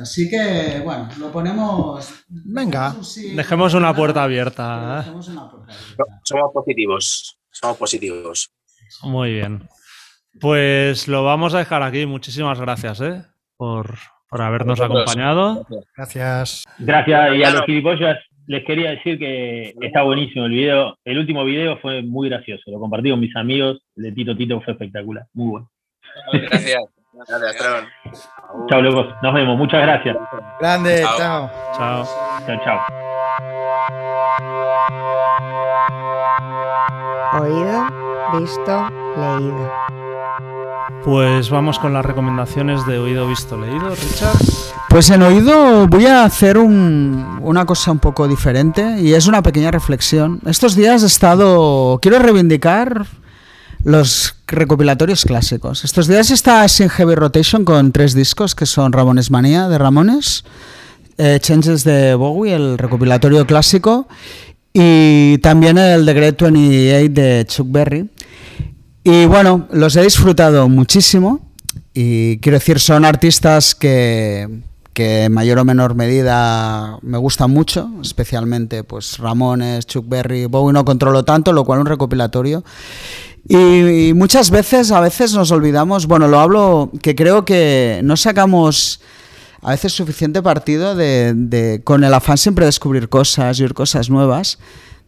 Así 0.00 0.28
que, 0.28 0.80
bueno, 0.84 1.08
lo 1.18 1.32
ponemos. 1.32 2.06
Venga. 2.28 2.94
sí, 3.02 3.34
Dejemos 3.34 3.72
una 3.74 3.94
puerta 3.96 4.22
abierta. 4.22 4.94
¿eh? 4.94 4.96
Dejemos 4.98 5.28
una 5.28 5.50
puerta 5.50 5.72
abierta. 5.72 6.20
Somos 6.24 6.50
positivos. 6.52 7.38
Somos 7.50 7.76
positivos. 7.78 8.50
Muy 9.04 9.32
bien. 9.32 9.66
Pues 10.38 11.08
lo 11.08 11.24
vamos 11.24 11.54
a 11.54 11.58
dejar 11.58 11.82
aquí. 11.82 12.04
Muchísimas 12.04 12.60
gracias 12.60 13.00
¿eh? 13.00 13.24
por, 13.56 13.98
por 14.32 14.40
habernos 14.40 14.80
acompañado. 14.80 15.66
Gracias. 15.94 16.64
Gracias. 16.78 17.34
Y 17.36 17.44
a 17.44 17.50
los 17.50 17.66
gilipollas 17.66 18.18
les 18.46 18.64
quería 18.64 18.92
decir 18.92 19.18
que 19.18 19.74
está 19.82 20.04
buenísimo 20.04 20.46
el 20.46 20.52
video. 20.52 20.96
El 21.04 21.18
último 21.18 21.44
video 21.44 21.76
fue 21.80 22.00
muy 22.00 22.30
gracioso. 22.30 22.70
Lo 22.70 22.80
compartí 22.80 23.10
con 23.10 23.20
mis 23.20 23.36
amigos. 23.36 23.82
El 23.94 24.04
de 24.04 24.12
Tito 24.12 24.34
Tito 24.34 24.58
fue 24.62 24.72
espectacular. 24.72 25.26
Muy 25.34 25.50
bueno. 25.50 25.70
Gracias. 26.32 26.82
Gracias. 27.12 27.86
Chao, 28.70 28.80
locos. 28.80 29.14
Nos 29.22 29.34
vemos. 29.34 29.58
Muchas 29.58 29.82
gracias. 29.82 30.16
Grande, 30.58 31.02
Chao. 31.02 31.18
chao. 31.18 31.50
Chao. 31.76 32.06
Chao, 32.46 32.60
chao. 32.64 32.80
Oído, 37.42 38.40
visto, 38.40 38.88
leído. 39.14 40.01
Pues 41.04 41.50
vamos 41.50 41.78
con 41.80 41.92
las 41.92 42.04
recomendaciones 42.04 42.86
de 42.86 42.98
oído, 42.98 43.26
visto, 43.28 43.56
leído. 43.60 43.90
Richard. 43.90 44.36
Pues 44.88 45.10
en 45.10 45.22
oído 45.22 45.86
voy 45.88 46.06
a 46.06 46.24
hacer 46.24 46.58
un- 46.58 47.38
una 47.42 47.64
cosa 47.66 47.90
un 47.90 47.98
poco 47.98 48.28
diferente 48.28 49.00
y 49.00 49.12
es 49.14 49.26
una 49.26 49.42
pequeña 49.42 49.70
reflexión. 49.72 50.40
Estos 50.46 50.76
días 50.76 51.02
he 51.02 51.06
estado. 51.06 51.98
Quiero 52.00 52.18
reivindicar 52.20 53.06
los 53.82 54.36
recopilatorios 54.46 55.24
clásicos. 55.24 55.84
Estos 55.84 56.06
días 56.06 56.30
está 56.30 56.68
sin 56.68 56.88
Heavy 56.88 57.16
Rotation 57.16 57.64
con 57.64 57.90
tres 57.90 58.14
discos 58.14 58.54
que 58.54 58.66
son 58.66 58.92
Ramones 58.92 59.30
Manía 59.30 59.68
de 59.68 59.78
Ramones, 59.78 60.44
eh, 61.18 61.38
Changes 61.40 61.82
de 61.82 62.14
Bowie, 62.14 62.54
el 62.54 62.78
recopilatorio 62.78 63.44
clásico, 63.44 64.06
y 64.72 65.38
también 65.38 65.78
el 65.78 66.06
The 66.06 66.12
Great 66.14 66.40
28 66.40 67.12
de 67.12 67.44
Chuck 67.48 67.66
Berry. 67.70 68.08
Y 69.04 69.26
bueno, 69.26 69.66
los 69.72 69.96
he 69.96 70.02
disfrutado 70.02 70.68
muchísimo 70.68 71.40
y 71.92 72.38
quiero 72.38 72.58
decir, 72.58 72.78
son 72.78 73.04
artistas 73.04 73.74
que, 73.74 74.48
que 74.92 75.24
en 75.24 75.32
mayor 75.32 75.58
o 75.58 75.64
menor 75.64 75.94
medida 75.94 76.98
me 77.02 77.18
gustan 77.18 77.50
mucho, 77.50 77.90
especialmente 78.02 78.84
pues 78.84 79.18
Ramones, 79.18 79.86
Chuck 79.86 80.08
Berry, 80.08 80.46
Bowie 80.46 80.72
no 80.72 80.84
controlo 80.84 81.24
tanto, 81.24 81.52
lo 81.52 81.64
cual 81.64 81.80
un 81.80 81.86
recopilatorio. 81.86 82.62
Y, 83.48 84.12
muchas 84.14 84.50
veces, 84.50 84.92
a 84.92 85.00
veces 85.00 85.34
nos 85.34 85.50
olvidamos, 85.50 86.06
bueno, 86.06 86.28
lo 86.28 86.38
hablo, 86.38 86.90
que 87.02 87.16
creo 87.16 87.44
que 87.44 88.00
no 88.04 88.16
sacamos 88.16 89.00
a 89.62 89.70
veces 89.70 89.92
suficiente 89.92 90.42
partido 90.42 90.94
de, 90.94 91.80
con 91.84 92.04
el 92.04 92.14
afán 92.14 92.38
siempre 92.38 92.64
de 92.64 92.68
descubrir 92.68 93.08
cosas 93.08 93.58
y 93.58 93.66
cosas 93.68 94.10
nuevas, 94.10 94.58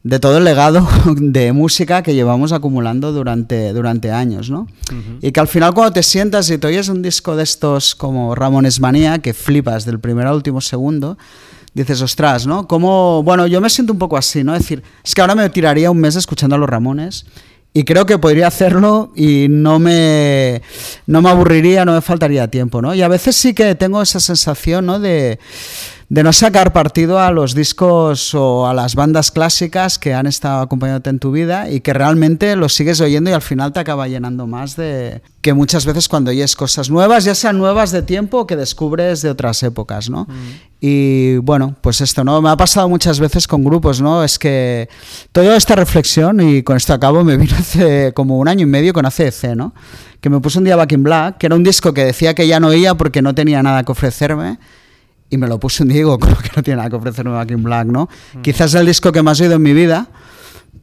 de 0.04 0.20
todo 0.20 0.36
el 0.36 0.44
legado 0.44 0.86
de 1.16 1.52
música 1.52 2.02
que 2.02 2.14
llevamos 2.14 2.52
acumulando 2.52 3.10
durante, 3.12 3.72
durante 3.72 4.12
años, 4.12 4.50
¿no? 4.50 4.68
Y 5.20 5.32
que 5.32 5.40
al 5.40 5.48
final 5.48 5.72
cuando 5.74 5.94
te 5.94 6.02
sientas 6.02 6.50
y 6.50 6.58
te 6.58 6.66
oyes 6.66 6.88
un 6.88 7.02
disco 7.02 7.34
de 7.34 7.42
estos 7.42 7.94
como 7.94 8.34
Ramones 8.34 8.80
Manía, 8.80 9.18
que 9.18 9.32
flipas 9.32 9.86
del 9.86 9.98
primer 9.98 10.26
al 10.26 10.34
último 10.34 10.60
segundo, 10.60 11.16
dices, 11.72 12.02
ostras, 12.02 12.46
¿no? 12.46 12.68
Como, 12.68 13.22
bueno, 13.22 13.46
yo 13.46 13.62
me 13.62 13.70
siento 13.70 13.94
un 13.94 13.98
poco 13.98 14.18
así, 14.18 14.44
¿no? 14.44 14.54
Es 14.54 14.60
decir, 14.60 14.82
es 15.02 15.14
que 15.14 15.22
ahora 15.22 15.34
me 15.34 15.48
tiraría 15.48 15.90
un 15.90 15.98
mes 15.98 16.16
escuchando 16.16 16.54
a 16.54 16.58
los 16.58 16.68
Ramones 16.68 17.24
y 17.72 17.84
creo 17.84 18.04
que 18.04 18.18
podría 18.18 18.46
hacerlo 18.46 19.10
y 19.16 19.46
no 19.48 19.78
me, 19.78 20.60
no 21.06 21.22
me 21.22 21.30
aburriría, 21.30 21.86
no 21.86 21.94
me 21.94 22.02
faltaría 22.02 22.46
tiempo, 22.48 22.82
¿no? 22.82 22.94
Y 22.94 23.00
a 23.00 23.08
veces 23.08 23.34
sí 23.36 23.54
que 23.54 23.74
tengo 23.74 24.02
esa 24.02 24.20
sensación, 24.20 24.84
¿no? 24.84 25.00
De, 25.00 25.40
de 26.14 26.22
no 26.22 26.32
sacar 26.32 26.72
partido 26.72 27.18
a 27.18 27.32
los 27.32 27.56
discos 27.56 28.36
o 28.36 28.68
a 28.68 28.72
las 28.72 28.94
bandas 28.94 29.32
clásicas 29.32 29.98
que 29.98 30.14
han 30.14 30.28
estado 30.28 30.60
acompañándote 30.60 31.10
en 31.10 31.18
tu 31.18 31.32
vida 31.32 31.68
y 31.68 31.80
que 31.80 31.92
realmente 31.92 32.54
los 32.54 32.72
sigues 32.72 33.00
oyendo 33.00 33.30
y 33.30 33.32
al 33.32 33.42
final 33.42 33.72
te 33.72 33.80
acaba 33.80 34.06
llenando 34.06 34.46
más 34.46 34.76
de 34.76 35.22
que 35.40 35.54
muchas 35.54 35.84
veces 35.84 36.08
cuando 36.08 36.30
oyes 36.30 36.54
cosas 36.54 36.88
nuevas, 36.88 37.24
ya 37.24 37.34
sean 37.34 37.58
nuevas 37.58 37.90
de 37.90 38.02
tiempo 38.02 38.38
o 38.38 38.46
que 38.46 38.54
descubres 38.54 39.22
de 39.22 39.30
otras 39.30 39.60
épocas, 39.64 40.08
¿no? 40.08 40.28
Y 40.80 41.38
bueno, 41.38 41.74
pues 41.80 42.00
esto, 42.00 42.22
¿no? 42.22 42.40
Me 42.40 42.50
ha 42.50 42.56
pasado 42.56 42.88
muchas 42.88 43.18
veces 43.18 43.48
con 43.48 43.64
grupos, 43.64 44.00
¿no? 44.00 44.22
Es 44.22 44.38
que 44.38 44.88
toda 45.32 45.56
esta 45.56 45.74
reflexión, 45.74 46.40
y 46.40 46.62
con 46.62 46.76
esto 46.76 46.94
acabo, 46.94 47.24
me 47.24 47.36
vino 47.36 47.56
hace 47.58 48.12
como 48.14 48.38
un 48.38 48.46
año 48.46 48.62
y 48.62 48.66
medio 48.66 48.92
con 48.92 49.04
ACDC, 49.04 49.56
¿no? 49.56 49.74
Que 50.20 50.30
me 50.30 50.38
puse 50.38 50.58
un 50.58 50.64
día 50.64 50.76
Back 50.76 50.92
in 50.92 51.02
Black, 51.02 51.38
que 51.38 51.46
era 51.46 51.56
un 51.56 51.64
disco 51.64 51.92
que 51.92 52.04
decía 52.04 52.34
que 52.34 52.46
ya 52.46 52.60
no 52.60 52.68
oía 52.68 52.94
porque 52.94 53.20
no 53.20 53.34
tenía 53.34 53.64
nada 53.64 53.82
que 53.82 53.90
ofrecerme. 53.90 54.60
Y 55.30 55.36
me 55.36 55.46
lo 55.48 55.58
puse 55.58 55.82
un 55.82 55.88
digo, 55.88 56.18
como 56.20 56.36
que 56.36 56.50
no 56.54 56.62
tiene 56.62 56.78
nada 56.78 56.90
que 56.90 56.96
ofrecerme 56.96 57.32
Back 57.32 57.50
in 57.50 57.62
Black, 57.62 57.86
¿no? 57.86 58.08
Quizás 58.42 58.74
es 58.74 58.80
el 58.80 58.86
disco 58.86 59.12
que 59.12 59.22
más 59.22 59.40
he 59.40 59.44
oído 59.44 59.56
en 59.56 59.62
mi 59.62 59.72
vida, 59.72 60.08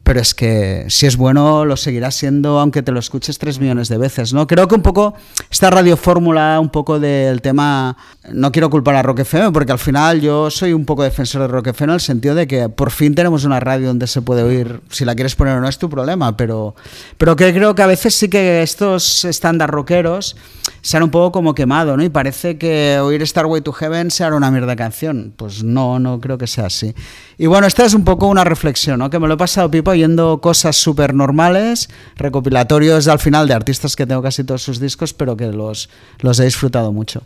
pero 0.03 0.19
es 0.19 0.33
que 0.33 0.85
si 0.89 1.05
es 1.05 1.15
bueno 1.15 1.63
lo 1.65 1.77
seguirá 1.77 2.11
siendo 2.11 2.59
aunque 2.59 2.81
te 2.81 2.91
lo 2.91 2.99
escuches 2.99 3.37
tres 3.37 3.59
millones 3.59 3.87
de 3.87 3.97
veces, 3.97 4.33
¿no? 4.33 4.47
Creo 4.47 4.67
que 4.67 4.75
un 4.75 4.81
poco 4.81 5.13
esta 5.49 5.69
radiofórmula, 5.69 6.59
un 6.59 6.69
poco 6.69 6.99
del 6.99 7.41
tema, 7.41 7.95
no 8.31 8.51
quiero 8.51 8.69
culpar 8.69 8.95
a 8.95 9.03
Rock 9.03 9.19
FM 9.19 9.51
porque 9.51 9.71
al 9.71 9.79
final 9.79 10.21
yo 10.21 10.49
soy 10.49 10.73
un 10.73 10.85
poco 10.85 11.03
defensor 11.03 11.41
de 11.41 11.47
Rock 11.47 11.67
FM 11.67 11.91
en 11.91 11.95
el 11.95 12.01
sentido 12.01 12.35
de 12.35 12.47
que 12.47 12.69
por 12.69 12.91
fin 12.91 13.15
tenemos 13.15 13.45
una 13.45 13.59
radio 13.59 13.87
donde 13.87 14.07
se 14.07 14.21
puede 14.21 14.43
oír, 14.43 14.81
si 14.89 15.05
la 15.05 15.15
quieres 15.15 15.35
poner 15.35 15.57
o 15.57 15.61
no 15.61 15.69
es 15.69 15.77
tu 15.77 15.89
problema, 15.89 16.35
pero, 16.35 16.75
pero 17.17 17.35
que 17.35 17.53
creo 17.53 17.75
que 17.75 17.81
a 17.81 17.87
veces 17.87 18.15
sí 18.15 18.27
que 18.27 18.61
estos 18.63 19.23
estándar 19.25 19.69
rockeros 19.69 20.35
se 20.81 20.97
han 20.97 21.03
un 21.03 21.11
poco 21.11 21.31
como 21.31 21.53
quemado, 21.53 21.95
¿no? 21.95 22.03
Y 22.03 22.09
parece 22.09 22.57
que 22.57 22.99
oír 22.99 23.25
Starway 23.25 23.61
to 23.61 23.71
Heaven 23.71 24.09
sea 24.09 24.33
una 24.33 24.49
mierda 24.51 24.75
canción. 24.75 25.33
Pues 25.35 25.63
no, 25.63 25.99
no 25.99 26.19
creo 26.19 26.37
que 26.37 26.47
sea 26.47 26.65
así. 26.65 26.93
Y 27.41 27.47
bueno, 27.47 27.65
esta 27.65 27.83
es 27.85 27.95
un 27.95 28.05
poco 28.05 28.27
una 28.27 28.43
reflexión, 28.43 28.99
¿no? 28.99 29.09
Que 29.09 29.17
me 29.17 29.27
lo 29.27 29.33
he 29.33 29.37
pasado 29.37 29.71
pipa 29.71 29.89
oyendo 29.89 30.39
cosas 30.41 30.75
súper 30.75 31.15
normales, 31.15 31.89
recopilatorios 32.15 33.07
al 33.07 33.17
final 33.17 33.47
de 33.47 33.55
artistas 33.55 33.95
que 33.95 34.05
tengo 34.05 34.21
casi 34.21 34.43
todos 34.43 34.61
sus 34.61 34.79
discos, 34.79 35.15
pero 35.15 35.35
que 35.35 35.47
los, 35.47 35.89
los 36.19 36.39
he 36.39 36.45
disfrutado 36.45 36.93
mucho. 36.93 37.23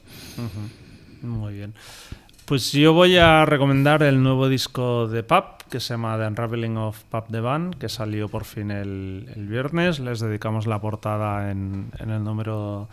Muy 1.22 1.56
bien. 1.56 1.74
Pues 2.46 2.72
yo 2.72 2.94
voy 2.94 3.18
a 3.18 3.44
recomendar 3.44 4.04
el 4.04 4.24
nuevo 4.24 4.48
disco 4.48 5.10
de 5.10 5.22
Pap, 5.22 5.64
que 5.64 5.82
se 5.82 5.96
llama 5.96 6.18
The 6.18 6.28
Unraveling 6.28 6.78
of 6.78 7.04
Pap 7.10 7.30
the 7.30 7.42
Band, 7.42 7.76
que 7.76 7.90
salió 7.90 8.30
por 8.30 8.46
fin 8.46 8.72
el, 8.72 9.30
el 9.36 9.48
viernes. 9.48 10.00
Les 10.00 10.22
dedicamos 10.22 10.66
la 10.66 10.80
portada 10.80 11.52
en, 11.52 11.92
en 12.00 12.10
el 12.12 12.24
número 12.24 12.88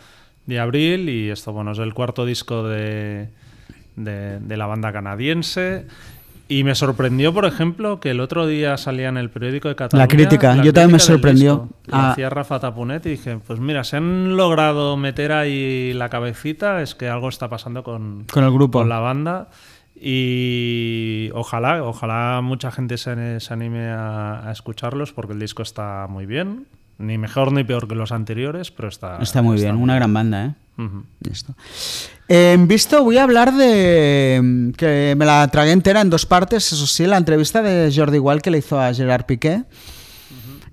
de 0.45 0.59
abril 0.59 1.07
y 1.07 1.29
esto, 1.29 1.53
bueno, 1.53 1.71
es 1.71 1.79
el 1.79 1.93
cuarto 1.93 2.25
disco 2.25 2.67
de, 2.67 3.29
de, 3.95 4.41
de 4.41 4.57
la 4.57 4.65
banda 4.65 4.91
canadiense. 4.91 5.87
Y 6.53 6.63
me 6.63 6.75
sorprendió, 6.75 7.33
por 7.33 7.45
ejemplo, 7.45 7.99
que 7.99 8.11
el 8.11 8.19
otro 8.19 8.45
día 8.45 8.77
salía 8.77 9.09
en 9.09 9.17
el 9.17 9.31
periódico 9.31 9.69
de 9.69 9.75
Cataluña. 9.75 10.07
crítica, 10.07 10.61
yo 10.61 10.71
también 10.71 10.91
me 10.91 10.99
sorprendió. 10.99 11.67
Ah. 11.91 12.11
hacía 12.11 12.29
Rafa 12.29 12.59
Tapunet 12.59 13.03
y 13.07 13.09
dije, 13.09 13.39
pues 13.39 13.59
mira, 13.59 13.83
se 13.83 13.97
han 13.97 14.37
logrado 14.37 14.95
meter 14.95 15.31
ahí 15.31 15.93
la 15.93 16.09
cabecita, 16.09 16.83
es 16.83 16.93
que 16.93 17.09
algo 17.09 17.27
está 17.29 17.49
pasando 17.49 17.83
con, 17.83 18.25
Con 18.31 18.43
el 18.43 18.51
grupo. 18.51 18.77
con 18.77 18.89
la 18.89 18.99
banda. 18.99 19.49
Y 19.95 21.31
ojalá, 21.33 21.83
ojalá 21.83 22.41
mucha 22.43 22.69
gente 22.71 22.99
se, 22.99 23.39
se 23.39 23.51
anime 23.53 23.87
a, 23.87 24.47
a 24.47 24.51
escucharlos 24.51 25.11
porque 25.11 25.33
el 25.33 25.39
disco 25.39 25.63
está 25.63 26.05
muy 26.07 26.27
bien. 26.27 26.67
Ni 26.97 27.17
mejor 27.17 27.51
ni 27.51 27.63
peor 27.63 27.87
que 27.87 27.95
los 27.95 28.11
anteriores, 28.11 28.71
pero 28.71 28.87
está, 28.87 29.17
Está 29.17 29.41
muy 29.41 29.57
bien, 29.57 29.75
una 29.75 29.95
gran 29.95 30.13
banda, 30.13 30.45
¿eh? 30.45 30.53
Listo. 31.21 31.53
Eh, 32.27 32.57
visto, 32.59 33.03
voy 33.03 33.17
a 33.17 33.23
hablar 33.23 33.53
de. 33.53 34.39
mm, 34.41 34.71
que 34.71 35.13
me 35.17 35.25
la 35.25 35.47
tragué 35.49 35.71
entera 35.71 36.01
en 36.01 36.09
dos 36.09 36.25
partes, 36.25 36.71
eso 36.71 36.87
sí, 36.87 37.05
la 37.05 37.17
entrevista 37.17 37.61
de 37.61 37.91
Jordi 37.93 38.19
Wild 38.19 38.41
que 38.41 38.51
le 38.51 38.59
hizo 38.59 38.79
a 38.79 38.93
Gerard 38.93 39.25
Piqué. 39.25 39.63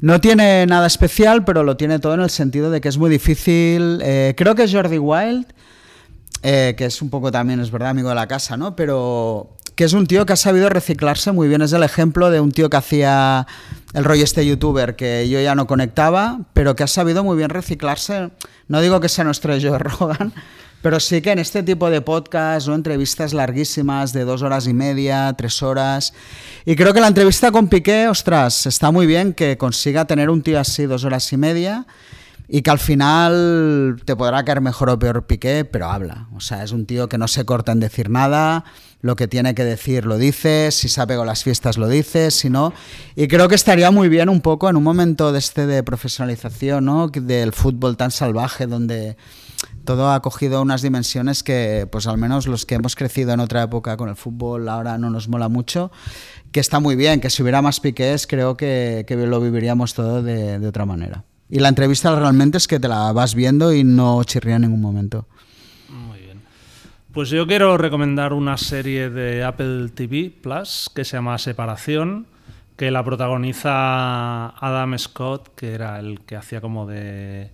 No 0.01 0.19
tiene 0.19 0.65
nada 0.65 0.87
especial, 0.87 1.45
pero 1.45 1.63
lo 1.63 1.77
tiene 1.77 1.99
todo 1.99 2.15
en 2.15 2.21
el 2.21 2.31
sentido 2.31 2.71
de 2.71 2.81
que 2.81 2.89
es 2.89 2.97
muy 2.97 3.11
difícil. 3.11 4.01
eh, 4.03 4.35
creo 4.35 4.55
que 4.55 4.67
Jordi 4.67 4.97
Wild, 4.99 5.47
eh, 6.43 6.75
que 6.79 6.87
es 6.87 7.03
un 7.03 7.11
poco 7.11 7.31
también, 7.31 7.61
es 7.61 7.71
verdad, 7.71 7.91
amigo 7.91 8.09
de 8.09 8.15
la 8.15 8.27
casa, 8.27 8.57
¿no? 8.57 8.75
Pero 8.75 9.57
que 9.81 9.87
es 9.87 9.95
un 9.95 10.07
tío 10.07 10.27
que 10.27 10.35
ha 10.35 10.37
sabido 10.37 10.69
reciclarse 10.69 11.33
muy 11.33 11.49
bien. 11.49 11.63
Es 11.63 11.73
el 11.73 11.83
ejemplo 11.83 12.31
de 12.31 12.39
un 12.39 12.53
tío 12.53 12.69
que 12.69 12.77
hacía 12.77 13.47
el 13.95 14.05
rollo 14.05 14.25
este 14.25 14.45
youtuber 14.45 14.95
que 14.95 15.27
yo 15.27 15.41
ya 15.41 15.55
no 15.55 15.67
conectaba, 15.67 16.41
pero 16.53 16.77
que 16.77 16.83
ha 16.83 16.87
sabido 16.87 17.25
muy 17.25 17.35
bien 17.39 17.49
reciclarse. 17.49 18.29
No 18.69 18.83
digo 18.83 19.01
que 19.01 19.09
sea 19.09 19.25
nuestro 19.25 19.55
Joe 19.59 19.79
Rogan, 19.79 20.35
pero 20.83 21.01
sí 21.01 21.23
que 21.23 21.33
en 21.33 21.39
este 21.39 21.63
tipo 21.63 21.89
de 21.89 22.03
podcast 22.03 22.69
o 22.69 22.75
entrevistas 22.75 23.33
larguísimas 23.33 24.13
de 24.13 24.27
dos 24.27 24.43
horas 24.43 24.67
y 24.67 24.75
media, 24.75 25.33
tres 25.33 25.63
horas. 25.63 26.13
Y 26.67 26.77
creo 26.77 26.93
que 26.93 27.01
la 27.01 27.09
entrevista 27.09 27.51
con 27.51 27.69
Piqué, 27.69 28.07
ostras, 28.07 28.67
está 28.67 28.91
muy 28.91 29.07
bien 29.07 29.33
que 29.33 29.57
consiga 29.57 30.05
tener 30.05 30.29
un 30.29 30.43
tío 30.43 30.61
así 30.61 30.85
dos 30.85 31.05
horas 31.05 31.33
y 31.33 31.39
media 31.39 31.87
y 32.53 32.63
que 32.63 32.71
al 32.71 32.81
final 32.81 34.03
te 34.05 34.17
podrá 34.17 34.45
caer 34.45 34.61
mejor 34.61 34.91
o 34.91 34.99
peor 34.99 35.25
Piqué, 35.25 35.65
pero 35.65 35.87
habla. 35.87 36.27
O 36.35 36.41
sea, 36.41 36.65
es 36.65 36.73
un 36.73 36.85
tío 36.85 37.09
que 37.09 37.17
no 37.17 37.29
se 37.29 37.45
corta 37.45 37.71
en 37.71 37.79
decir 37.79 38.11
nada, 38.11 38.65
lo 39.03 39.15
que 39.15 39.29
tiene 39.29 39.55
que 39.55 39.65
decir 39.65 40.05
lo 40.05 40.19
dice, 40.19 40.73
si 40.73 40.89
se 40.89 41.01
ha 41.01 41.07
pegado 41.07 41.25
las 41.25 41.45
fiestas 41.45 41.79
lo 41.79 41.87
dice, 41.87 42.33
si 42.33 42.51
no. 42.51 42.73
Y 43.15 43.29
creo 43.29 43.49
que 43.49 43.55
estaría 43.55 43.93
muy 43.93 44.09
bien 44.09 44.29
un 44.29 44.41
poco 44.41 44.69
en 44.69 44.75
un 44.75 44.83
momento 44.83 45.33
de 45.33 45.39
este 45.39 45.67
de 45.67 45.85
profesionalización, 45.85 46.85
¿no? 46.85 47.07
Del 47.07 47.53
fútbol 47.53 47.97
tan 47.97 48.11
salvaje 48.11 48.67
donde 48.67 49.17
todo 49.85 50.11
ha 50.11 50.21
cogido 50.21 50.61
unas 50.61 50.83
dimensiones 50.83 51.45
que, 51.45 51.87
pues 51.91 52.09
al 52.09 52.19
menos 52.19 52.49
los 52.49 52.67
que 52.67 52.75
hemos 52.75 52.97
crecido 52.97 53.33
en 53.33 53.39
otra 53.39 53.63
época 53.63 53.97
con 53.97 54.09
el 54.09 54.17
fútbol 54.17 54.69
ahora 54.69 54.99
no 54.99 55.09
nos 55.09 55.29
mola 55.29 55.49
mucho, 55.49 55.93
que 56.51 56.59
está 56.59 56.81
muy 56.81 56.97
bien, 56.97 57.21
que 57.21 57.31
si 57.31 57.43
hubiera 57.43 57.63
más 57.63 57.79
piqués 57.79 58.27
creo 58.27 58.57
que, 58.57 59.05
que 59.07 59.15
lo 59.15 59.41
viviríamos 59.41 59.95
todo 59.95 60.21
de, 60.21 60.59
de 60.59 60.67
otra 60.67 60.85
manera. 60.85 61.25
Y 61.51 61.59
la 61.59 61.69
entrevista 61.69 62.15
realmente 62.19 62.59
es 62.59 62.69
que 62.69 62.79
te 62.79 62.87
la 62.89 63.13
vas 63.13 63.35
viendo 63.35 63.73
y 63.73 63.83
no 63.85 64.23
chirría 64.25 64.57
en 64.57 64.63
ningún 64.63 64.81
momento. 64.81 65.27
Muy 65.89 66.21
bien. 66.21 66.41
Pues 67.13 67.29
yo 67.31 67.47
quiero 67.47 67.77
recomendar 67.77 68.33
una 68.33 68.57
serie 68.57 69.11
de 69.11 69.43
Apple 69.43 69.89
TV 69.95 70.31
Plus 70.43 70.89
que 70.95 71.05
se 71.05 71.17
llama 71.17 71.37
Separación, 71.39 72.27
que 72.77 72.91
la 72.93 73.05
protagoniza 73.05 74.49
Adam 74.51 74.97
Scott, 74.99 75.49
que 75.57 75.73
era 75.73 75.99
el 75.99 76.21
que 76.21 76.37
hacía 76.37 76.61
como 76.61 76.87
de, 76.87 77.51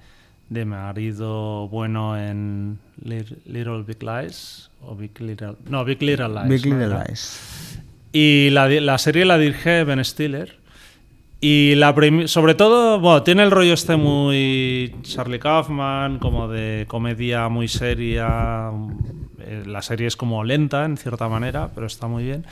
de 0.51 0.65
marido 0.67 1.69
bueno 1.69 2.19
en 2.19 2.79
Lit- 3.03 3.39
Little 3.47 3.83
Big 3.83 4.03
Lies. 4.03 4.71
O 4.83 4.95
Big 4.95 5.19
Little, 5.21 5.57
no, 5.69 5.85
Big 5.85 6.01
Little 6.03 6.29
Lies. 6.29 6.49
Big 6.63 6.67
¿no 6.73 6.79
Little? 6.79 6.99
Lies. 7.09 7.81
Y 8.13 8.51
la, 8.51 8.69
la 8.69 8.99
serie 8.99 9.25
la 9.25 9.39
dirige 9.39 9.85
Ben 9.85 10.05
Stiller. 10.05 10.59
Y 11.41 11.75
la 11.77 11.95
sobre 12.27 12.55
todo, 12.55 12.99
bueno, 12.99 13.23
tiene 13.23 13.43
el 13.43 13.51
rollo 13.51 13.75
este 13.75 13.97
muy 13.97 14.95
Charlie 15.03 15.39
Kaufman, 15.39 16.19
como 16.19 16.49
de 16.49 16.87
comedia 16.89 17.49
muy 17.49 17.69
seria. 17.69 18.71
Eh, 19.41 19.63
La 19.67 19.83
serie 19.83 20.07
es 20.07 20.17
como 20.17 20.43
lenta 20.45 20.85
en 20.85 20.97
cierta 20.97 21.29
manera, 21.29 21.71
pero 21.75 21.87
está 21.87 22.07
muy 22.09 22.25
bien. 22.25 22.45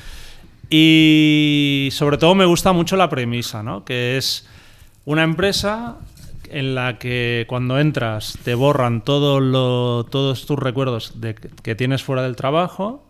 Y 0.70 1.88
sobre 1.92 2.18
todo 2.18 2.34
me 2.34 2.44
gusta 2.44 2.72
mucho 2.72 2.96
la 2.96 3.08
premisa, 3.08 3.62
¿no? 3.62 3.84
Que 3.84 4.16
es 4.18 4.46
una 5.06 5.22
empresa 5.22 5.96
en 6.50 6.74
la 6.74 6.98
que 6.98 7.46
cuando 7.48 7.78
entras 7.80 8.38
te 8.44 8.54
borran 8.54 9.02
todo 9.02 9.40
lo- 9.40 10.04
todos 10.04 10.46
tus 10.46 10.58
recuerdos 10.58 11.20
de 11.20 11.34
que 11.34 11.74
tienes 11.74 12.02
fuera 12.02 12.22
del 12.22 12.36
trabajo 12.36 13.02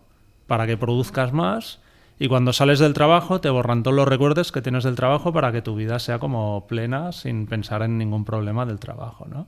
para 0.47 0.65
que 0.67 0.77
produzcas 0.77 1.33
más 1.33 1.79
y 2.17 2.27
cuando 2.27 2.53
sales 2.53 2.79
del 2.79 2.93
trabajo 2.93 3.41
te 3.41 3.49
borran 3.49 3.83
todos 3.83 3.95
los 3.95 4.07
recuerdos 4.07 4.51
que 4.51 4.61
tienes 4.61 4.83
del 4.83 4.95
trabajo 4.95 5.33
para 5.33 5.51
que 5.51 5.61
tu 5.61 5.75
vida 5.75 5.99
sea 5.99 6.19
como 6.19 6.65
plena 6.67 7.11
sin 7.11 7.45
pensar 7.45 7.81
en 7.81 7.97
ningún 7.97 8.23
problema 8.23 8.65
del 8.65 8.79
trabajo, 8.79 9.27
¿no? 9.29 9.47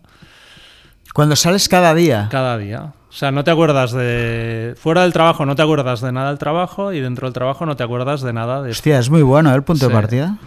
Cuando 1.14 1.36
sales 1.36 1.70
cada 1.70 1.94
día. 1.94 2.28
Cada 2.30 2.58
día. 2.58 2.94
O 3.10 3.12
sea, 3.12 3.32
no 3.32 3.44
te 3.44 3.50
acuerdas 3.50 3.94
de... 3.94 4.76
Fuera 4.78 5.04
del 5.04 5.14
trabajo 5.14 5.46
no 5.46 5.56
te 5.56 5.62
acuerdas 5.62 6.02
de 6.02 6.12
nada 6.12 6.30
del 6.30 6.38
trabajo 6.38 6.92
y 6.92 7.00
dentro 7.00 7.28
del 7.28 7.34
trabajo 7.34 7.66
no 7.66 7.76
te 7.78 7.84
acuerdas 7.84 8.22
de 8.22 8.34
nada 8.34 8.62
de... 8.62 8.72
Hostia, 8.72 9.00
es 9.00 9.10
muy 9.10 9.22
bueno 9.22 9.52
¿eh? 9.52 9.56
el 9.56 9.64
punto 9.64 9.88
de 9.88 9.94
partida. 9.94 10.38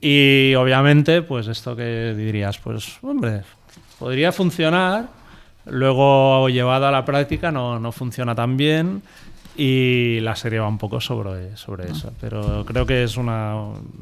Y 0.00 0.54
obviamente, 0.54 1.22
pues 1.22 1.48
esto 1.48 1.74
que 1.74 2.14
dirías, 2.14 2.58
pues 2.58 2.98
hombre, 3.02 3.42
podría 3.98 4.30
funcionar, 4.30 5.06
luego 5.64 6.48
llevado 6.50 6.86
a 6.86 6.92
la 6.92 7.04
práctica 7.04 7.50
no, 7.50 7.80
no 7.80 7.90
funciona 7.90 8.34
tan 8.34 8.58
bien 8.58 9.02
y 9.56 10.20
la 10.20 10.36
serie 10.36 10.58
va 10.58 10.68
un 10.68 10.78
poco 10.78 11.00
sobre, 11.00 11.56
sobre 11.56 11.90
eso. 11.90 12.12
Pero 12.20 12.64
creo 12.66 12.86
que 12.86 13.04
es 13.04 13.16
una, 13.16 13.54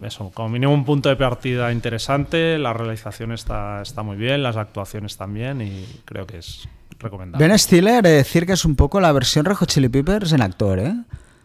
eso, 0.03 0.31
como 0.35 0.49
mínimo 0.49 0.73
un 0.73 0.85
punto 0.85 1.09
de 1.09 1.17
partida 1.17 1.73
interesante, 1.73 2.59
la 2.59 2.73
realización 2.73 3.33
está, 3.33 3.83
está 3.83 4.03
muy 4.03 4.17
bien, 4.17 4.43
las 4.43 4.57
actuaciones 4.57 5.17
también 5.17 5.61
y 5.61 5.87
creo 6.05 6.27
que 6.27 6.39
es 6.39 6.69
recomendable. 6.99 7.47
Ben 7.47 7.59
Stiller, 7.59 8.05
eh, 8.07 8.11
decir 8.11 8.47
que 8.47 8.53
es 8.53 8.65
un 8.65 8.77
poco 8.77 9.01
la 9.01 9.13
versión 9.13 9.45
Rejo 9.45 9.65
Chili 9.67 9.89
Peppers 9.89 10.33
en 10.33 10.43
actor, 10.43 10.79
¿eh? 10.79 10.95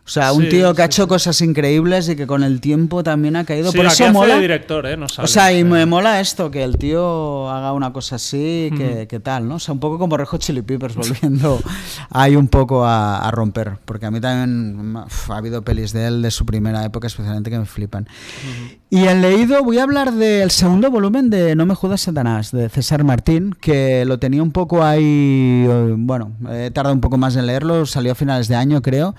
O 0.09 0.11
sea, 0.11 0.33
un 0.33 0.41
Sí, 0.41 0.49
tío 0.49 0.73
que 0.73 0.81
ha 0.81 0.85
sí, 0.85 0.89
hecho 0.89 1.03
sí. 1.03 1.07
cosas 1.07 1.39
increíbles 1.41 2.09
y 2.09 2.15
que 2.15 2.25
con 2.25 2.41
el 2.41 2.61
tiempo 2.61 3.03
también 3.03 3.35
ha 3.35 3.43
caído. 3.45 3.71
Por 3.71 3.85
eso 3.85 4.11
mola. 4.11 4.35
de 4.37 4.41
director, 4.41 4.87
¿eh? 4.87 4.97
No 4.97 5.05
o 5.05 5.09
sale, 5.09 5.27
sea, 5.27 5.53
y 5.53 5.63
me 5.63 5.85
mola 5.85 6.19
esto, 6.19 6.49
que 6.49 6.63
el 6.63 6.79
tío 6.79 7.47
haga 7.47 7.73
una 7.73 7.93
cosa 7.93 8.15
así, 8.15 8.71
que, 8.75 9.05
que 9.07 9.19
tal, 9.19 9.47
¿no? 9.47 9.55
O 9.55 9.59
sea, 9.59 9.75
un 9.75 9.79
poco 9.79 9.99
como 9.99 10.17
Rejo 10.17 10.37
Chili 10.37 10.63
Peppers 10.63 10.95
volviendo 10.95 11.61
ahí 12.09 12.35
un 12.35 12.47
poco 12.47 12.83
a, 12.85 13.19
a 13.19 13.29
romper. 13.29 13.73
Porque 13.85 14.07
a 14.07 14.11
mí 14.11 14.19
también 14.19 14.95
uf, 14.95 15.29
ha 15.29 15.37
habido 15.37 15.61
pelis 15.61 15.93
de 15.93 16.07
él 16.07 16.23
de 16.23 16.31
su 16.31 16.43
primera 16.43 16.83
época, 16.83 17.05
especialmente 17.05 17.51
que 17.51 17.59
me 17.59 17.65
flipan. 17.67 18.07
Y 18.89 19.05
en 19.05 19.21
leído 19.21 19.63
voy 19.63 19.77
a 19.77 19.83
hablar 19.83 20.11
del 20.13 20.49
segundo 20.49 20.89
volumen 20.89 21.29
de 21.29 21.55
No 21.55 21.67
me 21.67 21.75
jodas 21.75 22.01
Satanás, 22.01 22.51
de 22.51 22.67
César 22.69 23.03
Martín, 23.03 23.53
que 23.61 24.05
lo 24.05 24.17
tenía 24.17 24.41
un 24.41 24.51
poco 24.51 24.83
ahí, 24.83 25.67
eh, 25.69 25.93
bueno, 25.95 26.31
he 26.49 26.71
tardado 26.71 26.95
un 26.95 27.01
poco 27.01 27.19
más 27.19 27.35
en 27.35 27.45
leerlo, 27.45 27.85
salió 27.85 28.13
a 28.13 28.15
finales 28.15 28.47
de 28.47 28.55
año 28.55 28.81
creo. 28.81 29.13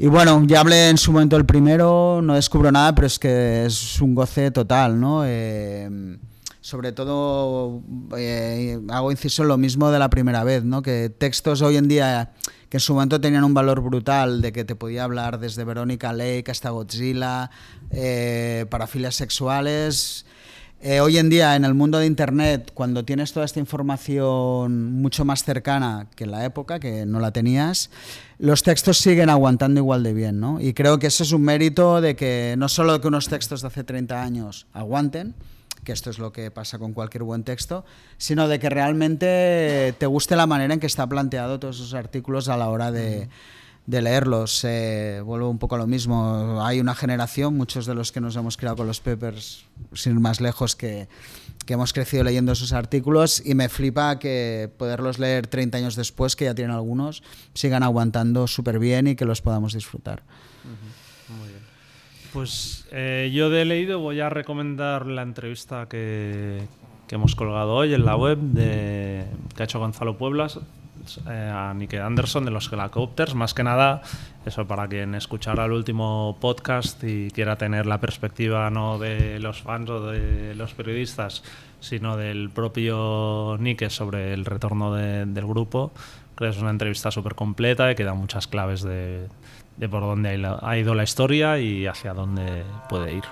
Y 0.00 0.06
bueno, 0.06 0.44
ya 0.46 0.60
hablé 0.60 0.90
en 0.90 0.96
su 0.96 1.10
momento 1.10 1.34
del 1.34 1.44
primero, 1.44 2.20
no 2.22 2.36
descubro 2.36 2.70
nada, 2.70 2.94
pero 2.94 3.08
es 3.08 3.18
que 3.18 3.66
es 3.66 4.00
un 4.00 4.14
goce 4.14 4.52
total, 4.52 5.00
¿no? 5.00 5.22
Eh, 5.26 6.16
sobre 6.60 6.92
todo 6.92 7.82
eh, 8.16 8.78
hago 8.90 9.10
inciso 9.10 9.42
en 9.42 9.48
lo 9.48 9.56
mismo 9.56 9.90
de 9.90 9.98
la 9.98 10.08
primera 10.08 10.44
vez, 10.44 10.62
¿no? 10.62 10.82
Que 10.82 11.10
textos 11.10 11.62
hoy 11.62 11.78
en 11.78 11.88
día 11.88 12.30
que 12.68 12.76
en 12.76 12.80
su 12.80 12.94
momento 12.94 13.20
tenían 13.20 13.42
un 13.42 13.54
valor 13.54 13.80
brutal, 13.80 14.40
de 14.40 14.52
que 14.52 14.64
te 14.64 14.76
podía 14.76 15.02
hablar 15.02 15.40
desde 15.40 15.64
Verónica 15.64 16.12
Lake 16.12 16.44
hasta 16.48 16.70
Godzilla, 16.70 17.50
eh, 17.90 18.66
parafilias 18.70 19.16
sexuales. 19.16 20.26
Eh, 20.80 21.00
hoy 21.00 21.18
en 21.18 21.28
día, 21.28 21.56
en 21.56 21.64
el 21.64 21.74
mundo 21.74 21.98
de 21.98 22.06
Internet, 22.06 22.70
cuando 22.72 23.04
tienes 23.04 23.32
toda 23.32 23.44
esta 23.44 23.58
información 23.58 24.92
mucho 24.92 25.24
más 25.24 25.42
cercana 25.42 26.06
que 26.14 26.22
en 26.22 26.30
la 26.30 26.44
época, 26.44 26.78
que 26.78 27.04
no 27.04 27.18
la 27.18 27.32
tenías, 27.32 27.90
los 28.38 28.62
textos 28.62 28.98
siguen 28.98 29.28
aguantando 29.28 29.80
igual 29.80 30.04
de 30.04 30.14
bien, 30.14 30.38
¿no? 30.38 30.60
Y 30.60 30.74
creo 30.74 31.00
que 31.00 31.08
eso 31.08 31.24
es 31.24 31.32
un 31.32 31.42
mérito 31.42 32.00
de 32.00 32.14
que 32.14 32.54
no 32.58 32.68
solo 32.68 33.00
que 33.00 33.08
unos 33.08 33.28
textos 33.28 33.62
de 33.62 33.66
hace 33.66 33.82
30 33.82 34.22
años 34.22 34.68
aguanten, 34.72 35.34
que 35.82 35.90
esto 35.90 36.10
es 36.10 36.20
lo 36.20 36.30
que 36.30 36.52
pasa 36.52 36.78
con 36.78 36.92
cualquier 36.92 37.24
buen 37.24 37.42
texto, 37.42 37.84
sino 38.16 38.46
de 38.46 38.60
que 38.60 38.70
realmente 38.70 39.96
te 39.98 40.06
guste 40.06 40.36
la 40.36 40.46
manera 40.46 40.74
en 40.74 40.78
que 40.78 40.86
está 40.86 41.08
planteado 41.08 41.58
todos 41.58 41.76
esos 41.76 41.94
artículos 41.94 42.48
a 42.48 42.56
la 42.56 42.68
hora 42.68 42.92
de, 42.92 43.28
de 43.88 44.02
leerlos. 44.02 44.64
Eh, 44.64 45.22
vuelvo 45.24 45.48
un 45.48 45.58
poco 45.58 45.74
a 45.74 45.78
lo 45.78 45.86
mismo. 45.86 46.62
Hay 46.62 46.78
una 46.78 46.94
generación, 46.94 47.56
muchos 47.56 47.86
de 47.86 47.94
los 47.94 48.12
que 48.12 48.20
nos 48.20 48.36
hemos 48.36 48.58
criado 48.58 48.76
con 48.76 48.86
los 48.86 49.00
Peppers, 49.00 49.64
sin 49.94 50.12
ir 50.12 50.20
más 50.20 50.42
lejos, 50.42 50.76
que, 50.76 51.08
que 51.64 51.72
hemos 51.72 51.94
crecido 51.94 52.22
leyendo 52.22 52.54
sus 52.54 52.74
artículos 52.74 53.42
y 53.44 53.54
me 53.54 53.70
flipa 53.70 54.18
que 54.18 54.70
poderlos 54.76 55.18
leer 55.18 55.46
30 55.46 55.78
años 55.78 55.96
después, 55.96 56.36
que 56.36 56.44
ya 56.44 56.54
tienen 56.54 56.76
algunos, 56.76 57.22
sigan 57.54 57.82
aguantando 57.82 58.46
súper 58.46 58.78
bien 58.78 59.06
y 59.06 59.16
que 59.16 59.24
los 59.24 59.40
podamos 59.40 59.72
disfrutar. 59.72 60.22
Muy 61.30 61.48
bien. 61.48 61.60
Pues 62.34 62.86
eh, 62.92 63.30
yo 63.32 63.48
de 63.48 63.64
leído 63.64 64.00
voy 64.00 64.20
a 64.20 64.28
recomendar 64.28 65.06
la 65.06 65.22
entrevista 65.22 65.86
que, 65.88 66.60
que 67.06 67.14
hemos 67.14 67.34
colgado 67.34 67.74
hoy 67.74 67.94
en 67.94 68.04
la 68.04 68.16
web 68.16 68.36
de, 68.38 69.24
que 69.56 69.62
ha 69.62 69.64
hecho 69.64 69.78
Gonzalo 69.78 70.18
Pueblas 70.18 70.60
eh, 71.28 71.52
a 71.54 71.72
Nike 71.74 72.00
Anderson 72.00 72.44
de 72.44 72.50
los 72.50 72.72
Helicopters. 72.72 73.34
Más 73.34 73.54
que 73.54 73.62
nada, 73.64 74.02
eso 74.44 74.66
para 74.66 74.86
quien 74.88 75.14
escuchara 75.14 75.64
el 75.64 75.72
último 75.72 76.36
podcast 76.40 77.02
y 77.04 77.30
quiera 77.30 77.56
tener 77.56 77.86
la 77.86 77.98
perspectiva 77.98 78.70
no 78.70 78.98
de 78.98 79.38
los 79.40 79.62
fans 79.62 79.90
o 79.90 80.06
de 80.10 80.54
los 80.54 80.74
periodistas, 80.74 81.42
sino 81.80 82.16
del 82.16 82.50
propio 82.50 83.56
Nike 83.58 83.90
sobre 83.90 84.32
el 84.34 84.44
retorno 84.44 84.94
de- 84.94 85.26
del 85.26 85.46
grupo. 85.46 85.92
Creo 86.34 86.50
que 86.50 86.56
es 86.56 86.62
una 86.62 86.70
entrevista 86.70 87.10
súper 87.10 87.34
completa 87.34 87.90
y 87.90 87.94
que 87.94 88.04
da 88.04 88.14
muchas 88.14 88.46
claves 88.46 88.82
de, 88.82 89.28
de 89.76 89.88
por 89.88 90.02
dónde 90.02 90.40
ha 90.62 90.76
ido 90.76 90.94
la 90.94 91.02
historia 91.02 91.58
y 91.58 91.86
hacia 91.86 92.14
dónde 92.14 92.64
puede 92.88 93.14
ir. 93.14 93.24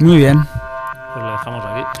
Muy 0.00 0.16
bien. 0.18 0.38
Pues 1.14 1.24
lo 1.24 1.30
dejamos 1.32 1.64
aquí. 1.64 2.00